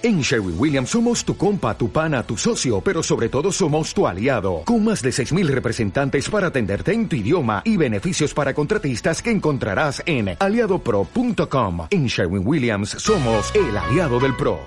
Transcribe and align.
En 0.00 0.20
Sherwin 0.20 0.54
Williams 0.56 0.90
somos 0.90 1.24
tu 1.24 1.36
compa, 1.36 1.76
tu 1.76 1.90
pana, 1.90 2.22
tu 2.22 2.36
socio, 2.36 2.80
pero 2.80 3.02
sobre 3.02 3.28
todo 3.28 3.50
somos 3.50 3.92
tu 3.92 4.06
aliado, 4.06 4.62
con 4.64 4.84
más 4.84 5.02
de 5.02 5.10
6.000 5.10 5.48
representantes 5.48 6.30
para 6.30 6.46
atenderte 6.48 6.92
en 6.92 7.08
tu 7.08 7.16
idioma 7.16 7.62
y 7.64 7.76
beneficios 7.76 8.32
para 8.32 8.54
contratistas 8.54 9.20
que 9.20 9.32
encontrarás 9.32 10.00
en 10.06 10.36
aliadopro.com. 10.38 11.88
En 11.90 12.06
Sherwin 12.06 12.46
Williams 12.46 12.90
somos 12.90 13.52
el 13.56 13.76
aliado 13.76 14.20
del 14.20 14.36
PRO. 14.36 14.60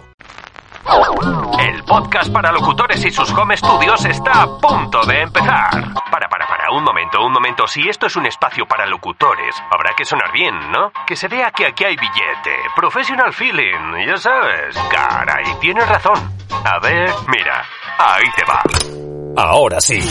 El 1.59 1.83
podcast 1.83 2.33
para 2.33 2.51
locutores 2.51 3.05
y 3.05 3.11
sus 3.11 3.29
home 3.31 3.55
studios 3.55 4.03
está 4.03 4.41
a 4.41 4.57
punto 4.57 5.05
de 5.05 5.21
empezar. 5.21 5.93
Para, 6.11 6.27
para, 6.27 6.45
para, 6.61 6.71
un 6.71 6.83
momento, 6.83 7.23
un 7.23 7.31
momento. 7.31 7.67
Si 7.67 7.87
esto 7.87 8.07
es 8.07 8.15
un 8.15 8.25
espacio 8.25 8.65
para 8.65 8.85
locutores, 8.85 9.55
habrá 9.71 9.93
que 9.95 10.05
sonar 10.05 10.31
bien, 10.31 10.53
¿no? 10.71 10.91
Que 11.05 11.15
se 11.15 11.27
vea 11.27 11.51
que 11.51 11.65
aquí 11.65 11.83
hay 11.83 11.95
billete. 11.95 12.55
Professional 12.75 13.33
feeling, 13.33 14.05
ya 14.05 14.17
sabes. 14.17 14.77
Caray, 14.89 15.45
tienes 15.59 15.87
razón. 15.87 16.17
A 16.63 16.79
ver, 16.79 17.09
mira, 17.27 17.63
ahí 17.97 18.25
te 18.35 18.43
va. 18.45 18.61
Ahora 19.37 19.79
sí. 19.79 20.01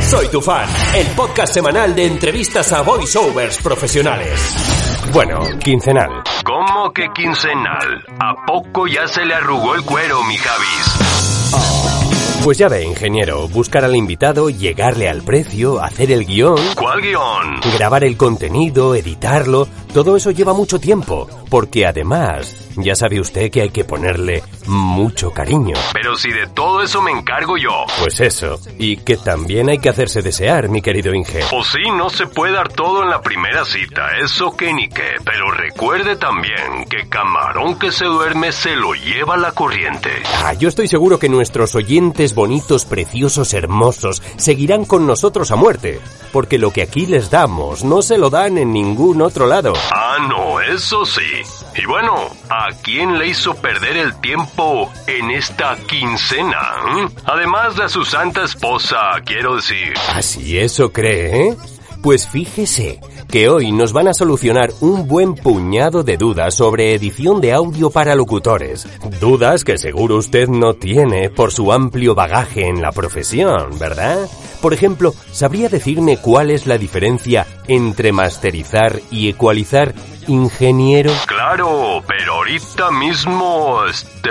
Soy 0.00 0.28
tu 0.30 0.40
fan, 0.40 0.68
el 0.94 1.06
podcast 1.14 1.54
semanal 1.54 1.94
de 1.94 2.06
entrevistas 2.06 2.72
a 2.72 2.82
voiceovers 2.82 3.62
profesionales. 3.62 5.10
Bueno, 5.12 5.40
quincenal. 5.62 6.22
¿Cómo 6.44 6.92
que 6.92 7.08
quincenal? 7.14 8.04
¿A 8.18 8.46
poco 8.46 8.86
ya 8.86 9.06
se 9.06 9.24
le 9.24 9.34
arrugó 9.34 9.74
el 9.74 9.84
cuero, 9.84 10.22
mi 10.24 10.36
Javis? 10.36 12.01
Pues 12.44 12.58
ya 12.58 12.68
ve, 12.68 12.82
ingeniero, 12.82 13.46
buscar 13.46 13.84
al 13.84 13.94
invitado, 13.94 14.50
llegarle 14.50 15.08
al 15.08 15.22
precio, 15.22 15.80
hacer 15.80 16.10
el 16.10 16.26
guion. 16.26 16.58
¿Cuál 16.74 17.00
guion? 17.00 17.60
Grabar 17.78 18.02
el 18.02 18.16
contenido, 18.16 18.96
editarlo, 18.96 19.68
todo 19.94 20.16
eso 20.16 20.32
lleva 20.32 20.52
mucho 20.52 20.80
tiempo, 20.80 21.28
porque 21.48 21.86
además 21.86 22.70
ya 22.76 22.94
sabe 22.94 23.20
usted 23.20 23.50
que 23.50 23.60
hay 23.60 23.70
que 23.70 23.84
ponerle 23.84 24.42
mucho 24.66 25.30
cariño. 25.30 25.74
Pero 25.92 26.16
si 26.16 26.30
de 26.30 26.46
todo 26.48 26.82
eso 26.82 27.02
me 27.02 27.10
encargo 27.10 27.56
yo. 27.56 27.84
Pues 28.00 28.20
eso. 28.20 28.58
Y 28.78 28.96
que 28.96 29.16
también 29.16 29.68
hay 29.68 29.78
que 29.78 29.90
hacerse 29.90 30.22
desear, 30.22 30.68
mi 30.68 30.80
querido 30.80 31.14
Inge. 31.14 31.40
Pues 31.50 31.68
sí, 31.68 31.90
no 31.96 32.08
se 32.10 32.26
puede 32.26 32.54
dar 32.54 32.68
todo 32.70 33.02
en 33.02 33.10
la 33.10 33.20
primera 33.20 33.64
cita, 33.64 34.16
eso 34.22 34.56
que 34.56 34.72
ni 34.72 34.88
qué. 34.88 35.10
Pero 35.24 35.50
recuerde 35.50 36.16
también 36.16 36.86
que 36.88 37.08
camarón 37.08 37.78
que 37.78 37.92
se 37.92 38.06
duerme 38.06 38.52
se 38.52 38.74
lo 38.74 38.94
lleva 38.94 39.36
la 39.36 39.52
corriente. 39.52 40.10
Ah, 40.42 40.54
yo 40.54 40.68
estoy 40.68 40.88
seguro 40.88 41.18
que 41.18 41.28
nuestros 41.28 41.74
oyentes 41.74 42.31
bonitos, 42.34 42.84
preciosos, 42.84 43.54
hermosos 43.54 44.22
seguirán 44.36 44.84
con 44.84 45.06
nosotros 45.06 45.50
a 45.50 45.56
muerte. 45.56 46.00
Porque 46.32 46.58
lo 46.58 46.70
que 46.70 46.82
aquí 46.82 47.06
les 47.06 47.30
damos 47.30 47.84
no 47.84 48.02
se 48.02 48.18
lo 48.18 48.30
dan 48.30 48.58
en 48.58 48.72
ningún 48.72 49.22
otro 49.22 49.46
lado. 49.46 49.74
Ah, 49.90 50.16
no, 50.28 50.60
eso 50.60 51.04
sí. 51.04 51.42
Y 51.76 51.86
bueno, 51.86 52.14
¿a 52.48 52.68
quién 52.82 53.18
le 53.18 53.28
hizo 53.28 53.54
perder 53.54 53.96
el 53.96 54.20
tiempo 54.20 54.90
en 55.06 55.30
esta 55.30 55.76
quincena? 55.88 56.60
¿Mm? 56.86 57.06
Además 57.24 57.76
de 57.76 57.84
a 57.84 57.88
su 57.88 58.04
santa 58.04 58.44
esposa, 58.44 58.98
quiero 59.24 59.56
decir. 59.56 59.94
Así 60.14 60.58
eso 60.58 60.92
cree, 60.92 61.48
¿eh? 61.48 61.56
Pues 62.02 62.26
fíjese 62.26 62.98
que 63.28 63.48
hoy 63.48 63.70
nos 63.70 63.92
van 63.92 64.08
a 64.08 64.14
solucionar 64.14 64.70
un 64.80 65.06
buen 65.06 65.34
puñado 65.34 66.02
de 66.02 66.16
dudas 66.16 66.54
sobre 66.54 66.94
edición 66.94 67.40
de 67.40 67.52
audio 67.52 67.90
para 67.90 68.16
locutores. 68.16 68.88
Dudas 69.20 69.62
que 69.62 69.78
seguro 69.78 70.16
usted 70.16 70.48
no 70.48 70.74
tiene 70.74 71.30
por 71.30 71.52
su 71.52 71.72
amplio 71.72 72.16
bagaje 72.16 72.66
en 72.66 72.82
la 72.82 72.90
profesión, 72.90 73.78
¿verdad? 73.78 74.28
Por 74.60 74.74
ejemplo, 74.74 75.14
¿sabría 75.30 75.68
decirme 75.68 76.16
cuál 76.16 76.50
es 76.50 76.66
la 76.66 76.76
diferencia 76.76 77.46
entre 77.68 78.10
masterizar 78.10 79.00
y 79.12 79.28
ecualizar, 79.28 79.94
ingeniero? 80.28 81.12
Claro, 81.26 82.02
pero 82.06 82.34
ahorita 82.34 82.90
mismo, 82.90 83.84
este... 83.88 84.30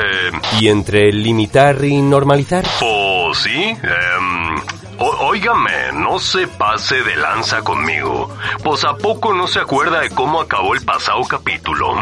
¿Y 0.59 0.69
entre 0.69 1.11
limitar 1.11 1.83
y 1.83 2.01
normalizar? 2.01 2.65
Pues 2.79 3.37
sí, 3.37 3.77
eh... 3.83 4.61
Óigame, 5.03 5.93
no 5.93 6.19
se 6.19 6.47
pase 6.47 7.01
de 7.01 7.15
lanza 7.15 7.61
conmigo. 7.63 8.29
Pues 8.63 8.83
a 8.83 8.95
poco 8.95 9.33
no 9.33 9.47
se 9.47 9.59
acuerda 9.59 10.01
de 10.01 10.11
cómo 10.11 10.39
acabó 10.41 10.75
el 10.75 10.85
pasado 10.85 11.21
capítulo. 11.23 11.95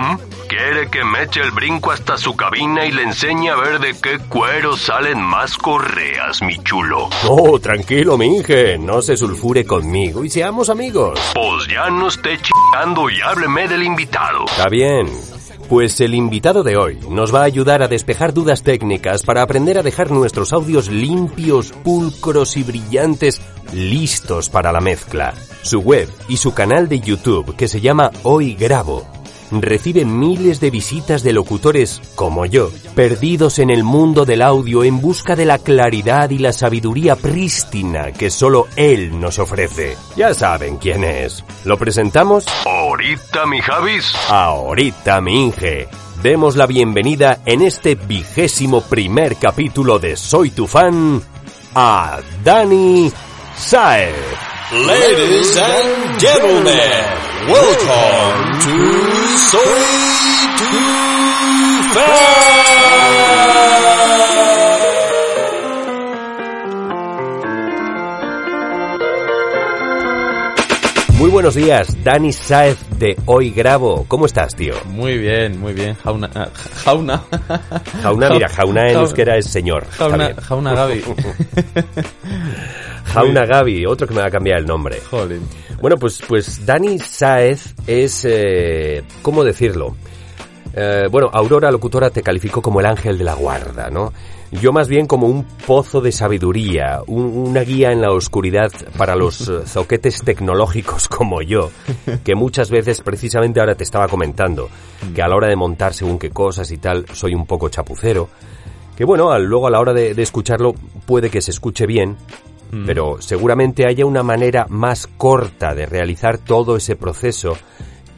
Quiere 0.50 0.89
que 0.89 1.06
me 1.06 1.23
eche 1.23 1.41
el 1.41 1.51
brinco 1.51 1.91
hasta 1.91 2.17
su 2.17 2.35
cabina 2.35 2.85
y 2.85 2.91
le 2.91 3.03
enseñe 3.03 3.51
a 3.51 3.56
ver 3.56 3.79
de 3.79 3.95
qué 4.01 4.19
cuero 4.27 4.75
salen 4.75 5.21
más 5.21 5.57
correas, 5.57 6.41
mi 6.41 6.57
chulo. 6.63 7.07
Oh, 7.25 7.57
tranquilo, 7.59 8.17
minge. 8.17 8.77
No 8.77 9.01
se 9.01 9.16
sulfure 9.16 9.63
conmigo 9.63 10.25
y 10.25 10.29
seamos 10.29 10.69
amigos. 10.69 11.19
Pues 11.33 11.67
ya 11.67 11.89
no 11.89 12.07
esté 12.09 12.38
chingando 12.41 13.09
y 13.09 13.21
hábleme 13.21 13.67
Está 14.47 14.67
bien. 14.69 15.07
Pues 15.69 16.01
el 16.01 16.16
invitado 16.16 16.63
de 16.63 16.78
hoy 16.78 17.00
nos 17.09 17.34
va 17.34 17.41
a 17.41 17.45
ayudar 17.45 17.84
a 17.84 17.88
despejar 17.88 18.34
dudas 18.34 18.63
técnicas 18.63 19.23
para 19.23 19.44
aprender 19.44 19.78
a 19.78 19.84
dejar 19.84 20.09
nuestros 20.09 20.51
audios 20.51 20.90
limpios, 20.90 21.72
pulcros 21.72 22.57
y 22.57 22.63
brillantes, 22.63 23.39
listos 23.72 24.50
para 24.50 24.72
la 24.72 24.81
mezcla. 24.81 25.34
Su 25.62 25.81
web 25.81 26.09
y 26.28 26.38
su 26.38 26.53
canal 26.53 26.89
de 26.89 27.00
YouTube, 27.00 27.56
que 27.56 27.68
se 27.68 27.81
llama 27.81 28.12
Hoy 28.23 28.56
Grabo, 28.56 29.06
recibe 29.51 30.05
miles 30.05 30.59
de 30.59 30.69
visitas 30.69 31.23
de 31.23 31.33
locutores 31.33 32.01
como 32.15 32.45
yo, 32.45 32.71
perdidos 32.95 33.59
en 33.59 33.69
el 33.69 33.83
mundo 33.83 34.25
del 34.25 34.41
audio 34.41 34.83
en 34.83 35.01
busca 35.01 35.35
de 35.35 35.45
la 35.45 35.57
claridad 35.57 36.29
y 36.29 36.37
la 36.37 36.53
sabiduría 36.53 37.15
prístina 37.15 38.11
que 38.11 38.29
solo 38.29 38.67
él 38.75 39.19
nos 39.19 39.39
ofrece. 39.39 39.97
Ya 40.15 40.33
saben 40.33 40.77
quién 40.77 41.03
es. 41.03 41.43
¿Lo 41.65 41.77
presentamos? 41.77 42.45
Ahorita, 42.65 43.45
mi 43.45 43.59
Javis. 43.61 44.13
Ahorita, 44.29 45.21
mi 45.21 45.45
Inge. 45.45 45.88
Demos 46.21 46.57
la 46.57 46.65
bienvenida 46.65 47.39
en 47.45 47.61
este 47.61 47.95
vigésimo 47.95 48.81
primer 48.81 49.38
capítulo 49.38 49.99
de 49.99 50.17
Soy 50.17 50.51
tu 50.51 50.67
fan 50.67 51.21
a 51.75 52.19
Dani 52.43 53.09
Saez. 53.55 54.13
Ladies 54.71 55.57
and 55.57 56.19
gentlemen, 56.19 57.47
welcome 57.47 58.59
to 58.59 59.19
Soy 59.47 59.61
Tu 60.57 60.66
Muy 71.19 71.30
buenos 71.30 71.53
días, 71.53 72.02
Dani 72.02 72.31
Saez 72.31 72.78
de 72.97 73.18
Hoy 73.25 73.52
Grabo. 73.52 74.06
¿Cómo 74.07 74.25
estás, 74.25 74.56
tío? 74.56 74.74
Muy 74.85 75.18
bien, 75.18 75.59
muy 75.59 75.74
bien. 75.74 75.94
Jauna. 75.96 76.30
ah, 76.34 76.47
jauna. 76.85 77.22
Jauna, 78.02 78.30
mira, 78.30 78.47
Jauna 78.56 78.88
en 78.88 78.94
Jauna. 78.94 79.02
euskera 79.02 79.35
es 79.35 79.47
señor. 79.47 79.85
Jauna. 79.91 80.34
Jauna 80.41 80.74
Gaby. 80.74 81.03
Jauna 83.13 83.46
Gaby, 83.46 83.85
otro 83.85 84.07
que 84.07 84.13
me 84.13 84.22
va 84.22 84.28
a 84.28 84.31
cambiar 84.31 84.59
el 84.59 84.66
nombre. 84.66 85.02
Jolín. 85.12 85.41
Bueno, 85.81 85.97
pues, 85.97 86.22
pues 86.25 86.66
Dani 86.66 86.97
Saez 87.00 87.75
es, 87.86 88.24
eh, 88.24 89.03
¿cómo 89.22 89.44
decirlo? 89.44 89.97
Eh, 90.74 91.09
bueno, 91.12 91.30
Aurora 91.34 91.69
Locutora 91.69 92.09
te 92.12 92.24
calificó 92.24 92.62
como 92.62 92.80
el 92.80 92.86
ángel 92.86 93.18
de 93.18 93.25
la 93.25 93.34
guarda, 93.34 93.90
¿no? 93.90 94.13
Yo 94.51 94.73
más 94.73 94.87
bien 94.87 95.05
como 95.05 95.27
un 95.27 95.43
pozo 95.43 96.01
de 96.01 96.11
sabiduría, 96.11 97.01
un- 97.05 97.37
una 97.49 97.61
guía 97.61 97.91
en 97.91 98.01
la 98.01 98.11
oscuridad 98.11 98.71
para 98.97 99.15
los 99.15 99.41
eh, 99.49 99.61
zoquetes 99.65 100.23
tecnológicos 100.23 101.07
como 101.07 101.41
yo, 101.43 101.69
que 102.23 102.33
muchas 102.33 102.71
veces, 102.71 103.01
precisamente 103.01 103.59
ahora 103.59 103.75
te 103.75 103.83
estaba 103.83 104.07
comentando, 104.07 104.69
que 105.13 105.21
a 105.21 105.27
la 105.27 105.35
hora 105.35 105.47
de 105.47 105.55
montar 105.55 105.93
según 105.93 106.17
qué 106.17 106.31
cosas 106.31 106.71
y 106.71 106.77
tal, 106.77 107.05
soy 107.13 107.35
un 107.35 107.45
poco 107.45 107.69
chapucero, 107.69 108.27
que 108.97 109.05
bueno, 109.05 109.38
luego 109.38 109.67
a 109.67 109.71
la 109.71 109.79
hora 109.79 109.93
de, 109.93 110.13
de 110.15 110.21
escucharlo 110.23 110.73
puede 111.05 111.29
que 111.29 111.41
se 111.41 111.51
escuche 111.51 111.85
bien, 111.85 112.17
pero 112.85 113.17
seguramente 113.19 113.88
haya 113.88 114.05
una 114.05 114.21
manera 114.21 114.67
más 114.69 115.07
corta 115.07 115.73
de 115.73 115.85
realizar 115.88 116.38
todo 116.38 116.75
ese 116.75 116.95
proceso 116.95 117.57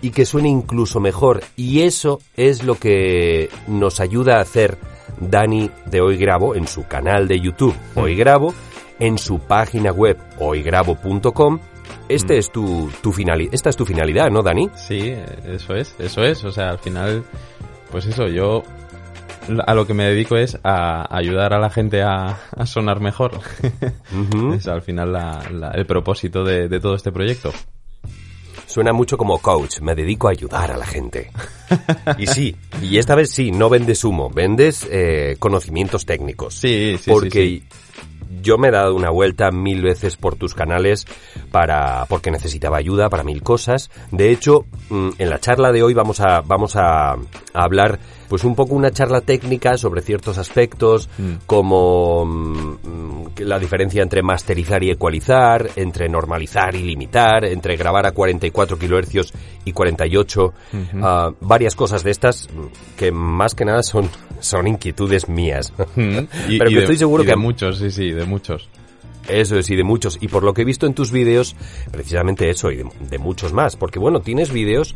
y 0.02 0.10
que 0.10 0.26
suene 0.26 0.50
incluso 0.50 1.00
mejor. 1.00 1.42
Y 1.56 1.82
eso 1.84 2.20
es 2.36 2.64
lo 2.64 2.76
que 2.76 3.50
nos 3.68 4.00
ayuda 4.02 4.38
a 4.40 4.42
hacer 4.42 4.78
Dani 5.22 5.70
de 5.86 6.02
Hoy 6.02 6.18
Grabo 6.18 6.56
en 6.56 6.68
su 6.68 6.86
canal 6.88 7.28
de 7.28 7.40
YouTube 7.40 7.76
Hoy 7.96 8.16
Grabo, 8.16 8.54
en 9.00 9.18
su 9.18 9.40
página 9.40 9.92
web 9.92 10.18
hoygrabo.com. 10.40 11.60
Este 12.10 12.38
es 12.38 12.52
tu, 12.52 12.90
tu 13.02 13.12
finali- 13.14 13.50
esta 13.52 13.70
es 13.70 13.76
tu 13.78 13.86
finalidad, 13.86 14.30
¿no, 14.30 14.42
Dani? 14.44 14.70
Sí, 14.76 15.14
eso 15.46 15.76
es, 15.76 15.96
eso 16.00 16.24
es. 16.24 16.44
O 16.44 16.52
sea, 16.52 16.70
al 16.72 16.80
final, 16.80 17.24
pues 17.92 18.06
eso, 18.06 18.28
yo 18.28 18.64
a 19.66 19.74
lo 19.74 19.88
que 19.88 19.94
me 19.94 20.06
dedico 20.06 20.38
es 20.38 20.58
a 20.64 21.08
ayudar 21.16 21.54
a 21.54 21.60
la 21.60 21.70
gente 21.70 22.02
a, 22.04 22.38
a 22.56 22.66
sonar 22.66 23.00
mejor. 23.00 23.32
Es 24.54 24.68
al 24.68 24.82
final 24.82 25.14
la- 25.14 25.42
la- 25.52 25.72
el 25.72 25.86
propósito 25.86 26.44
de, 26.44 26.68
de 26.68 26.80
todo 26.80 26.96
este 26.96 27.12
proyecto. 27.12 27.52
Suena 28.72 28.94
mucho 28.94 29.18
como 29.18 29.38
coach, 29.40 29.82
me 29.82 29.96
dedico 29.96 30.30
a 30.30 30.32
ayudar 30.32 30.72
a 30.72 30.78
la 30.78 30.86
gente. 30.86 31.30
Y 32.18 32.26
sí, 32.26 32.56
y 32.82 33.00
esta 33.00 33.16
vez 33.16 33.30
sí, 33.30 33.52
no 33.52 33.68
vendes 33.68 34.06
humo, 34.06 34.30
vendes 34.30 34.88
eh, 34.90 35.36
conocimientos 35.40 36.06
técnicos. 36.06 36.56
Sí, 36.56 36.98
sí, 36.98 37.12
porque 37.12 37.30
sí, 37.30 37.64
yo 38.42 38.58
me 38.58 38.70
he 38.70 38.72
dado 38.72 38.96
una 38.96 39.10
vuelta 39.10 39.52
mil 39.52 39.82
veces 39.82 40.18
por 40.18 40.36
tus 40.36 40.54
canales 40.54 41.06
para 41.52 42.06
porque 42.08 42.32
necesitaba 42.32 42.78
ayuda 42.78 43.10
para 43.10 43.24
mil 43.24 43.42
cosas. 43.42 43.90
De 44.12 44.32
hecho, 44.32 44.66
mm, 44.90 45.10
en 45.18 45.30
la 45.30 45.40
charla 45.40 45.72
de 45.72 45.84
hoy 45.84 45.94
vamos 45.94 46.22
a 46.22 46.42
vamos 46.42 46.76
a, 46.76 47.12
a 47.12 47.18
hablar 47.54 48.00
pues 48.32 48.46
un 48.46 48.56
poco 48.56 48.76
una 48.76 48.92
charla 48.92 49.20
técnica 49.20 49.76
sobre 49.76 50.02
ciertos 50.02 50.38
aspectos, 50.38 51.10
como 51.46 52.26
mm, 52.26 53.26
la 53.40 53.60
diferencia 53.60 54.02
entre 54.02 54.24
masterizar 54.24 54.82
y 54.86 54.90
ecualizar, 54.90 55.70
entre 55.76 56.08
normalizar 56.08 56.74
y 56.74 56.82
limitar, 56.82 57.44
entre 57.44 57.76
grabar 57.76 58.06
a 58.06 58.14
44 58.14 58.78
kHz 58.78 59.34
y 59.66 59.74
48, 59.74 60.54
ah, 61.02 61.32
varias 61.42 61.76
cosas 61.76 62.06
de 62.06 62.12
estas 62.12 62.48
mm, 62.48 62.96
que 62.96 63.12
más 63.12 63.54
que 63.54 63.66
nada 63.66 63.84
son, 63.84 64.10
son 64.42 64.68
inquietudes 64.68 65.30
mías. 65.30 65.72
Y- 65.96 66.02
Pero 66.58 66.70
y 66.70 66.74
que 66.74 66.76
de- 66.76 66.82
estoy 66.82 66.98
seguro 66.98 67.24
y 67.24 67.26
de 67.28 67.32
que 67.34 67.38
muchos, 67.38 67.78
sí, 67.78 67.90
sí, 67.92 68.12
de 68.12 68.26
muchos. 68.26 68.70
eso 69.30 69.58
es, 69.58 69.70
y 69.70 69.76
de 69.76 69.84
muchos. 69.84 70.18
Y 70.22 70.28
por 70.28 70.44
lo 70.44 70.54
que 70.54 70.64
he 70.64 70.66
visto 70.66 70.86
en 70.86 70.94
tus 70.94 71.12
vídeos, 71.12 71.56
precisamente 71.92 72.50
eso, 72.50 72.70
y 72.72 72.78
de, 72.78 72.86
de 73.10 73.18
muchos 73.18 73.54
más. 73.54 73.76
Porque 73.78 74.00
bueno, 74.00 74.20
tienes 74.22 74.52
vídeos, 74.52 74.96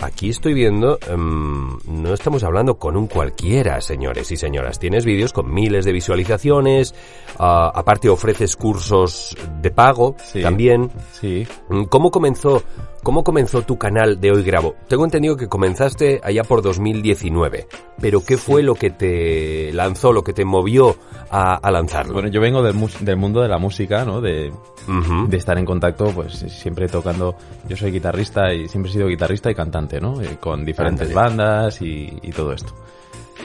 aquí 0.00 0.30
estoy 0.30 0.54
viendo, 0.54 0.98
em, 1.08 1.76
no 1.86 2.14
estamos 2.14 2.42
hablando 2.44 2.78
con 2.78 2.96
un 2.96 3.06
cualquiera, 3.08 3.80
señores 3.80 4.30
y 4.32 4.36
señoras. 4.36 4.78
Tienes 4.78 5.04
vídeos 5.04 5.32
con 5.32 5.52
miles 5.52 5.84
de 5.84 5.92
visualizaciones, 5.92 6.94
ah, 7.38 7.70
aparte 7.74 8.08
ofreces 8.08 8.56
cursos 8.56 9.36
de 9.60 9.70
pago 9.70 10.16
Sí. 10.24 10.40
también. 10.40 10.90
Sí. 11.20 11.46
Mm, 11.68 11.84
¿Cómo 11.84 12.10
comenzó, 12.10 12.62
¿Cómo 13.02 13.24
comenzó 13.24 13.62
tu 13.62 13.78
canal 13.78 14.20
de 14.20 14.32
Hoy 14.32 14.42
Grabo? 14.42 14.74
Tengo 14.88 15.04
entendido 15.04 15.36
que 15.36 15.48
comenzaste 15.48 16.20
allá 16.22 16.42
por 16.44 16.62
2019, 16.62 17.66
pero 18.00 18.24
¿qué 18.24 18.36
fue 18.36 18.62
lo 18.62 18.74
que 18.74 18.90
te 18.90 19.72
lanzó, 19.72 20.12
lo 20.12 20.22
que 20.22 20.32
te 20.32 20.44
movió 20.44 20.96
a, 21.30 21.54
a 21.54 21.70
lanzarlo? 21.70 22.14
Bueno, 22.14 22.28
yo 22.28 22.40
vengo 22.40 22.62
del, 22.62 22.76
del 23.00 23.16
mundo 23.16 23.40
de 23.40 23.48
la 23.48 23.58
música, 23.58 24.04
¿no? 24.04 24.20
De, 24.20 24.52
de 25.28 25.36
estar 25.36 25.56
en 25.58 25.64
contacto, 25.64 26.06
pues 26.06 26.34
siempre 26.48 26.88
tocando. 26.88 27.36
Yo 27.68 27.76
soy 27.76 27.92
guitarrista 27.92 28.52
y 28.52 28.68
siempre 28.68 28.90
he 28.90 28.94
sido 28.94 29.06
guitarrista 29.08 29.50
y 29.50 29.54
cantante, 29.54 30.00
¿no? 30.00 30.20
Eh, 30.20 30.36
con 30.40 30.64
diferentes 30.64 31.12
bandas 31.14 31.80
y, 31.80 32.18
y 32.22 32.32
todo 32.32 32.52
esto. 32.52 32.74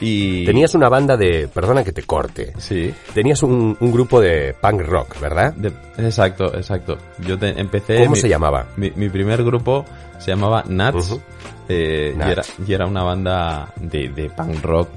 Y. 0.00 0.44
Tenías 0.44 0.74
una 0.74 0.88
banda 0.88 1.16
de... 1.16 1.48
Perdona 1.52 1.84
que 1.84 1.92
te 1.92 2.02
corte. 2.02 2.52
Sí. 2.58 2.92
Tenías 3.14 3.42
un, 3.42 3.76
un 3.78 3.92
grupo 3.92 4.20
de 4.20 4.54
punk 4.60 4.82
rock, 4.82 5.20
¿verdad? 5.20 5.52
de- 5.54 5.72
exacto, 5.98 6.54
exacto. 6.54 6.98
Yo 7.20 7.38
te- 7.38 7.58
empecé. 7.60 7.98
¿Cómo 7.98 8.10
mi- 8.12 8.16
se 8.16 8.28
llamaba? 8.28 8.66
Mi, 8.76 8.90
mi 8.96 9.08
primer 9.08 9.42
grupo 9.44 9.84
se 10.18 10.30
llamaba 10.32 10.64
Nats. 10.66 11.10
Ujú. 11.12 11.20
eh. 11.68 12.14
Y, 12.16 12.30
era, 12.30 12.42
y 12.66 12.72
era 12.72 12.86
una 12.86 13.02
banda 13.04 13.72
de, 13.76 14.08
de 14.08 14.30
punk 14.30 14.62
rock 14.64 14.88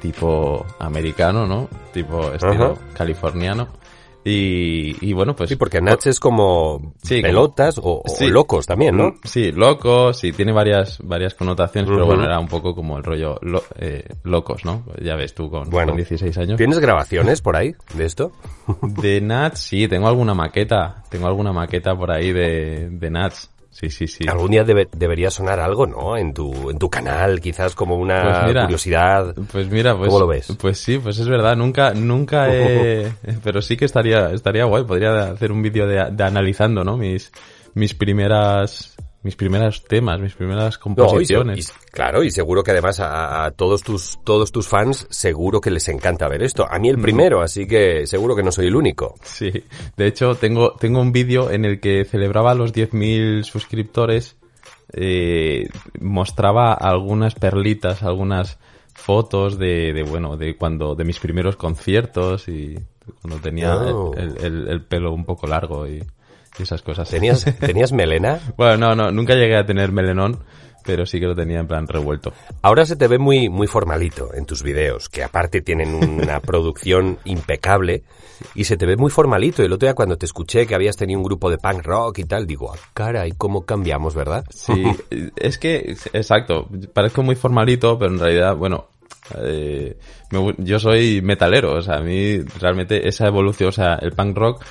tipo 0.00 0.66
americano, 0.78 1.46
¿no? 1.46 1.68
Tipo 1.92 2.32
estilo 2.32 2.78
californiano. 2.94 3.68
Y, 4.24 5.08
y 5.08 5.12
bueno, 5.14 5.34
pues... 5.34 5.48
Sí, 5.48 5.56
porque 5.56 5.80
Nats 5.80 6.06
es 6.06 6.20
como 6.20 6.92
Sí, 7.02 7.22
pelotas 7.22 7.78
o, 7.78 8.02
o 8.04 8.08
Sí. 8.08 8.28
locos 8.28 8.66
también, 8.66 8.96
¿no? 8.96 9.14
Sí, 9.24 9.50
locos, 9.50 10.18
sí, 10.18 10.32
tiene 10.32 10.52
varias, 10.52 10.98
varias 11.02 11.34
connotaciones, 11.34 11.90
pero 11.90 12.04
bueno, 12.06 12.24
era 12.24 12.38
un 12.38 12.48
poco 12.48 12.74
como 12.74 12.98
el 12.98 13.02
rollo 13.04 13.38
lo- 13.40 13.64
eh, 13.78 14.04
locos, 14.24 14.64
¿no? 14.64 14.84
Ya 15.02 15.16
ves 15.16 15.34
tú 15.34 15.48
con, 15.50 15.70
Bueno. 15.70 15.92
con 15.92 15.96
16 15.96 16.36
años. 16.36 16.58
¿Tienes 16.58 16.78
grabaciones 16.80 17.40
por 17.40 17.56
ahí 17.56 17.74
de 17.94 18.04
esto? 18.04 18.32
De 18.82 19.20
Nats, 19.22 19.60
sí, 19.60 19.88
tengo 19.88 20.06
alguna 20.08 20.34
maqueta, 20.34 21.02
tengo 21.08 21.26
alguna 21.26 21.52
maqueta 21.52 21.94
por 21.96 22.10
ahí 22.10 22.32
de, 22.32 22.90
de 22.90 23.10
Nats. 23.10 23.50
Sí, 23.70 23.88
sí, 23.88 24.06
sí. 24.08 24.24
Algún 24.28 24.50
día 24.50 24.64
debe- 24.64 24.88
debería 24.94 25.30
sonar 25.30 25.60
algo, 25.60 25.86
¿no? 25.86 26.16
En 26.16 26.34
tu, 26.34 26.70
en 26.70 26.78
tu 26.78 26.90
canal, 26.90 27.40
quizás 27.40 27.74
como 27.74 27.96
una 27.96 28.22
Pues 28.22 28.42
mira, 28.46 28.62
curiosidad. 28.62 29.34
Pues 29.50 29.68
mira, 29.70 29.96
pues, 29.96 30.08
¿Cómo 30.08 30.20
lo 30.20 30.26
ves? 30.26 30.54
Pues 30.60 30.78
sí, 30.78 30.98
pues 30.98 31.18
es 31.18 31.28
verdad, 31.28 31.56
nunca, 31.56 31.94
nunca 31.94 32.48
he, 32.52 33.12
pero 33.42 33.62
sí 33.62 33.76
que 33.76 33.84
estaría, 33.84 34.32
estaría 34.32 34.64
guay, 34.64 34.84
podría 34.84 35.30
hacer 35.30 35.52
un 35.52 35.62
vídeo 35.62 35.86
de, 35.86 36.10
de 36.10 36.24
analizando, 36.24 36.84
¿no? 36.84 36.96
Mis, 36.96 37.32
mis 37.74 37.94
primeras, 37.94 38.96
mis 39.22 39.36
primeros 39.36 39.84
temas, 39.84 40.18
mis 40.20 40.34
primeras 40.34 40.64
No, 40.64 40.68
y 40.68 40.72
se- 40.72 40.78
composiciones. 40.80 41.68
y- 41.68 41.90
claro, 41.90 42.22
y 42.24 42.30
seguro 42.30 42.62
que 42.62 42.70
además 42.70 43.00
a, 43.00 43.44
a 43.44 43.50
todos 43.50 43.82
tus 43.82 44.18
todos 44.24 44.50
tus 44.50 44.66
fans 44.66 45.06
seguro 45.10 45.60
que 45.60 45.70
les 45.70 45.88
encanta 45.88 46.26
ver 46.28 46.42
esto. 46.42 46.66
A 46.70 46.78
mí 46.78 46.88
el 46.88 46.98
primero, 46.98 47.42
así 47.42 47.66
que 47.66 48.06
seguro 48.06 48.34
que 48.34 48.42
no 48.42 48.50
soy 48.52 48.68
el 48.68 48.76
único. 48.76 49.14
Sí, 49.22 49.50
de 49.96 50.06
hecho 50.06 50.34
tengo, 50.36 50.72
tengo 50.80 51.00
un 51.00 51.12
vídeo 51.12 51.50
en 51.50 51.64
el 51.66 51.80
que 51.80 52.04
celebraba 52.06 52.54
los 52.54 52.72
10.000 52.72 53.44
suscriptores, 53.44 54.36
eh, 54.92 55.68
mostraba 56.00 56.72
algunas 56.72 57.34
perlitas, 57.34 58.02
algunas 58.02 58.58
fotos 58.94 59.58
de, 59.58 59.92
de, 59.92 60.02
bueno, 60.02 60.36
de 60.36 60.56
cuando, 60.56 60.94
de 60.94 61.04
mis 61.04 61.20
primeros 61.20 61.56
conciertos 61.56 62.48
y 62.48 62.76
cuando 63.22 63.38
tenía 63.40 63.76
Oh. 63.76 64.14
el, 64.14 64.36
el- 64.44 64.68
el 64.68 64.84
pelo 64.84 65.12
un 65.12 65.24
poco 65.24 65.46
largo 65.46 65.86
y, 65.86 66.02
y 66.60 66.62
esas 66.62 66.82
cosas. 66.82 67.08
¿Tenías, 67.08 67.44
¿Tenías 67.58 67.92
melena? 67.92 68.38
bueno, 68.56 68.76
no, 68.76 68.94
no, 68.94 69.10
nunca 69.10 69.34
llegué 69.34 69.56
a 69.56 69.66
tener 69.66 69.90
melenón, 69.90 70.38
pero 70.84 71.06
sí 71.06 71.18
que 71.20 71.26
lo 71.26 71.34
tenía 71.34 71.58
en 71.58 71.66
plan 71.66 71.86
revuelto. 71.86 72.32
Ahora 72.62 72.84
se 72.84 72.96
te 72.96 73.08
ve 73.08 73.18
muy, 73.18 73.48
muy 73.48 73.66
formalito 73.66 74.32
en 74.34 74.46
tus 74.46 74.62
videos, 74.62 75.08
que 75.08 75.22
aparte 75.22 75.60
tienen 75.60 75.94
una 75.94 76.40
producción 76.40 77.18
impecable 77.24 78.04
y 78.54 78.64
se 78.64 78.76
te 78.76 78.86
ve 78.86 78.96
muy 78.96 79.10
formalito. 79.10 79.62
El 79.62 79.72
otro 79.72 79.86
día 79.86 79.94
cuando 79.94 80.16
te 80.16 80.26
escuché 80.26 80.66
que 80.66 80.74
habías 80.74 80.96
tenido 80.96 81.18
un 81.18 81.24
grupo 81.24 81.50
de 81.50 81.58
punk 81.58 81.82
rock 81.84 82.18
y 82.18 82.24
tal, 82.24 82.46
digo, 82.46 82.72
ah, 82.72 82.78
caray, 82.94 83.32
cómo 83.32 83.64
cambiamos, 83.64 84.14
¿verdad? 84.14 84.44
Sí, 84.50 84.84
es 85.36 85.58
que, 85.58 85.96
exacto, 86.12 86.68
parezco 86.92 87.22
muy 87.22 87.36
formalito, 87.36 87.98
pero 87.98 88.12
en 88.12 88.18
realidad, 88.18 88.56
bueno, 88.56 88.88
eh, 89.36 89.98
me 90.30 90.54
yo 90.58 90.78
soy 90.78 91.20
metalero, 91.22 91.74
o 91.74 91.82
sea, 91.82 91.96
a 91.96 92.02
mí 92.02 92.40
realmente 92.58 93.06
esa 93.08 93.26
evolución, 93.26 93.68
o 93.68 93.72
sea, 93.72 93.94
el 93.96 94.12
punk 94.12 94.36
rock 94.36 94.64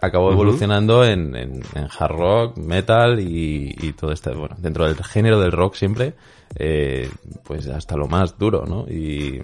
acabó 0.00 0.32
evolucionando 0.32 1.04
en, 1.04 1.36
en, 1.36 1.62
en 1.74 1.88
hard 1.98 2.12
rock, 2.12 2.56
metal 2.56 3.20
y, 3.20 3.74
y 3.80 3.92
todo 3.92 4.12
esto, 4.12 4.34
bueno, 4.34 4.56
dentro 4.58 4.86
del 4.86 5.02
género 5.04 5.40
del 5.40 5.52
rock 5.52 5.74
siempre, 5.74 6.14
eh, 6.56 7.10
pues 7.44 7.68
hasta 7.68 7.96
lo 7.96 8.08
más 8.08 8.38
duro, 8.38 8.64
¿no? 8.66 8.86
Y 8.88 9.42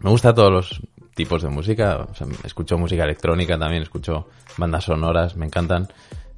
me 0.00 0.10
gusta 0.10 0.34
todos 0.34 0.52
los 0.52 0.80
tipos 1.14 1.42
de 1.42 1.48
música, 1.48 2.06
o 2.10 2.14
sea, 2.14 2.26
escucho 2.44 2.78
música 2.78 3.04
electrónica 3.04 3.58
también, 3.58 3.82
escucho 3.82 4.28
bandas 4.56 4.84
sonoras, 4.84 5.36
me 5.36 5.46
encantan. 5.46 5.88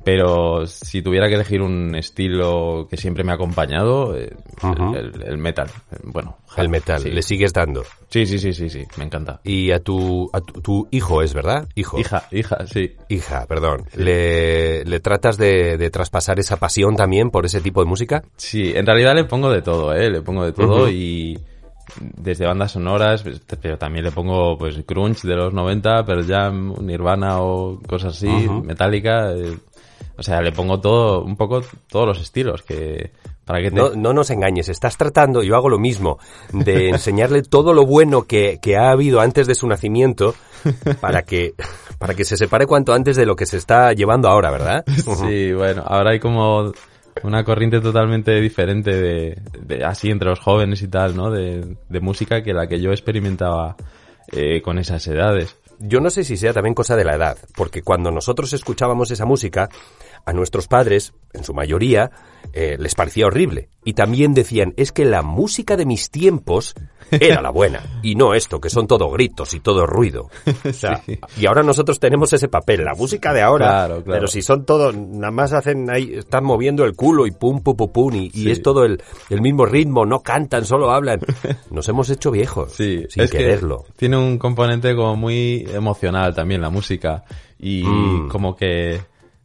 Pero 0.04 0.66
si 0.66 1.00
tuviera 1.02 1.28
que 1.28 1.34
elegir 1.34 1.62
un 1.62 1.94
estilo 1.94 2.86
que 2.90 2.96
siempre 2.96 3.22
me 3.24 3.32
ha 3.32 3.36
acompañado, 3.36 4.16
eh, 4.16 4.34
el, 4.62 4.96
el- 4.96 5.22
el 5.22 5.38
metal. 5.38 5.68
Bueno, 6.02 6.36
El 6.56 6.68
metal, 6.68 7.00
Sí. 7.02 7.10
le 7.10 7.22
sigues 7.22 7.52
dando. 7.52 7.82
sí, 8.08 8.26
sí, 8.26 8.38
sí, 8.38 8.52
sí, 8.52 8.68
sí, 8.68 8.84
me 8.98 9.04
encanta. 9.04 9.40
Y 9.44 9.70
a 9.70 9.78
tu, 9.80 10.28
a 10.32 10.40
tu, 10.40 10.60
tu 10.60 10.88
hijo 10.90 11.22
es, 11.22 11.32
¿verdad? 11.34 11.68
Hijo. 11.76 11.98
Hija, 11.98 12.24
hija, 12.32 12.66
sí. 12.66 12.96
Hija, 13.08 13.46
perdón. 13.46 13.84
¿Le, 13.94 14.84
le 14.84 15.00
tratas 15.00 15.38
de, 15.38 15.76
de 15.78 15.90
traspasar 15.90 16.38
esa 16.38 16.56
pasión 16.58 16.96
también 16.96 17.30
por 17.30 17.46
ese 17.46 17.60
tipo 17.60 17.80
de 17.82 17.88
música? 17.88 18.22
Sí, 18.36 18.72
en 18.74 18.84
realidad 18.86 19.14
le 19.14 19.24
pongo 19.24 19.50
de 19.50 19.62
todo, 19.62 19.94
¿eh? 19.94 20.10
Le 20.10 20.20
pongo 20.20 20.44
de 20.44 20.52
todo 20.52 20.90
y 20.90 21.38
desde 22.00 22.46
bandas 22.46 22.72
sonoras, 22.72 23.24
pero 23.60 23.76
también 23.76 24.04
le 24.04 24.12
pongo 24.12 24.56
pues 24.56 24.86
grunge 24.86 25.26
de 25.28 25.36
los 25.36 25.52
90, 25.52 26.04
Pearl 26.04 26.26
Jam, 26.26 26.74
Nirvana 26.80 27.40
o 27.40 27.78
cosas 27.86 28.16
así, 28.16 28.48
Ujú. 28.48 28.62
Metallica, 28.64 29.32
eh, 29.32 29.56
o 30.22 30.24
sea, 30.24 30.40
le 30.40 30.52
pongo 30.52 30.78
todo, 30.80 31.24
un 31.24 31.36
poco 31.36 31.62
todos 31.90 32.06
los 32.06 32.20
estilos 32.20 32.62
que 32.62 33.10
para 33.44 33.60
que 33.60 33.70
te... 33.70 33.76
No, 33.76 33.90
no 33.96 34.12
nos 34.12 34.30
engañes, 34.30 34.68
estás 34.68 34.96
tratando, 34.96 35.42
yo 35.42 35.56
hago 35.56 35.68
lo 35.68 35.80
mismo, 35.80 36.20
de 36.52 36.88
enseñarle 36.90 37.42
todo 37.42 37.72
lo 37.74 37.84
bueno 37.84 38.22
que, 38.22 38.60
que 38.62 38.76
ha 38.76 38.92
habido 38.92 39.20
antes 39.20 39.48
de 39.48 39.56
su 39.56 39.66
nacimiento 39.66 40.36
para 41.00 41.22
que, 41.22 41.54
para 41.98 42.14
que 42.14 42.24
se 42.24 42.36
separe 42.36 42.68
cuanto 42.68 42.94
antes 42.94 43.16
de 43.16 43.26
lo 43.26 43.34
que 43.34 43.46
se 43.46 43.56
está 43.56 43.92
llevando 43.94 44.28
ahora, 44.28 44.52
¿verdad? 44.52 44.84
Sí, 45.26 45.52
bueno, 45.52 45.82
ahora 45.84 46.12
hay 46.12 46.20
como 46.20 46.72
una 47.24 47.42
corriente 47.42 47.80
totalmente 47.80 48.40
diferente 48.40 48.92
de, 48.92 49.42
de- 49.60 49.84
así 49.84 50.08
entre 50.08 50.28
los 50.28 50.38
jóvenes 50.38 50.80
y 50.82 50.86
tal, 50.86 51.16
¿no? 51.16 51.32
De, 51.32 51.76
de 51.88 52.00
música 52.00 52.44
que 52.44 52.54
la 52.54 52.68
que 52.68 52.80
yo 52.80 52.92
experimentaba 52.92 53.74
eh, 54.30 54.62
con 54.62 54.78
esas 54.78 55.04
edades. 55.08 55.56
Yo 55.84 55.98
no 55.98 56.10
sé 56.10 56.22
si 56.22 56.36
sea 56.36 56.52
también 56.52 56.74
cosa 56.74 56.94
de 56.94 57.04
la 57.04 57.16
edad, 57.16 57.36
porque 57.56 57.82
cuando 57.82 58.12
nosotros 58.12 58.52
escuchábamos 58.52 59.10
esa 59.10 59.24
música, 59.26 59.68
a 60.24 60.32
nuestros 60.32 60.68
padres, 60.68 61.12
en 61.32 61.44
su 61.44 61.54
mayoría, 61.54 62.10
eh, 62.52 62.76
les 62.78 62.94
parecía 62.94 63.26
horrible. 63.26 63.68
Y 63.84 63.94
también 63.94 64.34
decían, 64.34 64.74
es 64.76 64.92
que 64.92 65.04
la 65.04 65.22
música 65.22 65.76
de 65.76 65.86
mis 65.86 66.10
tiempos 66.10 66.74
era 67.10 67.42
la 67.42 67.50
buena, 67.50 67.82
y 68.02 68.14
no 68.14 68.32
esto, 68.34 68.60
que 68.60 68.70
son 68.70 68.86
todo 68.86 69.10
gritos 69.10 69.52
y 69.54 69.60
todo 69.60 69.86
ruido. 69.86 70.28
O 70.68 70.72
sea, 70.72 71.02
Sí. 71.04 71.18
Y 71.38 71.46
ahora 71.46 71.62
nosotros 71.62 71.98
tenemos 71.98 72.32
ese 72.32 72.48
papel, 72.48 72.84
la 72.84 72.94
música 72.94 73.32
de 73.32 73.42
ahora, 73.42 73.66
Claro, 73.66 73.94
claro. 74.04 74.18
pero 74.20 74.26
si 74.28 74.42
son 74.42 74.64
todos, 74.64 74.94
nada 74.96 75.30
más 75.32 75.52
hacen 75.52 75.90
ahí, 75.90 76.12
están 76.14 76.44
moviendo 76.44 76.84
el 76.84 76.94
culo 76.94 77.26
y 77.26 77.32
pum, 77.32 77.60
pum, 77.62 77.76
pum, 77.76 77.90
pum, 77.92 78.14
y, 78.14 78.30
y 78.34 78.50
es 78.50 78.62
todo 78.62 78.84
el, 78.84 79.02
el 79.30 79.40
mismo 79.40 79.66
ritmo, 79.66 80.06
no 80.06 80.20
cantan, 80.20 80.64
solo 80.64 80.90
hablan. 80.90 81.20
Nos 81.70 81.88
hemos 81.88 82.08
hecho 82.10 82.30
viejos, 82.30 82.72
Sí, 82.72 83.04
sin 83.08 83.24
es 83.24 83.30
que 83.30 83.38
quererlo. 83.38 83.84
tiene 83.96 84.16
un 84.16 84.38
componente 84.38 84.94
como 84.94 85.16
muy 85.16 85.66
emocional 85.72 86.34
también 86.34 86.60
la 86.60 86.70
música 86.70 87.24
y 87.58 87.82
Mm. 87.84 88.28
como 88.28 88.56
que 88.56 89.00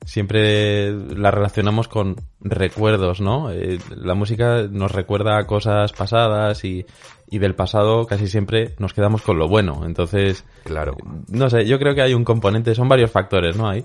siempre 0.08 0.92
la 0.94 1.32
relacionamos 1.32 1.88
con 1.90 2.16
recuerdos, 2.40 3.20
¿no? 3.20 3.52
Eh, 3.52 3.78
la 3.90 4.14
música 4.16 4.64
nos 4.70 4.92
recuerda 4.94 5.38
a 5.38 5.46
cosas 5.46 5.92
pasadas 5.92 6.64
y, 6.64 6.86
y 7.30 7.40
del 7.40 7.56
pasado 7.56 8.06
casi 8.06 8.28
siempre 8.28 8.74
nos 8.80 8.94
quedamos 8.94 9.22
con 9.22 9.38
lo 9.38 9.48
bueno. 9.50 9.82
Entonces, 9.86 10.46
Claro. 10.64 10.96
no 11.28 11.50
sé, 11.50 11.66
yo 11.68 11.78
creo 11.78 11.94
que 11.94 12.02
hay 12.02 12.14
un 12.14 12.24
componente, 12.24 12.74
son 12.74 12.88
varios 12.88 13.12
factores, 13.12 13.58
¿no? 13.58 13.68
Ahí. 13.70 13.84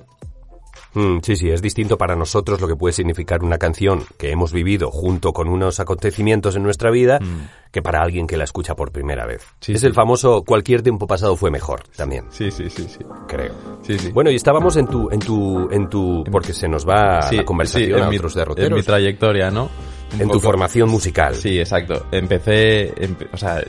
Mm, 0.94 1.18
sí, 1.22 1.36
sí, 1.36 1.48
es 1.50 1.62
distinto 1.62 1.96
para 1.96 2.14
nosotros 2.16 2.60
lo 2.60 2.68
que 2.68 2.76
puede 2.76 2.92
significar 2.92 3.42
una 3.42 3.58
canción 3.58 4.04
que 4.18 4.30
hemos 4.30 4.52
vivido 4.52 4.90
junto 4.90 5.32
con 5.32 5.48
unos 5.48 5.80
acontecimientos 5.80 6.54
en 6.56 6.62
nuestra 6.62 6.90
vida 6.90 7.18
Mm. 7.20 7.70
que 7.70 7.80
para 7.82 8.02
alguien 8.02 8.26
que 8.26 8.36
la 8.36 8.44
escucha 8.44 8.74
por 8.74 8.92
primera 8.92 9.24
vez. 9.26 9.42
Sí, 9.60 9.72
es 9.72 9.80
sí. 9.80 9.86
el 9.86 9.94
famoso 9.94 10.42
cualquier 10.44 10.82
tiempo 10.82 11.06
pasado 11.06 11.36
fue 11.36 11.50
mejor 11.50 11.82
también, 11.96 12.24
Sí, 12.30 12.50
sí, 12.50 12.68
sí, 12.68 12.86
sí. 12.88 12.98
creo. 13.26 13.52
Sí, 13.82 13.98
sí. 13.98 14.10
Bueno, 14.12 14.30
y 14.30 14.34
estábamos 14.36 14.76
en 14.76 14.86
tu, 14.86 15.08
en 15.10 15.20
tu, 15.20 15.68
en 15.70 15.88
tu, 15.88 16.24
porque 16.30 16.52
se 16.52 16.68
nos 16.68 16.86
va 16.86 17.30
la 17.32 17.44
conversación 17.44 17.88
sí, 17.90 17.96
en 17.96 18.02
a 18.02 18.10
mi- 18.10 18.16
otros 18.18 18.36
En 18.56 18.74
mi 18.74 18.82
trayectoria, 18.82 19.50
¿no? 19.50 19.70
En 20.18 20.28
tu 20.28 20.40
formación 20.40 20.88
musical. 20.90 21.34
Sí, 21.34 21.58
exacto. 21.58 22.06
Empecé, 22.12 22.94
empe- 22.94 23.28
o 23.32 23.36
sea, 23.36 23.62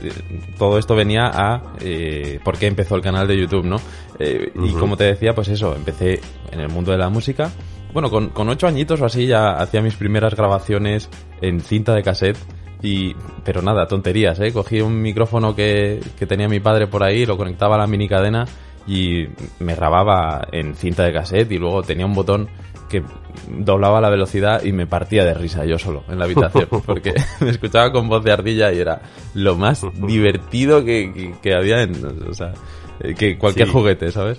todo 0.58 0.78
esto 0.78 0.94
venía 0.94 1.30
a 1.32 1.74
eh, 1.80 2.38
por 2.44 2.58
qué 2.58 2.66
empezó 2.66 2.96
el 2.96 3.02
canal 3.02 3.26
de 3.26 3.36
YouTube, 3.38 3.64
¿no? 3.64 3.76
Eh, 4.18 4.52
Y 4.62 4.72
como 4.72 4.96
te 4.96 5.04
decía, 5.04 5.34
pues 5.34 5.48
eso, 5.48 5.74
empecé 5.74 6.20
en 6.52 6.60
el 6.60 6.68
mundo 6.68 6.92
de 6.92 6.98
la 6.98 7.08
música. 7.08 7.50
Bueno, 7.92 8.10
con, 8.10 8.30
con 8.30 8.48
ocho 8.48 8.66
añitos 8.66 9.00
o 9.00 9.04
así 9.04 9.26
ya 9.26 9.52
hacía 9.52 9.80
mis 9.80 9.94
primeras 9.94 10.34
grabaciones 10.34 11.08
en 11.40 11.60
cinta 11.60 11.94
de 11.94 12.02
cassette. 12.02 12.38
Y, 12.82 13.14
pero 13.44 13.62
nada, 13.62 13.86
tonterías, 13.86 14.38
¿eh? 14.40 14.52
Cogí 14.52 14.82
un 14.82 15.00
micrófono 15.00 15.54
que, 15.56 16.00
que 16.18 16.26
tenía 16.26 16.48
mi 16.48 16.60
padre 16.60 16.86
por 16.86 17.02
ahí, 17.02 17.24
lo 17.24 17.38
conectaba 17.38 17.76
a 17.76 17.78
la 17.78 17.86
mini 17.86 18.06
cadena 18.08 18.44
y 18.86 19.26
me 19.60 19.74
grababa 19.74 20.46
en 20.52 20.74
cinta 20.74 21.04
de 21.04 21.12
cassette 21.12 21.50
y 21.52 21.58
luego 21.58 21.82
tenía 21.82 22.06
un 22.06 22.14
botón 22.14 22.48
que 22.88 23.02
doblaba 23.48 24.00
la 24.00 24.10
velocidad 24.10 24.62
y 24.62 24.72
me 24.72 24.86
partía 24.86 25.24
de 25.24 25.34
risa 25.34 25.64
yo 25.64 25.78
solo 25.78 26.04
en 26.08 26.18
la 26.18 26.26
habitación 26.26 26.68
porque 26.86 27.14
me 27.40 27.50
escuchaba 27.50 27.90
con 27.92 28.08
voz 28.08 28.22
de 28.22 28.32
ardilla 28.32 28.72
y 28.72 28.78
era 28.78 29.00
lo 29.34 29.56
más 29.56 29.84
divertido 30.06 30.84
que, 30.84 31.12
que- 31.12 31.34
que 31.42 31.54
había 31.54 31.82
en, 31.82 31.92
o 32.28 32.34
sea, 32.34 32.52
eh, 33.00 33.14
que 33.14 33.36
cualquier 33.38 33.66
Sí. 33.68 33.72
juguete, 33.72 34.12
¿sabes? 34.12 34.38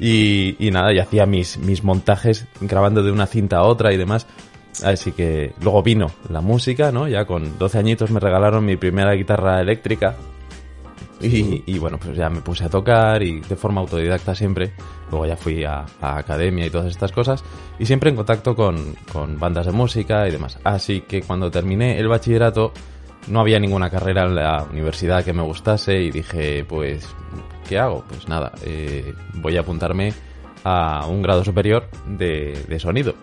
Y, 0.00 0.56
y 0.58 0.70
nada, 0.72 0.92
y 0.92 0.98
hacía 0.98 1.24
mis, 1.24 1.56
mis 1.58 1.84
montajes 1.84 2.46
grabando 2.60 3.02
de 3.04 3.12
una 3.12 3.26
cinta 3.26 3.58
a 3.58 3.62
otra 3.62 3.92
y 3.92 3.96
demás. 3.96 4.26
Así 4.82 5.12
que 5.12 5.52
luego 5.62 5.84
vino 5.84 6.08
la 6.28 6.40
música, 6.40 6.90
¿no? 6.90 7.06
Ya 7.06 7.24
con 7.26 7.58
12 7.60 7.78
añitos 7.78 8.10
me 8.10 8.18
regalaron 8.18 8.64
mi 8.66 8.76
primera 8.76 9.12
guitarra 9.12 9.60
eléctrica. 9.60 10.16
Y, 11.20 11.62
y 11.66 11.78
bueno, 11.78 11.98
pues 11.98 12.16
ya 12.16 12.28
me 12.28 12.40
puse 12.40 12.64
a 12.64 12.68
tocar 12.68 13.22
y 13.22 13.40
de 13.40 13.56
forma 13.56 13.80
autodidacta 13.80 14.34
siempre. 14.34 14.72
Luego 15.10 15.26
ya 15.26 15.36
fui 15.36 15.64
a, 15.64 15.84
a 16.00 16.18
academia 16.18 16.66
y 16.66 16.70
todas 16.70 16.88
estas 16.88 17.12
cosas. 17.12 17.42
Y 17.78 17.86
siempre 17.86 18.10
en 18.10 18.16
contacto 18.16 18.54
con, 18.54 18.94
con 19.12 19.38
bandas 19.38 19.66
de 19.66 19.72
música 19.72 20.26
y 20.28 20.32
demás. 20.32 20.58
Así 20.64 21.02
que 21.02 21.22
cuando 21.22 21.50
terminé 21.50 21.98
el 21.98 22.08
bachillerato 22.08 22.72
no 23.28 23.40
había 23.40 23.58
ninguna 23.58 23.88
carrera 23.88 24.24
en 24.24 24.34
la 24.34 24.66
universidad 24.70 25.24
que 25.24 25.32
me 25.32 25.42
gustase 25.42 25.98
y 26.02 26.10
dije, 26.10 26.64
pues, 26.64 27.08
¿qué 27.66 27.78
hago? 27.78 28.04
Pues 28.06 28.28
nada, 28.28 28.52
eh, 28.64 29.14
voy 29.34 29.56
a 29.56 29.60
apuntarme 29.60 30.12
a 30.62 31.06
un 31.08 31.22
grado 31.22 31.42
superior 31.42 31.88
de, 32.06 32.64
de 32.68 32.78
sonido. 32.78 33.14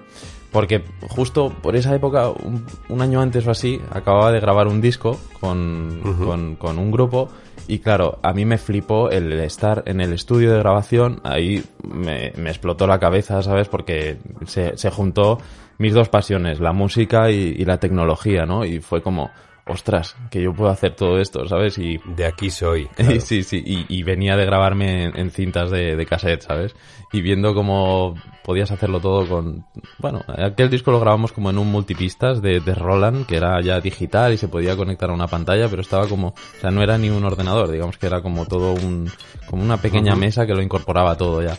Porque 0.52 0.84
justo 1.08 1.50
por 1.62 1.76
esa 1.76 1.96
época, 1.96 2.30
un, 2.30 2.66
un 2.90 3.02
año 3.02 3.22
antes 3.22 3.46
o 3.48 3.52
así, 3.52 3.80
acababa 3.92 4.32
de 4.32 4.40
grabar 4.40 4.68
un 4.68 4.82
disco 4.82 5.18
con, 5.40 6.02
Ujú. 6.04 6.26
con, 6.26 6.56
con 6.56 6.78
un 6.78 6.92
grupo 6.92 7.30
y 7.72 7.80
claro, 7.80 8.20
a 8.22 8.34
mí 8.34 8.44
me 8.44 8.58
flipó 8.58 9.10
el 9.10 9.32
estar 9.32 9.84
en 9.86 10.02
el 10.02 10.12
estudio 10.12 10.52
de 10.52 10.60
grabación, 10.60 11.22
ahí 11.24 11.64
me, 11.82 12.28
explotó 12.50 12.86
la 12.86 13.00
cabeza, 13.00 13.42
¿sabes? 13.42 13.70
Porque 13.70 14.18
se, 14.46 14.76
se 14.76 14.90
juntó 14.90 15.38
mis 15.78 15.94
dos 15.94 16.10
pasiones, 16.10 16.60
la 16.60 16.74
música 16.74 17.32
y 17.32 17.64
la 17.64 17.80
tecnología, 17.80 18.46
¿no? 18.46 18.66
Y 18.66 18.82
fue 18.82 19.02
como, 19.02 19.32
ostras, 19.66 20.16
que 20.30 20.42
yo 20.42 20.54
puedo 20.54 20.70
hacer 20.72 20.96
todo 20.96 21.20
esto, 21.20 21.48
¿sabes? 21.48 21.78
Y, 21.78 22.00
De 22.16 22.26
aquí 22.26 22.50
soy. 22.50 22.86
claro. 22.96 23.20
Sí, 23.22 23.44
sí, 23.44 23.62
y, 23.66 23.86
y 23.88 24.04
venía 24.04 24.36
de 24.36 24.46
grabarme 24.46 25.06
en, 25.06 25.18
en 25.18 25.32
cintas 25.32 25.72
de, 25.72 25.96
de 25.96 26.06
cassette, 26.06 26.42
¿sabes? 26.44 26.76
Y 27.14 27.22
viendo 27.22 27.54
cómo 27.54 28.16
podías 28.44 28.72
hacerlo 28.72 29.00
todo 29.02 29.28
con... 29.28 29.66
Bueno, 30.00 30.24
aquel 30.28 30.70
disco 30.70 30.92
lo 30.92 31.00
grabamos 31.00 31.32
como 31.34 31.50
en 31.50 31.58
un 31.58 31.70
multipistas 31.72 32.42
de, 32.42 32.60
de 32.62 32.74
Roland, 32.74 33.26
que 33.26 33.36
era 33.36 33.60
ya 33.62 33.80
digital 33.82 34.34
y 34.34 34.38
se 34.38 34.48
podía 34.48 34.76
conectar 34.78 35.10
a 35.10 35.14
una 35.14 35.28
pantalla, 35.28 35.68
pero 35.68 35.82
estaba 35.82 36.08
como... 36.08 36.30
O 36.30 36.62
sea, 36.62 36.72
no 36.72 36.82
era 36.82 36.98
ni 36.98 37.10
un 37.10 37.24
ordenador, 37.26 37.70
digamos 37.70 37.98
que 37.98 38.08
era 38.08 38.22
como 38.22 38.46
todo 38.46 38.74
un... 38.74 39.12
como 39.46 39.62
una 39.64 39.78
pequeña 39.78 40.16
mesa 40.16 40.46
que 40.46 40.54
lo 40.54 40.62
incorporaba 40.62 41.18
todo 41.18 41.42
ya. 41.44 41.58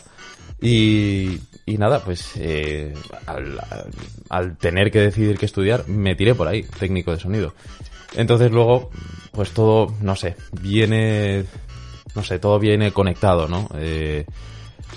Y, 0.61 1.39
y 1.65 1.77
nada, 1.77 1.99
pues 1.99 2.31
eh, 2.37 2.93
al, 3.27 3.59
al- 3.59 3.91
al 4.29 4.57
tener 4.57 4.91
que 4.91 5.01
decidir 5.01 5.37
qué 5.37 5.45
estudiar, 5.45 5.87
me 5.87 6.15
tiré 6.15 6.33
por 6.35 6.47
ahí, 6.47 6.63
técnico 6.79 7.11
de 7.11 7.19
sonido. 7.19 7.53
Entonces 8.15 8.51
luego, 8.51 8.89
pues 9.31 9.51
todo, 9.51 9.93
no 10.01 10.15
sé, 10.15 10.35
viene, 10.61 11.45
no 12.15 12.23
sé, 12.23 12.39
todo 12.39 12.59
viene 12.59 12.91
conectado, 12.91 13.47
¿no? 13.47 13.67
Eh, 13.75 14.25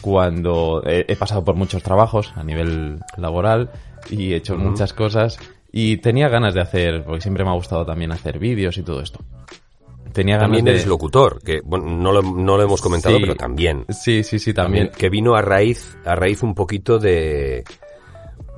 cuando 0.01 0.83
he, 0.85 1.05
he 1.09 1.17
pasado 1.17 1.45
por 1.45 1.55
muchos 1.57 1.83
trabajos 1.83 2.33
a 2.37 2.45
nivel 2.45 2.99
laboral 3.17 3.71
y 4.11 4.33
he 4.33 4.37
hecho 4.37 4.57
muchas 4.57 4.93
cosas 4.93 5.39
y 5.73 5.97
tenía 5.99 6.29
ganas 6.29 6.55
de 6.55 6.61
hacer, 6.61 7.05
porque 7.05 7.21
siempre 7.23 7.45
me 7.45 7.51
ha 7.51 7.55
gustado 7.55 7.85
también 7.85 8.13
hacer 8.13 8.39
vídeos 8.39 8.77
y 8.79 8.83
todo 8.83 9.01
esto. 9.01 9.21
Tenía 10.13 10.37
ganas 10.37 10.47
También 10.49 10.65
de... 10.65 10.71
eres 10.73 10.87
locutor, 10.87 11.43
que 11.43 11.61
bueno, 11.63 11.87
no, 11.87 12.13
lo, 12.13 12.23
no 12.23 12.57
lo 12.57 12.63
hemos 12.63 12.81
comentado, 12.81 13.17
Sí. 13.17 13.21
pero 13.21 13.35
también. 13.35 13.85
Sí, 13.91 14.23
sí, 14.23 14.39
sí, 14.39 14.55
también. 14.55 14.91
Que 14.97 15.11
vino 15.11 15.35
a 15.35 15.43
raíz, 15.43 15.97
a 16.07 16.15
raíz 16.15 16.43
un 16.43 16.55
poquito 16.55 16.99
de... 16.99 17.65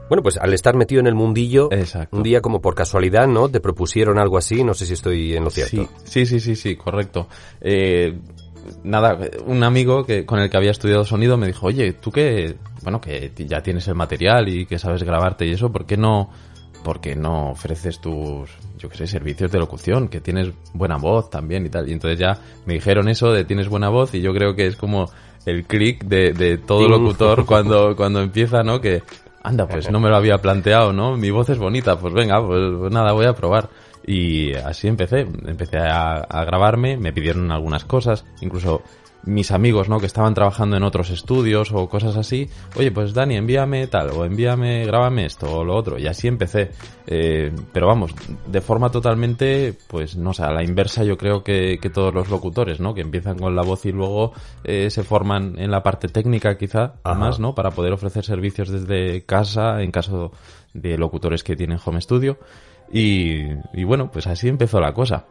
Bueno, 0.08 0.22
pues 0.22 0.36
al 0.38 0.52
estar 0.54 0.74
metido 0.74 1.00
en 1.00 1.06
el 1.06 1.14
mundillo, 1.14 1.70
Exacto. 1.72 2.16
un 2.16 2.22
día 2.22 2.40
como 2.40 2.60
por 2.60 2.74
casualidad, 2.74 3.26
¿no? 3.26 3.48
Te 3.48 3.60
propusieron 3.60 4.18
algo 4.18 4.38
así, 4.38 4.64
no 4.64 4.74
sé 4.74 4.86
si 4.86 4.94
estoy 4.94 5.34
en 5.34 5.44
lo 5.44 5.50
cierto. 5.50 5.88
Sí, 6.04 6.24
sí, 6.24 6.26
sí, 6.26 6.40
sí, 6.40 6.56
sí, 6.56 6.76
correcto. 6.76 7.28
Eh, 7.60 8.18
nada, 8.84 9.18
un 9.46 9.62
amigo 9.62 10.04
que 10.04 10.24
con 10.24 10.38
el 10.38 10.50
que 10.50 10.56
había 10.56 10.70
estudiado 10.70 11.04
sonido 11.04 11.36
me 11.36 11.46
dijo, 11.46 11.66
oye, 11.66 11.92
tú 11.92 12.10
que, 12.10 12.56
bueno, 12.82 13.00
que 13.00 13.32
ya 13.36 13.62
tienes 13.62 13.88
el 13.88 13.94
material 13.94 14.48
y 14.48 14.66
que 14.66 14.78
sabes 14.78 15.02
grabarte 15.02 15.46
y 15.46 15.52
eso, 15.52 15.70
¿por 15.70 15.86
qué 15.86 15.96
no, 15.96 16.30
por 16.82 17.00
qué 17.00 17.14
no 17.14 17.50
ofreces 17.50 18.00
tus, 18.00 18.50
yo 18.78 18.88
qué 18.88 18.96
sé, 18.96 19.06
servicios 19.06 19.50
de 19.50 19.58
locución? 19.58 20.08
Que 20.08 20.20
tienes 20.20 20.52
buena 20.72 20.96
voz 20.96 21.30
también 21.30 21.66
y 21.66 21.68
tal. 21.68 21.88
Y 21.88 21.92
entonces 21.92 22.18
ya 22.18 22.38
me 22.66 22.74
dijeron 22.74 23.08
eso 23.08 23.32
de 23.32 23.44
tienes 23.44 23.68
buena 23.68 23.88
voz 23.88 24.14
y 24.14 24.20
yo 24.20 24.32
creo 24.32 24.54
que 24.54 24.66
es 24.66 24.76
como 24.76 25.10
el 25.46 25.64
clic 25.64 26.04
de, 26.04 26.32
de 26.32 26.58
todo 26.58 26.88
locutor 26.88 27.44
cuando, 27.46 27.96
cuando 27.96 28.20
empieza, 28.20 28.62
¿no? 28.62 28.80
Que, 28.80 29.02
anda, 29.48 29.66
pues 29.66 29.90
no 29.90 29.98
me 29.98 30.10
lo 30.10 30.16
había 30.16 30.38
planteado, 30.38 30.92
¿no? 30.92 31.16
Mi 31.16 31.30
voz 31.30 31.48
es 31.48 31.58
bonita, 31.58 31.98
pues 31.98 32.12
venga, 32.12 32.46
pues, 32.46 32.60
pues 32.78 32.92
nada, 32.92 33.12
voy 33.12 33.26
a 33.26 33.32
probar. 33.32 33.70
Y 34.06 34.54
así 34.54 34.88
empecé, 34.88 35.20
empecé 35.20 35.78
a, 35.78 36.16
a 36.16 36.44
grabarme, 36.44 36.96
me 36.96 37.12
pidieron 37.12 37.50
algunas 37.50 37.84
cosas, 37.84 38.24
incluso 38.40 38.82
mis 39.28 39.50
amigos, 39.50 39.88
¿no? 39.88 40.00
Que 40.00 40.06
estaban 40.06 40.34
trabajando 40.34 40.76
en 40.76 40.82
otros 40.82 41.10
estudios 41.10 41.70
o 41.72 41.88
cosas 41.88 42.16
así. 42.16 42.48
Oye, 42.76 42.90
pues 42.90 43.12
Dani, 43.12 43.36
envíame 43.36 43.86
tal, 43.86 44.10
o 44.10 44.24
envíame, 44.24 44.84
grábame 44.86 45.26
esto 45.26 45.58
o 45.58 45.64
lo 45.64 45.76
otro. 45.76 45.98
Y 45.98 46.06
así 46.06 46.28
empecé. 46.28 46.70
Eh, 47.06 47.52
pero 47.72 47.86
vamos, 47.86 48.14
de 48.46 48.60
forma 48.60 48.90
totalmente, 48.90 49.74
pues 49.86 50.16
no 50.16 50.32
sé, 50.32 50.42
a 50.42 50.50
la 50.50 50.64
inversa 50.64 51.04
yo 51.04 51.16
creo 51.16 51.44
que, 51.44 51.78
que 51.80 51.90
todos 51.90 52.12
los 52.12 52.30
locutores, 52.30 52.80
¿no? 52.80 52.94
Que 52.94 53.02
empiezan 53.02 53.38
con 53.38 53.54
la 53.54 53.62
voz 53.62 53.84
y 53.86 53.92
luego 53.92 54.32
eh, 54.64 54.90
se 54.90 55.02
forman 55.02 55.58
en 55.58 55.70
la 55.70 55.82
parte 55.82 56.08
técnica 56.08 56.56
quizá, 56.56 56.94
Ajá. 57.04 57.18
más, 57.18 57.38
¿no? 57.38 57.54
Para 57.54 57.70
poder 57.70 57.92
ofrecer 57.92 58.24
servicios 58.24 58.70
desde 58.70 59.24
casa 59.24 59.82
en 59.82 59.90
caso 59.90 60.32
de 60.72 60.96
locutores 60.96 61.44
que 61.44 61.56
tienen 61.56 61.78
home 61.84 62.00
studio. 62.00 62.38
Y, 62.90 63.42
y 63.74 63.84
bueno, 63.84 64.10
pues 64.10 64.26
así 64.26 64.48
empezó 64.48 64.80
la 64.80 64.94
cosa. 64.94 65.26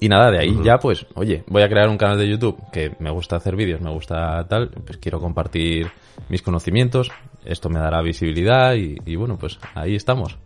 Y 0.00 0.08
nada, 0.08 0.30
de 0.30 0.38
ahí 0.38 0.58
ya 0.64 0.78
pues, 0.78 1.06
oye, 1.14 1.44
voy 1.46 1.62
a 1.62 1.68
crear 1.68 1.88
un 1.88 1.98
canal 1.98 2.18
de 2.18 2.28
YouTube 2.28 2.56
que 2.72 2.96
me 3.00 3.10
gusta 3.10 3.36
hacer 3.36 3.54
vídeos, 3.54 3.82
me 3.82 3.90
gusta 3.90 4.46
tal, 4.48 4.70
pues 4.70 4.96
quiero 4.96 5.20
compartir 5.20 5.88
mis 6.30 6.40
conocimientos, 6.40 7.10
esto 7.44 7.68
me 7.68 7.78
dará 7.78 8.00
visibilidad 8.00 8.74
y, 8.74 8.96
y 9.04 9.16
bueno, 9.16 9.36
pues 9.36 9.58
ahí 9.74 9.94
estamos. 9.94 10.38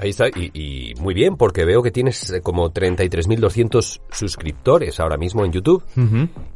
Ahí 0.00 0.10
está, 0.10 0.28
y, 0.28 0.50
y 0.54 0.94
muy 1.00 1.12
bien, 1.12 1.36
porque 1.36 1.64
veo 1.64 1.82
que 1.82 1.90
tienes 1.90 2.30
eh, 2.30 2.40
como 2.40 2.72
33.200 2.72 4.00
suscriptores 4.12 5.00
ahora 5.00 5.16
mismo 5.16 5.44
en 5.44 5.50
YouTube. 5.50 5.82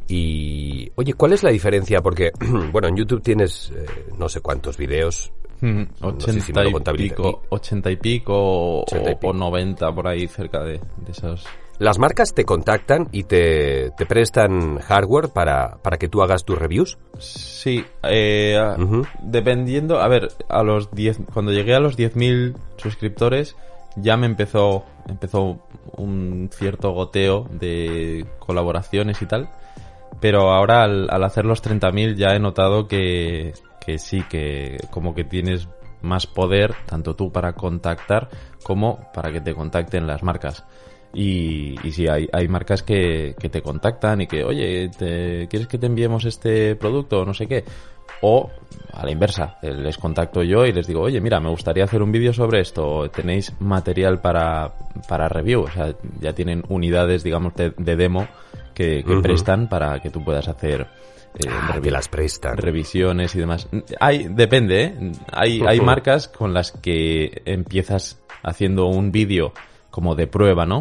Y, 0.07 0.93
oye, 0.95 1.15
¿cuál 1.15 1.33
es 1.33 1.43
la 1.43 1.51
diferencia? 1.51 2.01
Porque, 2.03 2.31
bueno, 2.73 2.87
en 2.87 2.97
YouTube 2.97 3.21
tienes 3.21 3.73
eh, 3.75 3.85
no 4.17 4.29
sé 4.29 4.41
cuántos 4.41 4.77
videos. 4.77 5.33
Ujú, 5.63 6.21
sé 6.21 6.41
si 6.41 6.53
me 6.53 6.63
80 6.63 6.91
lo 6.93 6.97
y 6.97 7.09
pico, 7.09 7.29
aquí. 7.29 7.47
80 7.51 7.91
y 7.93 7.97
pico 7.97 8.35
o, 8.35 8.83
80 8.83 9.11
y 9.11 9.15
o 9.15 9.19
pico. 9.21 9.33
90 9.33 9.95
por 9.95 10.09
ahí 10.09 10.27
cerca 10.27 10.61
de, 10.65 10.73
de 10.79 11.13
esos. 11.13 11.47
Las 11.79 11.99
marcas 11.99 12.35
te 12.35 12.45
contactan 12.45 13.09
y 13.13 13.25
te, 13.25 13.91
te 13.97 14.07
prestan 14.07 14.79
hardware 14.79 15.31
para, 15.31 15.79
para 15.83 15.97
que 15.99 16.09
tú 16.09 16.23
hagas 16.23 16.45
tus 16.45 16.59
reviews. 16.59 16.99
Sí, 17.19 17.85
eh, 18.03 18.57
dependiendo, 19.23 20.01
a 20.01 20.09
ver, 20.09 20.29
a 20.49 20.63
los 20.63 20.91
10, 20.93 21.21
cuando 21.33 21.51
llegué 21.51 21.75
a 21.75 21.81
los 21.81 21.97
10.000 21.97 22.55
suscriptores, 22.77 23.57
ya 23.97 24.17
me 24.17 24.27
empezó, 24.27 24.85
empezó 25.09 25.59
un 25.97 26.51
cierto 26.53 26.93
goteo 26.93 27.49
de 27.51 28.27
colaboraciones 28.39 29.21
y 29.23 29.27
tal. 29.27 29.49
Pero 30.21 30.53
ahora 30.53 30.85
al, 30.85 31.09
al 31.11 31.25
hacer 31.25 31.45
los 31.45 31.63
30.000 31.65 32.15
ya 32.15 32.35
he 32.35 32.39
notado 32.39 32.87
que, 32.87 33.55
que 33.85 33.99
sí, 33.99 34.23
que 34.29 34.79
como 34.91 35.15
que 35.15 35.25
tienes 35.25 35.69
más 36.03 36.27
poder, 36.27 36.75
tanto 36.87 37.15
tú 37.15 37.31
para 37.33 37.55
contactar 37.55 38.29
como 38.63 39.11
para 39.13 39.33
que 39.33 39.41
te 39.41 39.55
contacten 39.55 40.07
las 40.07 40.23
marcas. 40.23 40.65
Y, 41.15 41.77
y 41.87 41.93
sí, 41.93 42.09
hay, 42.09 42.29
hay 42.33 42.49
marcas 42.49 42.83
que, 42.83 43.35
que 43.39 43.49
te 43.49 43.61
contactan 43.61 44.23
y 44.23 44.27
que, 44.27 44.45
oye, 44.45 44.89
te, 44.89 45.47
¿quieres 45.49 45.69
que 45.69 45.79
te 45.79 45.87
enviemos 45.87 46.25
este 46.25 46.75
producto 46.77 47.21
o 47.21 47.25
no 47.25 47.35
sé 47.35 47.47
qué? 47.47 47.65
O 48.23 48.51
a 48.93 49.05
la 49.05 49.11
inversa, 49.11 49.59
eh, 49.63 49.73
les 49.73 49.99
contacto 49.99 50.43
yo 50.43 50.65
y 50.65 50.73
les 50.73 50.87
digo, 50.87 51.03
oye, 51.03 51.21
mira, 51.21 51.41
me 51.41 51.51
gustaría 51.51 51.85
hacer 51.85 52.03
un 52.03 52.13
vídeo 52.13 52.33
sobre 52.33 52.61
esto, 52.61 53.11
tenéis 53.11 53.53
material 53.61 54.21
para, 54.21 54.73
para 55.09 55.29
review, 55.29 55.63
o 55.63 55.71
sea, 55.71 55.95
ya 56.21 56.33
tienen 56.33 56.63
unidades, 56.69 57.23
digamos, 57.23 57.55
de, 57.55 57.73
de 57.77 57.97
demo 57.97 58.27
que, 58.75 59.05
que 59.05 59.17
prestan 59.21 59.69
para 59.69 60.01
que 60.01 60.11
tú 60.11 60.25
puedas 60.25 60.49
hacer 60.49 60.89
eh, 61.35 61.49
ah, 61.49 61.79
que 61.83 61.91
las 61.91 62.09
prestan. 62.09 62.57
revisiones 62.57 63.35
y 63.35 63.39
demás. 63.39 63.69
Hay, 64.01 64.29
depende, 64.29 64.83
¿eh? 64.83 65.13
Hay, 65.33 65.63
hay 65.67 65.81
marcas 65.81 66.29
con 66.29 66.53
las 66.53 66.73
que 66.73 67.43
empiezas 67.45 68.21
haciendo 68.43 68.87
un 68.87 69.13
vídeo 69.13 69.53
como 69.91 70.15
de 70.15 70.27
prueba, 70.27 70.67
¿no? 70.67 70.81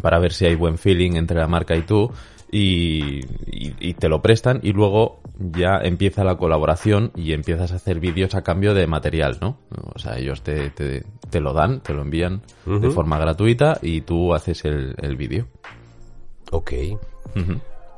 Para 0.00 0.18
ver 0.18 0.32
si 0.32 0.46
hay 0.46 0.54
buen 0.54 0.78
feeling 0.78 1.12
entre 1.16 1.38
la 1.38 1.48
marca 1.48 1.74
y 1.74 1.82
tú 1.82 2.10
y, 2.50 3.20
y, 3.46 3.94
te 3.94 4.10
lo 4.10 4.20
prestan 4.20 4.60
y 4.62 4.72
luego 4.74 5.20
ya 5.38 5.78
empieza 5.82 6.22
la 6.22 6.36
colaboración 6.36 7.10
y 7.16 7.32
empiezas 7.32 7.72
a 7.72 7.76
hacer 7.76 7.98
vídeos 7.98 8.34
a 8.34 8.42
cambio 8.42 8.74
de 8.74 8.86
material, 8.86 9.38
¿no? 9.40 9.56
O 9.94 9.98
sea, 9.98 10.18
ellos 10.18 10.42
te, 10.42 10.68
te, 10.68 11.02
te 11.30 11.40
lo 11.40 11.54
dan, 11.54 11.80
te 11.80 11.94
lo 11.94 12.02
envían 12.02 12.42
de 12.66 12.90
forma 12.90 13.18
gratuita 13.18 13.78
y 13.80 14.02
tú 14.02 14.34
haces 14.34 14.66
el, 14.66 14.94
el 14.98 15.16
vídeo. 15.16 15.46
Ok. 16.52 16.72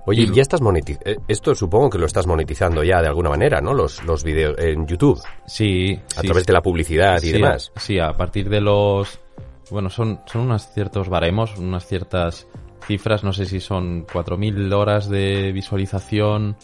Oye, 0.06 0.28
ya 0.32 0.42
estás 0.42 0.60
monetizando. 0.60 1.10
Eh, 1.10 1.16
esto 1.28 1.54
supongo 1.54 1.90
que 1.90 1.98
lo 1.98 2.06
estás 2.06 2.26
monetizando 2.26 2.82
ya 2.82 3.00
de 3.00 3.08
alguna 3.08 3.30
manera, 3.30 3.60
¿no? 3.60 3.72
Los, 3.72 4.04
los 4.04 4.22
vídeos 4.22 4.54
en 4.58 4.86
YouTube. 4.86 5.20
Sí. 5.46 5.98
A 6.16 6.22
través 6.22 6.46
de 6.46 6.52
la 6.52 6.62
publicidad 6.62 7.22
y 7.22 7.32
demás. 7.32 7.72
sí, 7.76 7.98
a 7.98 8.12
partir 8.16 8.48
de 8.48 8.60
los. 8.60 9.20
Bueno, 9.70 9.88
son, 9.88 10.20
son 10.26 10.42
unos 10.42 10.68
ciertos 10.72 11.08
baremos, 11.08 11.56
unas 11.58 11.86
ciertas 11.86 12.46
cifras, 12.86 13.24
no 13.24 13.32
sé 13.32 13.46
si 13.46 13.60
son 13.60 14.06
4.000 14.06 14.74
horas 14.74 15.08
de 15.08 15.52
visualización 15.52 16.56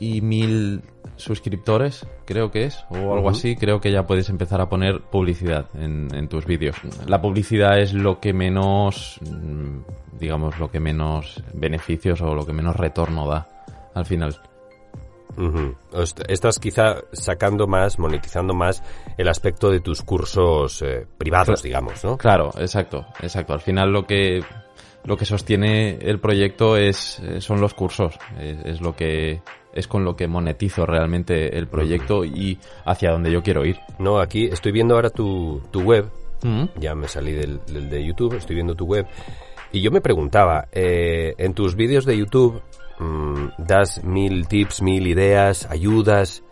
y 0.00 0.20
1.000 0.20 0.82
suscriptores, 1.18 2.06
creo 2.24 2.50
que 2.50 2.64
es, 2.64 2.84
o 2.90 3.14
algo 3.14 3.28
así, 3.28 3.56
creo 3.56 3.80
que 3.80 3.92
ya 3.92 4.06
puedes 4.06 4.28
empezar 4.30 4.60
a 4.60 4.68
poner 4.68 5.00
publicidad 5.02 5.66
en, 5.74 6.08
en, 6.14 6.28
tus 6.28 6.46
vídeos. 6.46 6.76
La 7.06 7.20
publicidad 7.20 7.78
es 7.78 7.92
lo 7.92 8.20
que 8.20 8.32
menos, 8.32 9.20
mm, 9.20 10.18
digamos, 10.18 10.58
lo 10.58 10.70
que 10.70 10.80
menos 10.80 11.42
beneficios 11.52 12.20
o 12.22 12.34
lo 12.34 12.46
que 12.46 12.52
menos 12.52 12.76
retorno 12.76 13.28
da 13.28 13.46
al 13.94 14.06
final. 14.06 14.38
Estás 16.28 16.58
quizá 16.58 16.96
sacando 17.12 17.66
más, 17.66 17.98
monetizando 17.98 18.54
más 18.54 18.82
el 19.16 19.28
aspecto 19.28 19.70
de 19.70 19.80
tus 19.80 20.02
cursos 20.02 20.82
eh, 20.82 21.06
privados, 21.16 21.62
digamos, 21.62 22.02
¿no? 22.04 22.16
Claro, 22.16 22.50
exacto, 22.58 23.06
exacto. 23.20 23.52
Al 23.52 23.60
final 23.60 23.92
lo 23.92 24.04
que 24.04 24.42
lo 25.04 25.16
que 25.16 25.24
sostiene 25.24 25.96
el 26.00 26.18
proyecto 26.18 26.76
es 26.76 27.20
eh, 27.20 27.40
son 27.40 27.60
los 27.60 27.72
cursos, 27.74 28.18
es, 28.40 28.80
lo 28.80 28.96
que 28.96 29.40
es 29.78 29.88
con 29.88 30.04
lo 30.04 30.16
que 30.16 30.26
monetizo 30.28 30.86
realmente 30.86 31.56
el 31.56 31.68
proyecto 31.68 32.24
y 32.24 32.58
hacia 32.84 33.10
donde 33.10 33.30
yo 33.30 33.42
quiero 33.42 33.64
ir. 33.64 33.78
No, 33.98 34.18
aquí 34.18 34.46
estoy 34.46 34.72
viendo 34.72 34.94
ahora 34.94 35.10
tu, 35.10 35.62
tu 35.70 35.80
web, 35.82 36.10
ya 36.78 36.94
me 36.94 37.08
salí 37.08 37.32
del, 37.32 37.60
de 37.66 38.04
YouTube, 38.04 38.34
estoy 38.34 38.54
viendo 38.56 38.74
tu 38.74 38.86
web 38.86 39.06
y 39.72 39.80
yo 39.80 39.90
me 39.90 40.00
preguntaba, 40.00 40.68
eh, 40.72 41.34
en 41.38 41.52
tus 41.52 41.74
vídeos 41.74 42.04
de 42.04 42.16
YouTube 42.16 42.62
mmm, 42.98 43.48
das 43.58 44.02
mil 44.04 44.46
tips, 44.48 44.82
mil 44.82 45.06
ideas, 45.06 45.66
ayudas. 45.70 46.42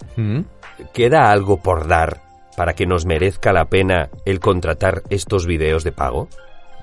¿Queda 0.92 1.30
algo 1.30 1.58
por 1.58 1.88
dar 1.88 2.22
para 2.56 2.74
que 2.74 2.86
nos 2.86 3.06
merezca 3.06 3.52
la 3.52 3.66
pena 3.66 4.10
el 4.24 4.40
contratar 4.40 5.02
estos 5.10 5.46
vídeos 5.46 5.84
de 5.84 5.92
pago? 5.92 6.28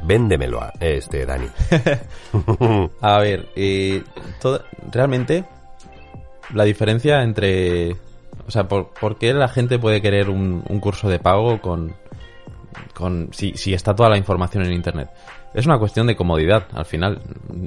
Véndemelo, 0.03 0.61
a 0.61 0.73
este 0.79 1.25
Dani. 1.25 1.47
a 3.01 3.19
ver, 3.19 3.47
eh, 3.55 4.03
realmente 4.91 5.45
la 6.53 6.63
diferencia 6.63 7.23
entre... 7.23 7.95
O 8.47 8.51
sea, 8.51 8.67
¿por, 8.67 8.89
¿por, 8.93 9.17
qué 9.17 9.33
la 9.33 9.47
gente 9.47 9.79
puede 9.79 10.01
querer 10.01 10.29
un, 10.29 10.63
un 10.67 10.79
curso 10.79 11.09
de 11.09 11.19
pago 11.19 11.61
con... 11.61 11.93
con 12.93 13.29
si, 13.31 13.53
si 13.55 13.73
está 13.73 13.95
toda 13.95 14.09
la 14.09 14.17
información 14.17 14.63
en 14.65 14.73
Internet? 14.73 15.09
Es 15.53 15.65
una 15.65 15.77
cuestión 15.77 16.07
de 16.07 16.15
comodidad, 16.15 16.67
al 16.73 16.85
final. 16.85 17.21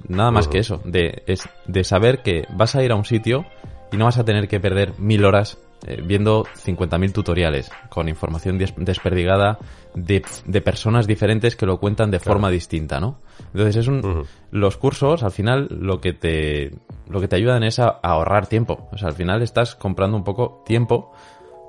Nada 0.09 0.31
más 0.31 0.49
que 0.49 0.59
eso. 0.59 0.81
De, 0.85 1.23
es 1.27 1.49
de 1.67 1.85
saber 1.85 2.23
que 2.23 2.47
vas 2.51 2.75
a 2.75 2.83
ir 2.83 2.91
a 2.91 2.97
un 2.97 3.05
sitio 3.05 3.47
y 3.93 3.97
no 3.97 4.07
vas 4.07 4.19
a 4.19 4.25
tener 4.25 4.49
que 4.49 4.59
perder 4.59 4.99
mil 4.99 5.25
horas 5.25 5.59
eh, 5.87 6.03
viendo 6.05 6.45
50.000 6.45 7.13
tutoriales 7.13 7.71
con 7.89 8.09
información 8.09 8.59
desperdigada 8.59 9.59
de, 9.95 10.25
de, 10.45 10.61
personas 10.61 11.07
diferentes 11.07 11.55
que 11.55 11.65
lo 11.65 11.79
cuentan 11.79 12.11
de 12.11 12.19
forma 12.19 12.51
distinta, 12.51 12.99
¿no? 12.99 13.21
Entonces 13.53 13.77
es 13.77 13.89
un, 13.89 14.27
los 14.51 14.77
cursos 14.77 15.23
al 15.23 15.31
final 15.31 15.69
lo 15.71 16.01
que 16.01 16.13
te, 16.13 16.73
lo 17.09 17.21
que 17.21 17.29
te 17.29 17.37
ayudan 17.37 17.63
es 17.63 17.79
a, 17.79 17.89
a 17.89 18.11
ahorrar 18.11 18.49
tiempo. 18.49 18.89
O 18.93 18.99
sea, 18.99 19.09
al 19.09 19.15
final 19.15 19.43
estás 19.43 19.77
comprando 19.77 20.17
un 20.17 20.25
poco 20.25 20.63
tiempo 20.67 21.13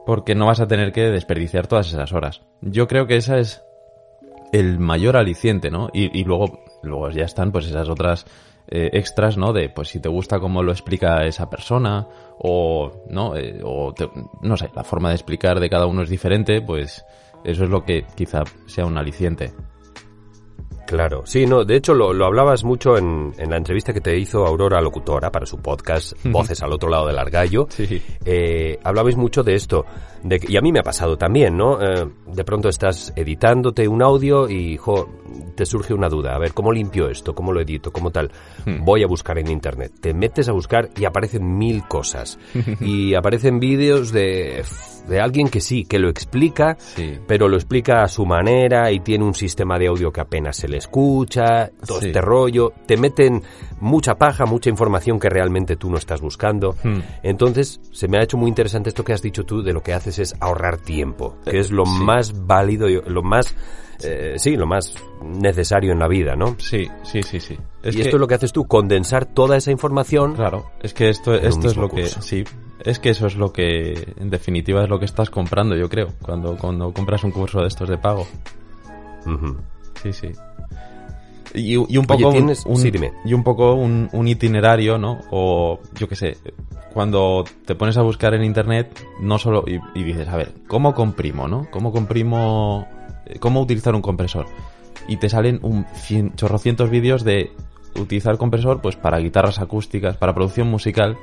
porque 0.06 0.36
no 0.36 0.48
vas 0.48 0.62
a 0.62 0.68
tener 0.68 0.92
que 0.92 1.10
desperdiciar 1.10 1.68
todas 1.68 1.88
esas 1.90 2.12
horas. 2.12 2.42
Yo 2.62 2.88
creo 2.88 3.08
que 3.08 3.18
esa 3.18 3.38
es 3.38 3.62
el 4.52 4.80
mayor 4.80 5.18
aliciente, 5.18 5.70
¿no? 5.70 5.90
Y, 5.94 6.18
y 6.18 6.24
luego, 6.24 6.64
luego 6.82 7.10
ya 7.12 7.26
están 7.26 7.52
pues 7.52 7.68
esas 7.68 7.90
otras 7.90 8.26
eh, 8.70 8.90
extras, 8.94 9.38
¿no? 9.38 9.54
De 9.54 9.70
pues 9.70 9.90
si 9.90 10.00
te 10.00 10.10
gusta 10.10 10.40
cómo 10.40 10.62
lo 10.62 10.72
explica 10.72 11.26
esa 11.26 11.50
persona 11.50 12.08
o, 12.38 12.92
¿no? 13.10 13.36
Eh, 13.36 13.62
o 13.64 13.94
no 14.42 14.58
sé, 14.58 14.70
la 14.76 14.84
forma 14.84 15.10
de 15.10 15.16
explicar 15.16 15.60
de 15.60 15.70
cada 15.70 15.86
uno 15.86 16.02
es 16.02 16.10
diferente, 16.10 16.62
pues 16.62 17.06
eso 17.44 17.64
es 17.64 17.70
lo 17.70 17.84
que 17.86 18.06
quizá 18.16 18.44
sea 18.66 18.86
un 18.86 18.98
aliciente. 18.98 19.54
Claro, 20.88 21.24
sí, 21.26 21.46
no, 21.46 21.66
de 21.66 21.76
hecho 21.76 21.94
lo, 21.94 22.14
lo 22.14 22.26
hablabas 22.26 22.64
mucho 22.64 22.98
en, 22.98 23.34
en, 23.38 23.50
la 23.50 23.58
entrevista 23.58 23.92
que 23.92 24.00
te 24.00 24.18
hizo 24.18 24.48
Aurora 24.48 24.80
Locutora 24.80 25.30
para 25.30 25.46
su 25.46 25.58
podcast 25.58 26.14
Voces 26.24 26.64
al 26.64 26.72
otro 26.72 26.90
lado 26.90 27.08
del 27.08 27.20
argallo. 27.20 27.68
Sí. 27.70 28.02
Eh, 28.24 28.80
hablabais 28.84 29.18
mucho 29.18 29.44
de 29.44 29.56
esto, 29.56 29.86
de, 30.24 30.40
y 30.48 30.56
a 30.56 30.62
mí 30.62 30.72
me 30.72 30.80
ha 30.80 30.84
pasado 30.84 31.18
también, 31.18 31.58
¿no? 31.58 31.82
Eh, 31.82 32.08
de 32.28 32.44
pronto 32.46 32.70
estás 32.70 33.12
editándote 33.18 33.86
un 33.86 34.02
audio 34.02 34.50
y, 34.50 34.78
jo, 34.78 35.10
te 35.56 35.66
surge 35.66 35.94
una 35.94 36.08
duda, 36.08 36.36
a 36.36 36.40
ver, 36.40 36.54
¿cómo 36.54 36.72
limpio 36.72 37.10
esto? 37.10 37.36
¿Cómo 37.36 37.52
lo 37.52 37.60
edito? 37.60 37.92
¿Cómo 37.92 38.10
tal? 38.12 38.32
Hmm. 38.66 38.86
Voy 38.86 39.04
a 39.04 39.08
buscar 39.08 39.38
en 39.40 39.50
internet. 39.50 39.92
Te 40.00 40.14
metes 40.14 40.48
a 40.48 40.54
buscar 40.54 40.90
y 40.96 41.04
aparecen 41.04 41.58
mil 41.58 41.86
cosas. 41.86 42.40
y 42.80 43.14
aparecen 43.14 43.60
vídeos 43.60 44.14
de 44.14 44.64
de 45.08 45.22
alguien 45.22 45.48
que 45.48 45.62
sí, 45.62 45.86
que 45.86 46.00
lo 46.00 46.10
explica, 46.10 46.76
sí. 46.80 47.18
pero 47.28 47.48
lo 47.48 47.56
explica 47.56 48.04
a 48.04 48.08
su 48.08 48.26
manera 48.26 48.92
y 48.92 49.00
tiene 49.00 49.24
un 49.24 49.34
sistema 49.34 49.80
de 49.80 49.88
audio 49.88 50.12
que 50.12 50.22
apenas 50.22 50.58
se 50.58 50.68
le 50.68 50.77
escucha, 50.78 51.72
todo 51.86 52.00
sí. 52.00 52.08
este 52.08 52.22
rollo, 52.22 52.74
te 52.86 52.98
meten 52.98 53.44
mucha 53.80 54.16
paja, 54.16 54.46
mucha 54.46 54.70
información 54.70 55.20
que 55.20 55.30
realmente 55.30 55.76
tú 55.76 55.90
no 55.90 55.98
estás 55.98 56.22
buscando. 56.22 56.76
Hmm. 56.84 57.00
Entonces, 57.24 57.80
se 57.92 58.08
me 58.08 58.18
ha 58.18 58.24
hecho 58.24 58.38
muy 58.38 58.50
interesante 58.50 58.90
esto 58.90 59.04
que 59.04 59.14
has 59.14 59.22
dicho 59.22 59.46
tú 59.46 59.62
de 59.62 59.74
lo 59.74 59.82
que 59.82 59.94
haces 59.94 60.20
es 60.20 60.36
ahorrar 60.40 60.78
tiempo, 60.78 61.38
que 61.46 61.60
es 61.60 61.72
lo 61.72 61.86
sí. 61.86 62.04
más 62.04 62.46
válido, 62.46 62.88
lo 62.88 63.24
más 63.24 63.56
eh, 64.04 64.36
sí, 64.38 64.56
lo 64.56 64.68
más 64.68 64.94
necesario 65.24 65.92
en 65.92 66.00
la 66.00 66.08
vida, 66.08 66.36
¿no? 66.36 66.56
Sí, 66.60 66.88
sí, 67.04 67.24
sí, 67.24 67.40
sí. 67.40 67.58
Es 67.82 67.96
y 67.96 67.98
que... 67.98 68.04
esto 68.04 68.18
es 68.18 68.20
lo 68.20 68.28
que 68.28 68.36
haces 68.36 68.54
tú, 68.54 68.66
condensar 68.66 69.26
toda 69.26 69.58
esa 69.58 69.72
información. 69.72 70.36
Claro, 70.36 70.72
es 70.82 70.94
que 70.94 71.10
esto, 71.10 71.34
esto 71.34 71.68
es 71.68 71.76
lo 71.76 71.90
curso. 71.90 72.20
que, 72.20 72.22
sí, 72.22 72.44
es 72.84 73.00
que 73.00 73.10
eso 73.10 73.26
es 73.28 73.36
lo 73.36 73.52
que, 73.52 74.14
en 74.18 74.30
definitiva, 74.30 74.84
es 74.84 74.90
lo 74.90 75.00
que 75.00 75.06
estás 75.06 75.30
comprando, 75.30 75.76
yo 75.76 75.90
creo, 75.90 76.10
cuando, 76.22 76.58
cuando 76.58 76.94
compras 76.94 77.24
un 77.24 77.32
curso 77.32 77.62
de 77.62 77.68
estos 77.68 77.90
de 77.90 77.98
pago. 77.98 78.28
Uh 79.26 79.30
-huh. 79.30 79.58
Sí, 80.04 80.14
sí. 80.14 80.32
Y, 81.54 81.74
y, 81.74 81.98
un 81.98 82.06
poco 82.06 82.28
Oye, 82.28 82.38
¿tienes... 82.38 82.66
un, 82.66 82.78
sí, 82.78 82.92
y 83.26 83.34
un 83.34 83.44
poco 83.44 83.74
un, 83.74 84.10
un, 84.12 84.28
itinerario, 84.28 84.98
¿no? 84.98 85.20
O 85.32 85.80
yo 85.96 86.08
qué 86.08 86.16
sé, 86.16 86.38
cuando 86.94 87.46
te 87.66 87.76
pones 87.76 87.98
a 87.98 88.02
buscar 88.02 88.34
en 88.34 88.44
internet, 88.44 89.06
no 89.22 89.38
solo 89.38 89.64
y, 89.66 89.80
y 89.98 90.04
dices, 90.04 90.28
a 90.28 90.36
ver, 90.36 90.54
¿cómo 90.68 90.94
comprimo, 90.94 91.48
no? 91.48 91.68
¿Cómo 91.72 91.92
comprimo 91.92 92.88
cómo 93.40 93.62
utilizar 93.62 93.96
un 93.96 94.02
compresor. 94.02 94.46
Y 95.08 95.18
te 95.18 95.30
salen 95.30 95.60
un 95.62 95.86
cien, 95.94 96.36
chorrocientos 96.36 96.90
vídeos 96.90 97.24
de 97.24 97.52
utilizar 97.96 98.38
compresor 98.38 98.82
pues 98.82 98.96
para 98.96 99.20
guitarras 99.20 99.60
acústicas, 99.60 100.18
para 100.18 100.34
producción 100.34 100.68
musical. 100.68 101.18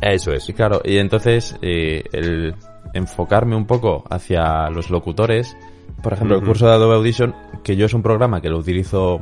Eso 0.00 0.32
es. 0.32 0.48
Y 0.48 0.52
claro, 0.52 0.80
y 0.84 0.98
entonces 0.98 1.56
eh, 1.62 2.04
el 2.12 2.54
enfocarme 2.92 3.56
un 3.56 3.66
poco 3.66 4.04
hacia 4.10 4.68
los 4.70 4.90
locutores, 4.90 5.56
por 6.02 6.12
ejemplo, 6.12 6.36
uh 6.36 6.38
-huh. 6.38 6.42
el 6.42 6.46
curso 6.48 6.66
de 6.66 6.72
Adobe 6.72 6.94
Audition, 6.96 7.34
que 7.62 7.76
yo 7.76 7.86
es 7.86 7.94
un 7.94 8.02
programa 8.02 8.40
que 8.40 8.48
lo 8.48 8.58
utilizo 8.58 9.20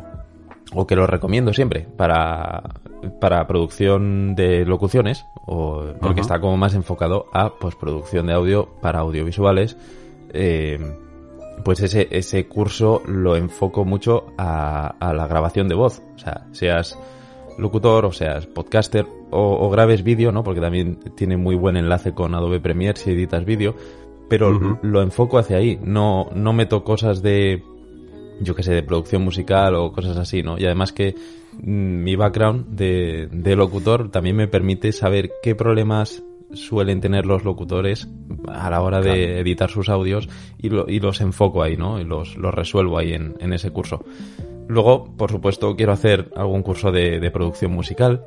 o 0.75 0.87
que 0.87 0.97
lo 0.97 1.07
recomiendo 1.07 1.53
siempre 1.53 1.87
para, 1.97 2.63
para 3.21 3.47
producción 3.47 4.35
de 4.35 4.65
locuciones, 4.65 5.25
o 5.47 5.85
porque 6.01 6.21
está 6.21 6.41
como 6.41 6.57
más 6.57 6.75
enfocado 6.75 7.27
a 7.33 7.55
postproducción 7.55 8.27
de 8.27 8.35
audio 8.35 8.69
para 8.81 9.01
audiovisuales. 9.01 9.77
Eh, 10.33 10.79
pues 11.65 11.81
ese, 11.81 12.09
ese 12.11 12.47
curso 12.49 13.03
lo 13.07 13.37
enfoco 13.37 13.85
mucho 13.85 14.27
a, 14.39 14.95
a, 14.99 15.13
la 15.13 15.27
grabación 15.27 15.69
de 15.69 15.75
voz. 15.75 16.03
O 16.17 16.19
sea, 16.19 16.47
seas 16.53 16.99
locutor 17.59 18.07
o 18.07 18.13
seas 18.13 18.47
podcaster 18.47 19.07
o, 19.31 19.67
o 19.67 19.71
grabes 19.71 20.03
vídeo, 20.03 20.33
¿no? 20.33 20.43
Porque 20.43 20.61
también 20.61 20.99
tiene 21.15 21.37
muy 21.37 21.55
buen 21.55 21.77
enlace 21.77 22.15
con 22.15 22.35
Adobe 22.35 22.61
Premiere 22.61 22.99
si 22.99 23.11
editas 23.11 23.45
vídeo. 23.45 23.75
Pero 24.29 24.49
uh 24.49 24.61
-huh. 24.61 24.79
lo 24.83 25.03
enfoco 25.03 25.39
hacia 25.39 25.59
ahí. 25.59 25.79
No, 25.83 26.31
no 26.35 26.53
meto 26.53 26.85
cosas 26.85 27.23
de, 27.23 27.63
yo 28.43 28.55
que 28.55 28.63
sé, 28.63 28.73
de 28.75 28.83
producción 28.83 29.23
musical 29.23 29.75
o 29.75 29.93
cosas 29.93 30.17
así, 30.17 30.43
¿no? 30.43 30.59
Y 30.59 30.65
además 30.67 30.93
que 30.93 31.15
mm, 31.61 32.03
mi 32.03 32.17
background 32.17 32.67
de, 32.77 33.29
de 33.31 33.57
locutor 33.57 34.11
también 34.11 34.37
me 34.37 34.49
permite 34.49 34.93
saber 34.93 35.31
qué 35.43 35.55
problemas 35.55 36.23
suelen 36.53 37.01
tener 37.01 37.25
los 37.25 37.45
locutores 37.45 38.09
a 38.49 38.69
la 38.69 38.83
hora 38.83 39.01
de 39.01 39.41
editar 39.41 39.71
sus 39.71 39.89
audios 39.89 40.29
y, 40.59 40.69
lo- 40.69 40.87
y 40.89 41.01
los 41.01 41.21
enfoco 41.23 41.63
ahí, 41.63 41.77
¿no? 41.77 41.99
Y 42.01 42.05
los, 42.05 42.37
los 42.37 42.53
resuelvo 42.53 42.99
ahí 42.99 43.15
en, 43.15 43.35
en 43.41 43.53
ese 43.55 43.71
curso. 43.71 44.05
Luego, 44.69 45.05
por 45.17 45.31
supuesto, 45.31 45.75
quiero 45.77 45.93
hacer 45.93 46.31
algún 46.37 46.63
curso 46.63 46.93
de, 46.93 47.21
de 47.21 47.31
producción 47.31 47.73
musical. 47.73 48.23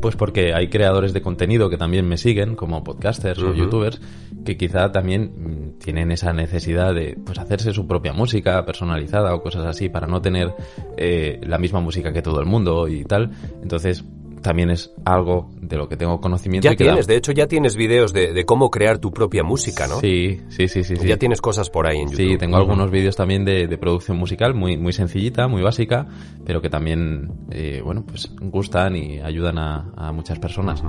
Pues 0.00 0.16
porque 0.16 0.52
hay 0.54 0.68
creadores 0.68 1.12
de 1.12 1.22
contenido 1.22 1.70
que 1.70 1.78
también 1.78 2.06
me 2.06 2.18
siguen, 2.18 2.56
como 2.56 2.84
podcasters 2.84 3.40
o 3.42 3.54
youtubers, 3.54 4.00
que 4.44 4.56
quizá 4.56 4.92
también 4.92 5.32
mm, 5.36 5.78
tienen 5.78 6.10
esa 6.10 6.32
necesidad 6.32 6.94
de 6.94 7.16
pues 7.24 7.38
hacerse 7.38 7.72
su 7.72 7.86
propia 7.86 8.12
música 8.12 8.64
personalizada 8.66 9.34
o 9.34 9.42
cosas 9.42 9.64
así 9.66 9.88
para 9.88 10.06
no 10.06 10.20
tener 10.20 10.54
eh, 10.96 11.40
la 11.46 11.58
misma 11.58 11.80
música 11.80 12.12
que 12.12 12.22
todo 12.22 12.40
el 12.40 12.46
mundo 12.46 12.88
y 12.88 13.04
tal. 13.04 13.30
Entonces, 13.62 14.04
también 14.44 14.70
es 14.70 14.92
algo 15.04 15.50
de 15.60 15.76
lo 15.76 15.88
que 15.88 15.96
tengo 15.96 16.20
conocimiento. 16.20 16.68
Ya 16.68 16.74
y 16.74 16.76
tienes, 16.76 17.08
de 17.08 17.16
hecho 17.16 17.32
ya 17.32 17.48
tienes 17.48 17.74
vídeos 17.74 18.12
de, 18.12 18.32
de 18.32 18.44
cómo 18.44 18.70
crear 18.70 18.98
tu 18.98 19.10
propia 19.10 19.42
música, 19.42 19.88
¿no? 19.88 19.98
Sí, 19.98 20.40
sí, 20.50 20.68
sí, 20.68 20.84
sí. 20.84 20.94
sí. 20.96 21.08
Ya 21.08 21.16
tienes 21.16 21.40
cosas 21.40 21.70
por 21.70 21.86
ahí 21.88 21.98
en 21.98 22.10
YouTube. 22.10 22.30
Sí, 22.32 22.38
tengo 22.38 22.56
algunos 22.58 22.90
vídeos 22.92 23.16
también 23.16 23.44
de, 23.44 23.66
de 23.66 23.78
producción 23.78 24.16
musical 24.18 24.54
muy, 24.54 24.76
muy 24.76 24.92
sencillita, 24.92 25.48
muy 25.48 25.62
básica, 25.62 26.06
pero 26.44 26.60
que 26.62 26.68
también, 26.70 27.32
eh, 27.50 27.80
bueno, 27.84 28.04
pues 28.06 28.30
gustan 28.40 28.94
y 28.94 29.18
ayudan 29.20 29.58
a, 29.58 29.90
a 29.96 30.12
muchas 30.12 30.38
personas. 30.38 30.84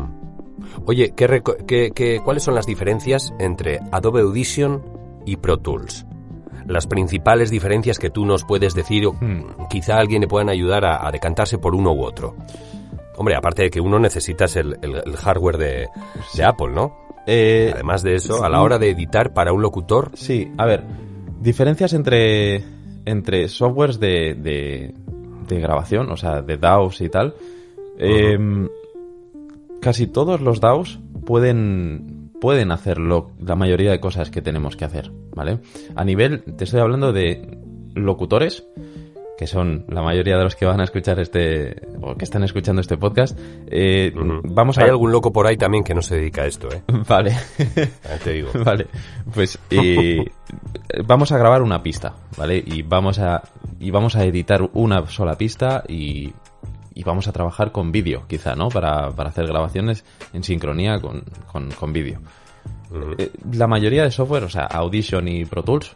Oye, 0.85 1.13
¿qué 1.15 1.41
qué- 1.67 1.91
qué- 1.95 2.19
cuáles 2.23 2.43
son 2.43 2.55
las 2.55 2.65
diferencias 2.65 3.33
entre 3.39 3.79
Adobe 3.91 4.21
Audition 4.21 4.83
y 5.25 5.37
Pro 5.37 5.57
Tools? 5.57 6.05
Las 6.67 6.87
principales 6.87 7.51
diferencias 7.51 7.99
que 7.99 8.09
tú 8.09 8.25
nos 8.25 8.43
puedes 8.43 8.73
decir, 8.73 9.05
o 9.05 9.13
Hmm. 9.13 9.67
quizá 9.69 9.97
alguien 9.97 10.21
le 10.21 10.27
puedan 10.27 10.49
ayudar 10.49 10.83
a, 10.83 11.07
a 11.07 11.11
decantarse 11.11 11.57
por 11.59 11.75
uno 11.75 11.93
u 11.93 12.03
otro. 12.03 12.35
Hombre, 13.17 13.35
aparte 13.35 13.63
de 13.63 13.69
que 13.69 13.79
uno 13.81 13.99
necesitas 13.99 14.55
el, 14.55 14.77
el- 14.81 15.01
el 15.05 15.15
hardware 15.15 15.57
de, 15.57 15.87
de 16.35 16.43
Apple, 16.43 16.69
¿no? 16.73 16.97
Eh, 17.27 17.71
Además 17.73 18.03
de 18.03 18.15
eso, 18.15 18.43
a 18.43 18.49
la 18.49 18.61
hora 18.61 18.77
de 18.77 18.89
editar 18.91 19.33
para 19.33 19.51
un 19.53 19.61
locutor, 19.61 20.11
Sí, 20.13 20.51
a 20.57 20.65
ver, 20.65 20.83
diferencias 21.41 21.93
entre, 21.93 22.63
entre 23.05 23.47
softwares 23.49 23.99
de, 23.99 24.35
de, 24.35 24.93
de 25.47 25.59
grabación, 25.59 26.11
o 26.11 26.17
sea, 26.17 26.41
de 26.41 26.57
DAWs 26.57 27.01
y 27.01 27.09
tal. 27.09 27.33
Eh, 27.97 28.37
casi 29.81 30.07
todos 30.07 30.41
los 30.41 30.59
DAWs 30.61 30.99
pueden, 31.25 32.31
pueden 32.41 32.71
hacer 32.71 32.97
lo- 32.99 33.31
la 33.39 33.55
mayoría 33.55 33.91
de 33.91 33.99
cosas 33.99 34.29
que 34.29 34.41
tenemos 34.41 34.75
que 34.75 34.85
hacer, 34.85 35.11
¿vale? 35.35 35.59
A 35.95 36.03
nivel, 36.03 36.43
te 36.57 36.63
estoy 36.65 36.79
hablando 36.81 37.13
de 37.13 37.57
locutores, 37.95 38.67
que 39.37 39.47
son 39.47 39.85
la 39.89 40.01
mayoría 40.01 40.37
de 40.37 40.43
los 40.43 40.55
que 40.55 40.65
van 40.65 40.79
a 40.79 40.85
escuchar 40.85 41.19
este, 41.19 41.87
o 42.01 42.15
que 42.15 42.23
están 42.23 42.43
escuchando 42.43 42.81
este 42.81 42.97
podcast. 42.97 43.37
Eh. 43.67 44.13
Vamos 44.43 44.77
a... 44.77 44.83
hay 44.83 44.89
algún 44.89 45.11
loco 45.11 45.31
por 45.33 45.47
ahí 45.47 45.57
también 45.57 45.83
que 45.83 45.93
no 45.93 46.01
se 46.01 46.15
dedica 46.15 46.43
a 46.43 46.45
esto, 46.45 46.69
¿eh? 46.71 46.81
Vale. 47.07 47.35
Ya 47.67 48.17
te 48.23 48.31
digo. 48.33 48.49
Vale, 48.65 48.87
pues 49.33 49.59
eh, 49.69 50.25
vamos 51.05 51.31
a 51.31 51.37
grabar 51.37 51.61
una 51.61 51.83
pista, 51.83 52.15
¿vale? 52.37 52.63
Y 52.65 52.81
vamos 52.83 53.19
a 53.19 53.43
y 53.79 53.91
vamos 53.91 54.15
a 54.15 54.23
editar 54.23 54.69
una 54.73 55.05
sola 55.07 55.37
pista 55.37 55.83
y, 55.87 56.33
y 56.93 57.03
vamos 57.03 57.27
a 57.27 57.33
trabajar 57.33 57.71
con 57.71 57.91
vídeo, 57.91 58.23
quizá, 58.27 58.55
¿no? 58.55 58.69
Para, 58.69 59.11
para 59.11 59.29
hacer 59.29 59.45
grabaciones 59.47 60.05
en 60.33 60.43
sincronía 60.43 60.99
con, 60.99 61.23
con, 61.51 61.69
con 61.71 61.91
vídeo. 61.91 62.21
Eh, 63.17 63.31
La 63.51 63.67
mayoría 63.67 64.03
de 64.03 64.11
software, 64.11 64.43
o 64.43 64.49
sea, 64.49 64.63
Audition 64.65 65.27
y 65.27 65.45
Pro 65.45 65.63
Tools, 65.63 65.95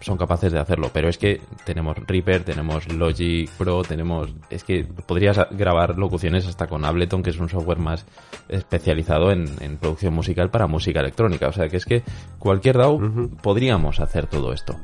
son 0.00 0.16
capaces 0.16 0.52
de 0.52 0.60
hacerlo, 0.60 0.90
pero 0.92 1.08
es 1.08 1.18
que 1.18 1.40
tenemos 1.64 1.96
Reaper, 2.06 2.44
tenemos 2.44 2.90
Logic 2.92 3.50
Pro, 3.50 3.82
tenemos... 3.82 4.30
Es 4.50 4.64
que 4.64 4.84
podrías 4.84 5.38
grabar 5.50 5.98
locuciones 5.98 6.46
hasta 6.46 6.66
con 6.66 6.84
Ableton, 6.84 7.22
que 7.22 7.30
es 7.30 7.38
un 7.38 7.48
software 7.48 7.78
más 7.78 8.06
especializado 8.48 9.32
en, 9.32 9.46
en 9.60 9.76
producción 9.76 10.14
musical 10.14 10.50
para 10.50 10.66
música 10.66 11.00
electrónica. 11.00 11.48
O 11.48 11.52
sea, 11.52 11.68
que 11.68 11.76
es 11.76 11.84
que 11.84 12.02
cualquier 12.38 12.78
Ujú. 12.78 13.30
podríamos 13.42 13.98
hacer 13.98 14.26
todo 14.26 14.52
esto. 14.52 14.76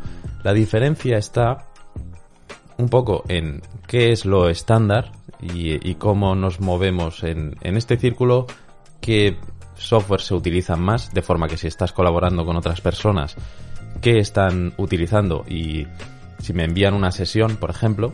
La 0.43 0.53
diferencia 0.53 1.17
está 1.17 1.67
un 2.77 2.89
poco 2.89 3.25
en 3.29 3.63
qué 3.87 4.11
es 4.11 4.25
lo 4.25 4.49
estándar 4.49 5.13
y, 5.41 5.89
y 5.89 5.95
cómo 5.95 6.35
nos 6.35 6.61
movemos 6.61 7.23
en, 7.23 7.57
en 7.61 7.77
este 7.77 7.97
círculo, 7.97 8.47
qué 9.01 9.37
software 9.77 10.21
se 10.21 10.35
utilizan 10.35 10.81
más, 10.81 11.13
de 11.13 11.23
forma 11.23 11.47
que 11.47 11.57
si 11.57 11.69
estás 11.69 11.93
colaborando 11.93 12.45
con 12.45 12.57
otras 12.57 12.81
personas, 12.81 13.37
qué 14.01 14.19
están 14.19 14.73
utilizando 14.77 15.45
y 15.49 15.87
si 16.39 16.53
me 16.53 16.65
envían 16.65 16.95
una 16.95 17.11
sesión, 17.11 17.57
por 17.57 17.71
ejemplo, 17.71 18.13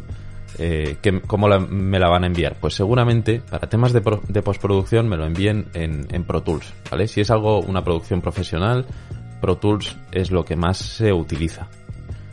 eh, 0.59 0.97
¿qué- 1.03 1.21
¿cómo 1.23 1.49
me 1.49 1.99
la 1.99 2.09
van 2.09 2.25
a 2.25 2.27
enviar? 2.27 2.57
Pues 2.61 2.75
seguramente 2.75 3.41
para 3.51 3.69
temas 3.69 3.93
de, 3.93 4.01
pro- 4.01 4.21
de 4.29 4.43
postproducción 4.43 5.09
me 5.09 5.17
lo 5.17 5.25
envíen 5.27 5.67
en, 5.75 6.07
en 6.11 6.25
Pro 6.25 6.43
Tools, 6.43 6.73
¿vale? 6.91 7.09
Si 7.09 7.21
es 7.21 7.31
algo, 7.31 7.61
una 7.61 7.83
producción 7.83 8.21
profesional, 8.21 8.85
Pro 9.41 9.57
Tools 9.57 9.97
es 10.13 10.31
lo 10.31 10.45
que 10.45 10.57
más 10.57 10.77
se 10.79 11.13
utiliza. 11.13 11.69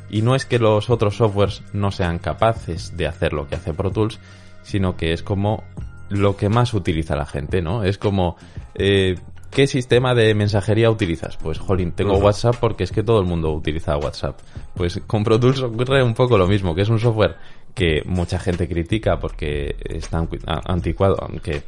Y 0.10 0.22
no 0.22 0.36
es 0.36 0.46
que 0.46 0.60
los 0.60 0.90
otros 0.90 1.18
softwares 1.18 1.64
no 1.74 1.92
sean 1.92 2.20
capaces 2.20 2.96
de 2.96 3.08
hacer 3.08 3.34
lo 3.34 3.48
que 3.48 3.56
hace 3.56 3.74
Pro 3.74 3.92
Tools, 3.92 4.20
sino 4.62 4.96
que 4.98 5.14
es 5.14 5.22
como 5.24 5.64
lo 6.10 6.38
que 6.38 6.48
más 6.50 6.74
utiliza 6.74 7.16
la 7.16 7.26
gente, 7.26 7.62
¿no? 7.62 7.84
Es 7.84 7.98
como, 7.98 8.38
eh, 8.76 9.16
¿qué 9.52 9.68
sistema 9.68 10.14
de 10.14 10.34
mensajería 10.34 10.90
utilizas? 10.90 11.38
Pues, 11.38 11.60
jolín, 11.60 11.92
tengo. 11.92 12.18
WhatsApp 12.18 12.56
porque 12.60 12.84
es 12.84 12.92
que 12.92 13.04
todo 13.04 13.20
el 13.20 13.26
mundo 13.26 13.52
utiliza 13.52 13.98
WhatsApp. 13.98 14.40
Pues 14.74 15.02
con 15.08 15.24
Pro 15.24 15.40
Tools 15.40 15.62
ocurre 15.64 16.04
un 16.04 16.14
poco 16.14 16.38
lo 16.38 16.48
mismo, 16.48 16.76
que 16.76 16.82
es 16.82 16.90
un 16.90 17.00
software 17.00 17.36
que 17.74 18.02
mucha 18.06 18.40
gente 18.40 18.68
critica 18.68 19.20
porque 19.20 19.76
está 19.80 20.26
anticuado, 20.66 21.18
aunque 21.20 21.64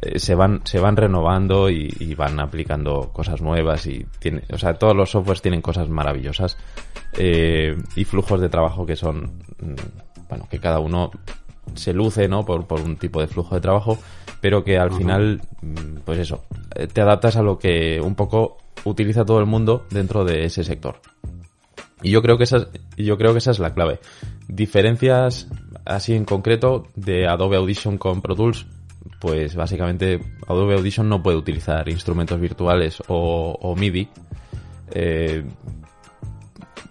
eh, 0.00 0.18
se 0.18 0.34
van 0.34 0.62
se 0.64 0.80
van 0.80 0.96
renovando 0.96 1.68
y, 1.68 1.94
y 2.00 2.14
van 2.14 2.40
aplicando 2.40 3.10
cosas 3.12 3.42
nuevas 3.42 3.86
y 3.86 4.06
tiene, 4.18 4.42
o 4.50 4.58
sea, 4.58 4.74
todos 4.74 4.96
los 4.96 5.10
softwares 5.10 5.42
tienen 5.42 5.60
cosas 5.60 5.90
maravillosas 5.90 6.56
eh, 7.18 7.76
y 7.94 8.04
flujos 8.04 8.40
de 8.40 8.48
trabajo 8.48 8.86
que 8.86 8.96
son, 8.96 9.42
mm, 9.60 10.28
bueno, 10.28 10.48
que 10.50 10.58
cada 10.58 10.80
uno 10.80 11.10
se 11.74 11.92
luce, 11.92 12.28
¿no? 12.28 12.44
Por, 12.44 12.66
por 12.66 12.80
un 12.80 12.96
tipo 12.96 13.20
de 13.20 13.26
flujo 13.26 13.54
de 13.54 13.60
trabajo, 13.60 13.98
pero 14.40 14.64
que 14.64 14.78
al 14.78 14.92
final, 14.92 15.40
mm, 15.62 16.00
pues 16.04 16.18
eso, 16.18 16.44
eh, 16.74 16.86
te 16.86 17.00
adaptas 17.00 17.36
a 17.36 17.42
lo 17.42 17.58
que 17.58 18.00
un 18.00 18.14
poco 18.14 18.58
utiliza 18.84 19.24
todo 19.24 19.40
el 19.40 19.46
mundo 19.46 19.86
dentro 19.90 20.24
de 20.24 20.44
ese 20.44 20.64
sector. 20.64 21.00
Y 22.02 22.10
yo 22.10 22.22
creo 22.22 22.36
que 22.36 22.44
esa 22.44 22.56
es, 22.56 22.68
yo 22.96 23.16
creo 23.16 23.32
que 23.32 23.38
esa 23.38 23.52
es 23.52 23.58
la 23.58 23.74
clave. 23.74 24.00
Diferencias 24.48 25.48
así 25.84 26.14
en 26.14 26.24
concreto 26.24 26.88
de 26.96 27.26
Adobe 27.26 27.56
Audition 27.56 27.98
con 27.98 28.20
Pro 28.20 28.34
Tools, 28.34 28.66
pues 29.20 29.54
básicamente 29.54 30.20
Adobe 30.48 30.74
Audition 30.74 31.08
no 31.08 31.22
puede 31.22 31.36
utilizar 31.36 31.88
instrumentos 31.88 32.40
virtuales 32.40 33.02
o, 33.08 33.56
o 33.60 33.76
MIDI. 33.76 34.08
Eh, 34.90 35.44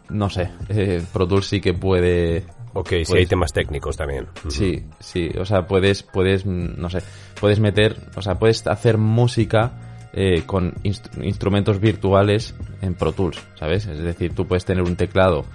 no 0.10 0.30
sé, 0.30 0.50
eh, 0.70 1.04
Pro 1.12 1.28
Tools 1.28 1.48
sí 1.48 1.62
que 1.62 1.74
puede 1.74 2.46
Ok, 2.74 2.90
si 3.06 3.18
hay 3.18 3.26
temas 3.26 3.52
técnicos 3.54 3.98
también. 3.98 4.28
Sí, 4.50 4.84
sí, 5.00 5.30
o 5.40 5.46
sea, 5.46 5.68
puedes, 5.68 6.04
puedes, 6.04 6.46
no 6.46 6.90
sé, 6.90 7.00
puedes 7.40 7.60
meter, 7.60 7.96
o 8.16 8.22
sea, 8.22 8.36
puedes 8.40 8.66
hacer 8.68 8.98
música 8.98 9.74
eh, 10.14 10.44
con 10.46 10.74
inst- 10.84 11.24
instrumentos 11.24 11.80
virtuales 11.80 12.54
en 12.82 12.94
Pro 12.96 13.12
Tools, 13.12 13.40
¿sabes? 13.56 13.86
Es 13.88 14.02
decir, 14.02 14.34
tú 14.34 14.46
puedes 14.48 14.66
tener 14.66 14.84
un 14.84 14.96
teclado 14.96 15.46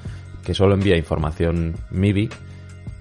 que 0.45 0.55
solo 0.55 0.75
envía 0.75 0.97
información 0.97 1.75
MIDI, 1.91 2.29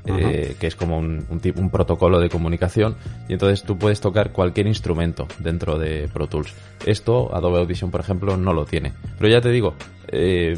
eh, 0.07 0.55
que 0.59 0.67
es 0.67 0.75
como 0.75 0.97
un, 0.99 1.25
un, 1.29 1.39
tip- 1.41 1.57
un 1.57 1.69
protocolo 1.69 2.19
de 2.19 2.29
comunicación, 2.29 2.95
y 3.27 3.33
entonces 3.33 3.63
tú 3.63 3.77
puedes 3.77 4.01
tocar 4.01 4.31
cualquier 4.31 4.67
instrumento 4.67 5.27
dentro 5.39 5.77
de 5.79 6.07
Pro 6.13 6.27
Tools. 6.27 6.53
Esto 6.85 7.35
Adobe 7.35 7.59
Audition, 7.59 7.89
por 7.91 8.01
ejemplo, 8.01 8.37
no 8.37 8.53
lo 8.53 8.65
tiene. 8.65 8.93
Pero 9.17 9.29
ya 9.29 9.41
te 9.41 9.49
digo, 9.49 9.73
eh, 10.09 10.57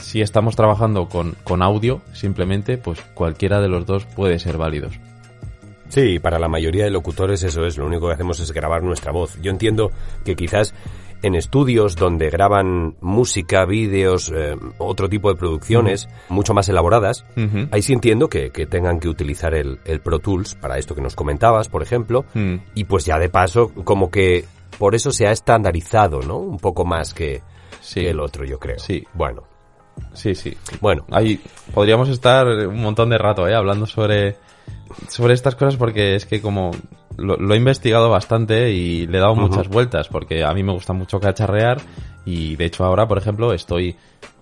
si 0.00 0.20
estamos 0.20 0.56
trabajando 0.56 1.08
con, 1.08 1.34
con 1.44 1.62
audio, 1.62 2.00
simplemente, 2.12 2.78
pues 2.78 3.00
cualquiera 3.14 3.60
de 3.60 3.68
los 3.68 3.86
dos 3.86 4.04
puede 4.06 4.38
ser 4.38 4.56
válidos. 4.58 4.98
Sí, 5.88 6.18
para 6.18 6.38
la 6.38 6.48
mayoría 6.48 6.84
de 6.84 6.90
locutores 6.90 7.42
eso 7.42 7.66
es, 7.66 7.76
lo 7.76 7.86
único 7.86 8.06
que 8.08 8.14
hacemos 8.14 8.40
es 8.40 8.52
grabar 8.52 8.82
nuestra 8.82 9.12
voz. 9.12 9.38
Yo 9.42 9.50
entiendo 9.50 9.90
que 10.24 10.34
quizás 10.36 10.74
en 11.22 11.34
estudios 11.34 11.94
donde 11.96 12.30
graban 12.30 12.96
música, 13.00 13.64
vídeos, 13.66 14.32
eh, 14.34 14.56
otro 14.78 15.08
tipo 15.08 15.28
de 15.28 15.38
producciones 15.38 16.08
mucho 16.30 16.54
más 16.54 16.68
elaboradas, 16.68 17.24
ahí 17.70 17.82
sí 17.82 17.92
entiendo 17.92 18.28
que, 18.28 18.50
que 18.50 18.66
tengan 18.66 18.98
que 18.98 19.08
utilizar 19.08 19.54
el, 19.54 19.78
el 19.84 20.00
Pro 20.00 20.18
Tools 20.18 20.54
para 20.56 20.78
esto 20.78 20.94
que 20.94 21.02
nos 21.02 21.14
comentabas, 21.14 21.68
por 21.68 21.82
ejemplo, 21.82 22.24
Mm. 22.34 22.54
y 22.74 22.84
pues 22.84 23.04
ya 23.04 23.18
de 23.18 23.28
paso 23.28 23.68
como 23.84 24.10
que 24.10 24.46
por 24.78 24.94
eso 24.94 25.12
se 25.12 25.26
ha 25.28 25.30
estandarizado, 25.32 26.22
¿no? 26.22 26.38
Un 26.38 26.58
poco 26.58 26.84
más 26.86 27.12
que, 27.14 27.42
Sí. 27.80 28.00
que 28.00 28.10
el 28.10 28.18
otro, 28.18 28.44
yo 28.44 28.58
creo. 28.58 28.78
Sí. 28.78 29.04
Bueno, 29.14 29.42
Sí, 30.12 30.34
sí. 30.34 30.56
bueno. 30.80 31.04
Ahí 31.10 31.40
podríamos 31.74 32.08
estar 32.08 32.46
un 32.46 32.82
montón 32.82 33.10
de 33.10 33.18
rato, 33.18 33.48
¿eh? 33.48 33.54
Hablando 33.54 33.86
sobre, 33.86 34.36
sobre 35.08 35.34
estas 35.34 35.54
cosas 35.54 35.76
porque 35.76 36.14
es 36.14 36.26
que 36.26 36.40
como 36.40 36.70
lo, 37.16 37.36
lo 37.36 37.54
he 37.54 37.56
investigado 37.56 38.10
bastante 38.10 38.72
y 38.72 39.06
le 39.06 39.18
he 39.18 39.20
dado 39.20 39.34
muchas 39.34 39.68
vueltas 39.68 40.08
porque 40.08 40.44
a 40.44 40.52
mí 40.52 40.62
me 40.62 40.72
gusta 40.72 40.92
mucho 40.92 41.18
cacharrear 41.18 41.80
y 42.24 42.56
de 42.56 42.66
hecho 42.66 42.84
ahora, 42.84 43.08
por 43.08 43.18
ejemplo, 43.18 43.52
estoy 43.52 43.96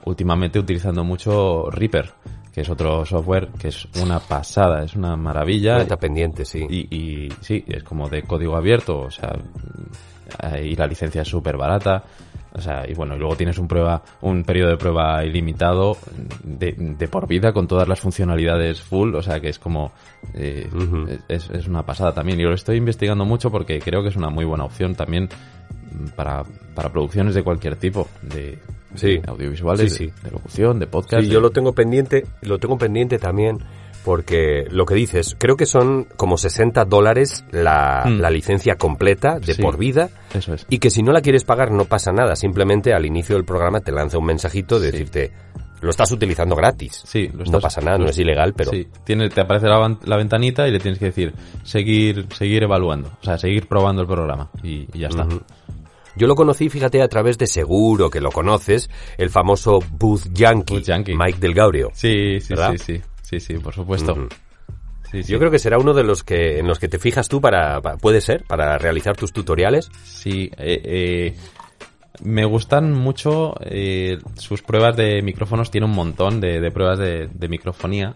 últimamente 0.04 0.58
utilizando 0.58 1.04
mucho 1.04 1.70
Reaper, 1.70 2.12
que 2.52 2.62
es 2.62 2.68
otro 2.68 3.04
software 3.06 3.48
que 3.58 3.68
es 3.68 3.86
una 4.02 4.18
pasada, 4.18 4.84
es 4.84 4.94
una 4.94 5.16
maravilla. 5.16 5.76
Cuenta 5.76 5.96
pendiente, 5.98 6.44
sí. 6.44 6.66
Y, 6.68 6.94
y 6.94 7.32
sí, 7.40 7.64
es 7.66 7.82
como 7.82 8.08
de 8.08 8.22
código 8.22 8.56
abierto, 8.56 8.98
o 9.00 9.10
sea, 9.10 9.36
y 10.62 10.74
la 10.76 10.86
licencia 10.86 11.22
es 11.22 11.28
súper 11.28 11.56
barata. 11.56 12.04
O 12.52 12.60
sea, 12.60 12.84
y 12.88 12.94
bueno, 12.94 13.14
y 13.14 13.18
luego 13.18 13.36
tienes 13.36 13.58
un 13.58 13.68
prueba, 13.68 14.02
un 14.22 14.42
periodo 14.42 14.70
de 14.70 14.76
prueba 14.76 15.24
ilimitado 15.24 15.96
de, 16.42 16.72
de 16.72 17.08
por 17.08 17.28
vida 17.28 17.52
con 17.52 17.68
todas 17.68 17.86
las 17.86 18.00
funcionalidades 18.00 18.82
full, 18.82 19.14
o 19.14 19.22
sea 19.22 19.40
que 19.40 19.48
es 19.48 19.58
como 19.58 19.92
eh, 20.34 20.68
es, 21.28 21.48
es 21.50 21.68
una 21.68 21.84
pasada 21.84 22.12
también. 22.12 22.40
Y 22.40 22.42
lo 22.42 22.54
estoy 22.54 22.76
investigando 22.76 23.24
mucho 23.24 23.50
porque 23.50 23.78
creo 23.78 24.02
que 24.02 24.08
es 24.08 24.16
una 24.16 24.30
muy 24.30 24.44
buena 24.44 24.64
opción 24.64 24.94
también 24.94 25.28
para, 26.16 26.44
para 26.74 26.90
producciones 26.90 27.34
de 27.34 27.42
cualquier 27.42 27.76
tipo, 27.76 28.08
de, 28.22 28.58
Sí. 28.94 29.18
de 29.18 29.22
audiovisuales, 29.28 29.92
Sí, 29.92 30.06
sí. 30.06 30.12
De, 30.16 30.22
de 30.22 30.30
locución, 30.32 30.78
de 30.80 30.86
podcast. 30.88 31.22
Sí, 31.22 31.30
yo 31.30 31.40
lo 31.40 31.50
tengo 31.50 31.72
pendiente, 31.72 32.26
lo 32.42 32.58
tengo 32.58 32.76
pendiente 32.78 33.18
también 33.18 33.58
porque 34.04 34.64
lo 34.70 34.86
que 34.86 34.94
dices, 34.94 35.36
creo 35.38 35.56
que 35.56 35.66
son 35.66 36.06
como 36.16 36.36
60 36.38 36.84
dólares 36.84 37.44
la, 37.50 38.04
Mm. 38.06 38.20
la 38.20 38.30
licencia 38.30 38.76
completa 38.76 39.38
de 39.38 39.54
Sí. 39.54 39.62
por 39.62 39.76
vida 39.78 40.08
Eso 40.34 40.54
es. 40.54 40.66
y 40.70 40.78
que 40.78 40.90
si 40.90 41.02
no 41.02 41.12
la 41.12 41.20
quieres 41.20 41.44
pagar 41.44 41.70
no 41.70 41.84
pasa 41.84 42.12
nada, 42.12 42.36
simplemente 42.36 42.92
al 42.94 43.04
inicio 43.06 43.36
del 43.36 43.44
programa 43.44 43.80
te 43.80 43.92
lanza 43.92 44.18
un 44.18 44.26
mensajito 44.26 44.78
de 44.80 44.86
Sí. 44.90 44.92
decirte, 44.92 45.32
lo 45.82 45.88
estás 45.90 46.12
utilizando 46.12 46.54
gratis. 46.56 47.02
Sí, 47.06 47.28
lo 47.28 47.38
no 47.38 47.44
estás- 47.44 47.62
pasa 47.62 47.80
nada, 47.80 47.96
no 47.98 48.06
es 48.06 48.18
ilegal, 48.18 48.52
pero 48.54 48.70
Sí, 48.70 48.86
tiene, 49.04 49.28
te 49.30 49.40
aparece 49.40 49.66
la, 49.66 49.96
la 50.04 50.16
ventanita 50.16 50.68
y 50.68 50.72
le 50.72 50.78
tienes 50.78 50.98
que 50.98 51.06
decir 51.06 51.32
seguir, 51.62 52.26
seguir 52.36 52.62
evaluando, 52.64 53.08
o 53.20 53.24
sea, 53.24 53.38
seguir 53.38 53.66
probando 53.66 54.02
el 54.02 54.08
programa 54.08 54.50
y, 54.62 54.86
y 54.92 54.98
ya 54.98 55.08
está. 55.08 55.26
Yo 56.16 56.26
lo 56.26 56.34
conocí, 56.34 56.68
fíjate, 56.68 57.00
a 57.02 57.08
través 57.08 57.38
de 57.38 57.46
Seguro, 57.46 58.10
que 58.10 58.20
lo 58.20 58.30
conoces, 58.32 58.90
el 59.16 59.30
famoso 59.30 59.78
Booth 59.92 60.24
Yankee, 60.32 60.74
Booth 60.74 60.84
Yankee. 60.84 61.14
Mike 61.16 61.38
Del 61.38 61.54
Gaudio. 61.54 61.90
Sí, 61.94 62.40
sí, 62.40 62.48
¿Verdad? 62.52 62.72
sí, 62.72 62.96
sí, 62.96 63.02
sí, 63.30 63.40
sí, 63.40 63.54
por 63.58 63.72
supuesto. 63.74 64.28
Sí, 65.10 65.22
sí. 65.24 65.32
Yo 65.32 65.38
creo 65.38 65.50
que 65.50 65.58
será 65.58 65.78
uno 65.78 65.92
de 65.94 66.04
los 66.04 66.22
que 66.22 66.58
en 66.58 66.66
los 66.68 66.78
que 66.78 66.88
te 66.88 66.98
fijas 66.98 67.28
tú 67.28 67.40
para, 67.40 67.80
pa- 67.80 67.96
puede 67.96 68.20
ser, 68.20 68.44
para 68.44 68.76
realizar 68.78 69.16
tus 69.16 69.32
tutoriales. 69.32 69.90
Sí, 70.04 70.50
eh, 70.56 70.80
eh, 70.84 71.36
me 72.22 72.44
gustan 72.44 72.92
mucho 72.92 73.54
eh, 73.60 74.18
sus 74.36 74.62
pruebas 74.62 74.96
de 74.96 75.22
micrófonos, 75.22 75.70
tiene 75.70 75.86
un 75.86 75.94
montón 75.94 76.40
de, 76.40 76.60
de 76.60 76.70
pruebas 76.70 76.98
de, 76.98 77.28
de 77.32 77.48
microfonía 77.48 78.14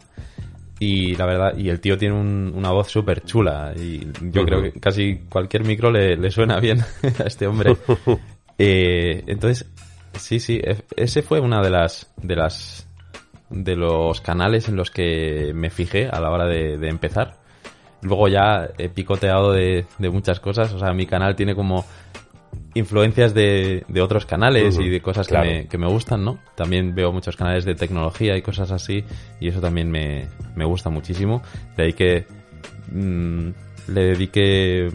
y 0.79 1.15
la 1.17 1.27
verdad, 1.27 1.57
y 1.57 1.69
el 1.69 1.81
tío 1.81 1.97
tiene 1.99 2.15
un- 2.15 2.53
una 2.55 2.71
voz 2.71 2.89
súper 2.89 3.23
chula 3.25 3.73
y 3.77 4.07
yo 4.31 4.45
creo 4.45 4.63
que 4.63 4.73
casi 4.79 5.21
cualquier 5.29 5.65
micro 5.65 5.91
le, 5.91 6.17
le 6.17 6.31
suena 6.31 6.61
bien 6.61 6.81
a 7.19 7.25
este 7.25 7.47
hombre. 7.47 7.77
Eh, 8.57 9.25
entonces, 9.27 9.67
sí, 10.17 10.39
sí, 10.39 10.61
e- 10.63 10.77
ese 10.95 11.23
fue 11.23 11.41
una 11.41 11.61
de 11.61 11.71
las, 11.71 12.09
de 12.23 12.37
las, 12.37 12.84
de 13.57 13.77
los 13.77 14.21
canales 14.21 14.69
en 14.69 14.77
los 14.77 14.91
que 14.91 15.53
me 15.55 15.71
fijé 15.71 16.09
a 16.09 16.21
la 16.21 16.31
hora 16.31 16.47
de, 16.47 16.77
de 16.77 16.89
empezar. 16.89 17.37
Luego 18.03 18.29
ya 18.29 18.69
he 18.77 18.89
picoteado 18.89 19.53
de, 19.53 19.87
de 19.99 20.11
muchas 20.11 20.41
cosas, 20.41 20.73
o 20.75 20.79
sea, 20.79 20.93
mi 20.93 21.07
canal 21.07 21.37
tiene 21.37 21.55
como 21.55 21.85
influencias 22.75 23.35
de, 23.35 23.85
de 23.89 24.01
otros 24.03 24.27
canales 24.27 24.79
y 24.79 24.89
de 24.89 25.01
cosas 25.01 25.29
claro. 25.29 25.49
que, 25.49 25.55
me, 25.55 25.67
que 25.69 25.79
me 25.79 25.87
gustan, 25.87 26.25
¿no? 26.25 26.39
También 26.57 26.95
veo 26.95 27.13
muchos 27.13 27.37
canales 27.37 27.65
de 27.65 27.75
tecnología 27.75 28.37
y 28.37 28.43
cosas 28.43 28.71
así 28.73 29.05
y 29.41 29.49
eso 29.49 29.61
también 29.61 29.91
me, 29.91 30.27
me 30.57 30.65
gusta 30.65 30.91
muchísimo. 30.91 31.43
De 31.77 31.85
ahí 31.85 31.93
que 31.93 32.27
mm, 32.93 33.49
le 33.89 34.01
dediqué 34.05 34.91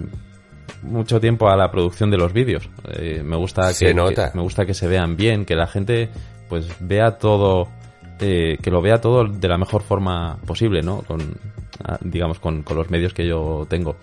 mucho 0.84 1.19
tiempo 1.19 1.50
a 1.50 1.56
la 1.58 1.72
producción 1.72 2.12
de 2.12 2.17
los 2.17 2.34
vídeos. 2.34 2.69
Eh, 2.93 3.22
me 3.24 3.38
gusta 3.38 3.72
Se 3.74 3.88
que, 3.88 3.93
nota. 3.93 4.32
que- 4.32 4.38
me 4.38 4.43
gusta 4.43 4.65
que 4.65 4.74
se 4.74 4.88
vean 4.88 5.15
bien, 5.15 5.45
que 5.45 5.56
la 5.56 5.67
gente 5.67 6.10
pues 6.50 6.67
vea 6.80 7.17
todo 7.17 7.69
eh, 8.19 8.58
que 8.62 8.71
lo 8.71 8.82
vea 8.82 9.01
todo 9.01 9.25
de 9.25 9.47
la 9.47 9.58
mejor 9.58 9.82
forma 9.82 10.38
posible, 10.45 10.82
¿no? 10.82 11.01
Con 11.03 11.19
ah, 11.84 11.97
digamos 12.01 12.39
con, 12.39 12.63
con 12.63 12.77
los 12.77 12.89
medios 12.89 13.13
que 13.13 13.27
yo 13.27 13.65
tengo. 13.69 13.95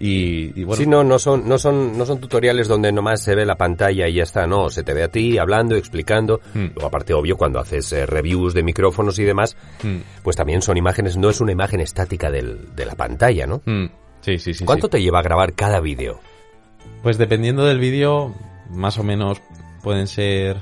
Y, 0.00 0.58
y 0.58 0.64
bueno, 0.64 0.82
Sí, 0.82 0.86
no, 0.86 1.04
no 1.04 1.18
son, 1.18 1.46
no 1.46 1.58
son, 1.58 1.96
no 1.98 2.06
son 2.06 2.20
tutoriales 2.20 2.66
donde 2.66 2.90
nomás 2.90 3.22
se 3.22 3.34
ve 3.34 3.44
la 3.44 3.56
pantalla 3.56 4.08
y 4.08 4.14
ya 4.14 4.22
está, 4.22 4.46
no, 4.46 4.70
se 4.70 4.82
te 4.82 4.94
ve 4.94 5.02
a 5.02 5.08
ti 5.08 5.36
hablando, 5.36 5.76
explicando. 5.76 6.40
Hmm. 6.54 6.68
Luego, 6.74 6.86
aparte, 6.86 7.12
obvio, 7.12 7.36
cuando 7.36 7.60
haces 7.60 7.92
eh, 7.92 8.06
reviews 8.06 8.54
de 8.54 8.62
micrófonos 8.62 9.18
y 9.18 9.24
demás, 9.24 9.58
mm, 9.82 10.22
pues 10.22 10.36
también 10.36 10.62
son 10.62 10.78
imágenes, 10.78 11.18
no 11.18 11.28
es 11.28 11.42
una 11.42 11.52
imagen 11.52 11.80
estática 11.80 12.30
del, 12.30 12.74
de 12.74 12.86
la 12.86 12.94
pantalla, 12.94 13.46
¿no? 13.46 13.60
mm, 13.66 13.90
sí, 14.22 14.38
sí, 14.38 14.54
sí. 14.54 14.64
¿Cuánto 14.64 14.86
sí. 14.86 14.92
te 14.92 15.02
lleva 15.02 15.18
a 15.18 15.22
grabar 15.22 15.52
cada 15.52 15.80
vídeo? 15.80 16.18
Pues 17.02 17.18
dependiendo 17.18 17.66
del 17.66 17.78
vídeo, 17.78 18.34
más 18.70 18.98
o 18.98 19.02
menos 19.02 19.42
pueden 19.82 20.06
ser... 20.06 20.56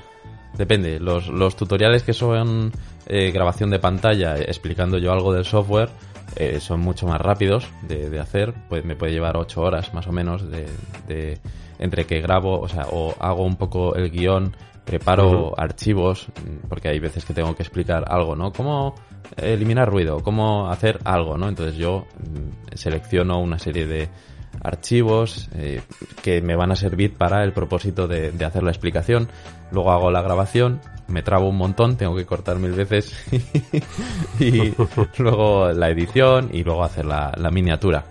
Depende, 0.59 0.99
los, 1.01 1.29
los 1.29 1.57
tutoriales 1.57 2.03
que 2.03 2.13
son 2.13 2.73
eh, 3.07 3.31
grabación 3.33 3.71
de 3.71 3.79
pantalla 3.79 4.37
eh, 4.37 4.43
explicando 4.49 4.99
yo 4.99 5.13
algo 5.13 5.33
del 5.33 5.45
software 5.45 5.89
eh, 6.37 6.59
son 6.61 6.81
mucho 6.81 7.07
más 7.07 7.21
rápidos 7.21 7.69
de, 7.89 8.11
de 8.11 8.21
hacer, 8.21 8.53
pues 8.69 8.85
me 8.85 8.97
puede 8.97 9.13
llevar 9.13 9.37
8 9.37 9.61
horas 9.63 9.95
más 9.95 10.07
o 10.09 10.13
menos 10.13 10.51
de, 10.51 10.67
de- 11.07 11.39
entre 11.79 12.07
que 12.07 12.21
grabo, 12.21 12.61
o 12.61 12.69
sea, 12.69 12.87
o 12.91 13.15
hago 13.21 13.45
un 13.45 13.55
poco 13.57 13.95
el 13.95 14.11
guion, 14.11 14.55
preparo 14.85 15.55
archivos, 15.57 16.27
mm, 16.29 16.67
porque 16.69 16.89
hay 16.89 16.99
veces 16.99 17.25
que 17.25 17.33
tengo 17.35 17.55
que 17.55 17.63
explicar 17.63 18.05
algo, 18.09 18.35
¿no? 18.35 18.53
Cómo 18.53 18.95
eliminar 19.37 19.89
ruido, 19.89 20.19
cómo 20.25 20.69
hacer 20.71 20.99
algo, 21.05 21.39
¿no? 21.39 21.49
Entonces 21.49 21.77
yo 21.77 22.05
mm, 22.19 22.75
selecciono 22.77 23.39
una 23.41 23.59
serie 23.61 23.87
de 23.87 24.09
archivos 24.63 25.49
eh, 25.55 25.83
que 26.23 26.41
me 26.41 26.57
van 26.57 26.73
a 26.73 26.77
servir 26.77 27.15
para 27.15 27.45
el 27.45 27.53
propósito 27.53 28.09
de, 28.09 28.33
hacer 28.45 28.63
la 28.63 28.71
explicación. 28.71 29.29
Luego 29.71 29.93
hago 29.93 30.11
la 30.11 30.23
grabación, 30.23 30.81
me 31.07 31.23
trabo 31.23 31.49
un 31.49 31.57
montón, 31.57 31.97
tengo 31.97 32.17
que 32.17 32.27
cortar 32.27 32.59
mil 32.59 32.73
veces 32.73 33.13
y 34.41 34.73
luego 35.19 35.73
la 35.73 35.91
edición 35.91 36.51
y 36.53 36.65
luego 36.65 36.85
hacer 36.85 37.05
la 37.05 37.51
miniatura 37.51 38.05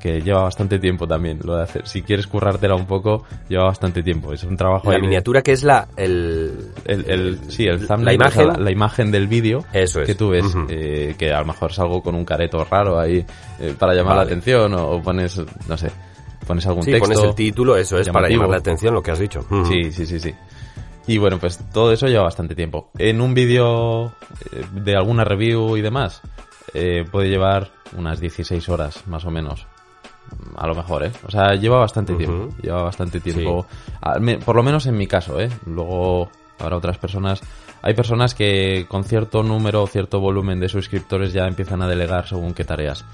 que 0.00 0.20
lleva 0.22 0.42
bastante 0.42 0.78
tiempo 0.78 1.06
también 1.06 1.38
lo 1.44 1.56
de 1.56 1.62
hacer. 1.62 1.86
Si 1.86 2.02
quieres 2.02 2.26
currártela 2.26 2.74
un 2.74 2.86
poco, 2.86 3.24
lleva 3.48 3.64
bastante 3.64 4.02
tiempo. 4.02 4.32
Es 4.32 4.42
un 4.44 4.56
trabajo 4.56 4.88
La 4.90 4.96
de- 4.96 5.02
miniatura 5.02 5.42
que 5.42 5.52
es 5.52 5.62
la, 5.62 5.86
el, 5.96 6.72
el, 6.86 7.04
el- 7.10 7.38
sí, 7.50 7.66
el 7.66 7.82
la 7.82 7.86
thumbnail, 7.86 8.14
imagen. 8.16 8.40
o 8.40 8.44
sea, 8.46 8.58
la, 8.58 8.64
la 8.64 8.70
imagen 8.70 9.10
del 9.12 9.28
vídeo 9.28 9.64
es. 9.72 9.96
que 9.96 10.14
tú 10.14 10.30
ves, 10.30 10.46
eh, 10.68 11.14
que 11.18 11.32
a 11.32 11.40
lo 11.40 11.46
mejor 11.46 11.72
salgo 11.72 12.02
con 12.02 12.14
un 12.14 12.24
careto 12.24 12.64
raro 12.64 12.98
ahí 12.98 13.24
eh, 13.60 13.74
para 13.78 13.94
llamar 13.94 14.16
la 14.16 14.22
atención 14.22 14.72
o, 14.74 14.88
o 14.90 15.02
pones, 15.02 15.40
no 15.68 15.76
sé, 15.76 15.90
pones 16.46 16.66
algún 16.66 16.82
Sí, 16.82 16.92
texto. 16.92 17.06
pones 17.08 17.22
el 17.22 17.34
título, 17.34 17.76
eso 17.76 17.98
es, 17.98 18.08
para 18.08 18.28
llamar 18.28 18.48
la 18.48 18.56
atención, 18.56 18.94
lo 18.94 19.02
que 19.02 19.10
has 19.10 19.18
dicho. 19.18 19.44
Sí, 19.68 19.92
sí, 19.92 20.06
sí, 20.06 20.18
sí. 20.18 20.34
Y 21.06 21.18
bueno, 21.18 21.38
pues 21.38 21.58
todo 21.72 21.92
eso 21.92 22.06
lleva 22.06 22.22
bastante 22.24 22.54
tiempo. 22.54 22.90
En 22.96 23.20
un 23.20 23.34
vídeo 23.34 24.06
eh, 24.52 24.64
de 24.72 24.96
alguna 24.96 25.24
review 25.24 25.76
y 25.76 25.80
demás, 25.82 26.22
eh, 26.72 27.04
puede 27.10 27.28
llevar 27.28 27.70
unas 27.96 28.20
16 28.20 28.68
horas, 28.68 29.06
más 29.08 29.24
o 29.24 29.30
menos. 29.30 29.66
A 30.56 30.66
lo 30.66 30.74
mejor, 30.74 31.04
¿eh? 31.04 31.12
O 31.26 31.30
sea, 31.30 31.54
lleva 31.54 31.78
bastante 31.78 32.12
Ujú. 32.12 32.18
tiempo. 32.18 32.48
Lleva 32.62 32.82
bastante 32.82 33.20
tiempo. 33.20 33.66
Me- 34.20 34.38
Por 34.38 34.56
lo 34.56 34.62
menos 34.62 34.86
en 34.86 34.96
mi 34.96 35.06
caso, 35.06 35.40
¿eh? 35.40 35.48
Luego, 35.66 36.28
para 36.58 36.76
otras 36.76 36.98
personas... 36.98 37.40
Hay 37.82 37.94
personas 37.94 38.34
que 38.34 38.84
con 38.88 39.04
cierto 39.04 39.42
número 39.42 39.82
o 39.82 39.86
cierto 39.86 40.20
volumen 40.20 40.60
de 40.60 40.68
suscriptores 40.68 41.32
ya 41.32 41.46
empiezan 41.46 41.80
a 41.80 41.88
delegar 41.88 42.26
según 42.28 42.52
qué 42.52 42.62
tareas. 42.64 43.06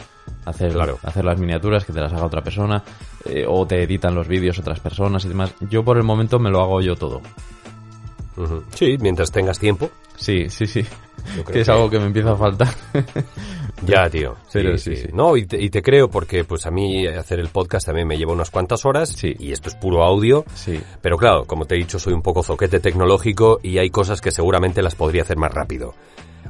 Hacer, 0.44 0.72
Claro. 0.72 0.98
hacer 1.05 1.24
las 1.24 1.38
miniaturas 1.38 1.85
que 1.85 1.92
te 1.92 2.00
las 2.00 2.12
haga 2.12 2.26
otra 2.26 2.42
persona 2.42 2.83
eh, 3.24 3.44
o 3.48 3.64
te 3.64 3.81
editan 3.85 4.16
los 4.16 4.26
vídeos 4.26 4.59
otras 4.59 4.81
personas 4.81 5.24
y 5.24 5.29
demás. 5.29 5.55
Yo 5.70 5.85
por 5.85 5.96
el 5.98 6.02
momento 6.02 6.40
me 6.40 6.50
lo 6.50 6.61
hago 6.62 6.81
yo 6.81 6.96
todo. 6.96 7.20
Ujú. 8.37 8.64
Sí, 8.74 8.96
mientras 9.00 9.31
tengas 9.31 9.59
tiempo. 9.61 9.88
Sí, 10.16 10.50
sí, 10.50 10.66
sí. 10.66 10.85
Que 11.52 11.61
es 11.61 11.68
algo 11.68 11.88
que 11.90 11.98
me 11.98 12.07
empieza 12.07 12.33
a 12.33 12.37
faltar. 12.37 12.68
Ya, 13.85 14.09
tío. 14.09 14.37
Sí, 14.49 14.61
sí, 14.79 14.97
sí. 14.97 15.09
No, 15.12 15.37
y 15.37 15.45
te, 15.47 15.61
y 15.61 15.69
te 15.71 15.83
creo 15.83 16.09
porque 16.09 16.45
pues 16.45 16.65
a 16.67 16.71
mí 16.71 17.07
hacer 17.07 17.41
el 17.41 17.49
podcast 17.49 17.87
también 17.87 18.09
me 18.09 18.17
lleva 18.17 18.33
unas 18.33 18.51
cuantas 18.51 18.85
horas 18.87 19.11
Sí. 19.11 19.35
y 19.39 19.53
esto 19.53 19.69
es 19.69 19.75
puro 19.75 20.03
audio. 20.03 20.45
sí. 20.55 20.81
Pero 21.03 21.17
claro, 21.19 21.45
como 21.45 21.67
te 21.67 21.75
he 21.75 21.79
dicho, 21.79 21.99
soy 21.99 22.12
un 22.15 22.23
poco 22.23 22.43
zoquete 22.43 22.81
tecnológico 22.81 23.61
y 23.62 23.79
hay 23.79 23.91
cosas 23.91 24.21
que 24.21 24.31
seguramente 24.31 24.83
las 24.83 24.95
podría 24.95 25.23
hacer 25.23 25.37
más 25.37 25.53
rápido. 25.53 25.95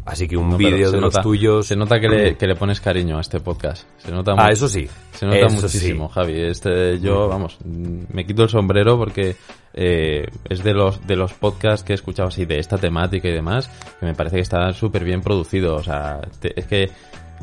Así 0.04 0.28
que 0.28 0.36
un 0.36 0.50
No, 0.50 0.56
vídeo 0.56 0.92
de 0.92 1.00
nota- 1.00 1.16
los 1.18 1.22
tuyos... 1.24 1.66
Se 1.66 1.74
nota 1.74 1.98
que 1.98 2.08
le, 2.08 2.36
que 2.38 2.46
le 2.46 2.54
pones 2.54 2.80
cariño 2.80 3.18
a 3.18 3.22
este 3.22 3.40
podcast. 3.40 3.88
Se 3.98 4.12
nota 4.12 4.34
Ah, 4.38 4.52
eso 4.52 4.68
sí. 4.68 4.88
Se 5.12 5.26
nota 5.26 5.38
Eso 5.38 5.56
muchísimo, 5.62 6.06
sí. 6.08 6.14
Javi. 6.14 6.40
Este, 6.42 7.00
yo, 7.00 7.26
vamos, 7.26 7.58
me 7.64 8.24
quito 8.24 8.44
el 8.44 8.48
sombrero 8.48 8.96
porque 8.98 9.34
eh, 9.74 10.26
es 10.48 10.62
de 10.62 10.74
los 10.74 11.04
de 11.06 11.16
los 11.16 11.32
podcasts 11.32 11.84
que 11.84 11.92
he 11.92 11.96
escuchado 11.96 12.28
así 12.28 12.44
de 12.44 12.58
esta 12.60 12.78
temática 12.78 13.26
y 13.28 13.32
demás, 13.32 13.68
que 13.98 14.06
me 14.06 14.14
parece 14.14 14.36
que 14.36 14.42
está 14.42 14.72
súper 14.74 15.02
bien 15.02 15.22
producido. 15.22 15.74
O 15.74 15.82
sea, 15.82 16.20
te- 16.40 16.52
es 16.60 16.66
que 16.66 16.90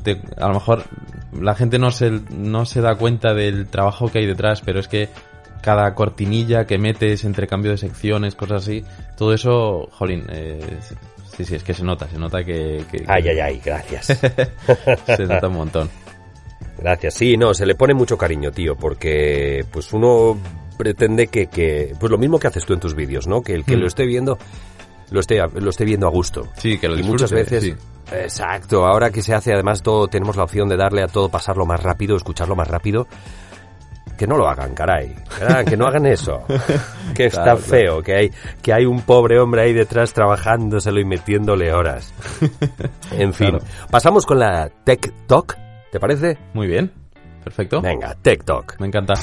te- 0.04 0.22
a 0.38 0.48
lo 0.48 0.56
mejor 0.56 0.84
la 1.40 1.56
gente 1.56 1.78
no 1.80 1.92
se, 1.92 2.12
no 2.32 2.66
se 2.66 2.82
da 2.82 2.96
cuenta 2.96 3.34
del 3.34 3.68
trabajo 3.68 4.10
que 4.10 4.20
hay 4.20 4.26
detrás, 4.26 4.62
pero 4.62 4.80
es 4.80 4.88
que 4.88 5.10
cada 5.62 5.94
cortinilla 5.96 6.66
que 6.66 6.78
metes 6.78 7.24
entre 7.24 7.48
cambio 7.48 7.72
de 7.72 7.78
secciones, 7.78 8.36
cosas 8.36 8.64
así, 8.64 8.84
todo 9.18 9.34
eso, 9.34 9.88
jolín, 9.94 10.26
eh, 10.30 10.60
sí, 11.38 11.46
sí, 11.46 11.56
es 11.56 11.64
que 11.64 11.74
se 11.74 11.84
nota, 11.84 12.08
se 12.10 12.18
nota 12.18 12.44
que, 12.44 12.84
que- 12.92 13.04
Ay, 13.08 13.28
ay, 13.30 13.40
ay, 13.40 13.62
gracias. 13.64 14.08
se 15.06 15.26
nota 15.26 15.48
un 15.48 15.56
montón. 15.56 15.90
Gracias. 16.78 17.14
Sí, 17.14 17.38
no, 17.38 17.54
se 17.54 17.66
le 17.66 17.76
pone 17.76 17.94
mucho 17.94 18.18
cariño, 18.18 18.52
tío, 18.52 18.76
porque 18.76 19.64
pues 19.72 19.94
uno 19.94 20.38
pretende 20.78 21.28
que, 21.28 21.48
que 21.48 21.94
pues 22.00 22.12
lo 22.12 22.18
mismo 22.18 22.40
que 22.40 22.48
haces 22.48 22.66
tú 22.66 22.74
en 22.74 22.80
tus 22.80 22.94
vídeos, 22.96 23.26
¿no? 23.28 23.42
Que 23.42 23.54
el 23.54 23.64
que 23.64 23.78
Mm. 23.78 23.80
lo 23.80 23.88
esté 23.88 24.06
viendo 24.06 24.38
lo 25.14 25.22
esté, 25.22 25.38
lo 25.54 25.70
esté 25.70 25.86
viendo 25.86 26.08
a 26.08 26.10
gusto. 26.10 26.50
Sí, 26.58 26.78
que 26.78 26.90
lo 26.90 26.98
Y 26.98 27.04
muchas 27.04 27.32
veces... 27.32 27.64
sí. 27.64 27.74
Exacto, 28.12 28.86
ahora 28.86 29.10
que 29.12 29.22
se 29.22 29.34
hace 29.34 29.54
además 29.54 29.82
todo, 29.82 30.08
tenemos 30.08 30.36
la 30.36 30.44
opción 30.44 30.68
de 30.68 30.76
darle 30.76 31.02
a 31.04 31.08
todo 31.08 31.30
pasarlo 31.30 31.66
más 31.66 31.82
rápido, 31.82 32.18
escucharlo 32.18 32.56
más 32.56 32.68
rápido. 32.68 33.08
Que 34.18 34.28
no 34.28 34.38
lo 34.38 34.48
hagan, 34.48 34.74
caray. 34.76 35.16
Que 35.68 35.76
no 35.78 35.88
hagan 35.88 36.06
eso. 36.06 36.44
Que 37.16 37.26
está 37.28 37.44
Claro, 37.44 37.58
feo, 37.60 38.02
que 38.02 38.16
hay, 38.16 38.32
que 38.62 38.74
hay 38.74 38.86
un 38.86 39.02
pobre 39.02 39.40
hombre 39.40 39.62
ahí 39.64 39.74
detrás 39.74 40.14
trabajándoselo 40.14 41.00
y 41.00 41.06
metiéndole 41.06 41.72
horas. 41.74 42.14
En 43.12 43.34
fin, 43.34 43.52
Claro. 43.52 43.66
pasamos 43.90 44.26
con 44.26 44.40
la 44.40 44.70
Tech 44.84 45.12
Talk, 45.28 45.56
¿te 45.92 46.00
parece? 46.00 46.38
Muy 46.54 46.68
bien. 46.68 46.92
Perfecto. 47.44 47.82
Venga, 47.82 48.16
Tech 48.22 48.44
Talk. 48.44 48.76
Me 48.80 48.88
encanta. 48.88 49.14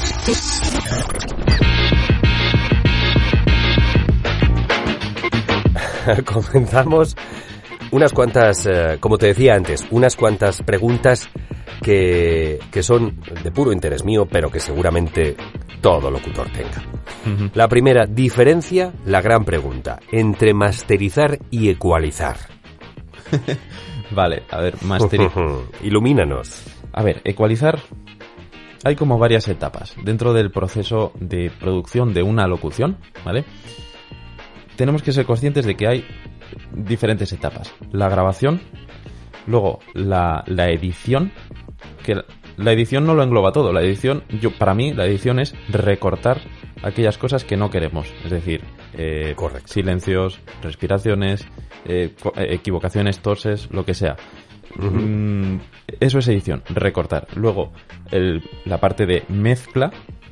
comenzamos 6.24 7.16
unas 7.90 8.12
cuantas, 8.12 8.66
eh, 8.66 8.98
como 9.00 9.18
te 9.18 9.26
decía 9.26 9.54
antes, 9.54 9.86
unas 9.90 10.16
cuantas 10.16 10.62
preguntas 10.62 11.28
que, 11.82 12.58
que 12.70 12.82
son 12.82 13.20
de 13.42 13.50
puro 13.50 13.72
interés 13.72 14.04
mío, 14.04 14.26
pero 14.30 14.50
que 14.50 14.60
seguramente 14.60 15.36
todo 15.80 16.10
locutor 16.10 16.48
tenga. 16.52 16.82
La 17.54 17.68
primera, 17.68 18.06
diferencia, 18.06 18.92
la 19.04 19.20
gran 19.20 19.44
pregunta, 19.44 19.98
entre 20.10 20.54
masterizar 20.54 21.38
y 21.50 21.68
ecualizar. 21.68 22.36
Vale, 24.10 24.42
a 24.50 24.60
ver, 24.60 24.82
masterizar. 24.82 25.32
Ilumínanos. 25.82 26.64
A 26.92 27.02
ver, 27.02 27.20
ecualizar. 27.24 27.78
Hay 28.84 28.96
como 28.96 29.18
varias 29.18 29.46
etapas 29.48 29.94
dentro 30.02 30.32
del 30.32 30.50
proceso 30.50 31.12
de 31.20 31.50
producción 31.60 32.14
de 32.14 32.22
una 32.22 32.46
locución, 32.46 32.96
¿vale? 33.24 33.44
Tenemos 34.80 35.02
que 35.02 35.12
ser 35.12 35.26
conscientes 35.26 35.66
de 35.66 35.76
que 35.76 35.86
hay 35.86 36.06
diferentes 36.72 37.30
etapas. 37.34 37.70
La 37.92 38.08
grabación, 38.08 38.62
luego 39.46 39.80
la, 39.92 40.42
la 40.46 40.70
edición, 40.70 41.32
que 42.02 42.14
la- 42.14 42.24
la 42.56 42.72
edición 42.72 43.04
no 43.04 43.12
lo 43.14 43.22
engloba 43.22 43.52
todo. 43.52 43.74
La 43.74 43.82
edición, 43.82 44.22
yo 44.40 44.50
para 44.52 44.72
mí, 44.72 44.94
la 44.94 45.04
edición 45.04 45.38
es 45.38 45.54
recortar 45.68 46.40
aquellas 46.82 47.18
cosas 47.18 47.44
que 47.44 47.58
no 47.58 47.68
queremos. 47.68 48.10
Es 48.24 48.30
decir, 48.30 48.62
eh, 48.94 49.36
silencios, 49.66 50.40
respiraciones, 50.62 51.46
eh, 51.84 52.14
eh, 52.36 52.46
equivocaciones, 52.48 53.18
toses, 53.18 53.68
lo 53.70 53.84
que 53.84 53.92
sea. 53.92 54.16
Mm, 54.76 55.56
eso 56.00 56.18
es 56.20 56.28
edición, 56.28 56.62
recortar. 56.70 57.26
Luego, 57.36 57.70
el- 58.10 58.42
la 58.64 58.78
parte 58.78 59.04
de 59.04 59.24
mezcla, 59.28 59.90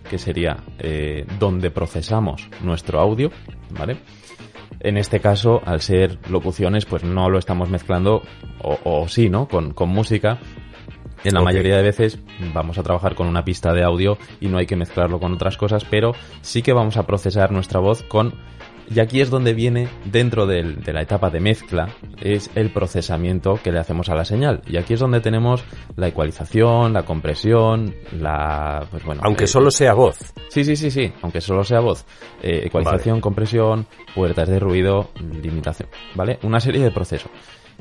que 0.08 0.16
sería 0.16 0.56
eh, 0.78 1.26
donde 1.38 1.70
procesamos 1.70 2.48
nuestro 2.62 2.98
audio, 2.98 3.30
¿vale? 3.78 3.98
En 4.80 4.96
este 4.96 5.20
caso, 5.20 5.60
al 5.64 5.80
ser 5.80 6.18
locuciones, 6.30 6.86
pues 6.86 7.02
no 7.04 7.28
lo 7.30 7.38
estamos 7.38 7.68
mezclando, 7.68 8.22
o, 8.62 8.78
o 8.84 9.08
sí, 9.08 9.28
¿no? 9.28 9.48
Con, 9.48 9.72
con 9.72 9.88
música. 9.88 10.38
En 11.24 11.34
la 11.34 11.42
mayoría 11.42 11.76
de 11.76 11.82
veces 11.82 12.20
vamos 12.54 12.78
a 12.78 12.84
trabajar 12.84 13.16
con 13.16 13.26
una 13.26 13.44
pista 13.44 13.72
de 13.72 13.82
audio 13.82 14.18
y 14.40 14.46
no 14.46 14.58
hay 14.58 14.66
que 14.66 14.76
mezclarlo 14.76 15.18
con 15.18 15.32
otras 15.32 15.56
cosas, 15.56 15.84
pero 15.84 16.12
sí 16.42 16.62
que 16.62 16.72
vamos 16.72 16.96
a 16.96 17.06
procesar 17.06 17.50
nuestra 17.50 17.80
voz 17.80 18.02
con... 18.04 18.34
Y 18.90 19.00
aquí 19.00 19.20
es 19.20 19.28
donde 19.28 19.52
viene, 19.52 19.88
dentro 20.06 20.46
del- 20.46 20.82
de 20.82 20.92
la 20.94 21.02
etapa 21.02 21.28
de 21.30 21.40
mezcla, 21.40 21.88
es 22.22 22.50
el 22.54 22.72
procesamiento 22.72 23.60
que 23.62 23.70
le 23.70 23.78
hacemos 23.78 24.08
a 24.08 24.14
la 24.14 24.24
señal. 24.24 24.62
Y 24.66 24.78
aquí 24.78 24.94
es 24.94 25.00
donde 25.00 25.20
tenemos 25.20 25.62
la 25.96 26.08
ecualización, 26.08 26.92
la 26.94 27.04
compresión, 27.04 27.94
la... 28.12 28.86
Pues 28.90 29.04
bueno, 29.04 29.20
Aunque 29.24 29.44
eh, 29.44 29.48
solo 29.48 29.70
sea 29.70 29.92
voz. 29.92 30.32
Sí, 30.48 30.64
sí, 30.64 30.74
sí, 30.76 30.90
sí, 30.90 31.12
aunque 31.22 31.40
solo 31.42 31.64
sea 31.64 31.80
voz. 31.80 32.06
Eh, 32.42 32.62
ecualización, 32.64 33.20
compresión, 33.20 33.86
puertas 34.14 34.48
de 34.48 34.58
ruido, 34.58 35.10
limitación, 35.42 35.88
¿vale? 36.14 36.38
Una 36.42 36.58
serie 36.60 36.82
de 36.82 36.90
procesos. 36.90 37.30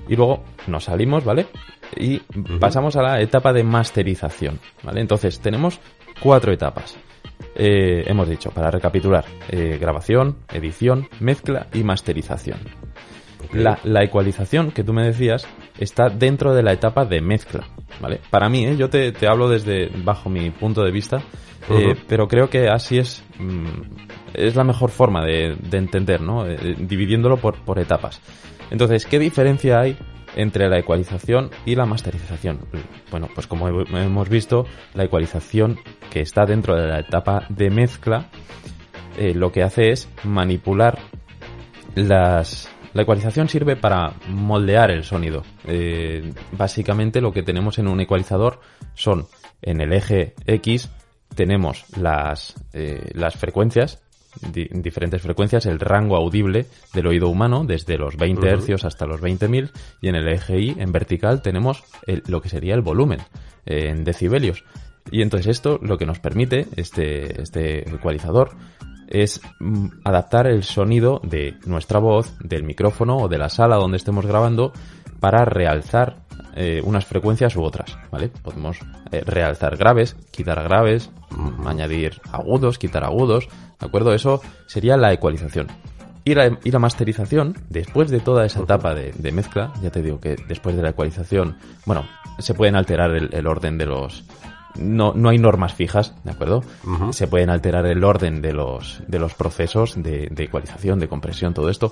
Y 0.07 0.15
luego 0.15 0.43
nos 0.67 0.83
salimos, 0.83 1.23
¿vale? 1.23 1.47
Y 1.95 2.19
pasamos 2.59 2.95
a 2.97 3.01
la 3.01 3.21
etapa 3.21 3.53
de 3.53 3.63
masterización, 3.63 4.59
¿vale? 4.83 5.01
Entonces 5.01 5.39
tenemos 5.39 5.79
cuatro 6.21 6.51
etapas. 6.51 6.97
Eh, 7.59 8.03
hemos 8.05 8.29
dicho, 8.29 8.51
para 8.51 8.69
recapitular, 8.69 9.25
eh, 9.49 9.79
grabación, 9.81 10.37
edición, 10.53 11.07
mezcla 11.19 11.67
y 11.73 11.83
masterización. 11.83 12.59
La, 13.51 13.79
la 13.83 14.03
ecualización 14.03 14.71
que 14.71 14.83
tú 14.83 14.93
me 14.93 15.03
decías 15.03 15.47
está 15.79 16.09
dentro 16.09 16.53
de 16.53 16.63
la 16.63 16.73
etapa 16.73 17.05
de 17.05 17.21
mezcla, 17.21 17.65
¿vale? 17.99 18.19
Para 18.29 18.49
mí, 18.49 18.65
¿eh? 18.65 18.75
yo 18.77 18.89
te, 18.89 19.11
te 19.11 19.27
hablo 19.27 19.49
desde 19.49 19.89
bajo 20.03 20.29
mi 20.29 20.49
punto 20.51 20.83
de 20.83 20.91
vista, 20.91 21.21
eh, 21.69 21.95
pero 22.07 22.27
creo 22.27 22.49
que 22.49 22.69
así 22.69 22.97
es 22.99 23.23
mm, 23.39 24.07
es 24.33 24.55
la 24.55 24.63
mejor 24.63 24.89
forma 24.91 25.25
de, 25.25 25.55
de 25.59 25.77
entender, 25.77 26.21
¿no? 26.21 26.45
Eh, 26.45 26.75
dividiéndolo 26.77 27.37
por, 27.37 27.63
por 27.63 27.79
etapas. 27.79 28.21
Entonces, 28.69 29.05
¿qué 29.05 29.19
diferencia 29.19 29.79
hay 29.79 29.97
entre 30.37 30.69
la 30.69 30.79
ecualización 30.79 31.49
y 31.65 31.75
la 31.75 31.85
masterización? 31.85 32.59
Bueno, 33.11 33.27
pues 33.35 33.45
como 33.47 33.67
he- 33.67 34.03
hemos 34.05 34.29
visto, 34.29 34.65
la 34.93 35.03
ecualización 35.03 35.77
que 36.09 36.21
está 36.21 36.45
dentro 36.45 36.75
de 36.75 36.87
la 36.87 36.99
etapa 36.99 37.45
de 37.49 37.69
mezcla, 37.69 38.29
eh, 39.17 39.33
lo 39.33 39.51
que 39.51 39.63
hace 39.63 39.89
es 39.91 40.07
manipular 40.23 40.99
las... 41.95 42.69
La 42.93 43.03
ecualización 43.03 43.47
sirve 43.49 43.75
para 43.75 44.13
moldear 44.29 44.89
el 44.89 45.03
sonido. 45.03 45.43
Eh, 45.65 46.33
básicamente 46.53 47.21
lo 47.21 47.31
que 47.31 47.43
tenemos 47.43 47.77
en 47.77 47.87
un 47.87 47.99
ecualizador 47.99 48.59
son 48.95 49.27
en 49.61 49.81
el 49.81 49.93
eje 49.93 50.33
X 50.47 50.89
tenemos 51.35 51.85
las, 51.97 52.55
eh, 52.73 53.11
las 53.13 53.35
frecuencias, 53.35 54.01
di- 54.51 54.69
diferentes 54.71 55.21
frecuencias, 55.21 55.65
el 55.65 55.79
rango 55.79 56.15
audible 56.15 56.65
del 56.93 57.07
oído 57.07 57.29
humano, 57.29 57.63
desde 57.65 57.97
los 57.97 58.15
20 58.17 58.47
hercios 58.47 58.85
hasta 58.85 59.05
los 59.05 59.21
20.000, 59.21 59.71
y 60.01 60.07
en 60.09 60.15
el 60.15 60.27
eje 60.27 60.59
Y, 60.59 60.75
en 60.77 60.91
vertical, 60.91 61.41
tenemos 61.41 61.83
el- 62.05 62.23
lo 62.27 62.41
que 62.41 62.49
sería 62.49 62.73
el 62.75 62.81
volumen, 62.81 63.19
eh, 63.65 63.89
en 63.89 64.03
decibelios. 64.03 64.63
Y 65.11 65.21
entonces 65.21 65.47
esto 65.47 65.79
lo 65.81 65.97
que 65.97 66.05
nos 66.05 66.19
permite, 66.19 66.67
este, 66.75 67.41
este 67.41 67.89
ecualizador, 67.89 68.51
es 69.07 69.39
mm, 69.59 69.87
adaptar 70.03 70.47
el 70.47 70.63
sonido 70.63 71.21
de 71.23 71.55
nuestra 71.65 71.99
voz, 71.99 72.37
del 72.39 72.63
micrófono 72.63 73.15
o 73.17 73.27
de 73.29 73.37
la 73.37 73.47
sala 73.49 73.77
donde 73.77 73.95
estemos 73.97 74.25
grabando 74.25 74.73
para 75.21 75.45
realzar 75.45 76.26
eh, 76.55 76.81
unas 76.83 77.05
frecuencias 77.05 77.55
u 77.55 77.63
otras, 77.63 77.97
¿vale? 78.11 78.29
Podemos 78.29 78.79
eh, 79.11 79.21
realzar 79.25 79.77
graves, 79.77 80.15
quitar 80.31 80.63
graves, 80.63 81.09
mm, 81.31 81.67
añadir 81.67 82.19
agudos, 82.31 82.77
quitar 82.77 83.03
agudos, 83.03 83.47
¿de 83.79 83.85
acuerdo? 83.85 84.13
Eso 84.13 84.41
sería 84.65 84.97
la 84.97 85.13
ecualización. 85.13 85.67
Y 86.23 86.35
la, 86.35 86.57
y 86.63 86.71
la 86.71 86.79
masterización, 86.79 87.55
después 87.69 88.09
de 88.09 88.19
toda 88.19 88.45
esa 88.45 88.61
etapa 88.61 88.93
de, 88.93 89.13
de 89.13 89.31
mezcla, 89.31 89.71
ya 89.81 89.91
te 89.91 90.01
digo 90.01 90.19
que 90.19 90.35
después 90.47 90.75
de 90.75 90.81
la 90.81 90.89
ecualización, 90.89 91.57
bueno, 91.85 92.05
se 92.39 92.53
pueden 92.53 92.75
alterar 92.75 93.11
el, 93.11 93.33
el 93.33 93.47
orden 93.47 93.77
de 93.77 93.85
los... 93.85 94.25
No, 94.75 95.13
no 95.15 95.29
hay 95.29 95.39
normas 95.39 95.73
fijas, 95.73 96.13
¿de 96.23 96.31
acuerdo? 96.31 96.63
Se 97.11 97.27
pueden 97.27 97.49
alterar 97.49 97.85
el 97.87 98.03
orden 98.03 98.41
de 98.41 98.53
los, 98.53 99.01
de 99.07 99.17
los 99.19 99.33
procesos 99.33 99.95
de, 99.95 100.27
de 100.29 100.43
ecualización, 100.43 100.99
de 100.99 101.07
compresión, 101.07 101.53
todo 101.53 101.69
esto. 101.69 101.91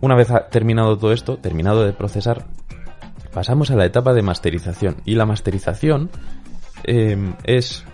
Una 0.00 0.16
vez 0.16 0.28
terminado 0.50 0.96
todo 0.96 1.12
esto, 1.12 1.36
terminado 1.36 1.84
de 1.84 1.92
procesar, 1.92 2.46
pasamos 3.32 3.70
a 3.70 3.76
la 3.76 3.86
etapa 3.86 4.12
de 4.12 4.22
masterización. 4.22 4.96
Y 5.04 5.14
la 5.14 5.26
masterización 5.26 6.10
eh, 6.84 7.34
es 7.44 7.84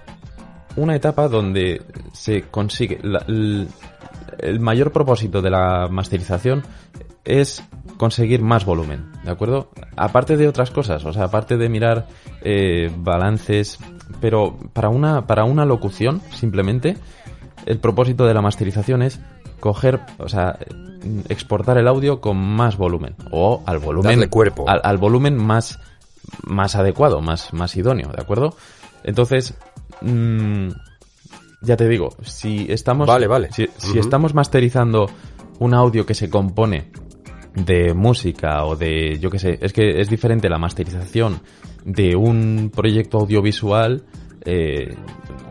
una 0.76 0.94
etapa 0.94 1.28
donde 1.28 1.82
se 2.12 2.42
consigue 2.42 3.00
el 4.38 4.60
mayor 4.60 4.92
propósito 4.92 5.42
de 5.42 5.50
la 5.50 5.88
masterización 5.90 6.62
es 7.24 7.62
conseguir 7.96 8.42
más 8.42 8.64
volumen, 8.64 9.06
¿de 9.24 9.30
acuerdo? 9.30 9.70
Aparte 9.96 10.36
de 10.36 10.48
otras 10.48 10.70
cosas, 10.70 11.04
o 11.04 11.12
sea, 11.12 11.24
aparte 11.24 11.56
de 11.56 11.68
mirar 11.68 12.06
eh, 12.42 12.90
balances, 12.96 13.78
pero 14.20 14.56
para 14.72 14.90
una, 14.90 15.26
para 15.26 15.44
una 15.44 15.64
locución, 15.64 16.20
simplemente, 16.30 16.96
el 17.64 17.78
propósito 17.78 18.26
de 18.26 18.34
la 18.34 18.42
masterización 18.42 19.02
es 19.02 19.20
coger, 19.60 20.00
o 20.18 20.28
sea, 20.28 20.58
exportar 21.28 21.78
el 21.78 21.88
audio 21.88 22.20
con 22.20 22.36
más 22.36 22.76
volumen, 22.76 23.14
o 23.30 23.62
al 23.66 23.78
volumen, 23.78 24.12
Darle 24.12 24.28
cuerpo. 24.28 24.68
al, 24.68 24.80
al 24.82 24.98
volumen 24.98 25.36
más, 25.36 25.78
más 26.44 26.74
adecuado, 26.74 27.20
más, 27.20 27.52
más 27.52 27.76
idóneo, 27.76 28.08
¿de 28.08 28.20
acuerdo? 28.22 28.56
Entonces, 29.04 29.54
mm, 30.00 30.68
ya 31.62 31.76
te 31.76 31.88
digo, 31.88 32.10
si 32.22 32.66
estamos, 32.68 33.06
Vale, 33.06 33.26
vale. 33.26 33.50
si, 33.52 33.68
si 33.76 33.98
estamos 33.98 34.34
masterizando 34.34 35.06
un 35.58 35.74
audio 35.74 36.04
que 36.04 36.14
se 36.14 36.28
compone 36.28 36.90
de 37.54 37.94
música 37.94 38.64
o 38.64 38.76
de, 38.76 39.18
yo 39.18 39.30
qué 39.30 39.38
sé, 39.38 39.58
es 39.62 39.72
que 39.72 40.00
es 40.00 40.10
diferente 40.10 40.48
la 40.48 40.58
masterización 40.58 41.40
de 41.84 42.14
un 42.16 42.70
proyecto 42.74 43.18
audiovisual, 43.18 44.02
eh, 44.46 44.96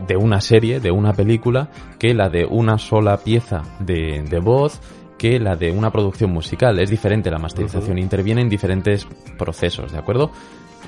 de 0.06 0.16
una 0.16 0.40
serie, 0.40 0.80
de 0.80 0.90
una 0.90 1.12
película, 1.12 1.70
que 1.98 2.14
la 2.14 2.28
de 2.28 2.44
una 2.44 2.78
sola 2.78 3.18
pieza 3.18 3.62
de, 3.78 4.24
de 4.28 4.40
voz, 4.40 4.80
que 5.18 5.38
la 5.38 5.56
de 5.56 5.70
una 5.70 5.90
producción 5.90 6.30
musical. 6.32 6.78
Es 6.78 6.90
diferente 6.90 7.30
la 7.30 7.38
masterización, 7.38 7.98
interviene 7.98 8.42
en 8.42 8.48
diferentes 8.48 9.06
procesos, 9.38 9.92
¿de 9.92 9.98
acuerdo? 9.98 10.30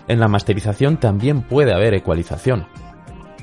En 0.06 0.20
la 0.20 0.28
masterización 0.28 0.98
también 0.98 1.42
puede 1.42 1.72
haber 1.72 1.94
ecualización. 1.94 2.66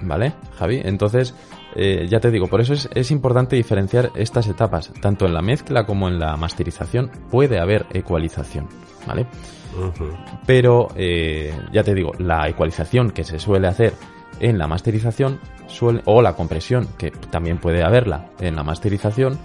¿vale, 0.02 0.34
Javi? 0.58 0.82
Entonces, 0.84 1.36
eh, 1.76 2.08
ya 2.10 2.20
te 2.20 2.32
digo, 2.32 2.48
por 2.48 2.62
eso 2.62 2.74
es, 2.74 2.90
es, 2.94 3.12
importante 3.12 3.56
diferenciar 3.56 4.12
estas 4.16 4.48
etapas. 4.48 4.92
Tanto 5.02 5.26
en 5.26 5.34
la 5.34 5.42
mezcla 5.42 5.86
como 5.86 6.08
en 6.08 6.20
la 6.20 6.36
masterización 6.38 7.12
puede 7.30 7.60
haber 7.60 7.86
ecualización, 7.94 8.68
¿vale? 9.08 9.28
Pero, 10.46 10.88
eh, 10.96 11.54
ya 11.74 11.84
te 11.84 11.94
digo, 11.94 12.14
la 12.18 12.48
ecualización 12.48 13.12
que 13.12 13.24
se 13.24 13.40
suele 13.40 13.68
hacer 13.68 13.94
en 14.40 14.58
la 14.58 14.68
masterización 14.68 15.40
suele, 15.68 16.02
o 16.06 16.22
la 16.22 16.36
compresión, 16.36 16.88
que 16.98 17.12
también 17.12 17.58
puede 17.58 17.84
haberla 17.84 18.30
en 18.40 18.56
la 18.56 18.64
masterización, 18.64 19.38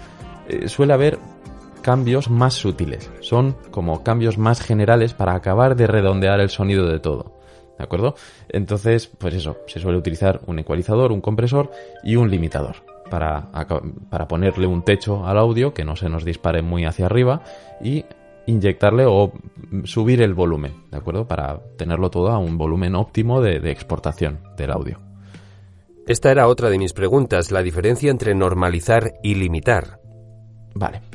eh, 0.47 0.67
suele 0.67 0.93
haber 0.93 1.19
cambios 1.81 2.29
más 2.29 2.53
sutiles. 2.53 3.11
Son 3.21 3.55
como 3.71 4.03
cambios 4.03 4.37
más 4.37 4.61
generales 4.61 5.13
para 5.13 5.35
acabar 5.35 5.75
de 5.75 5.87
redondear 5.87 6.39
el 6.39 6.49
sonido 6.49 6.87
de 6.87 6.99
todo. 6.99 7.39
¿De 7.77 7.83
acuerdo? 7.83 8.15
Entonces, 8.49 9.07
pues 9.07 9.33
eso, 9.33 9.57
se 9.65 9.79
suele 9.79 9.97
utilizar 9.97 10.41
un 10.45 10.59
ecualizador, 10.59 11.11
un 11.11 11.21
compresor 11.21 11.71
y 12.03 12.15
un 12.15 12.29
limitador 12.29 12.75
para, 13.09 13.49
para 14.09 14.27
ponerle 14.27 14.67
un 14.67 14.83
techo 14.83 15.25
al 15.25 15.37
audio 15.39 15.73
que 15.73 15.83
no 15.83 15.95
se 15.95 16.07
nos 16.07 16.23
dispare 16.23 16.61
muy 16.61 16.85
hacia 16.85 17.07
arriba 17.07 17.41
y 17.81 18.05
inyectarle 18.51 19.05
o 19.05 19.31
subir 19.83 20.21
el 20.21 20.33
volumen, 20.33 20.73
¿de 20.91 20.97
acuerdo? 20.97 21.27
Para 21.27 21.59
tenerlo 21.77 22.09
todo 22.09 22.29
a 22.29 22.37
un 22.37 22.57
volumen 22.57 22.95
óptimo 22.95 23.41
de, 23.41 23.59
de, 23.59 23.71
exportación 23.71 24.39
del 24.57 24.71
audio. 24.71 24.99
Esta 26.07 26.31
era 26.31 26.47
otra 26.47 26.69
de 26.69 26.77
mis 26.77 26.93
preguntas, 26.93 27.51
la 27.51 27.63
diferencia 27.63 28.11
entre 28.11 28.35
normalizar 28.35 29.13
y 29.23 29.35
limitar. 29.35 29.99
Vale. 30.73 31.10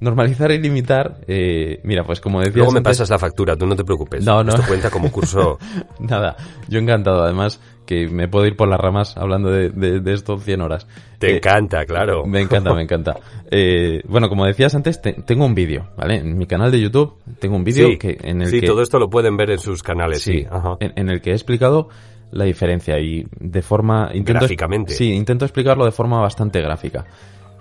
Normalizar 0.00 0.52
y 0.52 0.58
limitar, 0.58 1.18
eh, 1.26 1.80
mira, 1.82 2.04
pues 2.04 2.20
como 2.20 2.38
decías... 2.38 2.56
Luego 2.56 2.72
me 2.72 2.78
antes- 2.78 2.90
pasas 2.98 3.10
la 3.10 3.18
factura, 3.18 3.56
tú 3.56 3.66
no 3.66 3.74
te 3.74 3.84
preocupes. 3.84 4.24
No, 4.24 4.44
no. 4.44 4.50
Esto 4.50 4.62
cuenta 4.66 4.90
como 4.90 5.10
curso... 5.10 5.58
Nada, 5.98 6.36
yo 6.68 6.78
encantado. 6.78 7.22
Además, 7.24 7.60
que 7.84 8.06
me 8.06 8.28
puedo 8.28 8.46
ir 8.46 8.54
por 8.56 8.68
las 8.68 8.78
ramas 8.78 9.16
hablando 9.16 9.50
de, 9.50 9.70
de, 9.70 10.00
de 10.00 10.12
esto 10.12 10.38
100 10.38 10.60
horas. 10.60 10.86
Te 11.18 11.32
Eh, 11.32 11.36
encanta, 11.38 11.84
claro. 11.84 12.24
Me 12.26 12.40
encanta, 12.40 12.72
me 12.74 12.82
encanta. 12.82 13.16
Eh, 13.50 14.02
bueno, 14.06 14.28
como 14.28 14.44
decías 14.44 14.74
antes, 14.74 15.00
te- 15.00 15.14
tengo 15.22 15.46
un 15.46 15.54
vídeo, 15.54 15.88
¿vale? 15.96 16.16
En 16.16 16.36
mi 16.36 16.44
canal 16.46 16.70
de 16.70 16.82
YouTube 16.82 17.14
tengo 17.38 17.56
un 17.56 17.64
vídeo 17.64 17.88
Sí, 17.88 17.96
que 17.96 18.18
en 18.22 18.42
el 18.42 18.48
sí, 18.48 18.60
que 18.60 18.66
todo 18.66 18.82
esto 18.82 18.98
lo 18.98 19.08
pueden 19.08 19.38
ver 19.38 19.48
en 19.52 19.58
sus 19.58 19.82
canales, 19.82 20.20
sí. 20.20 20.40
sí, 20.40 20.46
Ajá. 20.50 20.76
en, 20.80 20.92
en 20.96 21.08
el 21.08 21.22
que 21.22 21.30
he 21.30 21.32
explicado 21.32 21.88
la 22.30 22.44
diferencia 22.44 22.98
y 23.00 23.26
de 23.40 23.62
forma 23.62 24.10
intento 24.12 24.40
Gráficamente. 24.40 24.92
Sí, 24.92 25.12
intento 25.14 25.46
explicarlo 25.46 25.86
de 25.86 25.92
forma 25.92 26.20
bastante 26.20 26.60
gráfica. 26.60 27.06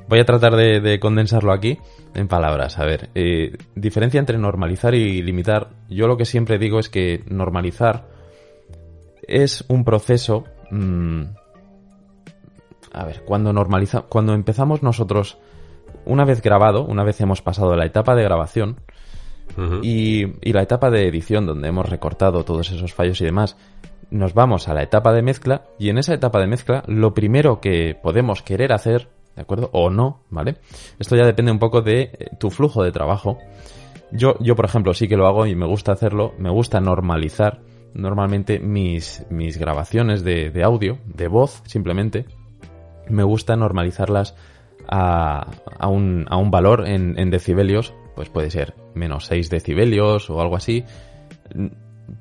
Voy 0.08 0.20
a 0.20 0.26
tratar 0.26 0.56
de, 0.56 0.80
de 0.80 1.00
condensarlo 1.00 1.52
aquí 1.52 1.78
en 2.14 2.28
palabras. 2.28 2.80
A 2.80 2.86
ver, 2.86 3.10
eh, 3.16 3.58
diferencia 3.76 4.20
entre 4.20 4.38
normalizar 4.38 4.96
y 4.96 5.22
limitar. 5.22 5.70
Yo 5.90 6.08
lo 6.08 6.18
que 6.18 6.26
siempre 6.26 6.58
digo 6.58 6.80
es 6.80 6.90
que 6.90 7.24
normalizar 7.28 8.08
es 9.28 9.66
un 9.68 9.84
proceso. 9.84 10.46
mm, 10.72 11.24
a 12.94 13.06
ver, 13.06 13.24
cuando 13.26 13.54
normaliza, 13.54 14.02
cuando 14.02 14.34
empezamos 14.34 14.82
nosotros, 14.82 15.38
una 16.06 16.26
vez 16.26 16.42
grabado, 16.42 16.84
una 16.86 17.04
vez 17.04 17.20
hemos 17.22 17.42
pasado 17.42 17.76
la 17.76 17.86
etapa 17.86 18.16
de 18.16 18.24
grabación, 18.24 18.78
y, 19.82 20.26
y 20.48 20.54
la 20.54 20.62
etapa 20.62 20.92
de 20.92 21.08
edición 21.08 21.46
donde 21.46 21.70
hemos 21.70 21.90
recortado 21.90 22.44
todos 22.44 22.70
esos 22.72 22.94
fallos 22.94 23.22
y 23.22 23.26
demás, 23.26 23.58
nos 24.12 24.34
vamos 24.34 24.68
a 24.68 24.74
la 24.74 24.84
etapa 24.84 25.14
de 25.14 25.22
mezcla 25.22 25.64
y 25.80 25.90
en 25.90 25.98
esa 25.98 26.14
etapa 26.14 26.40
de 26.40 26.48
mezcla 26.48 26.84
lo 26.88 27.14
primero 27.14 27.60
que 27.60 27.98
podemos 28.02 28.42
querer 28.42 28.72
hacer, 28.72 29.10
¿de 29.38 29.44
acuerdo? 29.44 29.70
O 29.72 29.90
no, 29.92 30.24
¿vale? 30.32 30.56
Esto 31.00 31.16
ya 31.16 31.24
depende 31.24 31.52
un 31.52 31.60
poco 31.60 31.82
de 31.82 32.02
eh, 32.02 32.30
tu 32.40 32.50
flujo 32.50 32.84
de 32.84 32.92
trabajo. 32.92 33.38
Yo, 34.12 34.36
yo, 34.40 34.56
por 34.56 34.66
ejemplo, 34.66 34.94
sí 34.94 35.08
que 35.08 35.16
lo 35.16 35.28
hago 35.28 35.46
y 35.46 35.56
me 35.56 35.68
gusta 35.68 35.92
hacerlo, 35.92 36.34
me 36.40 36.50
gusta 36.50 36.82
normalizar 36.82 37.62
normalmente 37.94 38.60
mis, 38.60 39.26
mis 39.30 39.58
grabaciones 39.58 40.24
de, 40.24 40.50
de 40.50 40.64
audio, 40.64 40.98
de 41.06 41.28
voz, 41.28 41.62
simplemente, 41.66 42.26
me 43.10 43.24
gusta 43.24 43.56
normalizarlas 43.56 44.36
a, 44.88 45.52
a, 45.78 45.88
un, 45.88 46.26
a 46.30 46.38
un 46.38 46.50
valor 46.50 46.88
en, 46.88 47.18
en 47.20 47.30
decibelios, 47.30 47.94
pues 48.16 48.30
puede 48.30 48.50
ser 48.50 48.74
menos 48.96 49.26
6 49.26 49.50
decibelios 49.50 50.30
o 50.30 50.42
algo 50.42 50.56
así, 50.56 50.84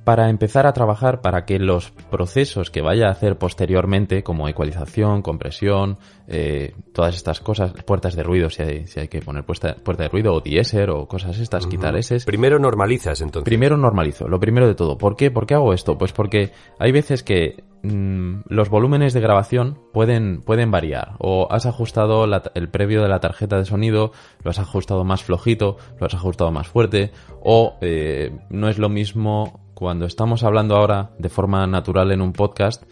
para 0.05 0.31
empezar 0.31 0.67
a 0.67 0.73
trabajar 0.73 1.21
para 1.21 1.45
que 1.45 1.59
los 1.59 1.91
procesos 1.91 2.71
que 2.71 2.81
vaya 2.81 3.07
a 3.07 3.13
hacer 3.13 3.39
posteriormente, 3.39 4.23
como 4.23 4.49
ecualización, 4.49 5.23
compresión, 5.23 5.99
eh, 6.29 6.75
todas 6.93 7.15
estas 7.15 7.41
cosas, 7.41 7.73
puertas 7.85 8.17
de 8.17 8.23
ruido, 8.23 8.51
si 8.51 8.63
hay, 8.63 8.87
si 8.87 9.01
hay 9.01 9.09
que 9.09 9.21
poner 9.21 9.45
puesta, 9.45 9.75
puerta 9.77 10.05
de 10.05 10.09
ruido 10.09 10.35
o 10.35 10.41
diéser 10.41 10.91
o 10.91 11.07
cosas 11.07 11.39
estas, 11.39 11.67
quitar 11.67 11.97
eses. 11.97 12.25
Primero 12.25 12.59
normalizas, 12.59 13.21
entonces. 13.21 13.45
Primero 13.45 13.77
normalizo, 13.77 14.29
lo 14.29 14.41
primero 14.41 14.67
de 14.67 14.75
todo. 14.75 14.99
¿Por 14.99 15.17
qué? 15.17 15.31
¿Por 15.31 15.47
qué 15.47 15.55
hago 15.55 15.73
esto? 15.73 15.99
Pues 15.99 16.13
porque 16.13 16.51
hay 16.79 16.93
veces 16.93 17.23
que 17.23 17.63
mm, 17.83 18.41
los 18.49 18.69
volúmenes 18.71 19.13
de 19.15 19.21
grabación 19.21 19.79
pueden, 19.93 20.41
pueden 20.43 20.71
variar. 20.71 21.13
O 21.19 21.47
has 21.51 21.67
ajustado 21.67 22.27
la- 22.27 22.43
el 22.55 22.69
previo 22.69 23.03
de 23.03 23.09
la 23.09 23.21
tarjeta 23.21 23.57
de 23.59 23.65
sonido, 23.65 24.13
lo 24.43 24.51
has 24.51 24.59
ajustado 24.59 25.05
más 25.05 25.23
flojito, 25.23 25.77
lo 26.01 26.07
has 26.07 26.15
ajustado 26.15 26.51
más 26.51 26.67
fuerte, 26.69 27.13
o 27.43 27.77
eh, 27.81 28.37
no 28.51 28.69
es 28.69 28.79
lo 28.79 28.89
mismo 28.89 29.61
cuando 29.75 30.07
estamos 30.07 30.43
hablando 30.43 30.75
ahora 30.75 31.11
de 31.19 31.29
forma 31.29 31.67
natural 31.67 32.11
en 32.11 32.23
un 32.23 32.33
podcast 32.33 32.83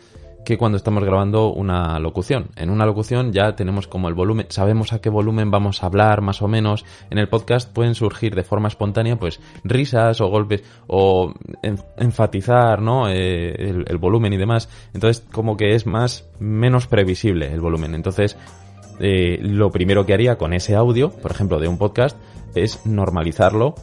que 0.45 0.59
cuando 0.59 0.77
estamos 0.77 1.03
grabando 1.05 1.53
una 1.53 1.99
locución. 1.99 2.49
En 2.57 2.71
una 2.71 2.87
locución 2.87 3.33
ya 3.33 3.57
tenemos 3.57 3.87
como 3.89 4.09
el 4.09 4.15
volumen, 4.15 4.47
sabemos 4.51 4.93
a 4.93 5.01
qué 5.01 5.09
volumen 5.09 5.51
vamos 5.51 5.83
a 5.83 5.87
hablar 5.87 6.21
más 6.21 6.43
o 6.43 6.49
menos. 6.49 6.85
En 7.11 7.19
el 7.19 7.29
podcast 7.29 7.73
pueden 7.73 7.95
surgir 7.95 8.35
de 8.35 8.45
forma 8.45 8.69
espontánea 8.69 9.19
pues 9.19 9.41
risas 9.65 10.21
o 10.21 10.29
golpes 10.29 10.63
o 10.87 11.33
en- 11.63 11.79
enfatizar, 11.97 12.81
¿no? 12.83 13.09
Eh, 13.09 13.55
el, 13.71 13.85
el 13.89 13.99
volumen 13.99 14.33
y 14.33 14.37
demás. 14.37 14.69
Entonces 14.93 15.25
como 15.33 15.57
que 15.57 15.75
es 15.75 15.87
más 15.87 16.29
menos 16.39 16.87
previsible 16.87 17.53
el 17.53 17.61
volumen. 17.61 17.95
Entonces 17.95 18.37
eh, 19.01 19.39
lo 19.43 19.71
primero 19.71 20.07
que 20.07 20.15
haría 20.15 20.37
con 20.37 20.53
ese 20.53 20.77
audio, 20.77 21.11
por 21.11 21.31
ejemplo, 21.31 21.59
de 21.59 21.69
un 21.69 21.79
podcast, 21.79 22.17
es 22.55 22.87
normalizarlo 22.87 23.75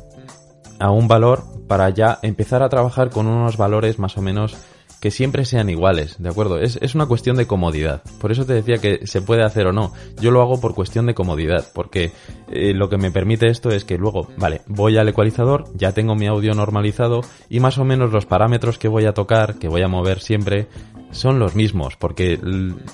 a 0.80 0.90
un 0.90 1.08
valor 1.08 1.44
para 1.68 1.90
ya 1.90 2.20
empezar 2.22 2.64
a 2.64 2.70
trabajar 2.70 3.10
con 3.10 3.28
unos 3.28 3.58
valores 3.58 4.00
más 4.00 4.18
o 4.18 4.22
menos 4.22 4.58
que 5.02 5.12
siempre 5.12 5.46
sean 5.46 5.70
iguales, 5.70 6.16
¿de 6.20 6.30
acuerdo? 6.30 6.60
Es, 6.60 6.78
es 6.80 6.94
una 6.94 7.08
cuestión 7.08 7.36
de 7.36 7.48
comodidad. 7.48 8.04
Por 8.22 8.32
eso 8.32 8.46
te 8.46 8.54
decía 8.54 8.78
que 8.78 9.08
se 9.08 9.22
puede 9.22 9.44
hacer 9.44 9.66
o 9.66 9.74
no. 9.74 9.94
Yo 10.22 10.30
lo 10.30 10.42
hago 10.42 10.62
por 10.62 10.76
cuestión 10.76 11.08
de 11.08 11.16
comodidad, 11.16 11.66
porque 11.74 12.12
eh, 12.52 12.74
lo 12.76 12.88
que 12.88 12.98
me 12.98 13.12
permite 13.12 13.48
esto 13.48 13.72
es 13.72 13.84
que 13.84 13.98
luego, 13.98 14.28
vale, 14.38 14.62
voy 14.68 14.98
al 14.98 15.10
ecualizador, 15.10 15.66
ya 15.74 15.92
tengo 15.94 16.16
mi 16.16 16.28
audio 16.28 16.54
normalizado 16.54 17.22
y 17.50 17.60
más 17.60 17.80
o 17.80 17.84
menos 17.84 18.12
los 18.12 18.28
parámetros 18.28 18.78
que 18.78 18.88
voy 18.88 19.06
a 19.06 19.14
tocar, 19.14 19.56
que 19.56 19.68
voy 19.68 19.82
a 19.82 19.88
mover 19.88 20.20
siempre, 20.20 20.68
son 21.10 21.40
los 21.40 21.56
mismos, 21.56 21.96
porque 21.98 22.40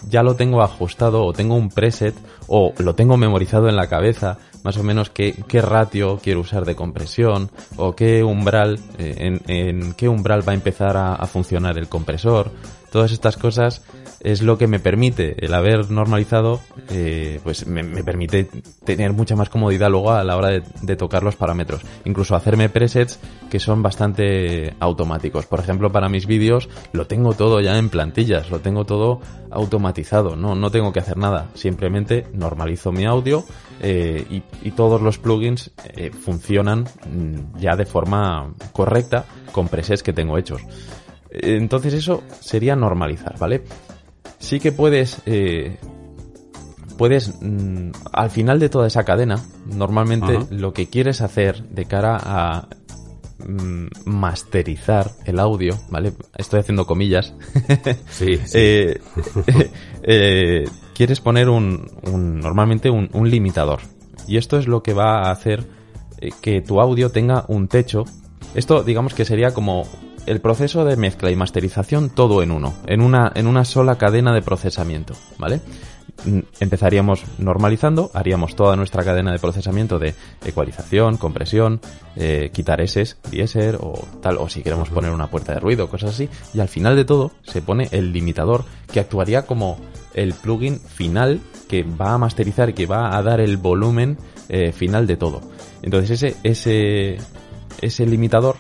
ya 0.10 0.24
lo 0.24 0.36
tengo 0.36 0.62
ajustado 0.62 1.24
o 1.24 1.34
tengo 1.34 1.56
un 1.56 1.70
preset 1.70 2.16
o 2.48 2.74
lo 2.80 2.96
tengo 2.96 3.18
memorizado 3.18 3.68
en 3.70 3.76
la 3.76 3.88
cabeza, 3.88 4.40
más 4.68 4.76
o 4.76 4.84
menos 4.84 5.10
qué, 5.10 5.34
qué 5.48 5.62
ratio 5.62 6.20
quiero 6.22 6.42
usar 6.42 6.66
de 6.66 6.76
compresión 6.76 7.50
o 7.78 7.96
qué 7.96 8.22
umbral, 8.22 8.78
eh, 8.98 9.40
en, 9.48 9.94
qué 9.94 10.10
umbral 10.10 10.46
va 10.46 10.52
a 10.52 10.56
empezar 10.56 10.98
a, 10.98 11.26
funcionar 11.26 11.78
el 11.78 11.88
compresor. 11.88 12.52
Todas 12.92 13.14
estas 13.14 13.38
cosas 13.38 13.82
es 14.20 14.42
lo 14.42 14.58
que 14.58 14.68
me 14.68 14.80
permite 14.80 15.46
el 15.46 15.54
haber 15.54 15.90
normalizado, 15.90 16.60
eh, 16.90 17.40
pues 17.46 17.66
me, 17.66 17.82
me 17.82 18.04
permite 18.04 18.50
tener 18.84 19.14
mucha 19.14 19.38
más 19.38 19.48
comodidad 19.48 19.90
luego 19.90 20.12
a 20.12 20.24
la 20.26 20.36
hora 20.36 20.50
de, 20.50 20.64
de 20.82 20.96
tocar 20.98 21.24
los 21.24 21.38
parámetros. 21.38 21.84
Incluso 22.04 22.36
hacerme 22.36 22.68
presets 22.68 23.22
que 23.50 23.62
son 23.62 23.82
bastante 23.82 24.76
automáticos. 24.82 25.46
Por 25.46 25.62
ejemplo, 25.62 25.94
para 25.94 26.10
mis 26.10 26.28
vídeos 26.28 26.68
lo 26.92 27.08
tengo 27.08 27.36
todo 27.36 27.62
ya 27.62 27.78
en 27.78 27.88
plantillas, 27.88 28.50
lo 28.50 28.60
tengo 28.60 28.84
todo 28.84 29.22
automatizado, 29.50 30.36
no, 30.36 30.56
no 30.56 30.72
tengo 30.72 30.92
que 30.92 31.00
hacer 31.00 31.16
nada. 31.16 31.48
Simplemente 31.54 32.28
normalizo 32.34 32.92
mi 32.92 33.06
audio 33.06 33.46
eh, 33.82 34.26
y, 34.30 34.44
y 34.68 34.72
todos 34.72 35.02
los 35.02 35.18
plugins 35.18 35.72
eh, 35.96 36.12
funcionan 36.12 36.82
mm, 36.84 37.60
ya 37.60 37.76
de 37.76 37.86
forma 37.86 38.54
correcta 38.72 39.26
con 39.52 39.68
presets 39.68 40.04
que 40.04 40.14
tengo 40.14 40.38
hechos. 40.38 40.62
Eh, 41.30 41.58
Entonces 41.58 41.94
eso 41.94 42.24
sería 42.40 42.76
normalizar, 42.76 43.38
¿vale? 43.38 43.64
Sí 44.40 44.60
que 44.60 44.72
puedes, 44.72 45.22
eh, 45.26 45.78
puedes, 46.98 47.34
mm, 47.42 47.92
al 48.12 48.30
final 48.30 48.60
de 48.60 48.70
toda 48.70 48.88
esa 48.88 49.04
cadena, 49.04 49.44
normalmente 49.66 50.38
Ajá. 50.38 50.48
lo 50.52 50.74
que 50.74 50.90
quieres 50.90 51.22
hacer 51.22 51.64
de 51.64 51.86
cara 51.86 52.18
a 52.22 52.68
mm, 53.40 53.88
masterizar 54.06 55.12
el 55.26 55.40
audio, 55.40 55.78
¿vale? 55.90 56.14
Estoy 56.36 56.60
haciendo 56.60 56.86
comillas. 56.86 57.34
Sí, 58.10 58.38
sí. 58.46 58.56
Eh, 58.60 59.02
eh, 60.04 60.66
quieres 60.98 61.22
poner 61.22 61.48
un, 61.48 61.92
normalmente 62.42 62.90
un, 62.90 63.30
limitador. 63.30 63.82
Y 64.28 64.38
esto 64.38 64.58
es 64.58 64.68
lo 64.68 64.82
que 64.82 64.96
va 64.96 65.28
a 65.28 65.32
hacer 65.32 65.64
eh, 66.20 66.32
que 66.42 66.62
tu 66.62 66.82
audio 66.82 67.12
tenga 67.12 67.46
un 67.50 67.68
techo. 67.68 68.04
Esto, 68.56 68.82
digamos 68.82 69.14
que 69.14 69.24
sería 69.24 69.54
como 69.54 69.88
el 70.26 70.42
proceso 70.42 70.86
de 70.86 70.98
mezcla 70.98 71.30
y 71.30 71.36
masterización 71.36 72.10
todo 72.10 72.42
en 72.42 72.50
uno, 72.50 72.74
en 72.88 73.02
una, 73.02 73.32
en 73.36 73.46
una 73.46 73.64
sola 73.64 74.00
cadena 74.00 74.34
de 74.34 74.42
procesamiento, 74.42 75.14
¿vale? 75.38 75.62
Mm, 76.26 76.40
Empezaríamos 76.60 77.24
normalizando, 77.38 78.10
haríamos 78.16 78.56
toda 78.56 78.76
nuestra 78.76 79.04
cadena 79.04 79.32
de 79.32 79.38
procesamiento 79.38 80.00
de 80.00 80.16
ecualización, 80.44 81.18
compresión, 81.18 81.80
eh, 82.16 82.50
quitar 82.52 82.82
S, 82.82 83.18
diéser 83.30 83.78
o 83.80 84.04
tal, 84.20 84.38
o 84.40 84.50
si 84.50 84.64
queremos 84.64 84.90
poner 84.90 85.12
una 85.12 85.28
puerta 85.28 85.54
de 85.54 85.60
ruido, 85.60 85.90
cosas 85.90 86.10
así, 86.10 86.28
y 86.56 86.60
al 86.60 86.70
final 86.70 86.96
de 86.96 87.06
todo 87.06 87.34
se 87.44 87.62
pone 87.62 87.88
el 87.92 88.12
limitador, 88.12 88.66
que 88.92 89.00
actuaría 89.00 89.46
como 89.46 89.78
el 90.18 90.34
plugin 90.34 90.80
final 90.80 91.40
que 91.70 91.84
va 91.84 92.14
a 92.14 92.18
masterizar, 92.18 92.74
que 92.74 92.86
va 92.86 93.16
a 93.16 93.22
dar 93.22 93.40
el 93.40 93.58
volumen 93.58 94.18
eh, 94.50 94.72
final 94.72 95.08
de 95.08 95.16
todo. 95.16 95.42
Entonces 95.82 96.22
ese, 96.22 96.36
ese, 96.44 97.18
ese 97.82 98.06
limitador 98.06 98.58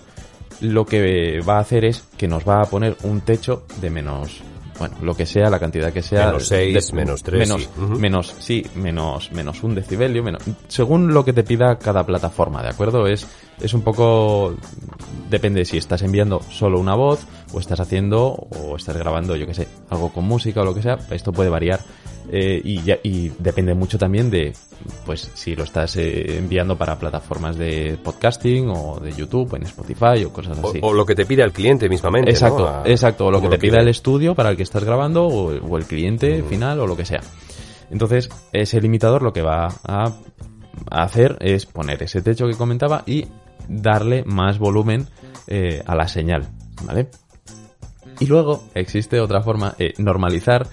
lo 0.61 0.85
que 0.85 1.41
va 1.41 1.57
a 1.57 1.61
hacer 1.61 1.85
es 1.85 2.03
que 2.17 2.27
nos 2.27 2.47
va 2.47 2.61
a 2.61 2.65
poner 2.65 2.95
un 3.03 3.21
techo 3.21 3.65
de 3.81 3.89
menos 3.89 4.41
bueno, 4.79 4.95
lo 5.01 5.15
que 5.15 5.25
sea, 5.25 5.49
la 5.49 5.59
cantidad 5.59 5.91
que 5.91 6.03
sea. 6.03 6.27
Menos 6.27 6.47
6, 6.47 6.93
menos 6.93 7.23
3. 7.23 7.39
Menos, 7.39 7.61
sí. 7.63 7.81
menos, 7.97 8.35
sí, 8.39 8.65
menos, 8.75 9.31
menos 9.31 9.63
un 9.63 9.73
decibelio, 9.73 10.23
menos, 10.23 10.43
según 10.67 11.13
lo 11.13 11.25
que 11.25 11.33
te 11.33 11.43
pida 11.43 11.77
cada 11.79 12.05
plataforma, 12.05 12.61
¿de 12.61 12.69
acuerdo? 12.69 13.07
Es, 13.07 13.27
es 13.59 13.73
un 13.73 13.81
poco, 13.81 14.55
depende 15.29 15.65
si 15.65 15.77
estás 15.77 16.01
enviando 16.01 16.41
solo 16.49 16.79
una 16.79 16.95
voz, 16.95 17.25
o 17.53 17.59
estás 17.59 17.79
haciendo, 17.79 18.27
o 18.27 18.75
estás 18.75 18.97
grabando, 18.97 19.35
yo 19.35 19.45
que 19.47 19.53
sé, 19.53 19.67
algo 19.89 20.11
con 20.11 20.25
música 20.25 20.61
o 20.61 20.65
lo 20.65 20.73
que 20.73 20.81
sea, 20.81 20.97
esto 21.11 21.31
puede 21.31 21.49
variar. 21.49 21.79
Eh, 22.29 22.59
y, 22.61 22.81
ya, 22.83 22.97
y 23.03 23.29
depende 23.39 23.73
mucho 23.73 23.97
también 23.97 24.29
de, 24.29 24.51
pues, 25.05 25.31
si 25.33 25.55
lo 25.55 25.63
estás 25.63 25.95
eh, 25.95 26.37
enviando 26.37 26.77
para 26.77 26.99
plataformas 26.99 27.57
de 27.57 27.97
podcasting 28.03 28.69
o 28.69 28.99
de 28.99 29.13
YouTube, 29.13 29.55
en 29.55 29.63
Spotify 29.63 30.25
o 30.25 30.33
cosas 30.33 30.59
así. 30.59 30.79
O, 30.81 30.87
o 30.87 30.93
lo 30.93 31.05
que 31.05 31.15
te 31.15 31.25
pide 31.25 31.43
el 31.43 31.53
cliente 31.53 31.87
mismamente. 31.87 32.29
Exacto, 32.29 32.63
¿no? 32.63 32.67
A- 32.67 32.83
exacto. 32.85 33.27
O 33.27 33.31
lo 33.31 33.39
que 33.41 33.47
te 33.47 33.57
pida 33.57 33.77
el 33.79 33.87
estudio 33.87 34.35
para 34.35 34.49
el 34.49 34.57
que 34.57 34.63
estás 34.63 34.83
grabando 34.83 35.25
o, 35.25 35.53
o 35.55 35.77
el 35.77 35.85
cliente 35.85 36.43
final 36.43 36.81
o 36.81 36.87
lo 36.87 36.97
que 36.97 37.05
sea. 37.05 37.21
Entonces, 37.89 38.27
ese 38.51 38.81
limitador 38.81 39.21
lo 39.23 39.31
que 39.31 39.41
va 39.41 39.67
a 39.87 40.13
hacer 40.91 41.37
es 41.39 41.65
poner 41.65 42.03
ese 42.03 42.21
techo 42.21 42.45
que 42.45 42.55
comentaba 42.55 43.03
y 43.05 43.25
darle 43.68 44.24
más 44.26 44.59
volumen 44.59 45.07
eh, 45.47 45.84
a 45.86 45.95
la 45.95 46.07
señal, 46.07 46.47
¿vale? 46.84 47.09
Y 48.20 48.26
luego 48.26 48.63
existe 48.74 49.20
otra 49.20 49.41
forma, 49.41 49.76
eh, 49.78 49.93
normalizar. 49.97 50.68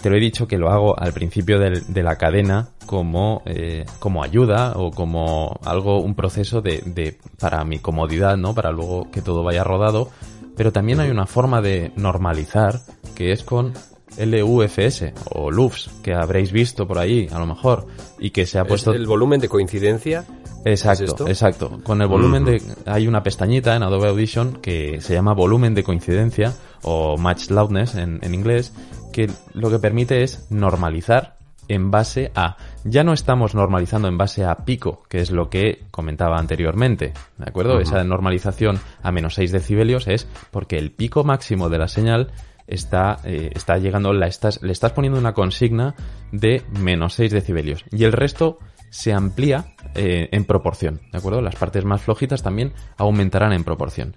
Te 0.00 0.08
lo 0.08 0.16
he 0.16 0.20
dicho 0.20 0.48
que 0.48 0.56
lo 0.56 0.70
hago 0.70 0.98
al 0.98 1.12
principio 1.12 1.58
de 1.58 2.02
la 2.02 2.16
cadena 2.16 2.70
como, 2.86 3.42
eh, 3.44 3.84
como 3.98 4.24
ayuda 4.24 4.72
o 4.76 4.90
como 4.90 5.60
algo, 5.62 6.00
un 6.00 6.14
proceso 6.14 6.62
de, 6.62 6.82
de, 6.86 7.18
para 7.38 7.62
mi 7.64 7.78
comodidad, 7.78 8.38
¿no? 8.38 8.54
Para 8.54 8.72
luego 8.72 9.10
que 9.10 9.20
todo 9.20 9.44
vaya 9.44 9.62
rodado. 9.62 10.10
Pero 10.56 10.72
también 10.72 11.00
hay 11.00 11.10
una 11.10 11.26
forma 11.26 11.60
de 11.60 11.92
normalizar 11.96 12.80
que 13.14 13.30
es 13.30 13.44
con 13.44 13.74
LUFS 14.18 15.12
o 15.30 15.50
LUFS, 15.50 15.90
que 16.02 16.14
habréis 16.14 16.50
visto 16.50 16.86
por 16.86 16.98
ahí, 16.98 17.28
a 17.30 17.38
lo 17.38 17.46
mejor, 17.46 17.86
y 18.18 18.30
que 18.30 18.46
se 18.46 18.58
ha 18.58 18.62
¿Es 18.62 18.68
puesto... 18.68 18.92
el 18.92 19.06
volumen 19.06 19.40
de 19.40 19.48
coincidencia. 19.48 20.24
Exacto, 20.64 21.26
exacto. 21.26 21.80
Con 21.82 22.02
el 22.02 22.08
volumen 22.08 22.44
de... 22.44 22.62
Hay 22.86 23.06
una 23.06 23.22
pestañita 23.22 23.76
en 23.76 23.82
Adobe 23.82 24.08
Audition 24.08 24.54
que 24.60 25.00
se 25.00 25.14
llama 25.14 25.32
volumen 25.32 25.74
de 25.74 25.84
coincidencia 25.84 26.54
o 26.82 27.16
match 27.16 27.50
loudness 27.50 27.94
en, 27.94 28.18
en 28.22 28.34
inglés, 28.34 28.72
que 29.12 29.30
lo 29.54 29.70
que 29.70 29.78
permite 29.78 30.22
es 30.22 30.46
normalizar 30.50 31.36
en 31.70 31.90
base 31.90 32.32
a... 32.34 32.56
Ya 32.84 33.04
no 33.04 33.12
estamos 33.12 33.54
normalizando 33.54 34.08
en 34.08 34.18
base 34.18 34.44
a 34.44 34.56
pico, 34.56 35.04
que 35.08 35.20
es 35.20 35.30
lo 35.30 35.48
que 35.48 35.84
comentaba 35.90 36.36
anteriormente, 36.38 37.12
¿de 37.38 37.44
acuerdo? 37.46 37.78
Esa 37.78 38.02
normalización 38.02 38.80
a 39.02 39.12
menos 39.12 39.34
6 39.34 39.52
decibelios 39.52 40.08
es 40.08 40.26
porque 40.50 40.78
el 40.78 40.90
pico 40.90 41.22
máximo 41.22 41.68
de 41.68 41.78
la 41.78 41.86
señal 41.86 42.32
está, 42.66 43.20
eh, 43.24 43.50
está 43.54 43.78
llegando, 43.78 44.12
la 44.12 44.26
estás, 44.26 44.62
le 44.62 44.72
estás 44.72 44.92
poniendo 44.92 45.18
una 45.18 45.32
consigna 45.32 45.94
de 46.32 46.62
menos 46.72 47.14
6 47.14 47.30
decibelios. 47.30 47.84
Y 47.92 48.02
el 48.02 48.12
resto 48.12 48.58
se 48.90 49.12
amplía 49.12 49.66
eh, 49.94 50.28
en 50.32 50.44
proporción, 50.44 51.00
¿de 51.12 51.18
acuerdo? 51.18 51.40
Las 51.40 51.56
partes 51.56 51.84
más 51.84 52.02
flojitas 52.02 52.42
también 52.42 52.72
aumentarán 52.96 53.52
en 53.52 53.64
proporción. 53.64 54.14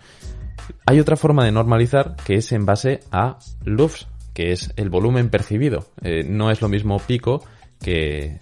Hay 0.86 1.00
otra 1.00 1.16
forma 1.18 1.44
de 1.46 1.52
normalizar 1.52 2.16
que 2.26 2.36
es 2.36 2.52
en 2.52 2.66
base 2.66 3.02
a 3.12 3.38
LUFS, 3.66 4.08
que 4.34 4.52
es 4.52 4.72
el 4.78 4.90
volumen 4.90 5.30
percibido. 5.30 5.86
Eh, 6.02 6.24
no 6.28 6.52
es 6.52 6.62
lo 6.62 6.70
mismo 6.70 7.00
pico 7.00 7.44
que 7.82 8.40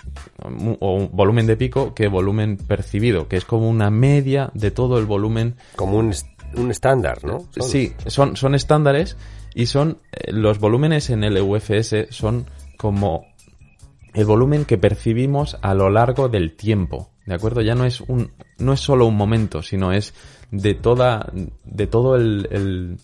o 0.80 1.10
volumen 1.12 1.48
de 1.48 1.58
pico 1.58 1.94
que 1.96 2.08
volumen 2.08 2.58
percibido, 2.58 3.28
que 3.28 3.38
es 3.38 3.46
como 3.46 3.68
una 3.70 3.90
media 3.90 4.52
de 4.54 4.70
todo 4.72 5.00
el 5.00 5.06
volumen 5.06 5.56
Como 5.76 5.98
un, 5.98 6.14
un 6.56 6.70
estándar, 6.72 7.24
¿no? 7.24 7.48
Son- 7.52 7.64
Sí, 7.70 7.94
son, 8.06 8.36
son 8.36 8.54
estándares 8.56 9.18
y 9.56 9.66
son 9.66 9.98
eh, 10.12 10.32
los 10.32 10.60
volúmenes 10.60 11.10
en 11.10 11.22
LUFS 11.34 12.08
son 12.12 12.46
como 12.78 13.26
el 14.14 14.26
volumen 14.26 14.66
que 14.66 14.78
percibimos 14.78 15.58
a 15.62 15.74
lo 15.74 15.90
largo 15.90 16.30
del 16.30 16.54
tiempo, 16.56 17.10
¿de 17.26 17.34
acuerdo? 17.34 17.62
Ya 17.62 17.76
no 17.76 17.86
es 17.86 18.02
un 18.02 18.32
no 18.58 18.74
es 18.74 18.80
solo 18.80 19.06
un 19.06 19.16
momento, 19.16 19.62
sino 19.62 19.92
es 19.94 20.14
de 20.52 20.74
toda 20.76 21.32
de 21.66 21.88
todo 21.88 22.16
el, 22.16 22.48
el- 22.52 22.98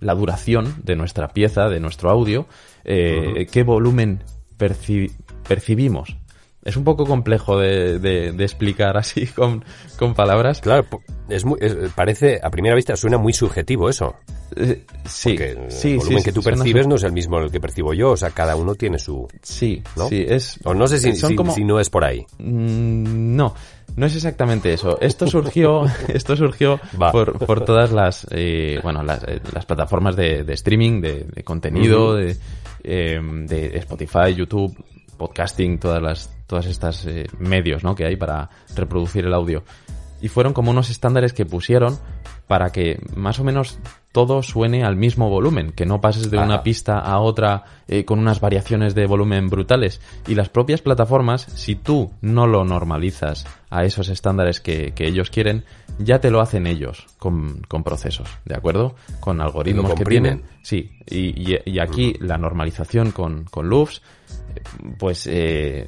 la 0.00 0.14
duración 0.14 0.76
de 0.82 0.96
nuestra 0.96 1.28
pieza, 1.28 1.68
de 1.68 1.78
nuestro 1.78 2.08
audio, 2.10 2.46
eh, 2.84 3.46
qué 3.52 3.62
volumen 3.64 4.22
perci- 4.58 5.12
percibimos. 5.46 6.16
Es 6.62 6.76
un 6.76 6.84
poco 6.84 7.06
complejo 7.06 7.58
de, 7.58 7.98
de- 7.98 8.32
de 8.32 8.44
explicar 8.44 8.96
así 8.98 9.26
con, 9.34 9.64
con 9.98 10.14
palabras. 10.14 10.60
Claro, 10.60 10.86
es 11.28 11.44
muy, 11.44 11.58
es- 11.60 11.74
parece, 11.94 12.38
a 12.42 12.50
primera 12.50 12.74
vista 12.74 12.96
suena 12.96 13.16
muy 13.18 13.32
subjetivo 13.32 13.88
eso. 13.88 14.14
Eh, 14.56 14.84
sí, 15.06 15.30
Porque 15.30 15.50
el 15.52 15.70
sí, 15.70 15.96
volumen 15.96 16.18
sí, 16.18 16.24
que 16.24 16.32
tú 16.32 16.42
percibes 16.42 16.86
no 16.86 16.96
es 16.96 17.04
el 17.04 17.12
mismo 17.12 17.38
el 17.38 17.50
que 17.52 17.60
percibo 17.60 17.94
yo, 17.94 18.10
o 18.10 18.16
sea, 18.16 18.30
cada 18.30 18.56
uno 18.56 18.74
tiene 18.74 18.98
su... 18.98 19.28
Sí, 19.42 19.80
¿no? 19.96 20.08
sí, 20.08 20.24
es... 20.28 20.58
O 20.64 20.74
no 20.74 20.86
sé 20.88 20.98
si, 20.98 21.14
si- 21.14 21.36
como- 21.36 21.54
si 21.54 21.64
no 21.64 21.78
es 21.80 21.88
por 21.88 22.04
ahí. 22.04 22.26
Mm, 22.38 23.36
No, 23.36 23.54
no 23.96 24.06
es 24.06 24.14
exactamente 24.16 24.72
eso. 24.72 25.00
Esto 25.00 25.26
surgió, 25.28 25.84
esto 26.08 26.36
surgió 26.36 26.78
por, 27.12 27.38
por 27.46 27.64
todas 27.64 27.92
las, 27.92 28.26
eh, 28.32 28.80
bueno, 28.82 29.02
las, 29.02 29.22
eh, 29.24 29.40
las 29.54 29.64
plataformas 29.66 30.16
de, 30.16 30.42
de 30.44 30.52
streaming, 30.54 31.00
de, 31.00 31.24
de 31.24 31.42
contenido, 31.44 32.18
eh, 32.20 32.36
de 32.82 33.76
Spotify, 33.78 34.34
YouTube, 34.34 34.74
podcasting, 35.20 35.78
todas 35.78 36.02
las, 36.02 36.30
todas 36.46 36.66
estas 36.66 37.04
eh, 37.06 37.26
medios, 37.38 37.84
¿no? 37.84 37.94
Que 37.94 38.06
hay 38.06 38.16
para 38.16 38.48
reproducir 38.74 39.26
el 39.26 39.34
audio. 39.34 39.62
Y 40.22 40.28
fueron 40.28 40.52
como 40.52 40.70
unos 40.70 40.90
estándares 40.90 41.32
que 41.32 41.46
pusieron 41.46 41.98
para 42.46 42.72
que 42.72 42.98
más 43.14 43.38
o 43.38 43.44
menos 43.44 43.78
todo 44.12 44.42
suene 44.42 44.82
al 44.84 44.96
mismo 44.96 45.30
volumen, 45.30 45.70
que 45.72 45.86
no 45.86 46.00
pases 46.00 46.30
de 46.30 46.36
una 46.46 46.62
pista 46.64 46.98
a 46.98 47.20
otra 47.20 47.62
eh, 47.86 48.04
con 48.04 48.18
unas 48.18 48.40
variaciones 48.40 48.94
de 48.96 49.06
volumen 49.06 49.48
brutales. 49.48 50.00
Y 50.26 50.34
las 50.34 50.48
propias 50.48 50.82
plataformas, 50.82 51.42
si 51.42 51.76
tú 51.76 52.10
no 52.20 52.46
lo 52.48 52.64
normalizas 52.64 53.46
a 53.70 53.84
esos 53.84 54.08
estándares 54.08 54.60
que, 54.60 54.92
que 54.94 55.06
ellos 55.06 55.30
quieren, 55.30 55.64
ya 56.00 56.18
te 56.20 56.30
lo 56.30 56.40
hacen 56.40 56.66
ellos 56.66 57.06
con, 57.18 57.62
con 57.68 57.84
procesos, 57.84 58.28
¿de 58.44 58.56
acuerdo? 58.56 58.96
Con 59.20 59.40
algoritmos 59.40 59.84
que 59.94 60.04
tienen. 60.10 60.42
Sí, 60.62 60.90
y, 61.08 61.52
y- 61.54 61.58
y 61.64 61.78
aquí 61.78 62.14
la 62.20 62.36
normalización 62.36 63.12
con, 63.12 63.44
con 63.44 63.68
loops, 63.70 64.02
pues 64.98 65.26
eh, 65.26 65.86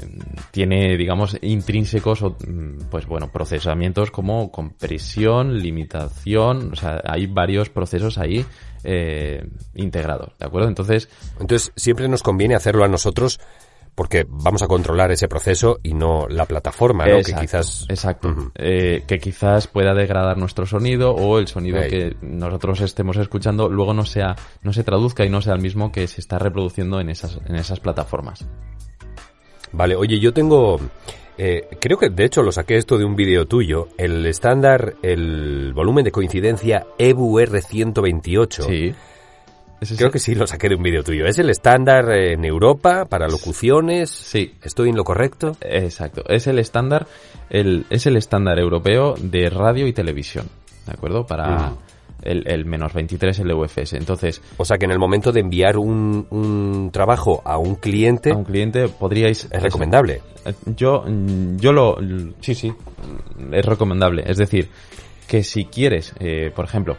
tiene, 0.51 0.97
digamos, 0.97 1.37
intrínsecos, 1.43 2.23
o, 2.23 2.37
mm, 2.47 2.89
pues 2.91 3.07
bueno, 3.07 3.31
procesamientos 3.31 4.11
como 4.11 4.51
compresión, 4.51 5.59
limitación, 5.61 6.73
o 6.73 6.77
sea, 6.77 7.01
hay 7.05 7.27
varios 7.27 7.69
procesos 7.69 8.19
ahí 8.19 8.45
eh, 8.85 9.45
integrados, 9.75 10.33
¿de 10.39 10.47
acuerdo? 10.47 10.69
Entonces, 10.69 11.09
Entonces, 11.41 11.73
siempre 11.77 12.09
nos 12.09 12.23
conviene 12.23 12.55
hacerlo 12.55 12.85
a 12.85 12.89
nosotros 12.89 13.41
porque 13.95 14.25
vamos 14.29 14.63
a 14.63 14.69
controlar 14.69 15.11
ese 15.11 15.29
proceso 15.29 15.79
y 15.83 15.95
no 15.95 16.27
la 16.29 16.47
plataforma, 16.47 17.05
¿no? 17.07 17.17
Exacto, 17.17 17.41
que 17.41 17.47
quizás... 17.47 17.87
exacto. 17.89 18.53
Eh, 18.55 19.05
que 19.07 19.19
quizás 19.19 19.67
pueda 19.67 19.95
degradar 19.95 20.39
nuestro 20.39 20.67
sonido 20.67 21.13
o 21.15 21.39
el 21.39 21.47
sonido 21.49 21.81
que 21.83 22.17
nosotros 22.23 22.81
estemos 22.81 23.17
escuchando 23.19 23.69
luego 23.69 23.93
no 23.93 24.05
sea 24.05 24.35
no 24.63 24.73
se 24.73 24.83
traduzca 24.83 25.25
y 25.25 25.31
no 25.31 25.43
sea 25.43 25.55
el 25.55 25.61
mismo 25.61 25.93
que 25.93 26.07
se 26.07 26.21
está 26.21 26.39
reproduciendo 26.39 27.01
en 27.01 27.11
esas 27.11 27.39
en 27.47 27.57
esas 27.57 27.81
plataformas. 27.81 28.47
Vale, 29.73 29.97
oye, 29.97 30.19
yo 30.19 30.33
tengo... 30.33 30.79
eh, 31.39 31.69
creo 31.81 31.99
que 31.99 32.11
de 32.11 32.25
hecho 32.25 32.43
lo 32.43 32.53
saqué 32.53 32.77
esto 32.77 32.99
de 32.99 33.05
un 33.05 33.17
vídeo 33.17 33.47
tuyo. 33.47 33.89
El 33.99 34.25
estándar, 34.27 34.95
el 35.03 35.73
volumen 35.75 36.05
de 36.05 36.13
coincidencia 36.13 36.87
E 36.99 37.11
EBU 37.11 37.41
R128. 37.41 38.67
Sí. 38.67 38.95
Creo 39.97 40.11
que 40.11 40.19
sí 40.19 40.35
lo 40.35 40.47
saqué 40.47 40.69
de 40.69 40.77
un 40.77 40.83
vídeo 40.83 41.03
tuyo. 41.03 41.27
Es 41.27 41.39
el 41.39 41.51
estándar 41.51 42.11
en 42.13 42.45
Europa 42.45 43.07
para 43.07 43.27
locuciones. 43.29 44.11
Sí. 44.11 44.55
¿Estoy 44.63 44.91
en 44.91 44.97
lo 44.97 45.05
correcto? 45.05 45.57
Exacto. 45.61 46.23
Es 46.29 46.47
el 46.47 46.59
estándar 46.59 47.07
el 47.51 47.85
es 47.91 48.07
el 48.07 48.17
estándar 48.17 48.59
europeo 48.59 49.15
de 49.19 49.51
radio 49.51 49.87
y 49.87 49.93
televisión, 49.93 50.47
¿de 50.87 50.93
acuerdo? 50.93 51.27
Para 51.27 51.71
Mm. 51.71 51.77
el, 52.23 52.45
el 52.47 52.65
menos 52.65 52.93
23 52.95 53.41
LUFS. 53.41 53.95
Entonces, 53.95 54.41
O 54.57 54.65
sea 54.65 54.79
que 54.79 54.85
en 54.85 54.93
el 54.93 54.99
momento 54.99 55.33
de 55.33 55.41
enviar 55.41 55.77
un, 55.77 56.27
un 56.31 56.91
trabajo 56.93 57.43
a 57.45 57.59
un 57.59 57.75
cliente 57.75 58.31
a 58.31 58.37
un 58.37 58.45
cliente 58.45 58.89
podríais 58.89 59.49
es 59.51 59.63
recomendable. 59.63 60.23
Yo, 60.77 61.05
yo 61.57 61.73
lo, 61.73 61.99
sí, 62.41 62.55
sí, 62.55 62.73
es 63.53 63.65
recomendable. 63.67 64.23
Es 64.27 64.37
decir, 64.39 64.69
que 65.27 65.43
si 65.43 65.65
quieres, 65.67 66.15
eh, 66.21 66.51
por 66.55 66.65
ejemplo, 66.65 66.97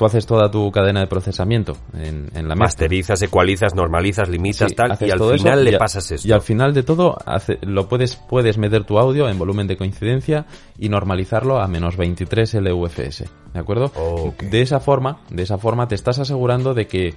tú 0.00 0.06
haces 0.06 0.24
toda 0.24 0.50
tu 0.50 0.72
cadena 0.72 1.00
de 1.00 1.06
procesamiento 1.08 1.76
en, 1.92 2.30
en 2.34 2.48
la 2.48 2.54
mezcla. 2.54 2.64
Masterizas, 2.64 3.20
ecualizas, 3.20 3.74
normalizas, 3.74 4.30
limitas, 4.30 4.70
Sí, 4.70 4.74
tal, 4.74 4.96
y 4.98 5.10
al 5.10 5.18
eso 5.18 5.28
final 5.34 5.62
le 5.62 5.72
y 5.72 5.74
a- 5.74 5.78
pasas 5.78 6.10
esto. 6.10 6.26
Y 6.26 6.32
al 6.32 6.40
final 6.40 6.72
de 6.72 6.82
todo, 6.82 7.18
hace- 7.26 7.58
lo 7.60 7.86
puedes, 7.86 8.16
puedes 8.16 8.56
meter 8.56 8.84
tu 8.84 8.98
audio 8.98 9.28
en 9.28 9.38
volumen 9.38 9.66
de 9.66 9.76
coincidencia 9.76 10.46
y 10.78 10.88
normalizarlo 10.88 11.60
a 11.60 11.66
menos 11.68 11.98
23 11.98 12.54
LUFS, 12.54 13.24
¿de 13.52 13.60
acuerdo? 13.60 13.92
De 14.40 14.62
esa 14.62 14.80
forma, 14.80 15.20
de 15.28 15.42
esa 15.42 15.58
forma 15.58 15.86
te 15.86 15.96
estás 15.96 16.18
asegurando 16.18 16.72
de 16.72 16.86
que 16.86 17.14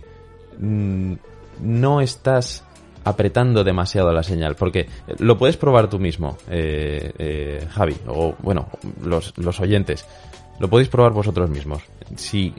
mm, 0.60 1.14
no 1.62 2.02
estás 2.02 2.66
apretando 3.06 3.64
demasiado 3.64 4.12
la 4.12 4.24
señal, 4.24 4.56
porque 4.56 4.90
lo 5.20 5.38
puedes 5.38 5.56
probar 5.56 5.90
tú 5.90 6.00
mismo, 6.00 6.38
eh, 6.50 7.14
eh, 7.18 7.66
Javi, 7.72 7.96
o 8.08 8.36
bueno, 8.42 8.68
los, 9.06 9.34
los 9.38 9.62
oyentes, 9.62 10.06
lo 10.60 10.70
podéis 10.70 10.90
probar 10.90 11.14
vosotros 11.14 11.50
mismos. 11.50 11.82
Si 12.18 12.54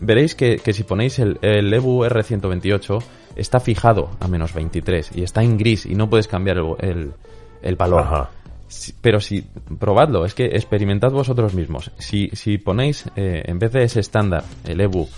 veréis 0.00 0.34
que, 0.34 0.56
que 0.56 0.72
si 0.72 0.82
ponéis 0.84 1.18
el, 1.18 1.38
el 1.42 1.72
EBU 1.72 2.04
R128 2.04 3.02
está 3.36 3.60
fijado 3.60 4.10
a 4.20 4.28
menos 4.28 4.52
23 4.54 5.10
y 5.14 5.22
está 5.22 5.42
en 5.42 5.56
gris 5.58 5.86
y 5.86 5.94
no 5.94 6.08
puedes 6.08 6.28
cambiar 6.28 6.58
el, 6.58 6.66
el, 6.80 7.12
el 7.62 7.76
valor. 7.76 8.00
Ajá. 8.02 8.30
Si- 8.68 8.92
Pero 9.00 9.20
si, 9.20 9.42
probadlo, 9.78 10.24
es 10.24 10.34
que 10.34 10.46
experimentad 10.46 11.10
vosotros 11.10 11.54
mismos. 11.54 11.90
Si, 11.98 12.30
si 12.32 12.58
ponéis, 12.58 13.04
eh, 13.16 13.42
en 13.46 13.58
vez 13.58 13.72
de 13.72 13.84
ese 13.84 14.00
estándar, 14.00 14.44
el 14.64 14.80
EBU, 14.80 15.08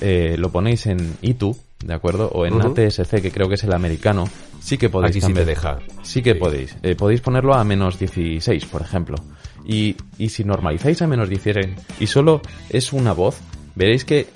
eh, 0.00 0.36
lo 0.38 0.50
ponéis 0.50 0.86
en 0.86 1.16
ITU, 1.22 1.56
¿de 1.84 1.94
acuerdo? 1.94 2.28
O 2.34 2.44
en. 2.44 2.60
ATSC, 2.60 3.20
que 3.22 3.30
creo 3.30 3.48
que 3.48 3.54
es 3.54 3.64
el 3.64 3.72
americano, 3.72 4.24
sí 4.60 4.76
que 4.76 4.88
podéis 4.90 5.16
Aquí 5.16 5.26
sí 5.26 5.32
te 5.32 5.44
deja. 5.44 5.78
Sí 6.02 6.22
que 6.22 6.32
Sí. 6.34 6.38
podéis. 6.38 6.76
Eh, 6.82 6.94
podéis 6.96 7.20
ponerlo 7.20 7.54
a 7.54 7.62
menos 7.64 7.98
16, 7.98 8.66
por 8.66 8.82
ejemplo. 8.82 9.16
Y, 9.64 9.96
y 10.18 10.28
si 10.28 10.44
normalizáis 10.44 11.00
a 11.02 11.06
menos 11.06 11.28
16 11.28 11.68
y 12.00 12.06
solo 12.08 12.40
es 12.70 12.92
una 12.92 13.12
voz, 13.12 13.38
veréis 13.76 14.04
que, 14.04 14.26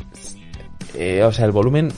eh, 0.94 1.24
o 1.24 1.32
sea, 1.32 1.46
el 1.46 1.52
volumen 1.52 1.88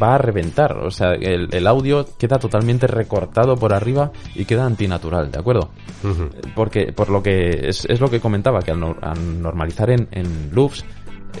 va 0.00 0.14
a 0.14 0.18
reventar. 0.18 0.78
O 0.78 0.90
sea, 0.90 1.14
el, 1.14 1.48
el 1.52 1.66
audio 1.66 2.06
queda 2.18 2.38
totalmente 2.38 2.86
recortado 2.86 3.56
por 3.56 3.74
arriba 3.74 4.12
y 4.34 4.44
queda 4.44 4.64
antinatural, 4.64 5.30
¿de 5.30 5.38
acuerdo? 5.38 5.70
Porque, 6.54 6.92
por 6.92 7.10
lo 7.10 7.22
que, 7.22 7.68
es, 7.68 7.84
es 7.86 8.00
lo 8.00 8.10
que 8.10 8.20
comentaba, 8.20 8.60
que 8.60 8.70
al 8.70 9.42
normalizar 9.42 9.90
en, 9.90 10.08
en 10.12 10.50
loops, 10.52 10.84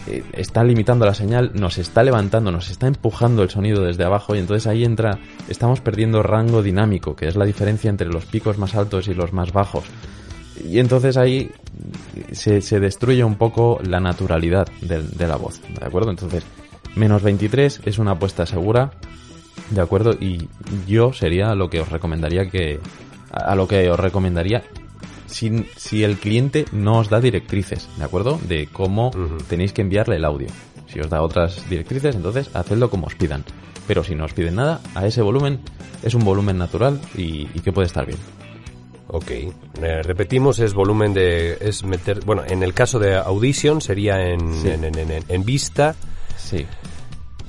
eh, 0.06 0.24
está 0.32 0.64
limitando 0.64 1.06
la 1.06 1.14
señal, 1.14 1.52
nos 1.54 1.78
está 1.78 2.02
levantando, 2.02 2.50
nos 2.50 2.70
está 2.70 2.86
empujando 2.86 3.42
el 3.42 3.50
sonido 3.50 3.84
desde 3.84 4.04
abajo 4.04 4.34
y 4.34 4.38
entonces 4.38 4.66
ahí 4.66 4.84
entra, 4.84 5.18
estamos 5.48 5.80
perdiendo 5.80 6.22
rango 6.22 6.62
dinámico, 6.62 7.14
que 7.14 7.28
es 7.28 7.36
la 7.36 7.44
diferencia 7.44 7.90
entre 7.90 8.08
los 8.08 8.24
picos 8.26 8.58
más 8.58 8.74
altos 8.74 9.08
y 9.08 9.14
los 9.14 9.32
más 9.32 9.52
bajos. 9.52 9.84
Y 10.62 10.78
entonces 10.78 11.16
ahí 11.16 11.50
se, 12.32 12.60
se 12.60 12.80
destruye 12.80 13.24
un 13.24 13.36
poco 13.36 13.80
la 13.82 14.00
naturalidad 14.00 14.68
de, 14.80 15.02
de 15.02 15.26
la 15.26 15.36
voz, 15.36 15.60
¿de 15.62 15.84
acuerdo? 15.84 16.10
Entonces, 16.10 16.44
menos 16.94 17.22
23 17.22 17.80
es 17.84 17.98
una 17.98 18.12
apuesta 18.12 18.46
segura, 18.46 18.92
¿de 19.70 19.80
acuerdo? 19.80 20.12
Y 20.12 20.48
yo 20.86 21.12
sería 21.12 21.54
lo 21.54 21.70
que 21.70 21.80
os 21.80 21.88
recomendaría 21.88 22.48
que, 22.50 22.78
a 23.32 23.54
lo 23.54 23.66
que 23.66 23.90
os 23.90 23.98
recomendaría 23.98 24.62
si, 25.26 25.66
si 25.76 26.04
el 26.04 26.18
cliente 26.18 26.64
no 26.72 26.98
os 26.98 27.10
da 27.10 27.20
directrices, 27.20 27.88
¿de 27.98 28.04
acuerdo? 28.04 28.38
De 28.46 28.68
cómo 28.72 29.10
tenéis 29.48 29.72
que 29.72 29.82
enviarle 29.82 30.16
el 30.16 30.24
audio. 30.24 30.48
Si 30.86 31.00
os 31.00 31.10
da 31.10 31.22
otras 31.22 31.68
directrices, 31.68 32.14
entonces 32.14 32.50
hacedlo 32.54 32.88
como 32.88 33.06
os 33.06 33.16
pidan. 33.16 33.44
Pero 33.88 34.04
si 34.04 34.14
no 34.14 34.24
os 34.24 34.32
piden 34.32 34.56
nada, 34.56 34.80
a 34.94 35.06
ese 35.06 35.22
volumen 35.22 35.60
es 36.02 36.14
un 36.14 36.24
volumen 36.24 36.56
natural 36.56 37.00
y, 37.16 37.48
y 37.52 37.60
que 37.60 37.72
puede 37.72 37.86
estar 37.86 38.06
bien. 38.06 38.18
Ok. 39.16 39.30
Eh, 39.30 40.02
repetimos, 40.02 40.58
es 40.58 40.74
volumen 40.74 41.14
de... 41.14 41.56
Es 41.60 41.84
meter... 41.84 42.24
Bueno, 42.24 42.42
en 42.48 42.64
el 42.64 42.74
caso 42.74 42.98
de 42.98 43.14
Audition 43.14 43.80
sería 43.80 44.20
en, 44.20 44.40
Sí. 44.60 44.68
en, 44.70 44.84
en- 44.84 44.98
en- 44.98 45.24
en 45.28 45.44
vista... 45.44 45.94
Sí. 46.36 46.66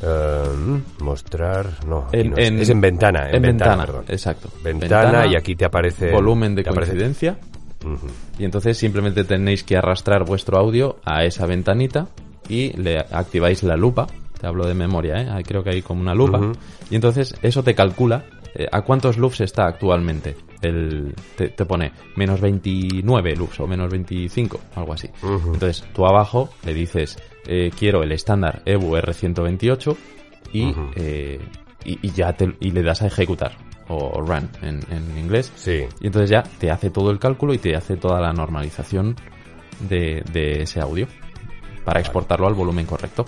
eh, 0.03 0.43
mostrar... 0.99 1.65
No, 1.87 2.07
es, 2.11 2.23
en- 2.23 2.59
es 2.59 2.69
en 2.69 2.81
ventana. 2.81 3.29
En, 3.29 3.37
En 3.37 3.41
ventana, 3.41 3.85
perdón. 3.85 4.05
exacto. 4.07 4.49
Ventana, 4.63 5.25
y 5.25 5.35
aquí 5.35 5.55
te 5.55 5.65
aparece... 5.65 6.11
volumen 6.11 6.53
de 6.53 6.61
aparece- 6.63 6.73
coincidencia. 6.91 7.37
Ujú. 7.83 8.07
Y 8.37 8.45
entonces 8.45 8.77
simplemente 8.77 9.23
tenéis 9.23 9.63
que 9.63 9.75
arrastrar 9.77 10.23
vuestro 10.23 10.57
audio 10.59 10.97
a 11.03 11.23
esa 11.23 11.45
ventanita 11.47 12.07
y 12.47 12.73
le 12.77 12.99
activáis 12.99 13.63
la 13.63 13.75
lupa. 13.75 14.05
Te 14.39 14.45
hablo 14.47 14.67
de 14.67 14.73
memoria, 14.75 15.15
¿eh? 15.21 15.29
Ahí 15.31 15.43
Creo 15.43 15.63
que 15.63 15.71
hay 15.71 15.81
como 15.81 16.01
una 16.01 16.13
lupa. 16.13 16.39
Y 16.91 16.95
entonces 16.95 17.35
eso 17.41 17.63
te 17.63 17.73
calcula 17.73 18.25
eh, 18.53 18.67
a 18.71 18.81
cuántos 18.81 19.17
loops 19.17 19.41
está 19.41 19.65
actualmente. 19.65 20.35
El, 20.61 21.13
te, 21.35 21.49
te 21.49 21.65
pone 21.65 21.91
menos 22.15 22.41
29 22.41 23.35
loops 23.35 23.59
o 23.59 23.67
menos 23.67 23.89
25, 23.89 24.59
algo 24.75 24.93
así. 24.93 25.09
Entonces 25.23 25.83
tú 25.93 26.05
abajo 26.05 26.49
le 26.63 26.73
dices, 26.73 27.17
eh, 27.45 27.71
quiero 27.77 28.03
el 28.03 28.11
estándar 28.11 28.61
EBU 28.65 28.95
R128 28.95 29.97
y, 30.53 30.73
eh, 30.95 31.39
y, 31.83 32.07
y 32.07 32.11
ya 32.11 32.33
te, 32.33 32.55
y 32.59 32.71
le 32.71 32.83
das 32.83 33.01
a 33.01 33.07
ejecutar 33.07 33.57
o 33.87 34.21
run 34.21 34.49
en, 34.61 34.79
en 34.89 35.17
inglés. 35.17 35.51
Sí. 35.55 35.85
Y 35.99 36.07
entonces 36.07 36.29
ya 36.29 36.43
te 36.43 36.71
hace 36.71 36.89
todo 36.89 37.11
el 37.11 37.19
cálculo 37.19 37.53
y 37.53 37.57
te 37.57 37.75
hace 37.75 37.97
toda 37.97 38.19
la 38.19 38.33
normalización 38.33 39.15
de, 39.87 40.23
de 40.31 40.63
ese 40.63 40.79
audio 40.79 41.07
para 41.83 41.99
exportarlo 41.99 42.47
al 42.47 42.53
volumen 42.53 42.85
correcto. 42.85 43.25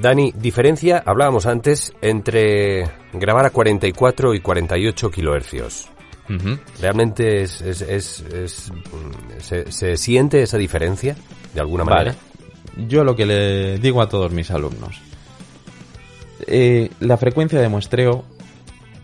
Dani, 0.00 0.32
diferencia, 0.36 1.02
hablábamos 1.04 1.46
antes, 1.46 1.92
entre 2.00 2.84
grabar 3.12 3.46
a 3.46 3.50
44 3.50 4.34
y 4.34 4.40
48 4.40 5.10
kilohercios. 5.10 5.88
¿Realmente 6.80 7.42
es, 7.42 7.60
es, 7.60 7.82
es- 7.82 8.20
es, 8.32 8.70
mm, 8.72 9.40
se, 9.40 9.72
se 9.72 9.96
siente 9.96 10.42
esa 10.42 10.58
diferencia 10.58 11.16
de 11.52 11.60
alguna 11.60 11.84
manera? 11.84 12.14
Vale. 12.76 12.86
Yo 12.88 13.02
lo 13.02 13.16
que 13.16 13.26
le 13.26 13.78
digo 13.78 14.00
a 14.00 14.08
todos 14.08 14.30
mis 14.32 14.50
alumnos. 14.52 15.00
eh, 16.46 16.88
la 17.00 17.16
frecuencia 17.16 17.60
de 17.60 17.68
muestreo 17.68 18.24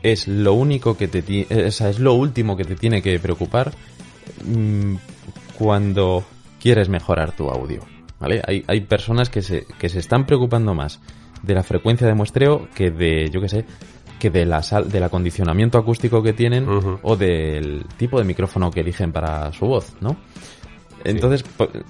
es 0.03 0.29
lo 0.29 0.55
único 0.55 0.97
que 0.97 1.09
te 1.09 1.23
eh, 1.29 1.67
o 1.67 1.71
sea, 1.73 1.91
es 1.91 1.99
lo 1.99 2.15
último 2.15 2.57
que 2.57 2.65
te 2.65 2.77
tiene 2.77 3.03
que 3.03 3.19
preocupar 3.19 3.73
mm, 4.45 4.95
cuando 5.59 6.25
quieres 6.61 6.89
mejorar 6.89 7.33
tu 7.33 7.51
audio. 7.51 7.81
¿Vale? 8.19 8.43
Hay, 8.47 8.65
hay 8.67 8.81
personas 8.83 9.29
que 9.29 9.43
se, 9.43 9.67
que 9.79 9.89
se 9.89 9.99
están 9.99 10.25
preocupando 10.27 10.75
más 10.75 11.01
de 11.43 11.55
la 11.55 11.63
frecuencia 11.63 12.07
de 12.07 12.15
muestreo 12.15 12.69
que 12.75 12.91
de, 12.91 13.29
yo 13.31 13.41
qué 13.41 13.49
sé, 13.49 13.65
que 14.19 14.31
de 14.31 14.47
la 14.47 14.63
sal, 14.63 14.91
del 14.91 15.03
acondicionamiento 15.05 15.77
acústico 15.77 16.23
que 16.23 16.33
tienen 16.33 16.67
o 17.03 17.17
del 17.17 17.85
tipo 17.99 18.19
de 18.19 18.25
micrófono 18.25 18.71
que 18.71 18.81
eligen 18.81 19.13
para 19.13 19.53
su 19.53 19.67
voz, 19.67 19.95
¿no? 20.01 20.17
Entonces, 21.05 21.45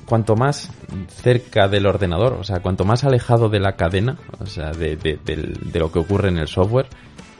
cuanto 0.05 0.35
más 0.37 0.71
cerca 1.09 1.69
del 1.69 1.87
ordenador, 1.87 2.35
o 2.35 2.45
sea, 2.45 2.61
cuanto 2.61 2.85
más 2.85 3.05
alejado 3.05 3.49
de 3.49 3.61
la 3.61 3.77
cadena, 3.77 4.19
o 4.41 4.47
sea, 4.47 4.73
de, 4.73 4.97
de- 4.97 5.19
del- 5.25 5.55
de 5.73 5.79
lo 5.79 5.91
que 5.91 6.01
ocurre 6.01 6.29
en 6.29 6.39
el 6.39 6.49
software, 6.49 6.87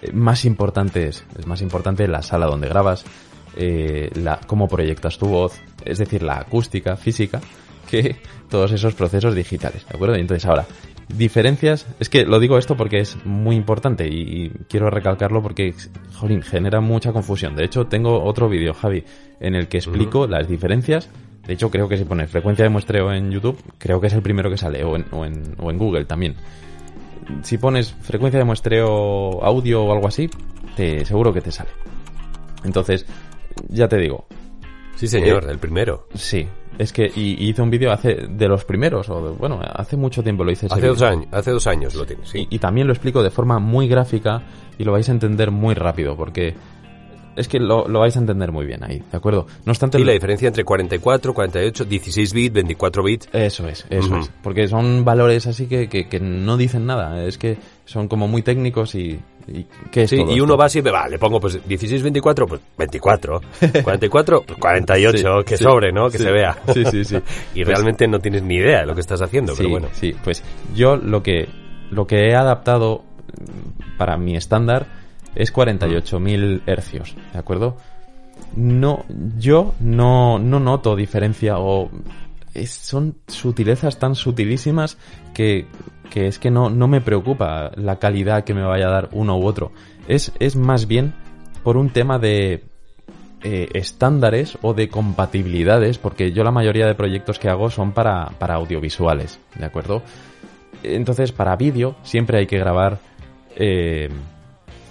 eh, 0.01 0.13
más 0.13 0.45
importante 0.47 1.09
es. 1.09 1.25
Es 1.39 1.47
más 1.47 1.61
importante 1.61 2.07
la 2.09 2.23
sala 2.23 2.47
donde 2.47 2.69
grabas, 2.69 3.05
eh, 3.57 4.11
la, 4.15 4.41
cómo 4.47 4.69
proyectas 4.69 5.19
tu 5.19 5.27
voz, 5.27 5.61
es 5.85 5.99
decir, 5.99 6.23
la 6.23 6.39
acústica 6.39 6.97
física, 6.97 7.41
que 7.87 8.17
todos 8.51 8.73
esos 8.73 8.95
procesos 8.95 9.35
digitales, 9.35 9.87
¿de 9.87 9.95
acuerdo? 9.95 10.17
Y 10.17 10.21
entonces 10.21 10.47
ahora, 10.47 10.67
diferencias, 11.09 11.87
es 12.01 12.09
que 12.09 12.25
lo 12.25 12.39
digo 12.39 12.59
esto 12.59 12.77
porque 12.77 12.99
es 12.99 13.17
muy 13.25 13.57
importante 13.57 14.07
y, 14.09 14.21
y 14.21 14.51
quiero 14.69 14.91
recalcarlo 14.91 15.43
porque, 15.43 15.75
jolín, 16.15 16.43
genera 16.43 16.81
mucha 16.81 17.13
confusión. 17.13 17.57
De 17.57 17.65
hecho, 17.65 17.87
tengo 17.87 18.23
otro 18.23 18.49
vídeo, 18.49 18.75
Javi, 18.75 19.05
en 19.41 19.55
el 19.55 19.69
que 19.69 19.79
explico 19.79 20.27
las 20.27 20.49
diferencias. 20.49 21.09
De 21.47 21.55
hecho, 21.55 21.71
creo 21.71 21.89
que 21.89 21.97
si 21.97 22.05
pones 22.05 22.31
frecuencia 22.31 22.65
de 22.65 22.71
muestreo 22.71 23.13
en 23.13 23.31
YouTube, 23.31 23.59
creo 23.79 24.01
que 24.01 24.09
es 24.09 24.13
el 24.13 24.23
primero 24.23 24.51
que 24.51 24.57
sale, 24.57 24.83
o 24.83 24.97
en, 24.97 25.07
o 25.13 25.25
en, 25.25 25.55
o 25.59 25.71
en 25.71 25.79
Google 25.79 26.05
también. 26.05 26.35
Si 27.43 27.59
pones 27.59 27.93
frecuencia 27.93 28.39
de 28.39 28.45
muestreo 28.45 29.45
audio 29.45 29.85
o 29.85 29.93
algo 29.93 30.09
así, 30.09 30.29
te, 30.77 31.05
seguro 31.05 31.33
que 31.33 31.41
te 31.41 31.53
sale. 31.53 31.71
Entonces, 32.65 33.07
ya 33.69 33.89
te 33.89 33.97
digo, 33.97 34.27
Sí, 34.97 35.07
señor, 35.07 35.49
el 35.49 35.59
primero. 35.59 36.07
sí, 36.15 36.47
es 36.79 36.93
que 36.93 37.11
y, 37.15 37.43
y 37.45 37.51
hice 37.51 37.63
un 37.63 37.71
vídeo 37.71 37.91
hace 37.93 38.15
de 38.29 38.49
los 38.49 38.65
primeros, 38.65 39.09
o 39.09 39.29
de- 39.31 39.35
bueno, 39.37 39.61
hace 39.63 39.97
mucho 39.97 40.23
tiempo 40.23 40.43
lo 40.45 40.51
hice. 40.51 40.67
ese 40.67 40.75
Hace 40.75 40.87
dos 40.89 41.03
años, 41.03 41.27
hace 41.33 41.51
dos 41.53 41.67
años 41.67 41.95
lo 41.95 42.05
tienes, 42.05 42.29
sí. 42.29 42.47
Y, 42.51 42.57
y 42.57 42.59
también 42.59 42.87
lo 42.87 42.93
explico 42.93 43.23
de 43.23 43.31
forma 43.31 43.59
muy 43.59 43.89
gráfica 43.89 44.43
y 44.79 44.85
lo 44.85 44.93
vais 44.93 45.09
a 45.09 45.13
entender 45.13 45.51
muy 45.51 45.75
rápido, 45.75 46.17
porque 46.17 46.55
es 47.37 47.49
que 47.49 47.59
lo, 47.61 47.87
lo 47.89 48.01
vais 48.01 48.17
a 48.17 48.21
entender 48.21 48.51
muy 48.51 48.67
bien 48.67 48.83
ahí, 48.83 49.03
¿de 49.11 49.17
acuerdo? 49.17 49.47
No 49.65 49.73
obstante, 49.73 50.01
Y 50.01 50.05
la 50.05 50.13
diferencia 50.13 50.49
entre 50.49 50.65
44, 50.65 51.33
48, 51.35 51.85
16 51.85 52.33
bits, 52.33 52.55
24 52.55 53.03
bits. 53.05 53.29
Eso 53.33 53.69
es, 53.69 53.87
eso 53.91 54.09
Ujú. 54.09 54.17
es. 54.21 54.31
Porque 54.43 54.67
son 54.69 55.05
valores 55.05 55.47
así 55.47 55.67
que, 55.67 55.89
que, 55.89 56.09
que 56.09 56.19
no 56.21 56.57
dicen 56.57 56.87
nada. 56.87 57.23
Es 57.25 57.39
que 57.39 57.57
son 57.85 58.09
como 58.09 58.27
muy 58.27 58.43
técnicos 58.43 58.95
y... 58.95 59.19
y 59.47 59.67
¿Qué 59.93 60.03
es 60.03 60.11
Sí, 60.11 60.17
todo 60.17 60.31
y 60.31 60.33
esto? 60.33 60.45
uno 60.45 60.57
va 60.57 60.65
así, 60.65 60.81
va, 60.81 61.07
le 61.09 61.19
pongo 61.19 61.39
pues 61.39 61.61
16, 61.69 62.03
24, 62.03 62.47
pues 62.47 62.61
24. 62.79 63.41
44, 63.85 64.43
pues 64.47 64.59
48, 64.59 65.19
Sí, 65.19 65.45
que 65.47 65.57
sí, 65.57 65.63
sobre, 65.65 65.93
¿no? 65.93 66.11
Que 66.11 66.19
sí. 66.19 66.25
se 66.25 66.33
vea. 66.33 66.57
Sí, 66.75 66.85
sí, 66.87 67.05
sí. 67.05 67.17
y 67.55 67.65
Pues- 67.65 67.69
realmente 67.69 68.09
no 68.09 68.19
tienes 68.19 68.43
ni 68.43 68.57
idea 68.57 68.81
de 68.81 68.87
lo 68.87 68.95
que 68.95 69.01
estás 69.01 69.23
haciendo, 69.23 69.53
Sí, 69.53 69.59
pero 69.59 69.71
bueno. 69.71 69.89
sí, 69.93 70.15
pues 70.25 70.43
yo 70.75 70.97
lo 70.97 71.23
que, 71.23 71.49
lo 71.91 72.07
que 72.07 72.29
he 72.31 72.35
adaptado 72.35 73.05
para 73.99 74.17
mi 74.17 74.37
estándar 74.37 74.87
es 75.37 75.53
48.000 75.53 76.63
hercios, 76.67 77.15
¿de 77.33 77.39
acuerdo? 77.39 77.77
No, 78.55 79.05
yo 79.39 79.75
no, 79.81 80.39
no 80.39 80.61
noto 80.61 80.97
diferencia 80.97 81.59
o 81.59 81.91
es- 82.55 82.71
son 82.71 83.17
sutilezas 83.29 83.99
tan 83.99 84.15
sutilísimas 84.15 84.99
que, 85.35 85.67
que 86.11 86.27
es 86.27 86.39
que 86.39 86.51
no, 86.51 86.71
no 86.71 86.89
me 86.89 87.01
preocupa 87.01 87.71
la 87.77 87.97
calidad 87.99 88.45
que 88.45 88.55
me 88.55 88.63
vaya 88.63 88.89
a 88.89 88.93
dar 88.93 89.09
uno 89.13 89.39
u 89.39 89.47
otro. 89.47 89.73
Es, 90.09 90.33
es 90.39 90.57
más 90.57 90.87
bien 90.87 91.15
por 91.63 91.77
un 91.77 91.91
tema 91.91 92.19
de 92.19 92.65
eh, 93.43 93.69
estándares 93.75 94.59
o 94.63 94.73
de 94.75 94.89
compatibilidades, 94.89 95.99
porque 95.99 96.33
yo 96.33 96.45
la 96.45 96.51
mayoría 96.51 96.87
de 96.87 96.95
proyectos 96.95 97.39
que 97.39 97.49
hago 97.49 97.71
son 97.71 97.93
para, 97.93 98.31
para 98.39 98.55
audiovisuales, 98.55 99.39
¿de 99.59 99.65
acuerdo? 99.67 100.03
Entonces, 100.83 101.33
para 101.33 101.57
vídeo 101.57 101.97
siempre 102.03 102.39
hay 102.39 102.47
que 102.47 102.59
grabar 102.59 102.99
eh, 103.57 104.09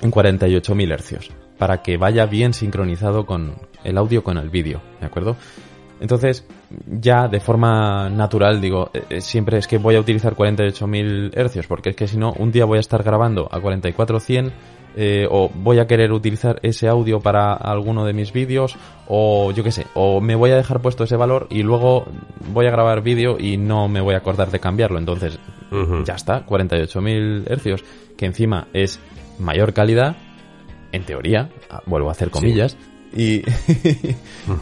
en 0.02 0.12
48.000 0.12 0.91
hercios 0.91 1.32
para 1.58 1.82
que 1.82 1.98
vaya 1.98 2.26
bien 2.26 2.54
sincronizado 2.54 3.26
con 3.26 3.56
el 3.84 3.98
audio 3.98 4.24
con 4.24 4.38
el 4.38 4.50
vídeo, 4.50 4.82
¿de 5.00 5.08
acuerdo? 5.08 5.38
Entonces, 6.02 6.46
ya 6.88 7.28
de 7.30 7.39
forma 7.39 8.10
natural 8.10 8.60
digo, 8.60 8.89
eh, 8.93 9.04
eh, 9.10 9.22
siempre 9.22 9.58
es 9.58 9.68
que 9.68 9.78
voy 9.78 9.96
a 9.96 10.00
utilizar 10.02 10.36
48.000 10.36 11.32
hercios, 11.34 11.68
porque 11.68 11.91
es 11.91 11.96
que 11.96 12.08
si 12.08 12.18
no, 12.18 12.34
un 12.38 12.52
día 12.52 12.66
voy 12.66 12.78
a 12.78 12.82
estar 12.82 13.02
grabando 13.02 13.48
a 13.50 13.60
44.100 13.60 14.52
eh, 14.98 15.28
o 15.30 15.50
voy 15.54 15.80
a 15.80 15.88
querer 15.88 16.12
utilizar 16.12 16.60
ese 16.64 16.88
audio 16.88 17.22
para 17.22 17.54
alguno 17.54 18.06
de 18.06 18.14
mis 18.14 18.34
vídeos, 18.34 18.76
o 19.08 19.52
yo 19.52 19.64
qué 19.64 19.72
sé, 19.72 19.88
o 19.93 20.20
me 20.20 20.36
voy 20.36 20.52
a 20.52 20.58
dejar 20.58 20.82
puesto 20.82 21.06
ese 21.06 21.16
valor 21.16 21.48
y 21.50 21.64
luego 21.64 22.06
voy 22.54 22.66
a 22.68 22.72
grabar 22.72 23.02
vídeo 23.02 23.38
y 23.39 23.58
no 23.58 23.88
me 23.88 24.02
voy 24.02 24.16
a 24.16 24.18
acordar 24.18 24.52
de 24.52 24.60
cambiarlo. 24.60 25.00
Entonces, 25.00 25.39
ya 26.06 26.14
está, 26.14 26.46
48.000 26.46 27.50
hercios, 27.50 27.84
que 28.18 28.26
encima 28.26 28.68
es 28.74 29.00
mayor 29.40 29.74
calidad, 29.74 30.16
en 30.92 31.04
teoría, 31.04 31.50
ah, 31.70 31.82
vuelvo 31.86 32.10
a 32.10 32.12
hacer 32.12 32.30
comillas, 32.30 32.78
y, 33.16 33.44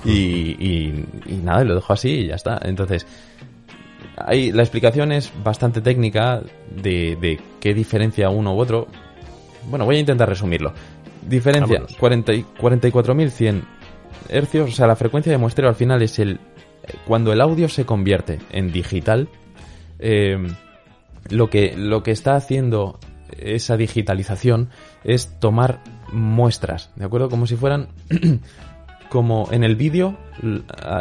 y, 0.05 1.05
y, 1.25 1.39
nada, 1.43 1.63
lo 1.63 1.75
dejo 1.75 1.93
así 1.93 2.09
y 2.09 2.27
ya 2.27 2.35
está. 2.35 2.59
Entonces, 2.63 3.07
ahí 4.17 4.51
la 4.51 4.61
explicación 4.61 5.11
es 5.11 5.31
bastante 5.43 5.81
técnica 5.81 6.41
de, 6.75 7.17
de 7.19 7.39
qué 7.59 7.73
diferencia 7.73 8.29
uno 8.29 8.53
u 8.53 8.59
otro. 8.59 8.87
Bueno, 9.69 9.85
voy 9.85 9.97
a 9.97 9.99
intentar 9.99 10.29
resumirlo. 10.29 10.73
Diferencia 11.27 11.81
44.100 11.81 13.61
hercios, 14.29 14.69
o 14.69 14.73
sea, 14.73 14.87
la 14.87 14.95
frecuencia 14.95 15.31
de 15.31 15.37
muestreo 15.37 15.69
al 15.69 15.75
final 15.75 16.01
es 16.01 16.19
el... 16.19 16.39
Cuando 17.07 17.31
el 17.31 17.39
audio 17.39 17.69
se 17.69 17.85
convierte 17.85 18.39
en 18.51 18.71
digital, 18.73 19.29
eh, 19.99 20.37
lo, 21.29 21.49
que, 21.49 21.75
lo 21.77 22.03
que 22.03 22.11
está 22.11 22.35
haciendo 22.35 22.99
esa 23.39 23.77
digitalización 23.77 24.69
es 25.03 25.39
tomar 25.39 25.79
muestras, 26.11 26.91
¿de 26.95 27.05
acuerdo? 27.05 27.29
Como 27.29 27.47
si 27.47 27.55
fueran 27.55 27.89
como 29.09 29.47
en 29.51 29.63
el 29.63 29.75
vídeo 29.75 30.17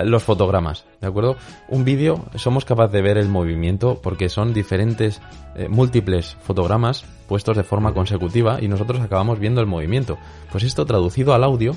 los 0.04 0.22
fotogramas, 0.22 0.84
¿de 1.00 1.06
acuerdo? 1.06 1.36
Un 1.68 1.84
vídeo 1.84 2.26
somos 2.34 2.66
capaces 2.66 2.92
de 2.92 3.02
ver 3.02 3.16
el 3.16 3.28
movimiento 3.28 4.00
porque 4.02 4.28
son 4.28 4.52
diferentes, 4.52 5.22
eh, 5.56 5.68
múltiples 5.68 6.36
fotogramas 6.42 7.04
puestos 7.26 7.56
de 7.56 7.62
forma 7.62 7.94
consecutiva 7.94 8.58
y 8.60 8.68
nosotros 8.68 9.00
acabamos 9.00 9.38
viendo 9.38 9.62
el 9.62 9.66
movimiento. 9.66 10.18
Pues 10.50 10.64
esto 10.64 10.84
traducido 10.84 11.32
al 11.32 11.44
audio 11.44 11.74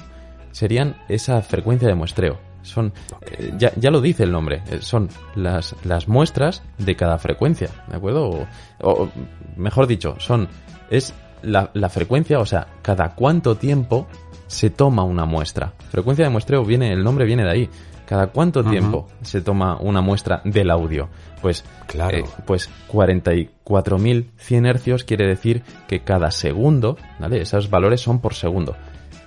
serían 0.52 0.98
esa 1.08 1.42
frecuencia 1.42 1.88
de 1.88 1.96
muestreo. 1.96 2.45
Son, 2.66 2.94
eh, 3.22 3.54
ya, 3.58 3.72
ya, 3.76 3.92
lo 3.92 4.02
dice 4.02 4.24
el 4.24 4.32
nombre, 4.32 4.64
eh, 4.70 4.80
son 4.82 5.10
las, 5.36 5.76
las 5.84 6.08
muestras 6.08 6.64
de 6.78 6.96
cada 6.96 7.18
frecuencia, 7.18 7.70
¿de 7.88 7.96
acuerdo? 7.96 8.48
o 8.82 9.10
mejor 9.56 9.88
dicho, 9.88 10.16
son, 10.20 10.50
es 10.90 11.14
la, 11.42 11.70
la, 11.74 11.90
frecuencia, 11.90 12.40
o 12.40 12.46
sea, 12.46 12.68
cada 12.82 13.16
cuánto 13.16 13.56
tiempo 13.56 14.08
se 14.48 14.70
toma 14.70 15.04
una 15.04 15.26
muestra. 15.26 15.74
Frecuencia 15.90 16.26
de 16.26 16.32
muestreo 16.32 16.64
viene, 16.64 16.92
el 16.92 17.04
nombre 17.04 17.26
viene 17.26 17.44
de 17.44 17.52
ahí. 17.52 17.70
¿Cada 18.06 18.28
cuánto 18.28 18.64
tiempo 18.64 19.08
se 19.24 19.42
toma 19.42 19.78
una 19.80 20.00
muestra 20.00 20.42
del 20.46 20.70
audio? 20.70 21.10
Pues, 21.42 21.66
claro. 21.88 22.20
Eh, 22.20 22.26
pues 22.46 22.70
44.100 22.92 24.68
hercios 24.68 25.04
quiere 25.04 25.28
decir 25.28 25.64
que 25.88 26.02
cada 26.02 26.30
segundo, 26.30 26.98
¿vale? 27.20 27.42
Esos 27.42 27.70
valores 27.70 28.02
son 28.02 28.20
por 28.20 28.36
segundo. 28.36 28.76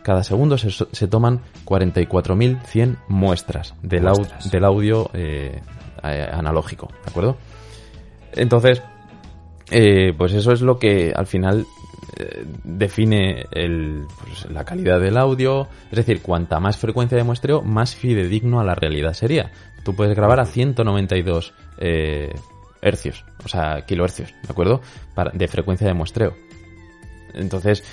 Cada 0.09 0.25
segundo 0.25 0.57
se, 0.57 0.71
se 0.71 1.07
toman 1.07 1.43
44.100 1.67 2.97
muestras 3.09 3.75
del, 3.83 4.09
del 4.51 4.65
audio 4.65 5.11
eh, 5.13 5.61
analógico, 6.03 6.89
¿de 7.05 7.11
acuerdo? 7.11 7.37
Entonces, 8.33 8.83
eh, 9.71 10.15
pues 10.17 10.33
eso 10.33 10.53
es 10.53 10.63
lo 10.63 10.79
que 10.79 11.13
al 11.15 11.27
final 11.27 11.67
eh, 12.17 12.43
define 12.65 13.45
el, 13.51 14.07
pues, 14.25 14.51
la 14.51 14.65
calidad 14.65 14.99
del 14.99 15.19
audio. 15.19 15.69
Es 15.91 15.97
decir, 15.99 16.23
cuanta 16.23 16.59
más 16.59 16.79
frecuencia 16.79 17.19
de 17.19 17.25
muestreo, 17.25 17.61
más 17.61 17.95
fidedigno 17.95 18.61
a 18.61 18.65
la 18.65 18.75
realidad 18.75 19.13
sería. 19.13 19.53
Tú 19.85 19.95
puedes 19.95 20.17
grabar 20.17 20.41
a 20.41 20.47
192 20.47 21.53
eh, 21.81 22.33
hercios, 22.81 23.27
o 23.45 23.49
sea, 23.49 23.85
kilohercios, 23.85 24.33
¿de 24.43 24.51
acuerdo? 24.51 24.81
Para, 25.15 25.33
de 25.33 25.49
frecuencia 25.49 25.87
de 25.87 25.93
muestreo. 25.93 26.35
Entonces, 27.35 27.85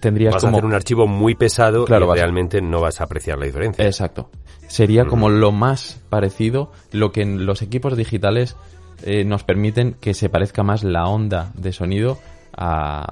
tendrías 0.00 0.34
vas 0.34 0.42
como... 0.42 0.56
a 0.56 0.58
hacer 0.58 0.64
un 0.66 0.74
archivo 0.74 1.06
muy 1.06 1.34
pesado 1.34 1.84
y 1.88 1.90
realmente 1.90 2.60
no 2.60 2.80
vas 2.80 3.00
a 3.00 3.04
apreciar 3.04 3.38
la 3.38 3.46
diferencia. 3.46 3.84
Exacto. 3.84 4.30
Sería 4.66 5.06
como 5.06 5.30
lo 5.30 5.50
más 5.50 6.00
parecido, 6.10 6.72
lo 6.92 7.10
que 7.10 7.22
en 7.22 7.46
los 7.46 7.62
equipos 7.62 7.96
digitales 7.96 8.56
eh, 9.02 9.24
nos 9.24 9.44
permiten 9.44 9.94
que 10.00 10.12
se 10.12 10.28
parezca 10.28 10.62
más 10.62 10.84
la 10.84 11.06
onda 11.06 11.52
de 11.54 11.72
sonido 11.72 12.18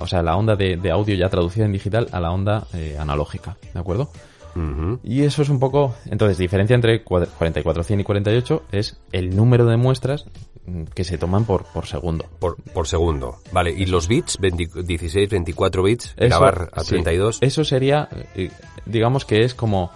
o 0.00 0.06
sea, 0.06 0.22
la 0.22 0.36
onda 0.36 0.56
de, 0.56 0.90
audio 0.90 1.14
ya 1.14 1.28
traducida 1.28 1.64
en 1.64 1.72
digital 1.72 2.08
a 2.12 2.20
la 2.20 2.32
onda 2.32 2.66
eh, 2.74 2.96
analógica, 2.98 3.56
¿de 3.72 3.78
acuerdo? 3.78 4.10
Y 5.02 5.22
eso 5.22 5.42
es 5.42 5.48
un 5.48 5.58
poco, 5.58 5.94
entonces, 6.06 6.38
diferencia 6.38 6.74
entre 6.74 7.02
4400 7.02 8.00
y 8.00 8.04
48 8.04 8.62
es 8.72 8.98
el 9.12 9.34
número 9.34 9.66
de 9.66 9.76
muestras 9.76 10.26
mm, 10.66 10.84
que 10.94 11.04
se 11.04 11.18
toman 11.18 11.44
por, 11.44 11.64
por 11.64 11.86
segundo. 11.86 12.24
Por, 12.38 12.56
por 12.56 12.86
segundo. 12.86 13.36
Vale, 13.52 13.72
¿y 13.72 13.86
los 13.86 14.08
bits? 14.08 14.38
16, 14.40 15.28
24 15.28 15.82
bits, 15.82 16.14
grabar 16.16 16.70
a 16.72 16.82
32. 16.82 17.38
Eso 17.40 17.64
sería, 17.64 18.08
eh, 18.34 18.50
digamos 18.84 19.24
que 19.24 19.44
es 19.44 19.54
como 19.54 19.90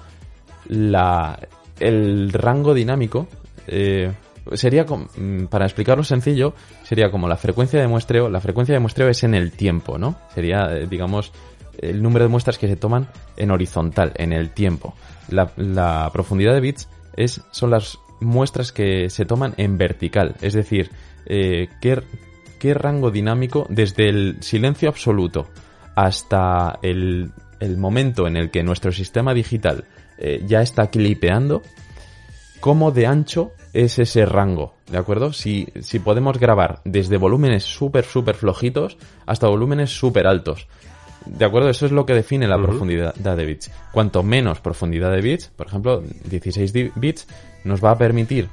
la, 0.66 1.38
el 1.78 2.32
rango 2.32 2.74
dinámico 2.74 3.26
eh, 3.66 4.12
sería, 4.54 4.84
mm, 4.84 5.46
para 5.46 5.64
explicarlo 5.64 6.04
sencillo, 6.04 6.54
sería 6.82 7.10
como 7.10 7.28
la 7.28 7.36
frecuencia 7.36 7.80
de 7.80 7.86
muestreo. 7.86 8.28
La 8.28 8.40
frecuencia 8.40 8.74
de 8.74 8.80
muestreo 8.80 9.08
es 9.08 9.22
en 9.22 9.34
el 9.34 9.52
tiempo, 9.52 9.98
¿no? 9.98 10.16
Sería, 10.34 10.76
eh, 10.76 10.86
digamos, 10.88 11.32
el 11.80 12.02
número 12.02 12.24
de 12.24 12.28
muestras 12.28 12.58
que 12.58 12.68
se 12.68 12.76
toman 12.76 13.08
en 13.36 13.50
horizontal, 13.50 14.12
en 14.16 14.32
el 14.32 14.50
tiempo. 14.50 14.94
La, 15.28 16.10
profundidad 16.12 16.54
de 16.54 16.60
bits 16.60 16.88
es, 17.16 17.42
son 17.50 17.70
las 17.70 17.98
muestras 18.20 18.72
que 18.72 19.08
se 19.10 19.24
toman 19.24 19.54
en 19.56 19.78
vertical, 19.78 20.36
es 20.40 20.52
decir, 20.52 20.90
eh, 21.26 21.68
qué, 21.80 22.02
qué, 22.58 22.74
rango 22.74 23.10
dinámico 23.10 23.66
desde 23.70 24.08
el 24.08 24.38
silencio 24.40 24.88
absoluto 24.88 25.48
hasta 25.94 26.78
el, 26.82 27.32
el, 27.60 27.76
momento 27.76 28.26
en 28.26 28.36
el 28.36 28.50
que 28.50 28.62
nuestro 28.62 28.92
sistema 28.92 29.32
digital 29.32 29.84
eh, 30.18 30.42
ya 30.46 30.60
está 30.60 30.88
clipeando, 30.88 31.62
cómo 32.60 32.90
de 32.90 33.06
ancho 33.06 33.52
es 33.72 33.98
ese 33.98 34.26
rango, 34.26 34.74
¿de 34.90 34.98
acuerdo? 34.98 35.32
Si, 35.32 35.68
si 35.80 35.98
podemos 35.98 36.38
grabar 36.38 36.80
desde 36.84 37.16
volúmenes 37.16 37.64
súper, 37.64 38.04
súper 38.04 38.34
flojitos 38.34 38.98
hasta 39.26 39.48
volúmenes 39.48 39.90
súper 39.90 40.26
altos. 40.26 40.66
¿De 41.26 41.44
acuerdo? 41.44 41.68
Eso 41.68 41.86
es 41.86 41.92
lo 41.92 42.06
que 42.06 42.14
define 42.14 42.48
la 42.48 42.60
profundidad 42.60 43.14
de 43.14 43.44
bits. 43.44 43.70
Cuanto 43.92 44.22
menos 44.22 44.60
profundidad 44.60 45.12
de 45.12 45.20
bits, 45.20 45.48
por 45.48 45.66
ejemplo, 45.66 46.02
16 46.24 46.72
bits, 46.94 47.26
nos 47.64 47.84
va 47.84 47.92
a 47.92 47.98
permitir 47.98 48.48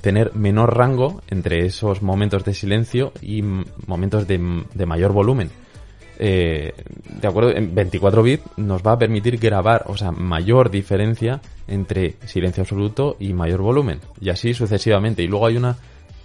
tener 0.00 0.34
menor 0.34 0.76
rango 0.76 1.20
entre 1.28 1.66
esos 1.66 2.00
momentos 2.00 2.44
de 2.44 2.54
silencio 2.54 3.12
y 3.20 3.42
momentos 3.86 4.26
de, 4.26 4.64
de 4.72 4.86
mayor 4.86 5.12
volumen. 5.12 5.50
Eh, 6.22 6.74
de 7.20 7.28
acuerdo, 7.28 7.50
en 7.56 7.74
24 7.74 8.22
bits 8.22 8.44
nos 8.58 8.82
va 8.82 8.92
a 8.92 8.98
permitir 8.98 9.38
grabar, 9.38 9.84
o 9.86 9.96
sea, 9.96 10.12
mayor 10.12 10.70
diferencia 10.70 11.40
entre 11.66 12.16
silencio 12.26 12.62
absoluto 12.62 13.16
y 13.18 13.32
mayor 13.32 13.62
volumen. 13.62 14.00
Y 14.20 14.28
así 14.28 14.52
sucesivamente. 14.52 15.22
Y 15.22 15.28
luego 15.28 15.46
hay 15.46 15.56
una 15.56 15.78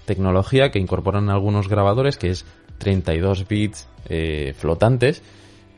tecnología 0.05 0.69
que 0.69 0.79
incorporan 0.79 1.29
algunos 1.29 1.69
grabadores 1.69 2.17
que 2.17 2.29
es 2.29 2.45
32 2.77 3.47
bits 3.47 3.87
eh, 4.09 4.53
flotantes, 4.57 5.21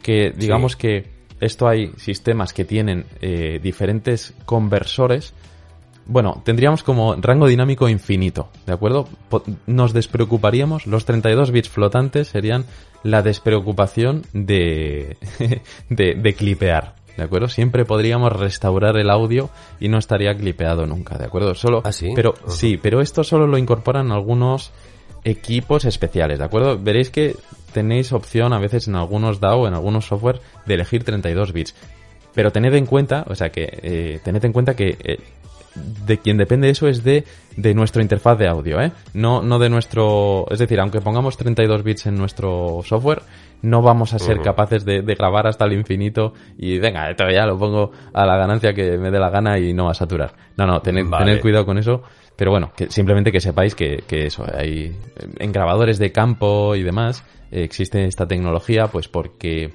que 0.02 0.32
digamos 0.32 0.76
que 0.76 1.06
esto 1.40 1.68
hay 1.68 1.92
sistemas 1.98 2.54
que 2.54 2.66
tienen 2.66 3.06
eh, 3.22 3.60
diferentes 3.62 4.34
conversores 4.46 5.34
bueno, 6.08 6.42
tendríamos 6.46 6.84
como 6.84 7.16
rango 7.16 7.48
dinámico 7.48 7.90
infinito, 7.90 8.50
¿de 8.66 8.74
acuerdo? 8.74 9.08
Nos 9.66 9.92
despreocuparíamos, 9.94 10.88
los 10.88 11.06
32 11.06 11.52
bits 11.52 11.70
flotantes 11.70 12.30
serían 12.30 12.66
la 13.04 13.22
despreocupación 13.22 14.24
de, 14.34 15.18
de, 15.90 16.34
clipear, 16.34 16.96
¿de 17.18 17.24
acuerdo? 17.24 17.50
Siempre 17.50 17.84
podríamos 17.84 18.32
restaurar 18.32 18.98
el 18.98 19.10
audio 19.10 19.50
y 19.80 19.90
no 19.90 19.98
estaría 19.98 20.36
clipeado 20.36 20.88
nunca, 20.88 21.18
¿de 21.18 21.26
acuerdo? 21.26 21.54
Solo, 21.56 21.82
¿Ah, 21.84 21.92
sí? 21.92 22.12
Pero, 22.16 22.36
sí, 22.48 22.78
pero 22.82 23.02
esto 23.02 23.26
solo 23.26 23.46
lo 23.46 23.58
incorporan 23.58 24.12
algunos 24.12 24.72
equipos 25.28 25.84
especiales, 25.86 26.40
¿de 26.40 26.46
acuerdo? 26.46 26.80
Veréis 26.80 27.10
que 27.10 27.36
tenéis 27.74 28.14
opción 28.14 28.54
a 28.54 28.60
veces 28.60 28.88
en 28.88 28.96
algunos 28.96 29.40
DAO, 29.42 29.68
en 29.68 29.74
algunos 29.74 30.06
software, 30.06 30.40
de 30.66 30.76
elegir 30.76 31.04
32 31.04 31.52
bits. 31.52 31.76
Pero 32.34 32.52
tened 32.52 32.74
en 32.74 32.86
cuenta, 32.86 33.26
o 33.28 33.36
sea 33.36 33.50
que, 33.50 33.68
eh, 33.82 34.20
tened 34.24 34.44
en 34.46 34.54
cuenta 34.54 34.76
que 34.76 34.98
eh, 35.04 35.20
de 36.06 36.18
quien 36.20 36.38
depende 36.38 36.70
eso 36.70 36.88
es 36.88 37.04
de, 37.04 37.26
de 37.56 37.74
nuestra 37.74 38.02
interfaz 38.02 38.38
de 38.38 38.48
audio, 38.48 38.82
¿eh? 38.82 38.92
No, 39.14 39.42
no 39.42 39.60
de 39.60 39.70
nuestro... 39.70 40.46
Es 40.50 40.60
decir, 40.60 40.80
aunque 40.80 41.02
pongamos 41.02 41.38
32 41.38 41.84
bits 41.84 42.06
en 42.08 42.16
nuestro 42.16 42.82
software, 42.84 43.22
no 43.62 43.82
vamos 43.82 44.14
a 44.14 44.20
ser 44.20 44.42
capaces 44.42 44.86
de, 44.86 45.02
grabar 45.02 45.48
hasta 45.48 45.66
el 45.66 45.74
infinito 45.74 46.34
y 46.58 46.80
venga, 46.80 47.10
esto 47.10 47.30
ya 47.30 47.46
lo 47.46 47.58
pongo 47.58 47.92
a 48.14 48.26
la 48.26 48.38
ganancia 48.38 48.74
que 48.74 48.98
me 48.98 49.12
dé 49.12 49.20
la 49.20 49.30
gana 49.30 49.60
y 49.60 49.74
no 49.74 49.86
va 49.86 49.92
a 49.92 49.96
saturar. 49.96 50.34
No, 50.56 50.66
no, 50.66 50.82
tened, 50.82 51.08
cuidado 51.42 51.66
con 51.66 51.78
eso. 51.78 52.04
Pero 52.38 52.52
bueno, 52.52 52.72
que 52.78 52.90
simplemente 52.90 53.32
que 53.32 53.42
sepáis 53.42 53.76
que, 53.76 54.04
que 54.08 54.28
eso, 54.28 54.46
hay 54.54 54.96
en 55.40 55.52
grabadores 55.52 55.98
de 55.98 56.12
campo 56.12 56.76
y 56.76 56.84
demás, 56.84 57.24
eh, 57.52 57.64
existe 57.64 58.06
esta 58.06 58.28
tecnología, 58.28 58.88
pues 58.88 59.08
porque 59.08 59.72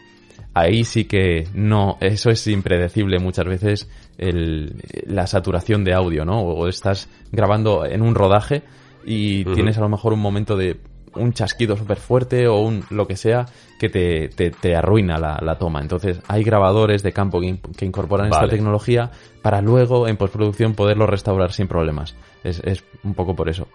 ahí 0.54 0.84
sí 0.84 1.04
que 1.04 1.48
no, 1.54 1.98
eso 2.00 2.30
es 2.30 2.46
impredecible 2.46 3.18
muchas 3.18 3.46
veces 3.46 3.88
el, 4.16 4.76
la 5.06 5.26
saturación 5.26 5.82
de 5.82 5.92
audio, 5.92 6.24
¿no? 6.24 6.40
O 6.40 6.68
estás 6.68 7.08
grabando 7.32 7.84
en 7.84 8.00
un 8.00 8.14
rodaje 8.14 8.62
y 9.04 9.44
tienes 9.44 9.76
a 9.78 9.80
lo 9.80 9.88
mejor 9.88 10.12
un 10.12 10.20
momento 10.20 10.56
de 10.56 10.76
un 11.14 11.32
chasquido 11.32 11.76
súper 11.76 11.98
fuerte 11.98 12.48
o 12.48 12.60
un 12.60 12.84
lo 12.90 13.06
que 13.06 13.16
sea 13.16 13.46
que 13.78 13.88
te, 13.88 14.28
te, 14.28 14.76
arruina 14.76 15.18
la, 15.18 15.58
toma. 15.58 15.80
Entonces 15.80 16.20
hay 16.28 16.44
grabadores 16.44 17.02
de 17.02 17.12
campo 17.12 17.40
que, 17.40 17.84
incorporan 17.84 18.28
esta 18.28 18.48
tecnología 18.48 19.10
para 19.42 19.60
luego 19.60 20.06
en 20.06 20.16
postproducción 20.16 20.74
poderlo 20.74 21.06
restaurar 21.06 21.52
sin 21.52 21.66
problemas. 21.66 22.14
Es, 22.44 22.60
es 22.64 22.84
un 23.02 23.14
poco 23.14 23.34
por 23.34 23.48
eso. 23.48 23.66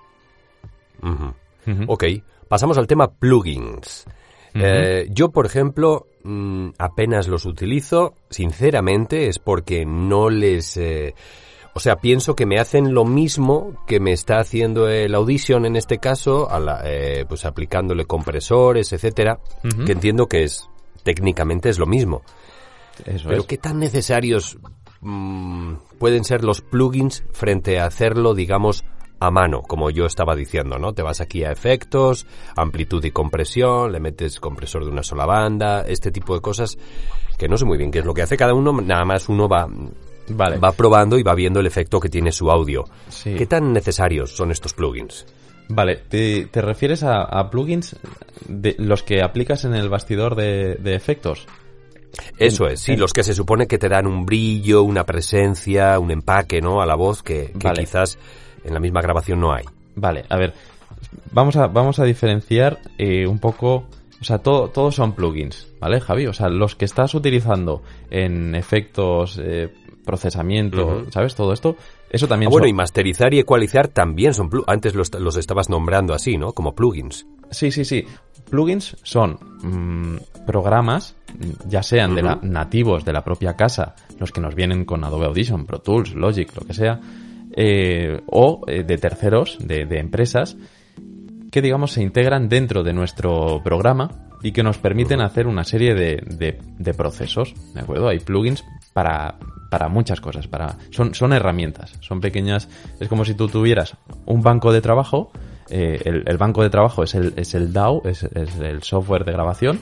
Ok, 1.87 2.05
pasamos 2.47 2.77
al 2.77 2.87
tema 2.87 3.07
plugins. 3.07 4.05
Eh, 4.53 5.07
yo, 5.11 5.29
por 5.29 5.45
ejemplo, 5.45 6.07
mm, 6.23 6.69
apenas 6.77 7.27
los 7.27 7.45
utilizo, 7.45 8.15
sinceramente, 8.29 9.27
es 9.27 9.39
porque 9.39 9.85
no 9.85 10.29
les... 10.29 10.77
Eh, 10.77 11.13
o 11.77 11.79
sea, 11.79 11.97
pienso 11.97 12.35
que 12.35 12.47
me 12.47 12.57
hacen 12.57 12.95
lo 12.95 13.05
mismo 13.05 13.83
que 13.85 13.99
me 13.99 14.11
está 14.11 14.39
haciendo 14.39 14.89
el 14.89 15.13
Audition 15.13 15.63
en 15.63 15.75
este 15.75 15.99
caso, 15.99 16.49
eh, 16.83 17.23
pues 17.29 17.45
aplicándole 17.45 18.05
compresores, 18.05 18.93
etcétera, 18.93 19.39
que 19.85 19.91
entiendo 19.91 20.25
que 20.25 20.43
es 20.43 20.67
técnicamente 21.03 21.69
es 21.69 21.77
lo 21.77 21.85
mismo. 21.85 22.23
Pero 23.27 23.45
qué 23.45 23.59
tan 23.59 23.77
necesarios 23.77 24.57
mm, 25.01 25.73
pueden 25.99 26.23
ser 26.23 26.43
los 26.43 26.61
plugins 26.61 27.23
frente 27.31 27.79
a 27.79 27.85
hacerlo, 27.85 28.33
digamos, 28.33 28.83
a 29.19 29.29
mano, 29.29 29.61
como 29.61 29.91
yo 29.91 30.07
estaba 30.07 30.35
diciendo, 30.35 30.79
¿no? 30.79 30.93
Te 30.93 31.03
vas 31.03 31.21
aquí 31.21 31.43
a 31.43 31.51
efectos, 31.51 32.25
amplitud 32.55 33.05
y 33.05 33.11
compresión, 33.11 33.91
le 33.91 33.99
metes 33.99 34.39
compresor 34.39 34.83
de 34.83 34.89
una 34.89 35.03
sola 35.03 35.27
banda, 35.27 35.81
este 35.81 36.09
tipo 36.09 36.33
de 36.33 36.41
cosas 36.41 36.75
que 37.37 37.47
no 37.47 37.55
sé 37.55 37.65
muy 37.65 37.77
bien 37.77 37.91
qué 37.91 37.99
es 37.99 38.05
lo 38.05 38.15
que 38.15 38.23
hace 38.23 38.35
cada 38.35 38.55
uno, 38.55 38.73
nada 38.81 39.05
más 39.05 39.29
uno 39.29 39.47
va 39.47 39.67
Vale. 40.29 40.57
Va 40.57 40.71
probando 40.71 41.17
y 41.17 41.23
va 41.23 41.33
viendo 41.35 41.59
el 41.59 41.67
efecto 41.67 41.99
que 41.99 42.09
tiene 42.09 42.31
su 42.31 42.51
audio. 42.51 42.85
¿Qué 43.23 43.45
tan 43.45 43.73
necesarios 43.73 44.35
son 44.35 44.51
estos 44.51 44.73
plugins? 44.73 45.25
Vale, 45.69 45.97
¿te, 45.97 46.49
refieres 46.61 47.03
a, 47.03 47.49
plugins 47.49 47.97
de 48.47 48.75
los 48.79 49.03
que 49.03 49.21
aplicas 49.21 49.65
en 49.65 49.73
el 49.75 49.89
bastidor 49.89 50.35
de, 50.35 50.95
efectos? 50.95 51.45
Eso 52.37 52.67
es, 52.67 52.79
sí, 52.79 52.95
los 52.95 53.13
que 53.13 53.23
se 53.23 53.33
supone 53.33 53.67
que 53.67 53.77
te 53.77 53.89
dan 53.89 54.07
un 54.07 54.25
brillo, 54.25 54.83
una 54.83 55.05
presencia, 55.05 55.99
un 55.99 56.09
empaque, 56.09 56.61
¿no? 56.61 56.81
A 56.81 56.85
la 56.85 56.95
voz 56.95 57.21
que, 57.21 57.51
quizás 57.75 58.17
en 58.63 58.73
la 58.73 58.79
misma 58.79 59.01
grabación 59.01 59.39
no 59.41 59.53
hay. 59.53 59.65
Vale, 59.95 60.25
a 60.29 60.37
ver, 60.37 60.53
vamos 61.31 61.57
a, 61.57 61.67
vamos 61.67 61.99
a 61.99 62.05
diferenciar 62.05 62.79
eh, 62.97 63.27
un 63.27 63.39
poco, 63.39 63.87
o 64.21 64.23
sea, 64.23 64.39
todo, 64.39 64.69
todos 64.69 64.95
son 64.95 65.13
plugins, 65.13 65.67
¿vale, 65.79 65.99
Javi? 65.99 66.27
O 66.27 66.33
sea, 66.33 66.47
los 66.47 66.75
que 66.75 66.85
estás 66.85 67.13
utilizando 67.13 67.83
en 68.09 68.55
efectos 68.55 69.39
eh, 69.43 69.69
procesamiento, 70.07 71.05
¿sabes? 71.11 71.35
Todo 71.35 71.53
esto, 71.53 71.75
eso 72.09 72.27
también... 72.27 72.49
Ah, 72.49 72.53
bueno, 72.53 72.65
y 72.65 72.73
masterizar 72.73 73.31
y 73.35 73.39
ecualizar 73.39 73.89
también 73.89 74.33
son... 74.33 74.49
Antes 74.65 74.95
los, 74.95 75.13
los, 75.13 75.37
estabas 75.37 75.69
nombrando 75.69 76.15
así, 76.15 76.37
¿no? 76.37 76.53
Como 76.53 76.73
plugins. 76.73 77.27
Sí, 77.51 77.69
sí, 77.69 77.85
sí. 77.85 78.03
Plugins 78.49 78.97
son 79.03 79.37
mm, 79.61 80.45
programas, 80.47 81.15
ya 81.67 81.83
sean 81.83 82.15
de 82.15 82.23
la, 82.23 82.39
nativos 82.41 83.05
de 83.05 83.13
la 83.13 83.23
propia 83.23 83.55
casa, 83.55 83.93
los 84.17 84.31
que 84.31 84.41
nos 84.41 84.55
vienen 84.55 84.85
con 84.85 85.03
Adobe 85.03 85.27
Audition, 85.27 85.67
Pro 85.67 85.79
Tools, 85.79 86.15
Logic, 86.15 86.49
lo 86.59 86.65
que 86.65 86.73
sea, 86.73 86.99
eh, 87.55 88.21
o 88.27 88.61
eh, 88.67 88.83
de 88.83 88.97
terceros, 88.97 89.57
de, 89.59 89.85
de 89.85 89.99
empresas, 89.99 90.57
que 91.51 91.61
digamos 91.61 91.91
se 91.91 92.01
integran 92.01 92.49
dentro 92.49 92.83
de 92.83 92.93
nuestro 92.93 93.61
programa 93.63 94.27
y 94.41 94.51
que 94.51 94.63
nos 94.63 94.77
permiten 94.77 95.21
hacer 95.21 95.47
una 95.47 95.63
serie 95.63 95.93
de, 95.93 96.21
de, 96.77 96.93
procesos, 96.93 97.53
¿de 97.73 97.81
acuerdo? 97.81 98.07
Hay 98.07 98.19
plugins 98.19 98.63
para, 98.97 99.35
para 99.69 99.89
muchas 99.89 100.19
cosas, 100.19 100.47
para, 100.47 100.75
son, 100.89 101.13
son 101.13 101.31
herramientas, 101.31 101.93
son 101.99 102.19
pequeñas, 102.19 102.67
es 102.99 103.07
como 103.07 103.25
si 103.25 103.35
tú 103.35 103.47
tuvieras 103.47 103.95
un 104.25 104.41
banco 104.41 104.73
de 104.73 104.81
trabajo, 104.81 105.29
eh, 105.69 106.01
el, 106.25 106.37
banco 106.39 106.63
de 106.63 106.71
trabajo 106.71 107.03
es 107.03 107.13
el, 107.13 107.35
es 107.37 107.53
el 107.53 107.71
DAW, 107.71 108.01
es, 108.05 108.23
el 108.23 108.81
software 108.81 109.23
de 109.23 109.33
grabación, 109.33 109.81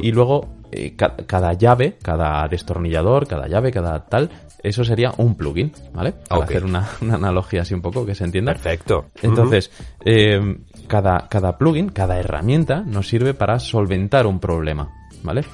y 0.00 0.10
luego 0.10 0.56
eh, 0.72 0.96
cada 0.96 1.52
llave, 1.52 1.98
cada 2.02 2.48
destornillador, 2.48 3.28
cada 3.28 3.46
llave, 3.46 3.70
cada 3.70 4.06
tal, 4.06 4.28
eso 4.60 4.82
sería 4.82 5.12
un 5.18 5.36
plugin, 5.36 5.70
¿vale? 5.94 6.14
Para 6.28 6.42
hacer 6.42 6.64
una, 6.64 6.88
analogía 7.00 7.62
así 7.62 7.74
un 7.74 7.80
poco 7.80 8.04
que 8.04 8.16
se 8.16 8.24
entienda. 8.24 8.54
Perfecto. 8.54 9.06
Entonces, 9.22 9.70
eh, 10.04 10.58
cada, 10.88 11.28
cada 11.28 11.56
plugin, 11.58 11.90
cada 11.90 12.18
herramienta 12.18 12.82
nos 12.84 13.06
sirve 13.06 13.34
para 13.34 13.60
solventar 13.60 14.26
un 14.26 14.40
problema, 14.40 14.90
¿vale? 15.22 15.44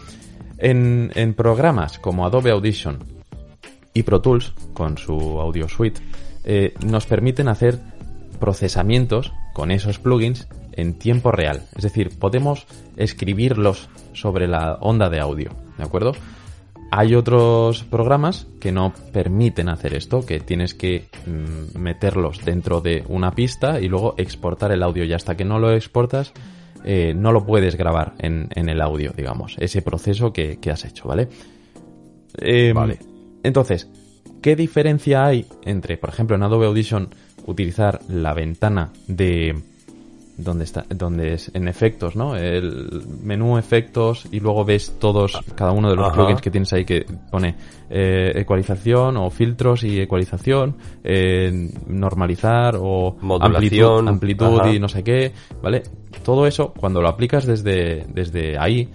En, 0.59 1.35
programas 1.35 1.99
como 1.99 2.27
Adobe 2.27 2.51
Audition 2.51 2.99
y 3.95 4.03
Pro 4.03 4.21
Tools, 4.21 4.53
con 4.75 4.99
su 4.99 5.15
Audio 5.41 5.69
Suite, 5.69 6.01
eh, 6.45 6.75
nos 6.85 7.07
permiten 7.07 7.49
hacer 7.49 7.79
procesamientos 8.41 9.33
con 9.53 9.71
esos 9.71 9.99
plugins 9.99 10.49
en 10.73 10.95
tiempo 10.99 11.33
real. 11.33 11.63
Es 11.77 11.83
decir, 11.83 12.19
podemos 12.19 12.67
escribirlos 12.97 13.89
sobre 14.13 14.47
la 14.47 14.75
onda 14.81 15.11
de 15.11 15.21
audio, 15.21 15.51
¿de 15.77 15.85
acuerdo? 15.85 16.13
Hay 16.91 17.15
otros 17.15 17.85
programas 17.85 18.47
que 18.61 18.73
no 18.73 18.95
permiten 19.13 19.69
hacer 19.69 19.95
esto, 19.95 20.25
que 20.25 20.41
tienes 20.41 20.75
que 20.75 21.09
mm, 21.27 21.79
meterlos 21.79 22.45
dentro 22.45 22.81
de 22.81 23.05
una 23.09 23.33
pista 23.33 23.79
y 23.81 23.89
luego 23.89 24.15
exportar 24.17 24.73
el 24.73 24.83
audio 24.83 25.05
y 25.05 25.13
hasta 25.13 25.37
que 25.37 25.45
no 25.45 25.59
lo 25.59 25.73
exportas 25.73 26.33
eh, 26.85 27.15
no 27.15 27.33
lo 27.33 27.45
puedes 27.45 27.77
grabar 27.77 28.15
en, 28.19 28.49
el 28.55 28.81
audio, 28.81 29.13
digamos, 29.17 29.57
ese 29.59 29.83
proceso 29.83 30.33
que, 30.33 30.59
has 30.71 30.85
hecho, 30.85 31.09
¿vale? 31.09 31.29
Em, 32.39 32.75
vale. 32.75 32.99
Entonces, 33.43 33.89
¿qué 34.43 34.57
diferencia 34.57 35.25
hay 35.25 35.47
entre, 35.65 35.97
por 35.97 36.11
ejemplo, 36.11 36.37
en 36.37 36.43
Adobe 36.43 36.67
Audition 36.67 37.11
utilizar 37.47 38.01
la 38.09 38.35
ventana 38.35 38.93
de 39.07 39.55
donde 40.39 40.65
está 40.65 40.87
donde 40.89 41.35
es 41.35 41.51
en 41.53 41.67
efectos 41.67 42.15
no 42.15 42.37
el 42.37 43.03
menú 43.23 43.59
efectos 43.59 44.27
y 44.31 44.39
luego 44.39 44.65
ves 44.65 44.97
todos 45.01 45.39
cada 45.57 45.73
uno 45.73 45.91
de 45.91 45.97
los 45.97 46.13
plugins 46.13 46.41
que 46.41 46.51
tienes 46.51 46.73
ahí 46.73 46.85
que 46.85 47.05
pone 47.31 47.57
eh, 47.91 48.33
ecualización 48.37 49.17
o 49.17 49.31
filtros 49.31 49.83
y 49.83 50.01
ecualización 50.01 50.77
eh, 51.03 51.71
normalizar 51.89 52.77
o 52.81 53.17
amplitud, 53.41 54.07
amplitud 54.07 54.67
y 54.73 54.79
no 54.79 54.89
sé 54.89 55.03
qué 55.03 55.33
vale 55.61 55.83
todo 56.25 56.47
eso 56.47 56.73
cuando 56.73 57.03
lo 57.03 57.09
aplicas 57.09 57.45
desde 57.45 58.07
desde 58.09 58.59
ahí 58.59 58.89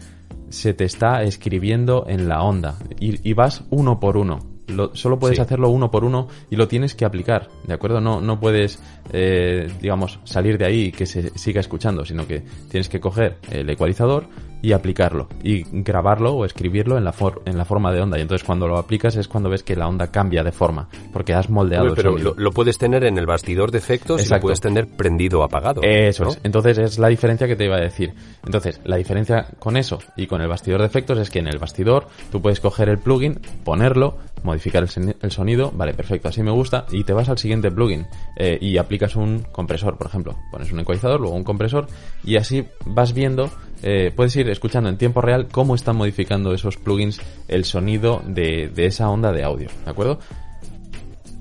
se 0.47 0.73
te 0.73 0.85
está 0.85 1.23
escribiendo 1.23 2.05
en 2.07 2.29
la 2.29 2.41
onda 2.41 2.77
y, 2.99 3.29
y 3.29 3.33
vas 3.33 3.65
uno 3.69 3.99
por 3.99 4.15
uno 4.15 4.52
solo 4.93 5.19
puedes 5.19 5.39
hacerlo 5.39 5.69
uno 5.69 5.91
por 5.91 6.03
uno 6.03 6.27
y 6.49 6.55
lo 6.55 6.67
tienes 6.67 6.95
que 6.95 7.05
aplicar, 7.05 7.49
¿de 7.65 7.73
acuerdo? 7.73 8.01
No, 8.01 8.21
no 8.21 8.39
puedes, 8.39 8.81
eh, 9.11 9.71
digamos, 9.81 10.19
salir 10.23 10.57
de 10.57 10.65
ahí 10.65 10.81
y 10.85 10.91
que 10.91 11.05
se 11.05 11.37
siga 11.37 11.59
escuchando, 11.59 12.05
sino 12.05 12.27
que 12.27 12.43
tienes 12.69 12.89
que 12.89 12.99
coger 12.99 13.37
el 13.49 13.69
ecualizador 13.69 14.27
y 14.63 14.71
aplicarlo 14.71 15.27
y 15.43 15.65
grabarlo 15.83 16.33
o 16.33 16.45
escribirlo 16.45 16.97
en 16.97 17.03
la, 17.03 17.13
en 17.45 17.57
la 17.57 17.65
forma 17.65 17.91
de 17.91 18.01
onda. 18.01 18.17
Y 18.17 18.21
entonces 18.21 18.45
cuando 18.45 18.65
lo 18.65 18.77
aplicas 18.77 19.17
es 19.17 19.27
cuando 19.27 19.49
ves 19.49 19.61
que 19.61 19.75
la 19.75 19.87
onda 19.87 20.07
cambia 20.07 20.41
de 20.41 20.53
forma, 20.53 20.87
porque 21.11 21.33
has 21.33 21.49
moldeado 21.49 21.93
Pero 21.93 22.17
lo, 22.17 22.51
puedes 22.51 22.77
tener 22.77 23.03
en 23.03 23.17
el 23.17 23.25
bastidor 23.25 23.71
de 23.71 23.79
efectos 23.79 24.25
y 24.25 24.29
lo 24.29 24.39
puedes 24.39 24.61
tener 24.61 24.87
prendido 24.87 25.41
o 25.41 25.43
apagado. 25.43 25.81
Eso 25.83 26.29
es. 26.29 26.39
Entonces 26.43 26.77
es 26.77 26.97
la 26.97 27.09
diferencia 27.09 27.45
que 27.45 27.57
te 27.57 27.65
iba 27.65 27.75
a 27.75 27.81
decir. 27.81 28.13
Entonces, 28.45 28.79
la 28.85 28.95
diferencia 28.95 29.47
con 29.59 29.75
eso 29.75 29.99
y 30.15 30.27
con 30.27 30.41
el 30.41 30.47
bastidor 30.47 30.79
de 30.79 30.87
efectos 30.87 31.19
es 31.19 31.29
que 31.29 31.39
en 31.39 31.47
el 31.47 31.59
bastidor 31.59 32.07
tú 32.31 32.41
puedes 32.41 32.61
coger 32.61 32.87
el 32.87 32.99
plugin, 32.99 33.41
ponerlo, 33.65 34.17
modificar 34.43 34.83
el, 34.83 35.31
sonido, 35.31 35.71
vale, 35.73 35.93
perfecto, 35.93 36.29
así 36.29 36.41
me 36.41 36.51
gusta, 36.51 36.85
y 36.91 37.03
te 37.03 37.11
vas 37.11 37.27
al 37.27 37.37
siguiente 37.37 37.69
plugin 37.69 38.07
eh, 38.37 38.57
y 38.61 38.77
aplicas 38.77 39.15
un 39.15 39.45
compresor, 39.51 39.97
por 39.97 40.07
ejemplo. 40.07 40.37
Pones 40.51 40.71
un 40.71 40.79
ecualizador, 40.79 41.19
luego 41.19 41.35
un 41.35 41.43
compresor, 41.43 41.87
y 42.23 42.37
así 42.37 42.65
vas 42.85 43.13
viendo 43.13 43.49
eh, 43.83 44.11
puedes 44.15 44.35
ir 44.37 44.49
escuchando 44.49 44.89
en 44.89 44.97
tiempo 44.97 45.21
real 45.21 45.47
cómo 45.51 45.75
están 45.75 45.97
modificando 45.97 46.53
esos 46.53 46.77
plugins 46.77 47.21
el 47.47 47.65
sonido 47.65 48.21
de, 48.25 48.71
esa 48.77 49.09
onda 49.09 49.31
de 49.31 49.43
audio, 49.43 49.69
¿de 49.83 49.91
acuerdo? 49.91 50.19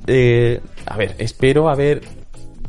Eh, 0.08 0.60
a 0.84 0.96
ver, 0.96 1.14
espero 1.18 1.68
haber 1.68 2.02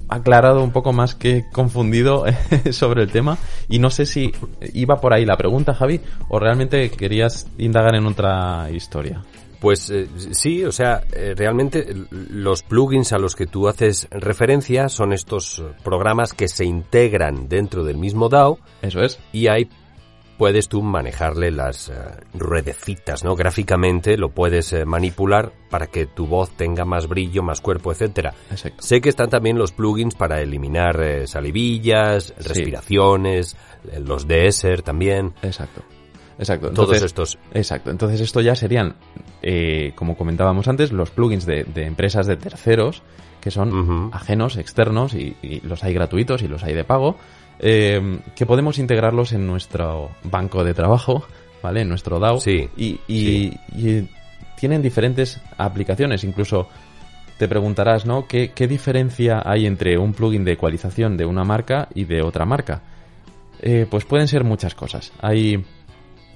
aclarado 0.10 0.64
un 0.64 0.72
poco 0.72 0.94
más 0.94 1.16
que 1.16 1.46
confundido 1.52 2.26
sobre 2.72 3.02
el 3.02 3.12
tema 3.12 3.40
y 3.68 3.80
no 3.80 3.90
sé 3.90 4.06
si 4.06 4.32
iba 4.74 5.02
por 5.02 5.14
ahí 5.14 5.26
la 5.26 5.38
pregunta, 5.38 5.74
Javi, 5.74 6.02
o 6.30 6.40
realmente 6.40 6.92
querías 6.92 7.48
indagar 7.58 7.96
en 7.96 8.06
otra 8.06 8.70
historia. 8.72 9.24
Pues 9.64 9.89
eh, 9.91 10.09
sí, 10.32 10.66
o 10.66 10.74
sea, 10.74 11.05
eh, 11.14 11.36
realmente 11.38 11.88
los 12.11 12.64
plugins 12.64 13.14
a 13.14 13.18
los 13.18 13.34
que 13.34 13.45
tú 13.45 13.70
haces 13.70 14.09
referencia 14.11 14.89
son 14.89 15.14
estos 15.14 15.64
programas 15.86 16.34
que 16.34 16.49
se 16.49 16.66
integran 16.66 17.47
dentro 17.47 17.86
del 17.86 17.97
mismo 17.97 18.28
DAO. 18.28 18.59
Eso 18.82 18.99
es. 18.99 19.22
Y 19.32 19.47
ahí 19.47 19.70
puedes 20.38 20.68
tú 20.68 20.82
manejarle 20.82 21.49
las 21.49 21.88
uh, 21.88 21.93
ruedecitas, 22.34 23.24
¿no? 23.24 23.38
Gráficamente 23.38 24.18
lo 24.18 24.32
puedes 24.32 24.76
manipular 24.86 25.53
para 25.70 25.88
que 25.88 26.07
tu 26.07 26.28
voz 26.28 26.49
tenga 26.57 26.84
más 26.84 27.07
brillo, 27.07 27.41
más 27.41 27.61
cuerpo, 27.61 27.93
etcétera. 27.93 28.34
Sé 28.80 28.99
que 28.99 29.07
están 29.07 29.30
también 29.30 29.57
los 29.57 29.72
plugins 29.72 30.16
para 30.16 30.41
eliminar 30.41 31.26
salivillas, 31.26 32.34
respiraciones, 32.38 33.55
los 34.05 34.28
Deezer 34.28 34.82
también. 34.82 35.34
Exacto. 35.41 35.84
Exacto. 36.44 36.70
Todos 36.72 37.02
estos. 37.06 37.38
Exacto. 37.54 37.89
Entonces 37.91 38.22
esto 38.22 38.41
ya 38.41 38.56
serían, 38.56 38.96
eh, 39.41 39.94
como 39.96 40.16
comentábamos 40.16 40.68
antes, 40.68 40.91
los 40.91 41.10
plugins 41.10 41.46
de, 41.46 41.64
de 41.64 41.86
empresas 41.86 42.28
de 42.28 42.38
terceros 42.38 43.02
que 43.41 43.52
son 43.52 43.74
ajenos, 44.14 44.56
externos 44.58 45.14
y, 45.16 45.36
y 45.41 45.60
los 45.68 45.84
hay 45.84 45.94
gratuitos 45.94 46.41
y 46.44 46.48
los 46.48 46.64
hay 46.64 46.74
de 46.74 46.86
pago, 46.86 47.18
eh, 47.60 48.20
que 48.36 48.46
podemos 48.46 48.78
integrarlos 48.80 49.34
en 49.34 49.46
nuestro 49.46 50.12
banco 50.24 50.64
de 50.64 50.74
trabajo, 50.74 51.26
¿vale? 51.62 51.82
En 51.82 51.89
nuestro 51.89 52.20
DAO. 52.20 52.39
Sí, 52.39 52.70
Y, 52.78 53.00
y- 53.08 53.60
y 53.76 54.08
tienen 54.58 54.82
diferentes 54.82 55.41
aplicaciones, 55.58 56.24
incluso 56.24 56.70
te 57.38 57.50
preguntarás, 57.50 58.06
¿no? 58.06 58.28
¿Qué, 58.28 58.52
qué 58.56 58.66
diferencia 58.68 59.41
hay 59.44 59.66
entre 59.66 59.98
un 59.98 60.14
plugin 60.14 60.46
de 60.46 60.54
ecualización 60.54 61.18
de 61.18 61.26
una 61.26 61.44
marca 61.44 61.89
y 61.94 62.06
de 62.06 62.22
otra 62.22 62.46
marca? 62.46 62.82
Eh, 63.62 63.86
pues 63.89 64.06
pueden 64.06 64.30
ser 64.30 64.46
muchas 64.46 64.74
cosas. 64.74 65.12
Hay, 65.22 65.66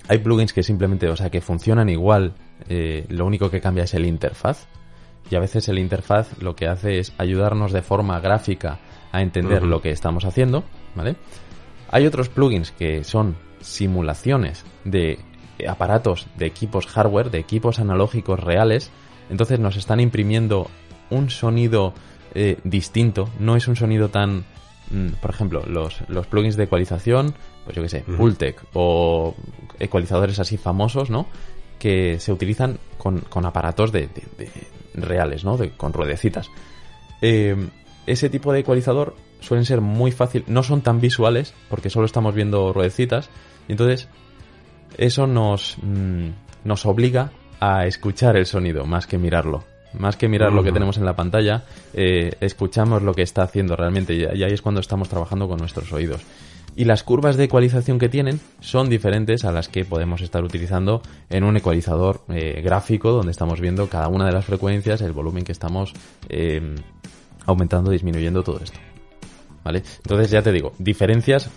hay 0.08 0.20
plugins 0.20 0.54
que 0.54 0.64
simplemente, 0.64 1.10
o 1.10 1.16
sea, 1.16 1.30
que 1.30 1.42
funcionan 1.42 1.90
igual, 1.90 2.34
eh, 2.70 3.06
lo 3.10 3.26
único 3.26 3.50
que 3.50 3.62
cambia 3.62 3.84
es 3.84 3.94
el 3.94 4.06
interfaz. 4.06 4.68
Y 5.30 5.36
a 5.36 5.40
veces 5.40 5.68
el 5.68 5.78
interfaz 5.78 6.42
lo 6.42 6.56
que 6.56 6.68
hace 6.68 7.00
es 7.00 7.14
ayudarnos 7.18 7.74
de 7.74 7.82
forma 7.82 8.20
gráfica 8.22 8.80
a 9.12 9.22
entender 9.22 9.64
lo 9.64 9.82
que 9.82 9.92
estamos 9.92 10.24
haciendo, 10.24 10.64
¿vale? 10.96 11.18
Hay 11.90 12.06
otros 12.06 12.30
plugins 12.30 12.72
que 12.72 13.04
son 13.04 13.36
simulaciones 13.60 14.64
de 14.86 15.20
aparatos, 15.68 16.28
de 16.38 16.46
equipos 16.46 16.88
hardware, 16.88 17.32
de 17.32 17.40
equipos 17.40 17.80
analógicos 17.80 18.40
reales. 18.40 18.92
Entonces 19.30 19.60
nos 19.60 19.76
están 19.76 20.00
imprimiendo 20.00 20.70
un 21.10 21.30
sonido 21.30 21.94
eh, 22.34 22.58
distinto. 22.64 23.30
No 23.40 23.56
es 23.56 23.68
un 23.68 23.76
sonido 23.76 24.10
tan... 24.10 24.46
mm, 24.92 25.08
Por 25.22 25.30
ejemplo, 25.32 25.64
los, 25.68 26.02
los 26.10 26.28
plugins 26.28 26.56
de 26.58 26.64
ecualización, 26.66 27.34
pues 27.66 27.76
yo 27.76 27.84
qué 27.84 27.90
sé. 27.90 28.02
Pultec 28.18 28.64
o 28.74 29.36
ecualizadores 29.80 30.40
así 30.40 30.58
famosos, 30.58 31.10
¿no? 31.10 31.28
Que 31.80 32.20
se 32.20 32.32
utilizan 32.34 32.80
con, 32.98 33.20
con 33.22 33.46
aparatos 33.46 33.92
de, 33.92 34.08
de- 34.08 34.24
de 34.38 34.52
reales, 34.96 35.44
¿no? 35.44 35.58
De, 35.58 35.72
con 35.72 35.94
ruedecitas. 35.94 36.50
Eh, 37.22 37.56
ese 38.06 38.30
tipo 38.30 38.52
de 38.54 38.60
ecualizador 38.60 39.16
suelen 39.42 39.66
ser 39.66 39.82
muy 39.82 40.12
fácil, 40.12 40.44
no 40.48 40.64
son 40.64 40.82
tan 40.82 41.00
visuales 41.00 41.54
porque 41.70 41.90
solo 41.90 42.06
estamos 42.06 42.34
viendo 42.34 42.74
ruedecitas 42.74 43.30
y 43.68 43.74
entonces 43.74 44.08
eso 44.98 45.28
nos, 45.28 45.78
mm, 45.82 46.30
nos 46.64 46.86
obliga 46.86 47.32
a 47.60 47.86
escuchar 47.86 48.36
el 48.38 48.46
sonido 48.46 48.86
más 48.86 49.08
que 49.08 49.18
mirarlo. 49.18 49.64
Más 49.98 50.18
que 50.18 50.28
mirar 50.28 50.54
lo 50.54 50.64
que 50.64 50.72
tenemos 50.72 50.98
en 50.98 51.06
la 51.06 51.16
pantalla, 51.16 51.64
eh, 51.94 52.34
escuchamos 52.40 53.02
lo 53.02 53.14
que 53.14 53.22
está 53.22 53.44
haciendo 53.44 53.76
realmente 53.76 54.14
y, 54.14 54.22
y 54.22 54.44
ahí 54.44 54.54
es 54.54 54.62
cuando 54.62 54.82
estamos 54.82 55.10
trabajando 55.10 55.48
con 55.48 55.58
nuestros 55.58 55.92
oídos. 55.92 56.22
Y 56.78 56.86
las 56.86 57.02
curvas 57.02 57.38
de 57.38 57.46
ecualización 57.46 57.98
que 57.98 58.08
tienen 58.08 58.40
son 58.60 58.88
diferentes 58.88 59.46
a 59.46 59.52
las 59.52 59.68
que 59.68 59.84
podemos 59.84 60.22
estar 60.22 60.44
utilizando 60.44 61.02
en 61.28 61.44
un 61.44 61.58
ecualizador 61.58 62.22
eh, 62.30 62.62
gráfico 62.64 63.12
donde 63.12 63.32
estamos 63.32 63.60
viendo 63.60 63.90
cada 63.90 64.10
una 64.10 64.28
de 64.28 64.32
las 64.32 64.46
frecuencias, 64.46 65.02
el 65.02 65.12
volumen 65.12 65.44
que 65.44 65.54
estamos 65.54 65.94
eh, 66.30 66.76
aumentando, 67.48 67.90
disminuyendo 67.90 68.44
todo 68.44 68.60
esto. 68.64 68.80
¿Vale? 69.64 69.82
Entonces 70.04 70.30
ya 70.30 70.44
te 70.44 70.52
digo, 70.52 70.74
diferencias 70.78 71.50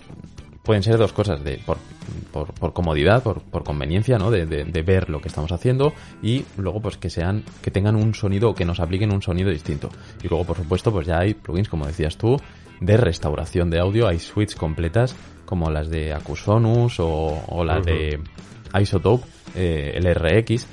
pueden 0.62 0.82
ser 0.82 0.98
dos 0.98 1.12
cosas, 1.12 1.42
de 1.42 1.58
por, 1.64 1.78
por, 2.32 2.52
por 2.52 2.72
comodidad, 2.72 3.22
por, 3.22 3.40
por 3.42 3.64
conveniencia, 3.64 4.18
¿no? 4.18 4.30
De, 4.30 4.46
de- 4.46 4.64
de 4.64 4.82
ver 4.82 5.08
lo 5.11 5.20
que 5.20 5.28
estamos 5.28 5.52
haciendo 5.52 5.92
y 6.22 6.44
luego 6.56 6.80
pues 6.80 6.96
que 6.96 7.11
sean, 7.11 7.44
que 7.62 7.70
tengan 7.70 7.96
un 7.96 8.14
sonido, 8.14 8.54
que 8.54 8.64
nos 8.64 8.80
apliquen 8.80 9.12
un 9.12 9.22
sonido 9.22 9.50
distinto. 9.50 9.88
Y 10.22 10.28
luego, 10.28 10.44
por 10.44 10.56
supuesto, 10.56 10.92
pues 10.92 11.06
ya 11.06 11.18
hay 11.18 11.34
plugins, 11.34 11.68
como 11.68 11.86
decías 11.86 12.16
tú, 12.16 12.36
de 12.80 12.96
restauración 12.96 13.70
de 13.70 13.78
audio, 13.80 14.06
hay 14.08 14.18
suites 14.18 14.54
completas 14.54 15.14
como 15.44 15.70
las 15.70 15.90
de 15.90 16.12
Acusonus 16.12 17.00
o, 17.00 17.42
o 17.48 17.64
la 17.64 17.80
de 17.80 18.20
Isotope, 18.80 19.26
eh, 19.56 19.92
el 19.96 20.14
RX, 20.14 20.66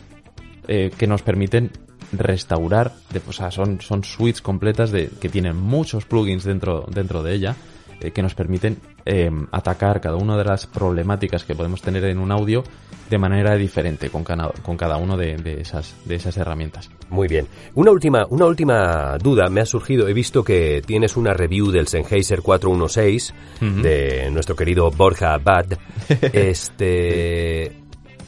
eh, 0.67 0.91
que 0.97 1.07
nos 1.07 1.21
permiten 1.23 1.71
restaurar, 2.11 2.93
de, 3.11 3.21
o 3.27 3.31
sea, 3.33 3.51
son, 3.51 3.81
son 3.81 4.03
suites 4.03 4.41
completas 4.41 4.91
de, 4.91 5.09
que 5.19 5.29
tienen 5.29 5.55
muchos 5.57 6.05
plugins 6.05 6.43
dentro, 6.43 6.85
dentro 6.89 7.23
de 7.23 7.33
ella, 7.33 7.55
eh, 7.99 8.11
que 8.11 8.21
nos 8.21 8.35
permiten 8.35 8.77
eh, 9.05 9.31
atacar 9.51 10.01
cada 10.01 10.17
una 10.17 10.37
de 10.37 10.43
las 10.43 10.67
problemáticas 10.67 11.43
que 11.43 11.55
podemos 11.55 11.81
tener 11.81 12.03
en 12.05 12.19
un 12.19 12.31
audio 12.31 12.63
de 13.09 13.17
manera 13.17 13.55
diferente 13.55 14.09
con 14.09 14.23
cada, 14.23 14.49
con 14.61 14.77
cada 14.77 14.97
uno 14.97 15.17
de, 15.17 15.37
de 15.37 15.61
esas, 15.61 15.95
de 16.05 16.15
esas 16.15 16.37
herramientas. 16.37 16.89
Muy 17.09 17.27
bien. 17.27 17.47
Una 17.73 17.91
última, 17.91 18.25
una 18.29 18.45
última 18.45 19.17
duda 19.17 19.49
me 19.49 19.61
ha 19.61 19.65
surgido. 19.65 20.07
He 20.07 20.13
visto 20.13 20.43
que 20.43 20.81
tienes 20.85 21.15
una 21.15 21.33
review 21.33 21.71
del 21.71 21.87
Sennheiser 21.87 22.41
416 22.41 23.33
de 23.81 24.29
nuestro 24.31 24.55
querido 24.55 24.91
Borja 24.91 25.37
Bad. 25.37 25.77
Este, 26.33 27.71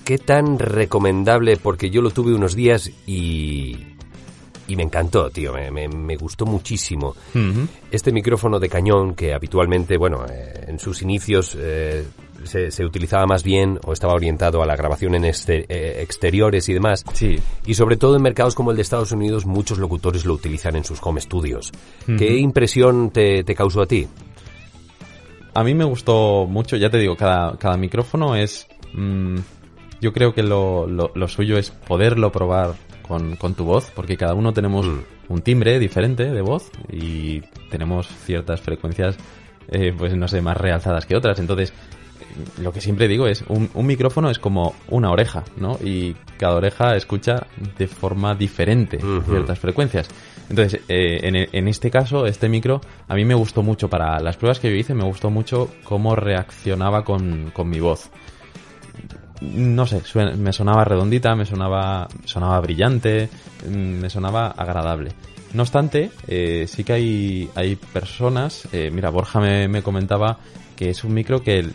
¿qué 0.04 0.18
tan 0.18 0.60
recomendable? 0.60 1.58
Porque 1.58 1.90
yo 1.90 2.02
lo 2.02 2.12
tuve 2.12 2.34
unos 2.34 2.56
días 2.56 2.92
y 3.06 3.89
y 4.70 4.76
me 4.76 4.84
encantó, 4.84 5.30
tío. 5.30 5.54
Me, 5.54 5.70
me- 5.72 5.88
me 5.90 6.16
gustó 6.16 6.46
muchísimo. 6.46 7.16
Este 7.92 8.12
micrófono 8.12 8.60
de 8.60 8.70
cañón 8.70 9.16
que 9.16 9.34
habitualmente, 9.34 9.98
bueno, 9.98 10.26
eh, 10.32 10.66
en 10.68 10.80
sus 10.80 11.02
inicios 11.02 11.56
eh, 11.60 12.06
se, 12.44 12.72
se 12.72 12.86
utilizaba 12.86 13.26
más 13.26 13.44
bien 13.44 13.80
o 13.86 13.94
estaba 13.94 14.14
orientado 14.14 14.62
a 14.62 14.66
la 14.66 14.76
grabación 14.76 15.16
en 15.16 15.26
eh, 15.26 15.34
exteriores 16.02 16.70
y 16.70 16.74
demás. 16.74 17.04
Sí. 17.14 17.38
Y 17.66 17.74
sobre 17.74 17.98
todo 17.98 18.16
en 18.16 18.22
mercados 18.22 18.56
como 18.56 18.72
el 18.72 18.78
de 18.78 18.84
Estados 18.84 19.12
Unidos, 19.12 19.46
muchos 19.46 19.78
locutores 19.78 20.26
lo 20.26 20.34
utilizan 20.34 20.76
en 20.76 20.84
sus 20.84 21.00
home 21.02 21.20
studios. 21.22 21.72
¿Qué 22.06 22.38
impresión 22.38 23.10
te, 23.12 23.44
te 23.44 23.56
causó 23.56 23.82
a 23.82 23.86
ti? 23.88 24.08
A 25.54 25.64
mí 25.64 25.74
me 25.74 25.84
gustó 25.84 26.46
mucho, 26.48 26.78
ya 26.78 26.90
te 26.90 26.98
digo, 27.00 27.16
cada, 27.16 27.58
cada 27.58 27.76
micrófono 27.76 28.36
es... 28.36 28.68
mm, 28.94 29.38
yo 30.02 30.14
creo 30.14 30.34
que 30.34 30.44
lo, 30.44 30.88
lo, 30.88 31.12
lo 31.14 31.28
suyo 31.28 31.58
es 31.58 31.72
poderlo 31.72 32.32
probar 32.32 32.76
con, 33.10 33.36
con 33.36 33.56
tu 33.56 33.66
voz, 33.66 33.92
porque 33.94 34.16
cada 34.16 34.34
uno 34.36 34.54
tenemos 34.54 34.86
Mm. 34.88 35.00
un 35.28 35.42
timbre 35.42 35.78
diferente 35.80 36.24
de 36.32 36.42
voz 36.42 36.72
y 36.90 37.42
tenemos 37.70 38.08
ciertas 38.26 38.62
frecuencias, 38.62 39.18
eh, 39.68 39.94
pues 39.98 40.16
no 40.16 40.28
sé, 40.30 40.42
más 40.42 40.56
realzadas 40.56 41.06
que 41.06 41.16
otras. 41.18 41.40
Entonces, 41.40 41.72
eh, 41.72 42.62
lo 42.62 42.72
que 42.72 42.80
siempre 42.80 43.08
digo 43.10 43.28
es, 43.28 43.44
un, 43.50 43.70
un 43.74 43.86
micrófono 43.86 44.30
es 44.30 44.40
como 44.40 44.74
una 44.88 45.12
oreja, 45.12 45.44
¿no? 45.58 45.78
Y 45.84 46.16
cada 46.38 46.56
oreja 46.56 46.96
escucha 46.96 47.48
de 47.78 47.88
forma 47.88 48.34
diferente 48.36 49.00
ciertas 49.28 49.60
frecuencias. 49.60 50.08
Entonces, 50.50 50.82
eh, 50.88 51.20
en, 51.24 51.36
en 51.36 51.68
este 51.68 51.92
caso, 51.92 52.26
este 52.26 52.48
micro, 52.50 52.82
a 53.08 53.14
mí 53.16 53.26
me 53.26 53.36
gustó 53.36 53.62
mucho 53.62 53.88
para 53.90 54.20
las 54.20 54.38
pruebas 54.38 54.60
que 54.60 54.70
yo 54.72 54.76
hice, 54.78 54.94
me 54.96 55.04
gustó 55.04 55.30
mucho 55.30 55.70
cómo 55.84 56.16
reaccionaba 56.16 57.04
con, 57.04 57.52
con 57.54 57.70
mi 57.70 57.80
voz. 57.80 58.10
No 59.42 59.86
sé, 59.86 60.02
me 60.38 60.52
sonaba 60.52 60.84
redondita, 60.84 61.36
me 61.36 61.46
sonaba, 61.46 62.08
sonaba 62.26 62.60
brillante, 62.60 63.30
mm, 63.66 63.72
me 63.72 64.10
sonaba 64.10 64.48
agradable. 64.48 65.12
No 65.54 65.64
obstante, 65.64 66.12
eh, 66.28 66.66
sí 66.68 66.84
que 66.84 66.94
hay, 66.94 67.50
hay 67.56 67.76
personas, 67.76 68.68
eh, 68.72 68.92
mira, 68.92 69.10
Borja 69.10 69.40
me, 69.40 69.68
me 69.68 69.82
comentaba 69.82 70.38
que 70.76 70.90
es 70.90 71.04
un 71.04 71.14
micro 71.14 71.42
que, 71.42 71.66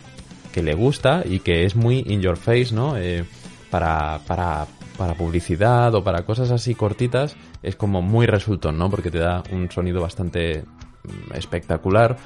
que 0.53 0.63
le 0.63 0.73
gusta 0.73 1.23
y 1.25 1.39
que 1.39 1.65
es 1.65 1.75
muy 1.75 2.03
in 2.07 2.21
your 2.21 2.37
face, 2.37 2.73
¿no? 2.73 2.95
Eh, 2.97 3.25
para, 3.69 4.19
para, 4.25 4.65
para 4.97 5.13
publicidad 5.15 5.93
o 5.95 6.03
para 6.03 6.23
cosas 6.23 6.51
así 6.51 6.75
cortitas 6.75 7.35
es 7.61 7.75
como 7.75 8.01
muy 8.01 8.25
resultón, 8.25 8.77
¿no? 8.77 8.89
Porque 8.89 9.11
te 9.11 9.19
da 9.19 9.43
un 9.51 9.69
sonido 9.69 10.01
bastante 10.01 10.63
mm, 11.03 11.33
espectacular. 11.33 12.17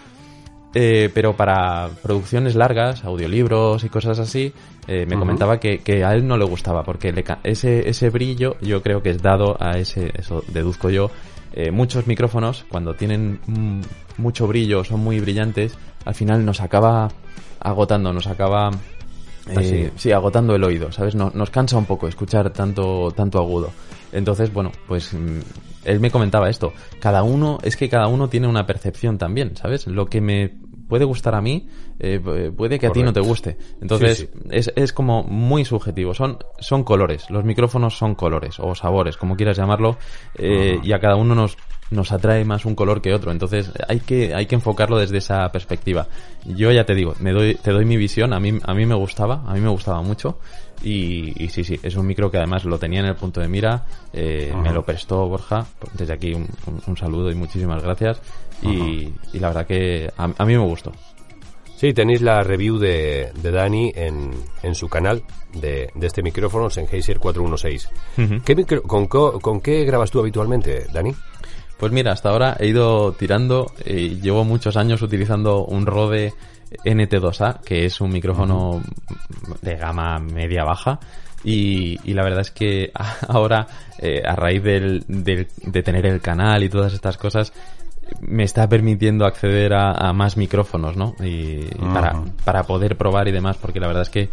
Eh, 0.75 1.09
pero 1.15 1.35
para 1.35 1.89
producciones 2.03 2.53
largas, 2.55 3.03
audiolibros 3.03 3.83
y 3.83 3.89
cosas 3.89 4.19
así, 4.19 4.53
eh, 4.87 5.05
me 5.07 5.15
comentaba 5.19 5.59
que, 5.59 5.79
que 5.79 6.03
a 6.03 6.13
él 6.13 6.27
no 6.27 6.37
le 6.37 6.45
gustaba, 6.45 6.83
porque 6.83 7.11
le 7.11 7.23
ca- 7.23 7.39
ese, 7.43 7.89
ese 7.89 8.09
brillo 8.11 8.55
yo 8.61 8.83
creo 8.83 9.01
que 9.01 9.09
es 9.09 9.21
dado 9.21 9.57
a 9.59 9.79
ese, 9.79 10.11
eso 10.15 10.43
deduzco 10.49 10.91
yo, 10.91 11.09
eh, 11.53 11.71
muchos 11.71 12.05
micrófonos 12.05 12.65
cuando 12.69 12.93
tienen 12.93 13.39
mm, 13.47 13.81
mucho 14.21 14.45
brillo, 14.47 14.83
son 14.83 14.99
muy 14.99 15.19
brillantes, 15.19 15.73
al 16.05 16.13
final 16.13 16.45
nos 16.45 16.61
acaba 16.61 17.09
agotando, 17.59 18.13
nos 18.13 18.27
acaba... 18.27 18.69
eh, 19.49 19.91
sí? 19.95 20.11
agotando 20.11 20.53
el 20.55 20.63
oído, 20.63 20.91
¿sabes? 20.91 21.15
No- 21.15 21.31
nos 21.33 21.49
cansa 21.49 21.77
un 21.77 21.85
poco 21.85 22.07
escuchar 22.07 22.51
tanto, 22.51 23.11
tanto 23.15 23.39
agudo. 23.39 23.71
Entonces, 24.11 24.53
bueno, 24.53 24.71
pues 24.87 25.13
mm, 25.15 25.39
él 25.85 25.99
me 25.99 26.11
comentaba 26.11 26.49
esto. 26.49 26.73
Cada 26.99 27.23
uno, 27.23 27.57
es 27.63 27.75
que 27.77 27.89
cada 27.89 28.07
uno 28.07 28.29
tiene 28.29 28.47
una 28.47 28.65
percepción 28.65 29.17
también, 29.17 29.55
¿sabes? 29.55 29.87
Lo 29.87 30.05
que 30.07 30.21
me 30.21 30.53
puede 30.87 31.05
gustar 31.05 31.35
a 31.35 31.41
mí, 31.41 31.67
eh, 31.99 32.19
pu- 32.23 32.51
puede 32.55 32.79
que 32.79 32.87
a 32.87 32.91
ti 32.91 32.99
no 33.03 33.13
te 33.13 33.19
guste. 33.19 33.57
Entonces, 33.81 34.17
Sí, 34.17 34.29
Es, 34.49 34.71
es 34.75 34.91
como 34.93 35.21
muy 35.23 35.63
subjetivo. 35.65 36.13
Son, 36.15 36.39
son 36.59 36.83
colores. 36.83 37.29
Los 37.29 37.43
micrófonos 37.45 37.95
son 37.97 38.15
colores 38.15 38.55
o 38.59 38.73
sabores, 38.73 39.15
como 39.17 39.35
quieras 39.35 39.57
llamarlo. 39.57 39.97
eh, 40.35 40.79
Y 40.83 40.91
a 40.93 40.99
cada 40.99 41.15
uno 41.15 41.35
nos, 41.35 41.57
nos 41.91 42.11
atrae 42.11 42.43
más 42.43 42.65
un 42.65 42.73
color 42.73 43.01
que 43.01 43.13
otro. 43.13 43.31
Entonces, 43.31 43.71
hay 43.87 43.99
que, 43.99 44.33
hay 44.33 44.47
que 44.47 44.55
enfocarlo 44.55 44.97
desde 44.97 45.17
esa 45.19 45.51
perspectiva. 45.51 46.07
Yo 46.45 46.71
ya 46.71 46.85
te 46.85 46.95
digo, 46.95 47.13
me 47.19 47.33
doy, 47.33 47.53
te 47.55 47.71
doy 47.71 47.85
mi 47.85 47.97
visión. 47.97 48.33
A 48.33 48.39
mí, 48.39 48.57
a 48.63 48.73
mí 48.73 48.85
me 48.87 48.95
gustaba, 48.95 49.43
a 49.45 49.53
mí 49.53 49.59
me 49.61 49.69
gustaba 49.69 50.01
mucho. 50.01 50.39
Y, 50.83 51.43
y 51.43 51.49
sí, 51.49 51.63
sí, 51.63 51.79
es 51.83 51.95
un 51.95 52.07
micro 52.07 52.31
que 52.31 52.37
además 52.37 52.63
lo 52.65 52.77
tenía 52.79 53.01
en 53.01 53.07
el 53.07 53.15
punto 53.15 53.41
de 53.41 53.47
mira. 53.47 53.85
eh, 54.13 54.53
Me 54.61 54.71
lo 54.71 54.83
prestó 54.83 55.27
Borja. 55.27 55.65
Desde 55.93 56.13
aquí 56.13 56.33
un, 56.33 56.47
un- 56.67 56.81
un 56.87 56.97
saludo 56.97 57.29
y 57.31 57.35
muchísimas 57.35 57.83
gracias. 57.83 58.21
Y, 58.61 59.13
y 59.33 59.39
la 59.39 59.47
verdad 59.49 59.67
que 59.67 60.09
a, 60.17 60.29
a 60.37 60.45
mí 60.45 60.53
me 60.57 60.63
gustó. 60.65 60.91
Sí, 61.75 61.93
tenéis 61.93 62.21
la 62.21 62.43
review 62.43 62.77
de, 62.77 63.31
de 63.41 63.51
Dani 63.51 63.91
en, 63.95 64.31
en 64.63 64.75
su 64.75 64.89
canal 64.89 65.23
de, 65.53 65.89
de 65.95 66.07
este 66.07 66.21
micrófono 66.21 66.69
Sennheiser 66.69 67.19
416. 67.19 67.89
¿Qué 68.43 68.55
micro- 68.55 68.81
con, 68.83 69.07
co- 69.07 69.39
¿Con 69.39 69.61
qué 69.61 69.85
grabas 69.85 70.11
tú 70.11 70.19
habitualmente, 70.19 70.87
Dani? 70.93 71.13
Pues 71.79 71.91
mira, 71.91 72.11
hasta 72.11 72.29
ahora 72.29 72.57
he 72.59 72.67
ido 72.67 73.13
tirando, 73.13 73.71
eh, 73.85 74.19
llevo 74.21 74.43
muchos 74.43 74.75
años 74.77 75.01
utilizando 75.01 75.63
un 75.65 75.85
Rode 75.85 76.33
NT2A, 76.85 77.61
que 77.61 77.85
es 77.85 78.01
un 78.01 78.11
micrófono 78.11 78.83
de 79.61 79.75
gama 79.75 80.19
media-baja. 80.19 80.99
Y, 81.43 81.97
y 82.03 82.13
la 82.13 82.23
verdad 82.23 82.41
es 82.41 82.51
que 82.51 82.91
ahora, 83.29 83.65
eh, 83.97 84.21
a 84.25 84.35
raíz 84.35 84.61
del, 84.61 85.03
del- 85.07 85.47
de 85.65 85.83
tener 85.83 86.05
el 86.05 86.19
canal 86.21 86.63
y 86.63 86.69
todas 86.69 86.93
estas 86.93 87.17
cosas, 87.17 87.53
me 88.21 88.43
está 88.43 88.67
permitiendo 88.67 89.25
acceder 89.25 89.73
a, 89.73 89.91
a 89.91 90.11
más 90.13 90.35
micrófonos, 90.35 90.97
¿no? 90.97 91.15
Y, 91.23 91.61
y 91.65 91.69
para, 91.93 92.11
para 92.43 92.63
poder 92.63 92.97
probar 92.97 93.27
y 93.27 93.31
demás, 93.31 93.55
porque 93.57 93.79
la 93.79 93.87
verdad 93.87 94.01
es 94.03 94.09
que 94.09 94.29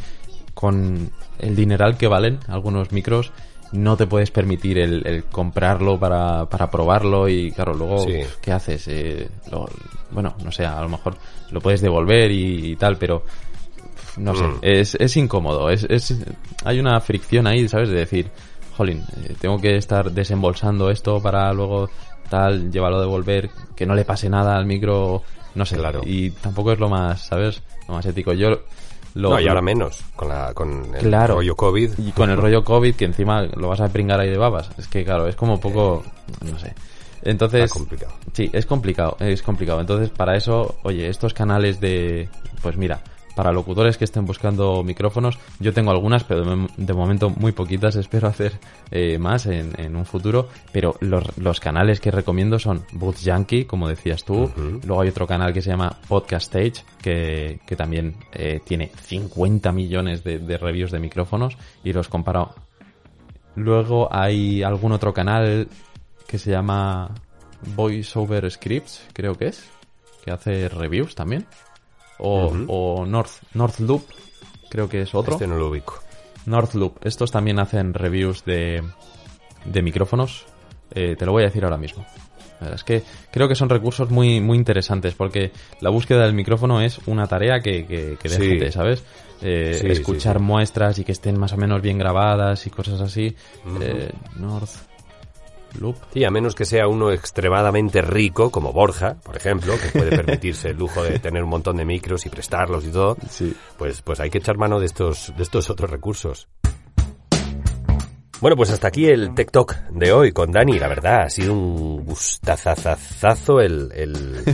con 0.55 1.11
el 1.39 1.55
dineral 1.55 1.97
que 1.99 2.09
valen 2.09 2.39
algunos 2.49 2.91
micros, 2.91 3.33
no 3.73 3.97
te 3.97 4.07
puedes 4.07 4.31
permitir 4.31 4.79
el, 4.79 5.07
el 5.07 5.25
comprarlo 5.25 5.99
para, 5.99 6.47
para 6.47 6.71
probarlo 6.71 7.29
y 7.29 7.53
claro, 7.53 7.75
luego, 7.75 8.05
Sí. 8.07 8.15
¿qué 8.41 8.53
haces? 8.53 8.87
Eh, 8.89 9.29
lo- 9.51 9.69
bueno, 10.11 10.35
no 10.45 10.53
sé, 10.53 10.65
a 10.65 10.81
lo 10.81 10.89
mejor 10.89 11.17
lo 11.51 11.61
puedes 11.61 11.81
devolver 11.81 12.31
y, 12.31 12.73
y 12.73 12.77
tal, 12.77 12.97
pero 12.97 13.25
no 14.19 14.35
sé, 14.35 14.45
Mm. 14.45 14.59
es, 14.63 14.95
es 14.95 15.17
incómodo, 15.17 15.69
es, 15.69 15.85
es, 15.91 16.15
hay 16.65 16.79
una 16.81 16.99
fricción 17.01 17.47
ahí, 17.47 17.69
¿sabes? 17.69 17.89
De 17.91 17.97
decir, 17.97 18.31
jolín, 18.77 19.05
eh, 19.25 19.35
tengo 19.41 19.59
que 19.61 19.77
estar 19.77 20.11
desembolsando 20.13 20.91
esto 20.91 21.21
para 21.21 21.53
luego 21.53 21.91
tal, 22.31 22.71
llevarlo 22.73 22.99
a 22.99 23.03
devolver, 23.03 23.51
que 23.77 23.85
no 23.87 23.95
le 23.95 24.05
pase 24.05 24.29
nada 24.31 24.57
al 24.57 24.65
micro, 24.67 25.23
no 25.55 25.67
sé, 25.67 25.77
Claro. 25.77 26.01
y 26.05 26.31
tampoco 26.31 26.73
es 26.73 26.79
lo 26.79 26.89
más, 26.89 27.27
¿sabes? 27.27 27.63
Lo 27.89 27.95
más 27.95 28.07
ético. 28.07 28.33
Yo 28.33 28.61
lo, 29.17 29.31
no, 29.31 29.41
y 29.41 29.49
ahora 29.49 29.63
menos, 29.63 29.99
con, 30.15 30.29
la, 30.29 30.53
con 30.55 30.95
el 30.95 31.01
Claro. 31.01 31.35
rollo 31.37 31.57
COVID. 31.57 31.91
y 31.99 32.13
con 32.13 32.31
el 32.31 32.37
rollo 32.37 32.63
COVID, 32.65 32.95
que 32.95 33.07
encima 33.07 33.43
lo 33.43 33.69
vas 33.69 33.81
a 33.81 33.89
pringar 33.89 34.21
ahí 34.21 34.31
de 34.31 34.37
babas. 34.39 34.71
Es 34.79 34.89
que, 34.89 35.05
claro, 35.05 35.27
es 35.27 35.35
como 35.37 35.59
poco. 35.59 36.05
No 36.43 36.59
sé. 36.59 36.75
Entonces. 37.23 37.65
Está 37.65 37.75
complicado. 37.79 38.13
Sí, 38.33 38.51
es 38.53 38.67
complicado, 38.67 39.17
es 39.19 39.43
complicado. 39.43 39.81
Entonces, 39.81 40.11
para 40.11 40.37
eso, 40.37 40.77
oye, 40.83 41.09
estos 41.09 41.35
canales 41.35 41.81
de. 41.81 42.29
Pues 42.63 42.77
mira, 42.77 43.01
para 43.37 43.53
locutores 43.53 43.97
que 43.97 44.05
estén 44.05 44.25
buscando 44.27 44.83
micrófonos, 44.83 45.39
yo 45.61 45.73
tengo 45.73 45.93
algunas, 45.93 46.25
pero 46.25 46.41
de, 46.45 46.57
mom- 46.57 46.75
de 46.77 46.93
momento 46.93 47.31
muy 47.31 47.53
poquitas. 47.53 47.95
Espero 48.07 48.27
hacer 48.27 48.59
eh, 48.91 49.19
más 49.19 49.47
en, 49.47 49.73
en 49.79 49.95
un 49.95 50.05
futuro. 50.07 50.49
Pero 50.73 50.97
los, 51.01 51.39
los 51.39 51.61
canales 51.61 52.01
que 52.01 52.11
recomiendo 52.11 52.59
son 52.59 52.85
Booth 52.93 53.19
Yankee, 53.19 53.65
como 53.67 53.89
decías 53.89 54.25
tú. 54.25 54.51
Luego 54.85 55.03
hay 55.03 55.09
otro 55.11 55.27
canal 55.29 55.53
que 55.53 55.63
se 55.63 55.71
llama 55.71 55.97
Podcast 56.09 56.53
Stage, 56.55 56.85
que, 57.01 57.61
que 57.65 57.77
también 57.77 58.17
eh, 58.33 58.61
tiene 58.65 58.91
50 59.03 59.71
millones 59.71 60.25
de, 60.25 60.39
de 60.41 60.59
reviews 60.59 60.91
de 60.91 60.99
micrófonos 60.99 61.57
y 61.85 61.93
los 61.93 62.09
comparo. 62.09 62.55
Luego 63.55 64.09
hay 64.11 64.63
algún 64.63 64.93
otro 64.93 65.13
canal 65.15 65.69
que 66.27 66.39
se 66.39 66.51
llama 66.51 67.11
Voice 67.75 68.19
Over 68.19 68.51
Scripts, 68.51 69.03
creo 69.13 69.35
que 69.37 69.49
es, 69.49 69.65
que 70.25 70.31
hace 70.31 70.69
reviews 70.69 71.15
también. 71.15 71.47
O, 72.19 72.53
o 72.69 73.07
North, 73.07 73.43
North 73.55 73.79
Loop, 73.81 74.03
creo 74.71 74.89
que 74.89 75.03
es 75.03 75.15
otro. 75.15 75.35
Este 75.35 75.47
no 75.47 75.57
lo 75.57 75.69
ubico. 75.69 76.01
North 76.47 76.75
Loop, 76.75 76.99
estos 77.05 77.31
también 77.31 77.59
hacen 77.59 77.93
reviews 77.95 78.45
de, 78.45 78.83
de 79.65 79.83
micrófonos. 79.83 80.47
Eh, 80.93 81.17
te 81.17 81.27
lo 81.27 81.33
voy 81.33 81.43
a 81.43 81.47
decir 81.47 81.65
ahora 81.65 81.77
mismo. 81.77 82.07
La 82.61 82.69
verdad 82.69 82.75
Es 82.77 82.85
que 82.85 83.03
creo 83.31 83.49
que 83.49 83.55
son 83.55 83.69
recursos 83.69 84.11
muy, 84.11 84.41
muy 84.41 84.57
interesantes 84.57 85.15
porque 85.15 85.51
la 85.81 85.91
búsqueda 85.91 86.23
del 86.25 86.33
micrófono 86.33 86.81
es 86.81 86.99
una 87.07 87.27
tarea 87.27 87.61
que, 87.61 87.85
que, 87.87 88.17
que 88.19 88.29
Sí. 88.31 88.39
déjate, 88.47 88.73
¿sabes? 88.73 89.05
Eh, 89.43 89.77
Sí, 89.79 89.87
escuchar 89.89 90.39
sí, 90.39 90.43
muestras 90.43 90.99
y 90.99 91.05
que 91.05 91.13
estén 91.13 91.39
más 91.39 91.53
o 91.53 91.59
menos 91.59 91.83
bien 91.83 91.99
grabadas 91.99 92.67
y 92.67 92.71
cosas 92.71 93.01
así. 93.03 93.37
Eh, 93.83 94.11
North 94.37 94.71
Loop. 95.81 95.97
Sí, 96.13 96.25
a 96.25 96.31
menos 96.31 96.55
que 96.55 96.65
sea 96.65 96.89
uno 96.89 97.11
extremadamente 97.13 98.03
rico, 98.03 98.51
como 98.51 98.73
Borja, 98.73 99.17
por 99.23 99.37
ejemplo, 99.37 99.75
que 99.81 99.99
puede 99.99 100.11
permitirse 100.17 100.71
el 100.71 100.77
lujo 100.77 101.03
de 101.03 101.19
tener 101.19 101.43
un 101.45 101.51
montón 101.51 101.77
de 101.77 101.85
micros 101.85 102.27
y 102.27 102.29
prestarlos 102.31 102.85
y 102.85 102.89
todo, 102.91 103.17
Sí. 103.31 103.55
pues, 103.79 104.03
pues 104.03 104.21
hay 104.21 104.31
que 104.31 104.39
echar 104.39 104.57
mano 104.59 104.81
de 104.81 104.87
estos, 104.87 105.33
de 105.37 105.43
estos 105.43 105.71
otros 105.71 105.91
recursos. 105.91 106.49
Bueno, 108.41 108.55
pues 108.55 108.71
hasta 108.71 108.89
aquí 108.89 109.07
el 109.07 109.35
Tech 109.35 109.51
Talk 109.51 109.75
de 109.91 110.13
hoy 110.13 110.31
con 110.33 110.53
Dani. 110.53 110.79
La 110.79 110.89
verdad, 110.89 111.23
ha 111.23 111.31
sido 111.31 111.55
un 111.55 112.05
gustazazazazo 112.05 113.61
el, 113.61 113.91
el, 113.95 114.45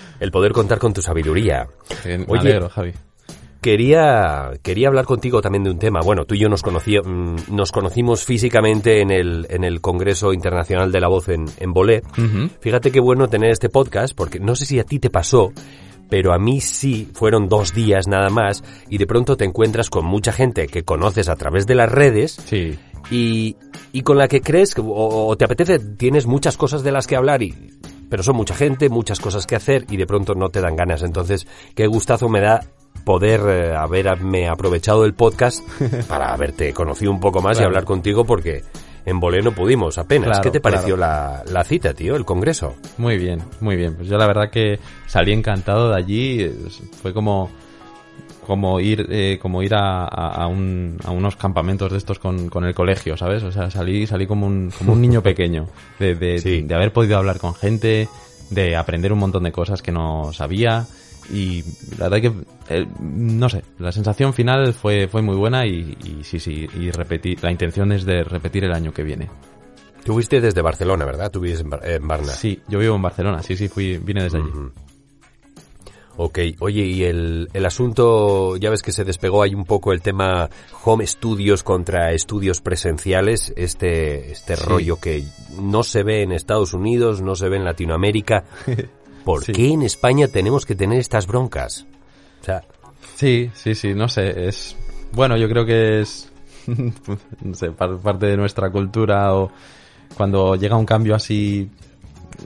el 0.20 0.30
poder 0.30 0.52
contar 0.52 0.78
con 0.78 0.92
tu 0.92 1.02
sabiduría. 1.02 1.66
Oye, 2.28 2.38
alegro, 2.38 2.68
Javi. 2.68 2.92
Quería, 3.62 4.50
quería 4.60 4.88
hablar 4.88 5.04
contigo 5.04 5.40
también 5.40 5.62
de 5.62 5.70
un 5.70 5.78
tema. 5.78 6.00
Bueno, 6.04 6.24
tú 6.24 6.34
y 6.34 6.40
yo 6.40 6.48
nos, 6.48 6.62
conocí, 6.62 6.98
mm, 6.98 7.54
nos 7.54 7.70
conocimos 7.70 8.24
físicamente 8.24 9.00
en 9.00 9.12
el, 9.12 9.46
en 9.50 9.62
el 9.62 9.80
Congreso 9.80 10.32
Internacional 10.32 10.90
de 10.90 11.00
la 11.00 11.06
Voz 11.06 11.28
en, 11.28 11.44
en 11.58 11.72
Bolé. 11.72 12.02
Fíjate 12.60 12.90
qué 12.90 12.98
bueno 12.98 13.28
tener 13.28 13.50
este 13.52 13.68
podcast, 13.68 14.16
porque 14.16 14.40
no 14.40 14.56
sé 14.56 14.66
si 14.66 14.80
a 14.80 14.84
ti 14.84 14.98
te 14.98 15.10
pasó, 15.10 15.52
pero 16.10 16.34
a 16.34 16.38
mí 16.40 16.60
sí, 16.60 17.08
fueron 17.14 17.48
dos 17.48 17.72
días 17.72 18.08
nada 18.08 18.30
más, 18.30 18.64
y 18.90 18.98
de 18.98 19.06
pronto 19.06 19.36
te 19.36 19.44
encuentras 19.44 19.90
con 19.90 20.04
mucha 20.06 20.32
gente 20.32 20.66
que 20.66 20.82
conoces 20.82 21.28
a 21.28 21.36
través 21.36 21.64
de 21.64 21.76
las 21.76 21.90
redes 21.90 22.32
Sí. 22.44 22.76
y, 23.12 23.56
y 23.92 24.02
con 24.02 24.18
la 24.18 24.26
que 24.26 24.40
crees 24.40 24.76
o, 24.76 24.84
o 25.28 25.36
te 25.36 25.44
apetece, 25.44 25.78
tienes 25.78 26.26
muchas 26.26 26.56
cosas 26.56 26.82
de 26.82 26.90
las 26.90 27.06
que 27.06 27.14
hablar 27.14 27.42
y 27.44 27.54
pero 28.10 28.22
son 28.22 28.36
mucha 28.36 28.54
gente, 28.54 28.90
muchas 28.90 29.20
cosas 29.20 29.46
que 29.46 29.56
hacer 29.56 29.86
y 29.88 29.96
de 29.96 30.04
pronto 30.06 30.34
no 30.34 30.50
te 30.50 30.60
dan 30.60 30.76
ganas. 30.76 31.02
Entonces, 31.02 31.46
qué 31.74 31.86
gustazo 31.86 32.28
me 32.28 32.42
da 32.42 32.60
poder 33.04 33.40
eh, 33.48 33.74
haberme 33.74 34.48
aprovechado 34.48 35.02
del 35.02 35.14
podcast 35.14 35.60
para 36.08 36.32
haberte 36.32 36.72
conocido 36.72 37.10
un 37.10 37.20
poco 37.20 37.40
más 37.42 37.58
y 37.60 37.64
hablar 37.64 37.84
contigo 37.84 38.24
porque 38.24 38.62
en 39.04 39.18
Bolé 39.18 39.42
no 39.42 39.52
pudimos 39.52 39.98
apenas. 39.98 40.28
Claro, 40.28 40.42
¿Qué 40.42 40.50
te 40.52 40.60
pareció 40.60 40.94
claro. 40.96 41.42
la, 41.44 41.52
la 41.52 41.64
cita, 41.64 41.92
tío, 41.94 42.14
el 42.14 42.24
congreso? 42.24 42.76
Muy 42.98 43.18
bien, 43.18 43.42
muy 43.60 43.74
bien. 43.74 43.96
Pues 43.96 44.06
yo 44.08 44.16
la 44.16 44.26
verdad 44.28 44.50
que 44.50 44.78
salí 45.06 45.32
encantado 45.32 45.90
de 45.90 45.96
allí. 45.96 46.50
Fue 47.02 47.12
como 47.12 47.50
como 48.46 48.80
ir 48.80 49.06
eh, 49.10 49.38
como 49.40 49.62
ir 49.62 49.72
a, 49.74 50.02
a, 50.04 50.42
a 50.42 50.46
un- 50.48 50.98
a 51.04 51.10
unos 51.12 51.36
campamentos 51.36 51.92
de 51.92 51.98
estos 51.98 52.18
con, 52.18 52.48
con 52.48 52.64
el 52.64 52.74
colegio, 52.74 53.16
¿sabes? 53.16 53.42
O 53.44 53.52
sea, 53.52 53.70
salí 53.70 54.06
salí 54.06 54.26
como 54.26 54.46
un, 54.46 54.72
como 54.76 54.92
un 54.94 55.00
niño 55.00 55.22
pequeño 55.24 55.68
de, 55.98 56.14
de, 56.16 56.38
Sí. 56.40 56.62
de 56.62 56.74
haber 56.74 56.92
podido 56.92 57.18
hablar 57.18 57.38
con 57.38 57.54
gente, 57.54 58.08
de 58.50 58.76
aprender 58.76 59.12
un 59.12 59.20
montón 59.20 59.44
de 59.44 59.52
cosas 59.52 59.80
que 59.80 59.92
no 59.92 60.32
sabía 60.32 60.86
y 61.30 61.62
la 61.98 62.08
verdad 62.08 62.30
que 62.30 62.32
eh, 62.74 62.86
no 63.00 63.48
sé, 63.48 63.62
la 63.78 63.92
sensación 63.92 64.32
final 64.34 64.72
fue 64.74 65.08
fue 65.08 65.22
muy 65.22 65.36
buena 65.36 65.66
y, 65.66 65.96
y 66.04 66.24
sí 66.24 66.38
sí 66.40 66.66
y 66.78 66.90
repetir 66.90 67.42
la 67.42 67.50
intención 67.50 67.92
es 67.92 68.04
de 68.04 68.24
repetir 68.24 68.64
el 68.64 68.72
año 68.72 68.92
que 68.92 69.02
viene. 69.02 69.28
Tú 70.04 70.14
fuiste 70.14 70.40
desde 70.40 70.62
Barcelona, 70.62 71.04
¿verdad? 71.04 71.30
Tú 71.30 71.40
vives 71.40 71.60
en, 71.60 71.70
Bar- 71.70 71.88
en 71.88 72.08
Barna. 72.08 72.32
Sí, 72.32 72.60
yo 72.68 72.78
vivo 72.80 72.96
en 72.96 73.02
Barcelona, 73.02 73.42
sí 73.42 73.56
sí 73.56 73.68
fui 73.68 73.98
vine 73.98 74.24
desde 74.24 74.38
allí. 74.38 74.48
Ok, 76.18 76.38
oye, 76.58 76.82
y 76.84 77.04
el, 77.04 77.48
el 77.54 77.64
asunto, 77.66 78.56
ya 78.58 78.68
ves 78.68 78.82
que 78.82 78.92
se 78.92 79.02
despegó 79.02 79.42
ahí 79.42 79.54
un 79.54 79.64
poco 79.64 79.92
el 79.94 80.02
tema 80.02 80.50
home 80.84 81.06
studios 81.06 81.62
contra 81.62 82.12
estudios 82.12 82.60
presenciales, 82.60 83.50
este, 83.56 84.30
este 84.30 84.56
Sí. 84.56 84.62
rollo 84.66 84.96
que 85.00 85.24
no 85.58 85.82
se 85.82 86.02
ve 86.02 86.22
en 86.22 86.32
Estados 86.32 86.74
Unidos, 86.74 87.22
no 87.22 87.34
se 87.34 87.48
ve 87.48 87.56
en 87.56 87.64
Latinoamérica. 87.64 88.44
¿Por 89.24 89.44
Sí. 89.44 89.52
qué 89.52 89.68
en 89.72 89.82
España 89.82 90.28
tenemos 90.28 90.66
que 90.66 90.74
tener 90.74 90.98
estas 90.98 91.26
broncas? 91.26 91.86
O 92.40 92.44
sea, 92.44 92.62
Sí, 93.16 93.50
sí, 93.54 93.74
sí, 93.74 93.94
no 93.94 94.08
sé, 94.08 94.48
es... 94.48 94.76
Bueno, 95.12 95.36
yo 95.36 95.48
creo 95.48 95.64
que 95.66 96.00
es, 96.00 96.30
no 96.66 97.54
sé, 97.54 97.70
par- 97.72 97.98
parte 97.98 98.26
de 98.26 98.36
nuestra 98.36 98.70
cultura 98.70 99.34
o 99.34 99.50
cuando 100.16 100.56
llega 100.56 100.76
un 100.76 100.86
cambio 100.86 101.14
así 101.14 101.68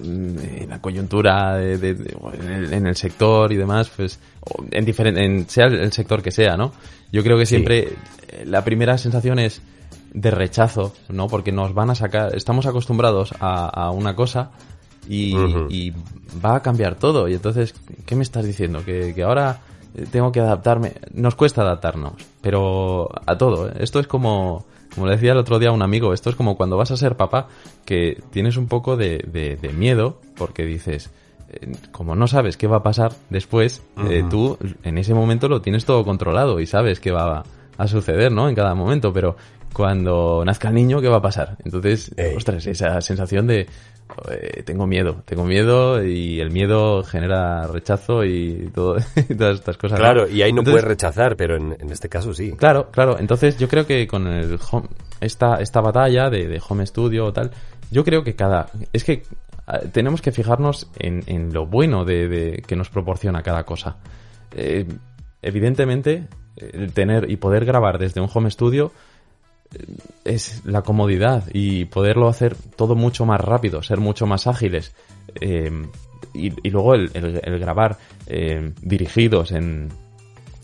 mm, 0.02 0.38
en 0.62 0.68
la 0.68 0.80
coyuntura 0.80 1.56
de, 1.56 1.78
de- 1.78 1.94
de- 1.94 2.16
o 2.20 2.32
en, 2.32 2.50
el, 2.50 2.72
en 2.72 2.86
el 2.86 2.96
sector 2.96 3.52
y 3.52 3.56
demás, 3.56 3.90
pues 3.94 4.18
en 4.70 4.84
diferente, 4.84 5.24
en, 5.24 5.48
sea 5.48 5.66
el 5.66 5.92
sector 5.92 6.22
que 6.22 6.30
sea, 6.30 6.56
¿no? 6.56 6.72
Yo 7.12 7.22
creo 7.22 7.38
que 7.38 7.46
siempre 7.46 7.88
eh, 8.28 8.44
la 8.44 8.64
primera 8.64 8.98
sensación 8.98 9.38
es 9.38 9.62
de 10.12 10.30
rechazo, 10.30 10.94
¿no? 11.08 11.28
Porque 11.28 11.52
nos 11.52 11.72
van 11.74 11.90
a 11.90 11.94
sacar, 11.94 12.34
estamos 12.34 12.66
acostumbrados 12.66 13.32
a, 13.40 13.66
a 13.68 13.90
una 13.90 14.14
cosa 14.16 14.50
y, 15.08 15.92
va 16.44 16.56
a 16.56 16.62
cambiar 16.62 16.96
todo. 16.96 17.28
Y 17.28 17.34
entonces, 17.34 17.74
¿qué 18.04 18.14
me 18.16 18.22
estás 18.22 18.44
diciendo? 18.44 18.84
Que, 18.84 19.14
que 19.14 19.22
ahora 19.22 19.60
tengo 20.10 20.32
que 20.32 20.40
adaptarme. 20.40 20.92
Nos 21.14 21.34
cuesta 21.34 21.62
adaptarnos, 21.62 22.12
pero 22.40 23.08
a 23.26 23.36
todo. 23.38 23.68
¿eh? 23.68 23.72
Esto 23.80 24.00
es 24.00 24.06
como, 24.06 24.66
como 24.94 25.06
le 25.06 25.12
decía 25.14 25.32
el 25.32 25.38
otro 25.38 25.58
día 25.58 25.70
a 25.70 25.72
un 25.72 25.82
amigo, 25.82 26.12
esto 26.12 26.30
es 26.30 26.36
como 26.36 26.56
cuando 26.56 26.76
vas 26.76 26.90
a 26.90 26.96
ser 26.96 27.16
papá, 27.16 27.48
que 27.84 28.22
tienes 28.30 28.56
un 28.56 28.66
poco 28.66 28.96
de, 28.96 29.24
de- 29.32 29.56
de 29.56 29.68
miedo 29.72 30.20
porque 30.36 30.64
dices, 30.64 31.10
eh, 31.50 31.72
como 31.92 32.14
no 32.16 32.26
sabes 32.26 32.56
qué 32.56 32.66
va 32.66 32.78
a 32.78 32.82
pasar 32.82 33.12
después, 33.30 33.82
eh, 34.10 34.24
tú 34.28 34.58
en 34.82 34.98
ese 34.98 35.14
momento 35.14 35.48
lo 35.48 35.62
tienes 35.62 35.84
todo 35.86 36.04
controlado 36.04 36.60
y 36.60 36.66
sabes 36.66 37.00
qué 37.00 37.12
va 37.12 37.44
a 37.78 37.86
suceder, 37.88 38.32
¿no? 38.32 38.48
En 38.48 38.54
cada 38.54 38.74
momento, 38.74 39.12
pero 39.12 39.36
cuando 39.76 40.42
nazca 40.46 40.68
el 40.68 40.74
niño, 40.74 41.02
¿qué 41.02 41.08
va 41.08 41.18
a 41.18 41.22
pasar? 41.22 41.58
Entonces, 41.62 42.10
Ey. 42.16 42.34
ostras, 42.34 42.66
esa 42.66 42.98
sensación 43.02 43.46
de 43.46 43.66
eh, 44.30 44.62
tengo 44.64 44.86
miedo, 44.86 45.22
tengo 45.26 45.44
miedo 45.44 46.02
y 46.02 46.40
el 46.40 46.50
miedo 46.50 47.02
genera 47.02 47.66
rechazo 47.66 48.24
y, 48.24 48.70
todo, 48.74 48.96
y 49.28 49.34
todas 49.34 49.56
estas 49.58 49.76
cosas. 49.76 49.98
Claro, 49.98 50.26
y 50.30 50.40
ahí 50.40 50.50
no 50.50 50.60
Entonces, 50.60 50.72
puedes 50.82 50.88
rechazar, 50.88 51.36
pero 51.36 51.56
en, 51.56 51.76
en 51.78 51.90
este 51.92 52.08
caso 52.08 52.32
sí. 52.32 52.52
Claro, 52.52 52.90
claro. 52.90 53.18
Entonces 53.18 53.58
yo 53.58 53.68
creo 53.68 53.86
que 53.86 54.06
con 54.06 54.26
el 54.28 54.58
home, 54.70 54.88
esta, 55.20 55.56
esta 55.56 55.82
batalla 55.82 56.30
de, 56.30 56.48
de 56.48 56.62
home 56.66 56.86
studio 56.86 57.26
o 57.26 57.32
tal, 57.34 57.50
yo 57.90 58.02
creo 58.02 58.24
que 58.24 58.34
cada... 58.34 58.68
Es 58.94 59.04
que 59.04 59.24
ah, 59.66 59.80
tenemos 59.92 60.22
que 60.22 60.32
fijarnos 60.32 60.88
en, 60.98 61.22
en 61.26 61.52
lo 61.52 61.66
bueno 61.66 62.06
de, 62.06 62.28
de- 62.28 62.62
que 62.66 62.76
nos 62.76 62.88
proporciona 62.88 63.42
cada 63.42 63.64
cosa. 63.64 63.98
Eh, 64.52 64.86
evidentemente, 65.42 66.28
el 66.56 66.94
tener 66.94 67.30
y 67.30 67.36
poder 67.36 67.66
grabar 67.66 67.98
desde 67.98 68.22
un 68.22 68.30
home 68.32 68.50
studio 68.50 68.90
es 70.24 70.62
la 70.64 70.82
comodidad 70.82 71.44
y 71.52 71.84
poderlo 71.86 72.28
hacer 72.28 72.56
todo 72.76 72.94
mucho 72.94 73.24
más 73.26 73.40
rápido, 73.40 73.82
ser 73.82 73.98
mucho 73.98 74.26
más 74.26 74.46
ágiles. 74.46 74.94
eh, 75.40 75.70
y, 76.34 76.52
y 76.66 76.70
luego 76.70 76.94
el, 76.94 77.10
el- 77.14 77.40
el 77.42 77.58
grabar 77.58 77.96
eh, 78.26 78.72
dirigidos 78.82 79.52
en, 79.52 79.88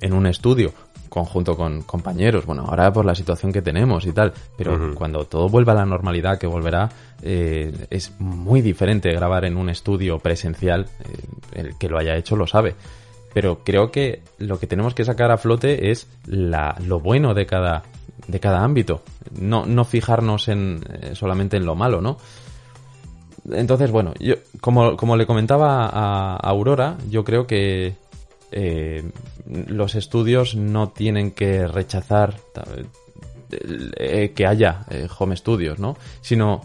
en 0.01 0.13
un 0.13 0.27
estudio 0.27 0.73
conjunto 1.09 1.57
con 1.57 1.83
compañeros, 1.83 2.47
bueno, 2.47 2.65
ahora 2.67 2.91
por 2.91 3.05
la 3.05 3.15
situación 3.15 3.53
que 3.53 3.61
tenemos 3.61 4.07
y 4.07 4.13
tal, 4.13 4.33
pero 4.57 4.95
cuando 4.95 5.27
todo 5.27 5.49
vuelva 5.51 5.73
a 5.73 5.77
la 5.77 5.85
normalidad, 5.85 6.39
que 6.39 6.47
volverá, 6.47 6.89
eh, 7.23 7.71
es 7.91 8.13
muy 8.19 8.63
diferente 8.63 9.13
grabar 9.13 9.45
en 9.45 9.59
un 9.59 9.69
estudio 9.69 10.19
presencial, 10.21 10.89
el 11.55 11.77
que 11.77 11.89
lo 11.91 11.99
haya 11.99 12.17
hecho 12.17 12.35
lo 12.35 12.47
sabe. 12.47 12.75
Pero 13.35 13.61
creo 13.63 13.91
que 13.91 14.23
lo 14.39 14.59
que 14.59 14.67
tenemos 14.67 14.95
que 14.95 15.05
sacar 15.05 15.31
a 15.31 15.37
flote 15.39 15.91
es 15.91 16.07
la, 16.27 16.77
lo 16.87 16.99
bueno 17.01 17.35
de 17.35 17.45
cada, 17.45 17.83
de 18.27 18.41
cada 18.41 18.63
ámbito, 18.63 19.03
no, 19.39 19.67
no 19.67 19.85
fijarnos 19.85 20.49
en, 20.49 20.85
eh, 20.89 21.15
solamente 21.15 21.57
en 21.57 21.67
lo 21.67 21.75
malo, 21.75 22.01
¿no? 22.01 22.19
Entonces, 23.51 23.91
bueno, 23.91 24.15
yo, 24.21 24.37
como, 24.61 24.97
como 24.97 25.17
le 25.17 25.27
comentaba 25.27 25.87
a 25.87 26.37
Aurora, 26.37 26.97
yo 27.11 27.25
creo 27.25 27.47
que 27.47 27.97
eh, 28.53 29.03
los 29.47 29.95
estudios 29.95 30.55
no 30.55 30.91
tienen 30.91 31.33
que 31.33 31.67
rechazar 31.67 32.37
eh, 33.51 34.33
que 34.35 34.47
haya 34.47 34.85
eh, 34.91 35.09
home 35.19 35.37
studios, 35.37 35.79
¿no? 35.79 35.97
Sino 36.21 36.61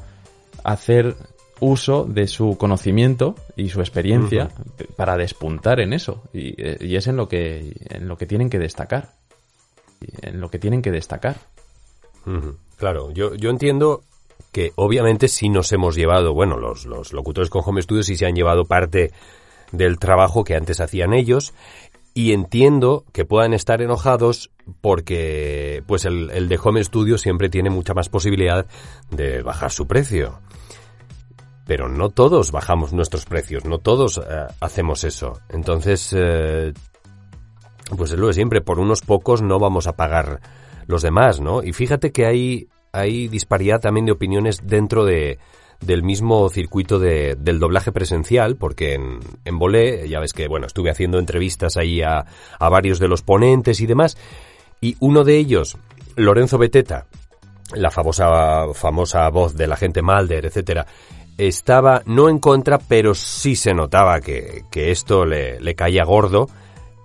hacer 0.64 1.16
uso 1.60 2.04
de 2.04 2.28
su 2.28 2.58
conocimiento 2.58 3.36
y 3.56 3.70
su 3.70 3.80
experiencia 3.80 4.50
para 4.96 5.18
despuntar 5.18 5.80
en 5.80 5.94
eso. 5.94 6.22
Y, 6.34 6.56
y 6.86 6.96
es 6.96 7.08
en 7.08 7.16
lo 7.16 7.28
que 7.28 7.74
en 7.90 8.08
lo 8.08 8.18
que 8.18 8.28
tienen 8.28 8.50
que 8.50 8.60
destacar. 8.60 9.14
En 10.22 10.40
lo 10.40 10.50
que 10.50 10.60
tienen 10.60 10.82
que 10.82 10.92
destacar. 10.92 11.38
Claro, 12.78 13.12
yo, 13.12 13.36
yo 13.36 13.50
entiendo 13.50 14.04
que 14.52 14.72
obviamente 14.76 15.28
sí 15.28 15.50
nos 15.50 15.72
hemos 15.72 15.96
llevado, 15.96 16.34
bueno, 16.34 16.58
los, 16.58 16.86
los 16.86 17.14
locutores 17.14 17.50
con 17.50 17.64
Home 17.66 17.82
Studio 17.82 18.04
sí 18.04 18.16
se 18.18 18.26
han 18.26 18.36
llevado 18.36 18.66
parte 18.66 19.12
del 19.72 20.00
trabajo 20.00 20.44
que 20.44 20.56
antes 20.56 20.80
hacían 20.80 21.14
ellos 21.14 21.54
y 22.14 22.34
entiendo 22.34 23.06
que 23.14 23.26
puedan 23.26 23.54
estar 23.54 23.82
enojados 23.82 24.50
porque 24.82 25.84
pues 25.86 26.06
el, 26.06 26.32
el 26.32 26.50
de 26.50 26.60
Home 26.62 26.84
Studio 26.84 27.18
siempre 27.18 27.50
tiene 27.50 27.70
mucha 27.70 27.94
más 27.94 28.10
posibilidad 28.10 28.66
de 29.12 29.44
bajar 29.44 29.72
su 29.72 29.88
precio. 29.88 30.40
Pero 31.68 31.90
no 31.90 32.10
todos 32.10 32.52
bajamos 32.52 32.94
nuestros 32.94 33.26
precios, 33.26 33.66
no 33.66 33.78
todos 33.78 34.18
eh, 34.18 34.22
hacemos 34.62 35.04
eso. 35.04 35.42
Entonces, 35.50 36.12
eh, 36.18 36.74
pues 37.96 38.12
es 38.12 38.20
lo 38.20 38.28
de 38.28 38.34
siempre, 38.34 38.62
por 38.62 38.80
unos 38.80 39.02
pocos 39.02 39.42
no 39.42 39.60
vamos 39.60 39.88
a 39.88 39.94
pagar 39.94 40.42
los 40.88 41.02
demás, 41.02 41.40
¿no? 41.40 41.64
Y 41.64 41.74
fíjate 41.74 42.12
que 42.12 42.26
hay, 42.26 42.68
hay 42.92 43.28
disparidad 43.28 43.80
también 43.80 44.06
de 44.06 44.12
opiniones 44.12 44.62
dentro 44.64 45.06
de, 45.06 45.40
del 45.82 46.04
mismo 46.04 46.50
circuito 46.50 47.00
de, 47.00 47.36
del 47.36 47.60
doblaje 47.60 47.92
presencial, 47.92 48.56
porque 48.56 48.96
en, 48.96 49.20
en 49.46 49.60
Bolé, 49.60 50.08
ya 50.10 50.20
ves 50.20 50.34
que, 50.34 50.48
bueno, 50.48 50.68
estuve 50.68 50.90
haciendo 50.90 51.20
entrevistas 51.20 51.78
ahí 51.78 52.02
a, 52.02 52.26
a 52.60 52.70
varios 52.70 53.00
de 53.00 53.08
los 53.08 53.22
ponentes 53.22 53.80
y 53.82 53.86
demás, 53.86 54.18
y 54.82 54.96
uno 55.00 55.24
de 55.24 55.38
ellos, 55.38 55.78
Lorenzo 56.16 56.58
Beteta, 56.58 57.08
la 57.74 57.92
famosa, 57.92 58.74
famosa 58.74 59.30
voz 59.30 59.56
de 59.56 59.68
la 59.68 59.76
gente 59.76 60.02
Malder, 60.02 60.46
etcétera, 60.46 60.86
estaba 61.38 62.02
no 62.06 62.30
en 62.30 62.40
contra, 62.40 62.80
pero 62.80 63.14
sí 63.14 63.56
se 63.56 63.74
notaba 63.74 64.22
que, 64.22 64.64
que 64.72 64.92
esto 64.92 65.26
le, 65.26 65.60
le 65.60 65.76
caía 65.76 66.04
gordo. 66.04 66.48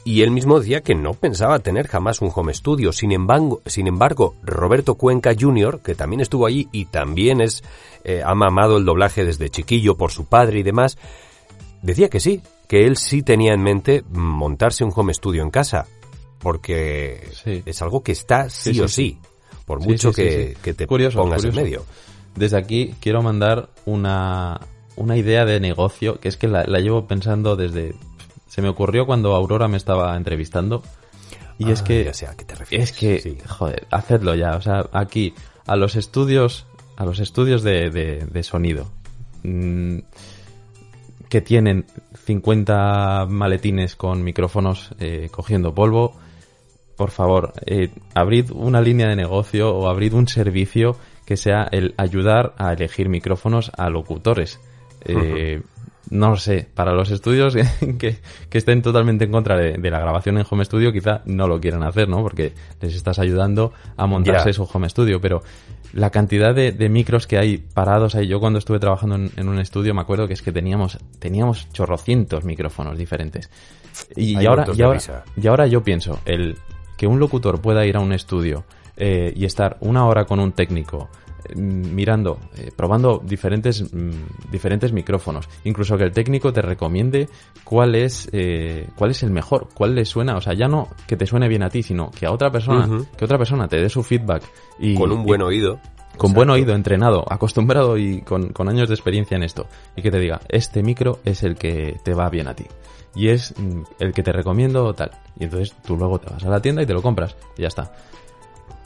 Y 0.04 0.22
él 0.22 0.32
mismo 0.32 0.58
decía 0.58 0.80
que 0.80 0.94
no 0.96 1.14
pensaba 1.14 1.60
tener 1.60 1.86
jamás 1.86 2.20
un 2.20 2.30
home 2.34 2.52
studio. 2.54 2.92
Sin 2.92 3.12
embargo, 3.12 3.60
sin 3.66 3.86
embargo 3.86 4.34
Roberto 4.42 4.96
Cuenca 4.96 5.32
Jr., 5.38 5.80
que 5.80 5.94
también 5.94 6.20
estuvo 6.20 6.46
allí 6.46 6.68
y 6.72 6.86
también 6.86 7.40
es, 7.40 7.62
eh, 8.02 8.20
ha 8.24 8.34
mamado 8.34 8.78
el 8.78 8.84
doblaje 8.84 9.24
desde 9.24 9.48
chiquillo 9.50 9.96
por 9.96 10.10
su 10.10 10.24
padre 10.24 10.58
y 10.58 10.62
demás, 10.64 10.98
decía 11.82 12.08
que 12.10 12.18
sí, 12.18 12.40
que 12.66 12.84
él 12.86 12.96
sí 12.96 13.22
tenía 13.22 13.52
en 13.54 13.62
mente 13.62 14.02
montarse 14.10 14.82
un 14.82 14.92
home 14.94 15.14
studio 15.14 15.42
en 15.42 15.50
casa. 15.50 15.86
Porque 16.40 17.28
Sí. 17.44 17.62
es 17.64 17.80
algo 17.82 18.02
que 18.02 18.10
está 18.12 18.50
sí, 18.50 18.74
Sí, 18.74 18.80
o 18.80 18.88
sí, 18.88 18.94
sí. 18.94 19.18
Por 19.64 19.78
mucho 19.80 20.12
que, 20.12 20.56
que 20.62 20.74
te 20.74 20.88
Curioso, 20.88 21.20
pongas 21.20 21.36
curioso. 21.42 21.58
en 21.60 21.64
medio. 21.64 21.84
Desde 22.34 22.56
aquí 22.58 22.94
quiero 23.00 23.22
mandar 23.22 23.68
una, 23.84 24.60
una 24.96 25.16
idea 25.16 25.44
de 25.44 25.60
negocio 25.60 26.18
que 26.18 26.28
es 26.28 26.36
que 26.36 26.48
la, 26.48 26.64
la 26.64 26.80
llevo 26.80 27.06
pensando 27.06 27.54
desde... 27.54 27.94
Se 28.52 28.60
me 28.60 28.68
ocurrió 28.68 29.06
cuando 29.06 29.34
Aurora 29.34 29.66
me 29.66 29.78
estaba 29.78 30.14
entrevistando 30.14 30.82
y 31.58 31.70
es 31.70 31.80
que... 31.80 32.04
ya 32.04 32.12
sé 32.12 32.26
a 32.26 32.34
qué 32.36 32.44
te 32.44 32.54
refieres. 32.54 32.90
Es 32.90 32.94
que, 32.98 33.18
Sí. 33.18 33.38
joder, 33.48 33.86
hacedlo 33.90 34.34
ya. 34.34 34.56
O 34.56 34.60
sea, 34.60 34.84
aquí, 34.92 35.32
a 35.66 35.74
los 35.74 35.96
estudios, 35.96 36.66
a 36.98 37.06
los 37.06 37.18
estudios 37.18 37.62
de, 37.62 37.88
de- 37.88 38.26
de 38.30 38.42
sonido, 38.42 38.90
mm, 39.42 40.00
que 41.30 41.40
tienen 41.40 41.86
50 42.26 43.24
maletines 43.26 43.96
con 43.96 44.22
micrófonos 44.22 44.90
eh, 45.00 45.30
cogiendo 45.30 45.74
polvo, 45.74 46.12
por 46.98 47.10
favor, 47.10 47.54
eh, 47.64 47.88
abrid 48.12 48.50
una 48.50 48.82
línea 48.82 49.08
de 49.08 49.16
negocio 49.16 49.74
o 49.74 49.88
abrid 49.88 50.12
un 50.12 50.28
servicio 50.28 50.96
que 51.24 51.38
sea 51.38 51.66
el 51.72 51.94
ayudar 51.96 52.52
a 52.58 52.74
elegir 52.74 53.08
micrófonos 53.08 53.72
a 53.78 53.88
locutores. 53.88 54.60
Eh, 55.04 55.60
No 56.12 56.28
lo 56.28 56.36
sé, 56.36 56.68
para 56.74 56.92
los 56.92 57.10
estudios 57.10 57.56
que, 57.98 58.18
que 58.50 58.58
estén 58.58 58.82
totalmente 58.82 59.24
en 59.24 59.32
contra 59.32 59.56
de, 59.56 59.78
de 59.78 59.90
la 59.90 59.98
grabación 59.98 60.36
en 60.36 60.44
home 60.48 60.62
studio, 60.66 60.92
quizá 60.92 61.22
no 61.24 61.48
lo 61.48 61.58
quieran 61.58 61.82
hacer, 61.82 62.06
¿no? 62.06 62.22
Porque 62.22 62.52
les 62.82 62.94
estás 62.94 63.18
ayudando 63.18 63.72
a 63.96 64.06
montarse 64.06 64.52
su 64.52 64.68
home 64.70 64.90
studio, 64.90 65.22
pero 65.22 65.42
la 65.94 66.10
cantidad 66.10 66.54
de, 66.54 66.72
de 66.72 66.88
micros 66.90 67.26
que 67.26 67.38
hay 67.38 67.56
parados 67.56 68.14
ahí, 68.14 68.26
yo 68.26 68.40
cuando 68.40 68.58
estuve 68.58 68.78
trabajando 68.78 69.14
en, 69.14 69.30
en 69.38 69.48
un 69.48 69.58
estudio 69.58 69.94
me 69.94 70.02
acuerdo 70.02 70.28
que 70.28 70.34
es 70.34 70.42
que 70.42 70.52
teníamos, 70.52 70.98
teníamos 71.18 71.72
chorrocientos 71.72 72.44
micrófonos 72.44 72.98
diferentes. 72.98 73.48
Y, 74.14 74.44
ahora, 74.44 74.66
y, 74.74 74.82
ahora, 74.82 75.00
y 75.34 75.46
ahora 75.46 75.66
yo 75.66 75.82
pienso, 75.82 76.20
el 76.26 76.58
que 76.98 77.06
un 77.06 77.20
locutor 77.20 77.62
pueda 77.62 77.86
ir 77.86 77.96
a 77.96 78.00
un 78.00 78.12
estudio 78.12 78.64
eh, 78.98 79.32
y 79.34 79.46
estar 79.46 79.78
una 79.80 80.06
hora 80.06 80.26
con 80.26 80.40
un 80.40 80.52
técnico 80.52 81.08
mirando, 81.56 82.38
eh, 82.56 82.70
probando 82.74 83.20
diferentes, 83.24 83.82
mm, 83.92 84.50
diferentes 84.50 84.92
micrófonos, 84.92 85.48
incluso 85.64 85.96
que 85.96 86.04
el 86.04 86.12
técnico 86.12 86.52
te 86.52 86.62
recomiende 86.62 87.28
cuál 87.64 87.94
es, 87.94 88.28
eh, 88.32 88.88
cuál 88.96 89.10
es 89.10 89.22
el 89.22 89.30
mejor, 89.30 89.68
cuál 89.74 89.94
le 89.94 90.04
suena, 90.04 90.36
o 90.36 90.40
sea, 90.40 90.54
ya 90.54 90.68
no 90.68 90.88
que 91.06 91.16
te 91.16 91.26
suene 91.26 91.48
bien 91.48 91.62
a 91.62 91.70
ti, 91.70 91.82
sino 91.82 92.10
que 92.10 92.26
a 92.26 92.32
otra 92.32 92.50
persona, 92.50 92.88
que 93.16 93.24
otra 93.24 93.38
persona 93.38 93.68
te 93.68 93.76
dé 93.78 93.88
su 93.88 94.02
feedback 94.02 94.42
y 94.78 94.94
Con 94.94 95.12
un 95.12 95.20
y- 95.22 95.24
buen 95.24 95.42
oído. 95.42 95.78
con 96.16 96.34
buen 96.34 96.50
oído, 96.50 96.74
entrenado, 96.74 97.24
acostumbrado 97.28 97.96
y 97.96 98.20
con, 98.22 98.50
con 98.52 98.68
años 98.68 98.88
de 98.88 98.94
experiencia 98.94 99.36
en 99.36 99.42
esto. 99.42 99.66
Y 99.96 100.02
que 100.02 100.10
te 100.10 100.18
diga, 100.20 100.40
este 100.48 100.82
micro 100.82 101.18
es 101.24 101.42
el 101.42 101.56
que 101.56 101.96
te 102.04 102.12
va 102.14 102.28
bien 102.28 102.48
a 102.48 102.54
ti. 102.54 102.66
Y 103.14 103.28
es 103.28 103.54
mm, 103.58 103.82
el 103.98 104.12
que 104.12 104.22
te 104.22 104.30
recomiendo 104.32 104.92
tal. 104.94 105.10
Y 105.38 105.44
entonces 105.44 105.74
tú 105.86 105.96
luego 105.96 106.18
te 106.18 106.30
vas 106.32 106.44
a 106.44 106.48
la 106.50 106.60
tienda 106.60 106.82
y 106.82 106.86
te 106.86 106.92
lo 106.92 107.00
compras. 107.02 107.34
Y 107.56 107.62
ya 107.62 107.68
está. 107.68 107.92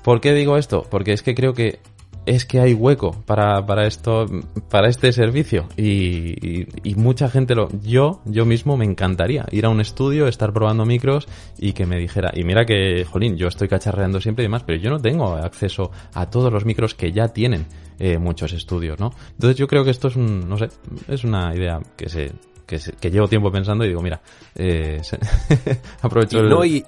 ¿Por 0.05 0.20
qué 0.20 0.33
digo 0.35 0.57
esto? 0.57 0.85
Porque 0.89 1.12
es 1.12 1.23
que 1.23 1.35
creo 1.35 1.53
que 1.53 1.81
es 2.27 2.44
que 2.44 2.61
hay 2.61 2.74
hueco 2.74 3.12
para, 3.24 3.65
para 3.65 3.86
esto, 3.86 4.27
para 4.69 4.89
este 4.89 5.12
servicio. 5.12 5.66
Y, 5.77 6.35
y- 6.47 6.66
y 6.82 6.94
mucha 6.97 7.31
gente 7.31 7.55
lo, 7.55 7.69
yo, 7.82 8.20
yo 8.24 8.44
mismo 8.44 8.77
me 8.77 8.85
encantaría 8.85 9.47
ir 9.53 9.65
a 9.65 9.69
un 9.69 9.81
estudio, 9.81 10.27
estar 10.27 10.53
probando 10.53 10.85
micros 10.85 11.28
y 11.59 11.73
que 11.73 11.86
me 11.86 11.97
dijera, 11.98 12.32
y 12.35 12.43
mira 12.44 12.66
que, 12.66 13.05
jolín, 13.05 13.36
yo 13.36 13.47
estoy 13.48 13.69
cacharreando 13.69 14.20
siempre 14.20 14.43
y 14.44 14.47
demás, 14.47 14.65
pero 14.66 14.78
yo 14.78 14.90
no 14.90 14.98
tengo 15.01 15.35
acceso 15.36 15.90
a 16.15 16.28
todos 16.28 16.53
los 16.53 16.65
micros 16.65 16.94
que 16.94 17.12
ya 17.12 17.28
tienen 17.28 17.66
eh, 17.98 18.19
muchos 18.19 18.53
estudios, 18.53 18.98
¿no? 19.01 19.12
Entonces 19.32 19.57
yo 19.57 19.66
creo 19.69 19.85
que 19.85 19.90
esto 19.90 20.09
es 20.09 20.16
un, 20.16 20.48
no 20.48 20.59
sé, 20.59 20.69
es 21.09 21.24
una 21.24 21.55
idea 21.55 21.81
que 21.97 22.09
se, 22.09 22.32
que, 22.66 22.78
se- 22.78 22.93
que 22.93 23.11
llevo 23.11 23.28
tiempo 23.28 23.51
pensando 23.53 23.85
y 23.85 23.89
digo, 23.89 24.03
mira, 24.03 24.20
eh, 24.55 24.98
se- 25.03 25.19
aprovecho 26.03 26.39
Y, 26.39 26.40
el- 26.40 26.48
no, 26.48 26.65
y, 26.65 26.85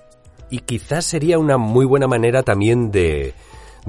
y 0.51 0.59
quizás 0.59 1.05
sería 1.05 1.39
una 1.39 1.57
muy 1.59 1.87
buena 1.87 2.07
manera 2.09 2.43
también 2.43 2.91
de, 2.91 3.35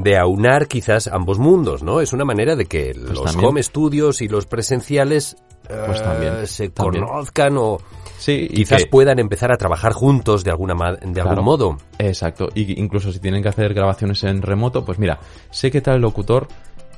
de 0.04 0.18
aunar 0.18 0.68
quizás 0.68 1.08
ambos 1.08 1.40
mundos, 1.40 1.84
¿no? 1.84 2.02
Es 2.02 2.14
una 2.14 2.26
manera 2.26 2.56
de 2.56 2.66
que 2.66 2.94
los 2.94 3.20
Pues 3.20 3.32
también. 3.32 3.50
home 3.50 3.64
studios 3.64 4.22
y 4.22 4.28
los 4.28 4.46
presenciales 4.46 5.38
pues 5.86 6.02
también, 6.02 6.34
eh, 6.42 6.48
se 6.48 6.70
también. 6.70 7.06
conozcan 7.06 7.56
o 7.58 7.78
Sí, 8.18 8.48
y 8.50 8.56
quizás 8.56 8.84
que- 8.86 8.90
puedan 8.90 9.20
empezar 9.20 9.52
a 9.52 9.58
trabajar 9.58 9.94
juntos 9.94 10.44
de 10.44 10.50
alguna 10.50 10.74
ma- 10.74 10.94
de 10.96 11.12
Claro. 11.14 11.30
algún 11.30 11.46
modo. 11.46 11.78
Exacto. 12.00 12.50
Y 12.56 12.80
incluso 12.82 13.12
si 13.12 13.20
tienen 13.20 13.44
que 13.44 13.50
hacer 13.50 13.74
grabaciones 13.76 14.24
en 14.24 14.42
remoto, 14.42 14.84
pues 14.84 14.98
mira, 14.98 15.20
sé 15.52 15.70
que 15.70 15.82
tal 15.82 16.02
locutor 16.02 16.48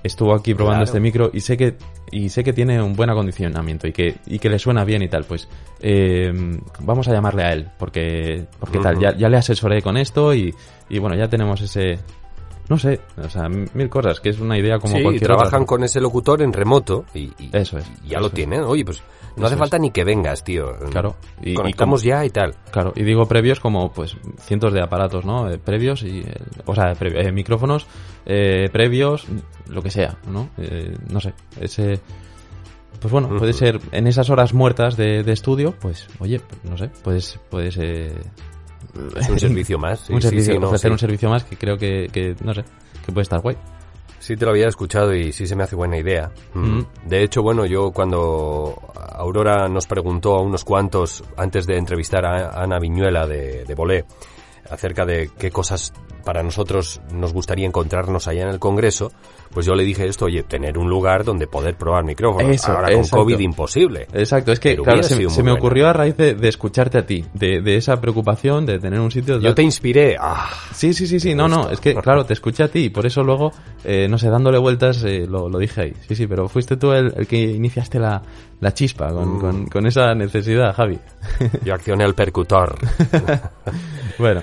estuvo 0.03 0.33
aquí 0.33 0.53
probando 0.55 0.77
Claro. 0.79 0.85
este 0.85 0.99
micro 1.01 1.29
y 1.33 1.41
sé 1.41 1.57
que 1.57 1.75
y 2.11 2.29
sé 2.29 2.43
que 2.43 2.53
tiene 2.53 2.81
un 2.81 2.93
buen 2.93 3.09
acondicionamiento 3.09 3.87
y 3.87 3.91
que 3.93 4.15
y 4.25 4.39
que 4.39 4.49
le 4.49 4.57
suena 4.57 4.83
bien 4.85 5.01
y 5.01 5.09
tal, 5.09 5.25
pues 5.25 5.47
eh, 5.81 6.31
vamos 6.79 7.07
a 7.09 7.13
llamarle 7.13 7.43
a 7.43 7.53
él 7.53 7.69
porque 7.77 8.45
porque 8.59 8.79
tal, 8.79 8.97
ya, 8.99 9.15
ya 9.17 9.27
le 9.29 9.37
asesoré 9.37 9.81
con 9.81 9.97
esto 9.97 10.33
y, 10.33 10.53
y 10.89 10.97
bueno, 10.99 11.15
ya 11.15 11.27
tenemos 11.27 11.59
ese 11.61 11.99
no 12.71 12.77
sé, 12.77 13.01
o 13.17 13.27
sea, 13.29 13.49
mil 13.49 13.89
cosas, 13.89 14.21
que 14.21 14.29
es 14.29 14.39
una 14.39 14.57
idea 14.57 14.79
como 14.79 14.95
sí, 14.95 15.03
cualquier 15.03 15.25
trabajan 15.27 15.63
otra. 15.63 15.65
con 15.65 15.83
ese 15.83 15.99
locutor 15.99 16.41
en 16.41 16.53
remoto 16.53 17.03
y, 17.13 17.23
y- 17.37 17.49
Eso 17.51 17.77
es, 17.77 17.85
y 18.05 18.07
ya 18.07 18.13
eso 18.17 18.21
lo 18.21 18.27
es. 18.27 18.33
tienen. 18.33 18.63
Oye, 18.63 18.85
pues 18.85 19.03
no 19.35 19.35
Eso 19.35 19.45
hace 19.47 19.55
es. 19.55 19.59
falta 19.59 19.77
ni 19.77 19.91
que 19.91 20.05
vengas, 20.05 20.41
tío. 20.45 20.73
Claro. 20.89 21.17
Y- 21.41 21.51
y 21.51 21.53
Conectamos 21.53 22.01
ya 22.01 22.23
y 22.23 22.29
tal. 22.29 22.55
Claro, 22.71 22.93
y 22.95 23.03
digo 23.03 23.25
previos 23.27 23.59
como 23.59 23.91
pues 23.91 24.15
cientos 24.39 24.71
de 24.71 24.81
aparatos, 24.81 25.25
¿no? 25.25 25.49
Eh, 25.49 25.57
previos 25.57 26.03
y, 26.03 26.19
eh, 26.21 26.33
o 26.65 26.73
sea, 26.73 26.93
pre- 26.95 27.27
eh, 27.27 27.31
micrófonos 27.33 27.87
eh, 28.25 28.69
previos, 28.71 29.25
lo 29.67 29.81
que 29.81 29.89
sea, 29.91 30.17
¿no? 30.27 30.49
No 31.09 31.19
sé, 31.19 31.33
ese... 31.59 31.99
Pues 32.99 33.11
bueno, 33.11 33.29
puede 33.37 33.53
ser 33.53 33.79
en 33.93 34.05
esas 34.05 34.29
horas 34.29 34.53
muertas 34.53 34.95
de, 34.95 35.23
de 35.23 35.31
estudio, 35.33 35.73
pues 35.81 36.07
oye, 36.19 36.39
no 36.63 36.77
sé, 36.77 36.89
puedes, 37.03 37.39
puedes 37.49 37.75
eh, 37.77 38.13
Es 39.15 39.29
un 39.29 39.39
servicio 39.39 39.77
más. 39.77 39.99
sí, 40.01 40.13
un 40.13 40.21
sí, 40.21 40.29
servicio, 40.29 40.53
sí, 40.53 40.59
no, 40.59 40.67
ofrecer 40.67 40.91
un 40.91 40.99
servicio 40.99 41.29
más 41.29 41.43
que 41.43 41.57
creo 41.57 41.77
que, 41.77 42.09
que, 42.11 42.35
no 42.43 42.53
sé, 42.53 42.63
que 43.05 43.11
puede 43.11 43.23
estar 43.23 43.41
guay. 43.41 43.57
Sí 44.19 44.35
te 44.35 44.45
lo 44.45 44.51
había 44.51 44.67
escuchado 44.67 45.15
y 45.15 45.31
sí 45.31 45.47
se 45.47 45.55
me 45.55 45.63
hace 45.63 45.75
buena 45.75 45.97
idea. 45.97 46.31
Mm. 46.53 46.77
Mm. 46.77 46.85
De 47.05 47.23
hecho, 47.23 47.41
bueno, 47.41 47.65
yo 47.65 47.91
cuando 47.91 48.79
Aurora 49.13 49.67
nos 49.67 49.87
preguntó 49.87 50.35
a 50.35 50.41
unos 50.41 50.63
cuantos, 50.63 51.23
antes 51.37 51.65
de 51.65 51.77
entrevistar 51.77 52.25
a 52.25 52.61
Ana 52.61 52.77
Viñuela 52.79 53.25
de, 53.25 53.65
de 53.65 53.75
Bolé, 53.75 54.05
acerca 54.71 55.05
de 55.05 55.29
qué 55.37 55.51
cosas 55.51 55.93
para 56.25 56.43
nosotros 56.43 57.01
nos 57.13 57.33
gustaría 57.33 57.65
encontrarnos 57.65 58.27
allá 58.27 58.43
en 58.43 58.49
el 58.49 58.59
Congreso, 58.59 59.11
pues 59.51 59.65
yo 59.65 59.73
le 59.73 59.83
dije 59.83 60.05
esto, 60.07 60.25
oye, 60.25 60.43
tener 60.43 60.77
un 60.77 60.87
lugar 60.87 61.23
donde 61.23 61.47
poder 61.47 61.75
probar 61.75 62.03
micrófonos. 62.05 62.49
Eso, 62.55 62.71
Ahora 62.71 62.89
con 62.89 62.97
exacto. 62.99 63.17
COVID 63.17 63.39
imposible. 63.39 64.07
Exacto, 64.13 64.51
es 64.51 64.59
que 64.59 64.77
claro, 64.77 65.01
se, 65.03 65.29
se 65.29 65.43
me 65.43 65.51
ocurrió 65.51 65.89
a 65.89 65.93
raíz 65.93 66.15
de, 66.15 66.35
de 66.35 66.47
escucharte 66.47 66.99
a 66.99 67.05
ti, 67.05 67.25
de, 67.33 67.61
de 67.61 67.75
esa 67.75 67.99
preocupación 67.99 68.65
de 68.65 68.79
tener 68.79 68.99
un 68.99 69.11
sitio... 69.11 69.39
Yo 69.39 69.53
te 69.55 69.63
inspiré. 69.63 70.15
Ah, 70.19 70.49
Sí, 70.73 70.93
sí, 70.93 71.05
sí, 71.07 71.19
sí, 71.19 71.35
no, 71.35 71.47
no, 71.47 71.69
es 71.69 71.79
que 71.79 71.95
claro, 71.95 72.25
te 72.25 72.33
escuché 72.33 72.63
a 72.63 72.67
ti 72.67 72.85
y 72.85 72.89
por 72.89 73.05
eso 73.05 73.23
luego, 73.23 73.51
eh, 73.83 74.07
no 74.07 74.17
sé, 74.17 74.29
dándole 74.29 74.57
vueltas 74.59 75.03
eh, 75.03 75.25
lo, 75.27 75.49
lo 75.49 75.57
dije 75.59 75.81
ahí. 75.81 75.93
Sí, 76.07 76.15
sí, 76.15 76.27
pero 76.27 76.47
fuiste 76.47 76.77
tú 76.77 76.91
el, 76.93 77.13
el 77.17 77.27
que 77.27 77.37
iniciaste 77.37 77.99
la, 77.99 78.21
la 78.59 78.73
chispa 78.73 79.09
con, 79.11 79.37
Mm. 79.37 79.39
con, 79.39 79.65
con 79.67 79.85
esa 79.87 80.13
necesidad, 80.13 80.73
Javi. 80.75 80.99
yo 81.65 81.73
accioné 81.73 82.03
al 82.03 82.13
percutor. 82.15 82.77
bueno, 84.19 84.41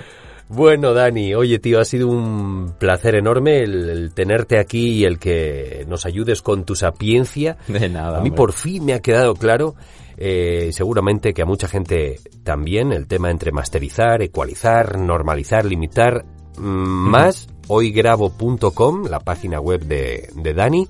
Bueno, 0.49 0.95
Dani, 0.95 1.35
oye, 1.35 1.59
tío, 1.59 1.79
ha 1.79 1.85
sido 1.85 2.07
un 2.07 2.73
placer 2.79 3.13
enorme 3.13 3.59
el, 3.61 3.87
el 3.87 4.13
tenerte 4.13 4.57
aquí 4.57 4.97
y 4.97 5.05
el 5.05 5.19
que 5.19 5.85
nos 5.87 6.07
ayudes 6.07 6.41
con 6.41 6.65
tu 6.65 6.75
sapiencia. 6.75 7.57
de 7.67 7.87
nada. 7.87 8.17
A 8.17 8.21
mí 8.21 8.29
hombre. 8.29 8.31
por 8.37 8.53
fin 8.53 8.83
me 8.83 8.93
ha 8.93 8.99
quedado 8.99 9.35
claro, 9.35 9.75
eh, 10.17 10.71
seguramente 10.73 11.33
que 11.35 11.43
a 11.43 11.45
mucha 11.45 11.67
gente 11.67 12.19
también, 12.43 12.91
el 12.91 13.05
tema 13.05 13.29
entre 13.29 13.51
masterizar, 13.51 14.23
ecualizar, 14.23 14.97
normalizar, 14.97 15.65
limitar, 15.65 16.25
mm, 16.57 16.61
más 16.61 17.47
hoygrabo.com, 17.67 19.05
la 19.05 19.19
página 19.19 19.59
web 19.59 19.81
de, 19.85 20.29
de 20.33 20.53
Dani, 20.55 20.87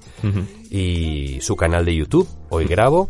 y 0.71 1.41
su 1.41 1.57
canal 1.57 1.83
de 1.83 1.95
YouTube, 1.95 2.27
Hoy 2.49 2.65
Grabo. 2.65 3.09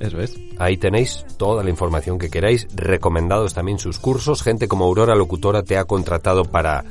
Eso 0.00 0.20
es. 0.20 0.34
Ahí 0.58 0.76
tenéis 0.76 1.24
toda 1.38 1.64
la 1.64 1.70
información 1.70 2.18
que 2.18 2.28
queráis, 2.30 2.66
recomendados 2.74 3.54
también 3.54 3.78
sus 3.78 3.98
cursos, 3.98 4.42
gente 4.42 4.68
como 4.68 4.84
Aurora 4.84 5.14
Locutora 5.14 5.62
te 5.62 5.76
ha 5.78 5.84
contratado 5.84 6.44
para 6.44 6.84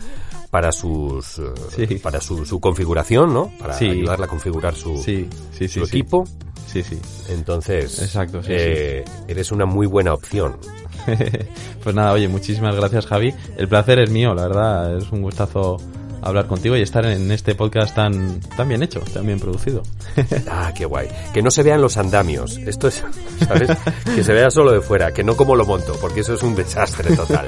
para 0.49 0.71
sus 0.71 1.37
eh, 1.39 1.51
Sí. 1.87 1.95
para 1.97 2.21
su, 2.21 2.45
su 2.45 2.59
configuración, 2.61 3.33
¿no? 3.33 3.51
Para 3.59 3.73
Sí. 3.73 3.89
ayudarla 3.89 4.25
a 4.25 4.29
configurar 4.29 4.73
su, 4.73 4.97
Sí, 4.97 5.27
su 5.67 5.83
equipo. 5.83 6.23
Sí, 6.65 6.81
sí. 6.81 6.97
Entonces, 7.29 8.01
Exacto, 8.01 8.39
eh, 8.47 9.03
eres 9.27 9.51
una 9.51 9.65
muy 9.65 9.85
buena 9.85 10.13
opción. 10.13 10.57
pues 11.83 11.93
nada, 11.95 12.13
oye, 12.13 12.27
muchísimas 12.27 12.75
gracias, 12.75 13.05
Javi. 13.05 13.33
El 13.57 13.67
placer 13.67 13.99
es 13.99 14.09
mío, 14.09 14.33
la 14.33 14.43
verdad. 14.47 14.97
Es 14.97 15.11
un 15.11 15.21
gustazo 15.21 15.77
hablar 16.25 16.47
contigo 16.47 16.75
y 16.75 16.81
estar 16.81 17.05
en 17.05 17.31
este 17.31 17.55
podcast 17.55 17.95
tan, 17.95 18.39
tan 18.57 18.67
bien 18.67 18.83
hecho, 18.83 18.99
tan 18.99 19.25
bien 19.25 19.39
producido. 19.39 19.83
Ah, 20.49 20.71
qué 20.75 20.85
guay. 20.85 21.07
Que 21.33 21.41
no 21.41 21.51
se 21.51 21.63
vean 21.63 21.81
los 21.81 21.97
andamios. 21.97 22.57
Esto 22.57 22.87
es, 22.87 23.03
¿sabes? 23.47 23.69
que 24.15 24.23
se 24.23 24.33
vea 24.33 24.49
solo 24.49 24.71
de 24.71 24.81
fuera, 24.81 25.11
que 25.11 25.23
no 25.23 25.35
como 25.35 25.55
lo 25.55 25.65
monto, 25.65 25.95
porque 26.01 26.21
eso 26.21 26.33
es 26.33 26.43
un 26.43 26.55
desastre 26.55 27.15
total. 27.15 27.47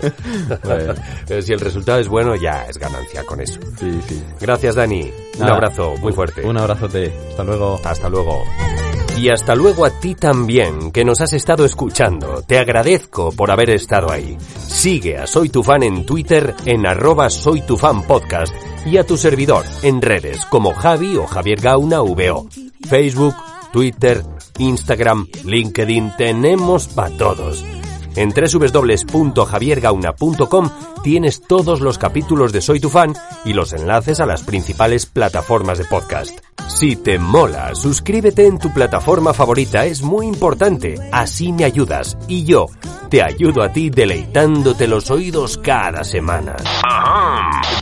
Bueno. 0.64 0.94
Pero 1.28 1.42
si 1.42 1.54
el 1.54 1.60
resultado 1.60 2.00
es 2.00 2.08
bueno, 2.08 2.36
ya 2.36 2.66
es 2.66 2.78
ganancia 2.78 3.24
con 3.24 3.42
eso. 3.42 3.60
Sí, 3.80 4.00
sí. 4.08 4.24
Gracias, 4.40 4.76
Dani. 4.76 5.12
Un 5.40 5.44
abrazo 5.50 5.96
muy 5.98 6.10
un- 6.10 6.16
fuerte. 6.16 6.46
Un 6.46 6.58
abrazote. 6.58 7.14
Hasta 7.30 7.44
luego. 7.44 7.80
Hasta 7.84 8.10
luego. 8.10 8.44
Y 9.18 9.30
hasta 9.30 9.56
luego 9.56 9.84
a 9.84 9.90
ti 10.00 10.14
también, 10.14 10.92
que 10.92 11.04
nos 11.04 11.22
has 11.22 11.34
estado 11.34 11.66
escuchando. 11.66 12.44
Te 12.44 12.60
agradezco 12.60 13.32
por 13.32 13.50
haber 13.50 13.72
estado 13.72 14.12
ahí. 14.12 14.38
Sigue 14.60 15.18
a 15.18 15.26
Soy 15.26 15.50
Tu 15.50 15.64
Fan 15.64 15.82
en 15.84 16.06
Twitter 16.06 16.54
en 16.66 16.86
arroba 16.86 17.30
Soy 17.30 17.64
y 18.86 18.98
a 18.98 19.04
tu 19.04 19.18
servidor 19.18 19.66
en 19.82 20.02
redes 20.02 20.46
como 20.46 20.74
Javi 20.74 21.18
o 21.18 21.26
Javier 21.26 21.60
Gauna. 21.60 22.02
Facebook, 22.88 23.36
Twitter, 23.74 24.24
Instagram, 24.60 25.28
LinkedIn, 25.46 26.14
tenemos 26.18 26.88
para 26.88 27.18
todos. 27.18 27.77
En 28.18 28.32
www.javiergauna.com 28.32 30.70
tienes 31.04 31.42
todos 31.42 31.82
los 31.82 31.98
capítulos 31.98 32.52
de 32.52 32.62
Soy 32.62 32.80
tu 32.80 32.90
fan 32.90 33.16
y 33.46 33.54
los 33.54 33.74
enlaces 33.74 34.20
a 34.20 34.26
las 34.26 34.44
principales 34.44 35.06
plataformas 35.06 35.78
de 35.78 35.86
podcast. 35.86 36.38
Si 36.68 36.98
te 36.98 37.20
mola, 37.20 37.76
suscríbete 37.76 38.46
en 38.46 38.60
tu 38.60 38.74
plataforma 38.74 39.34
favorita, 39.34 39.86
es 39.86 40.02
muy 40.02 40.26
importante, 40.26 40.96
así 41.14 41.54
me 41.54 41.64
ayudas 41.64 42.18
y 42.28 42.44
yo 42.44 42.66
te 43.10 43.24
ayudo 43.24 43.64
a 43.64 43.72
ti 43.72 43.90
deleitándote 43.90 44.88
los 44.88 45.10
oídos 45.10 45.58
cada 45.58 46.04
semana. 46.04 46.56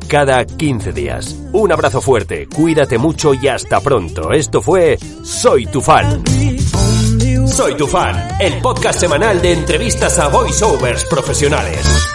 Cada 0.07 0.45
15 0.45 0.91
días. 0.91 1.35
Un 1.51 1.71
abrazo 1.71 2.01
fuerte, 2.01 2.47
cuídate 2.47 2.97
mucho 2.97 3.33
y 3.33 3.47
hasta 3.47 3.79
pronto. 3.79 4.31
Esto 4.31 4.61
fue 4.61 4.97
Soy 5.23 5.65
tu 5.65 5.81
fan. 5.81 6.23
Soy 7.47 7.75
tu 7.77 7.87
fan, 7.87 8.27
el 8.39 8.61
podcast 8.61 8.99
semanal 8.99 9.41
de 9.41 9.53
entrevistas 9.53 10.19
a 10.19 10.27
voiceovers 10.27 11.05
profesionales. 11.05 12.14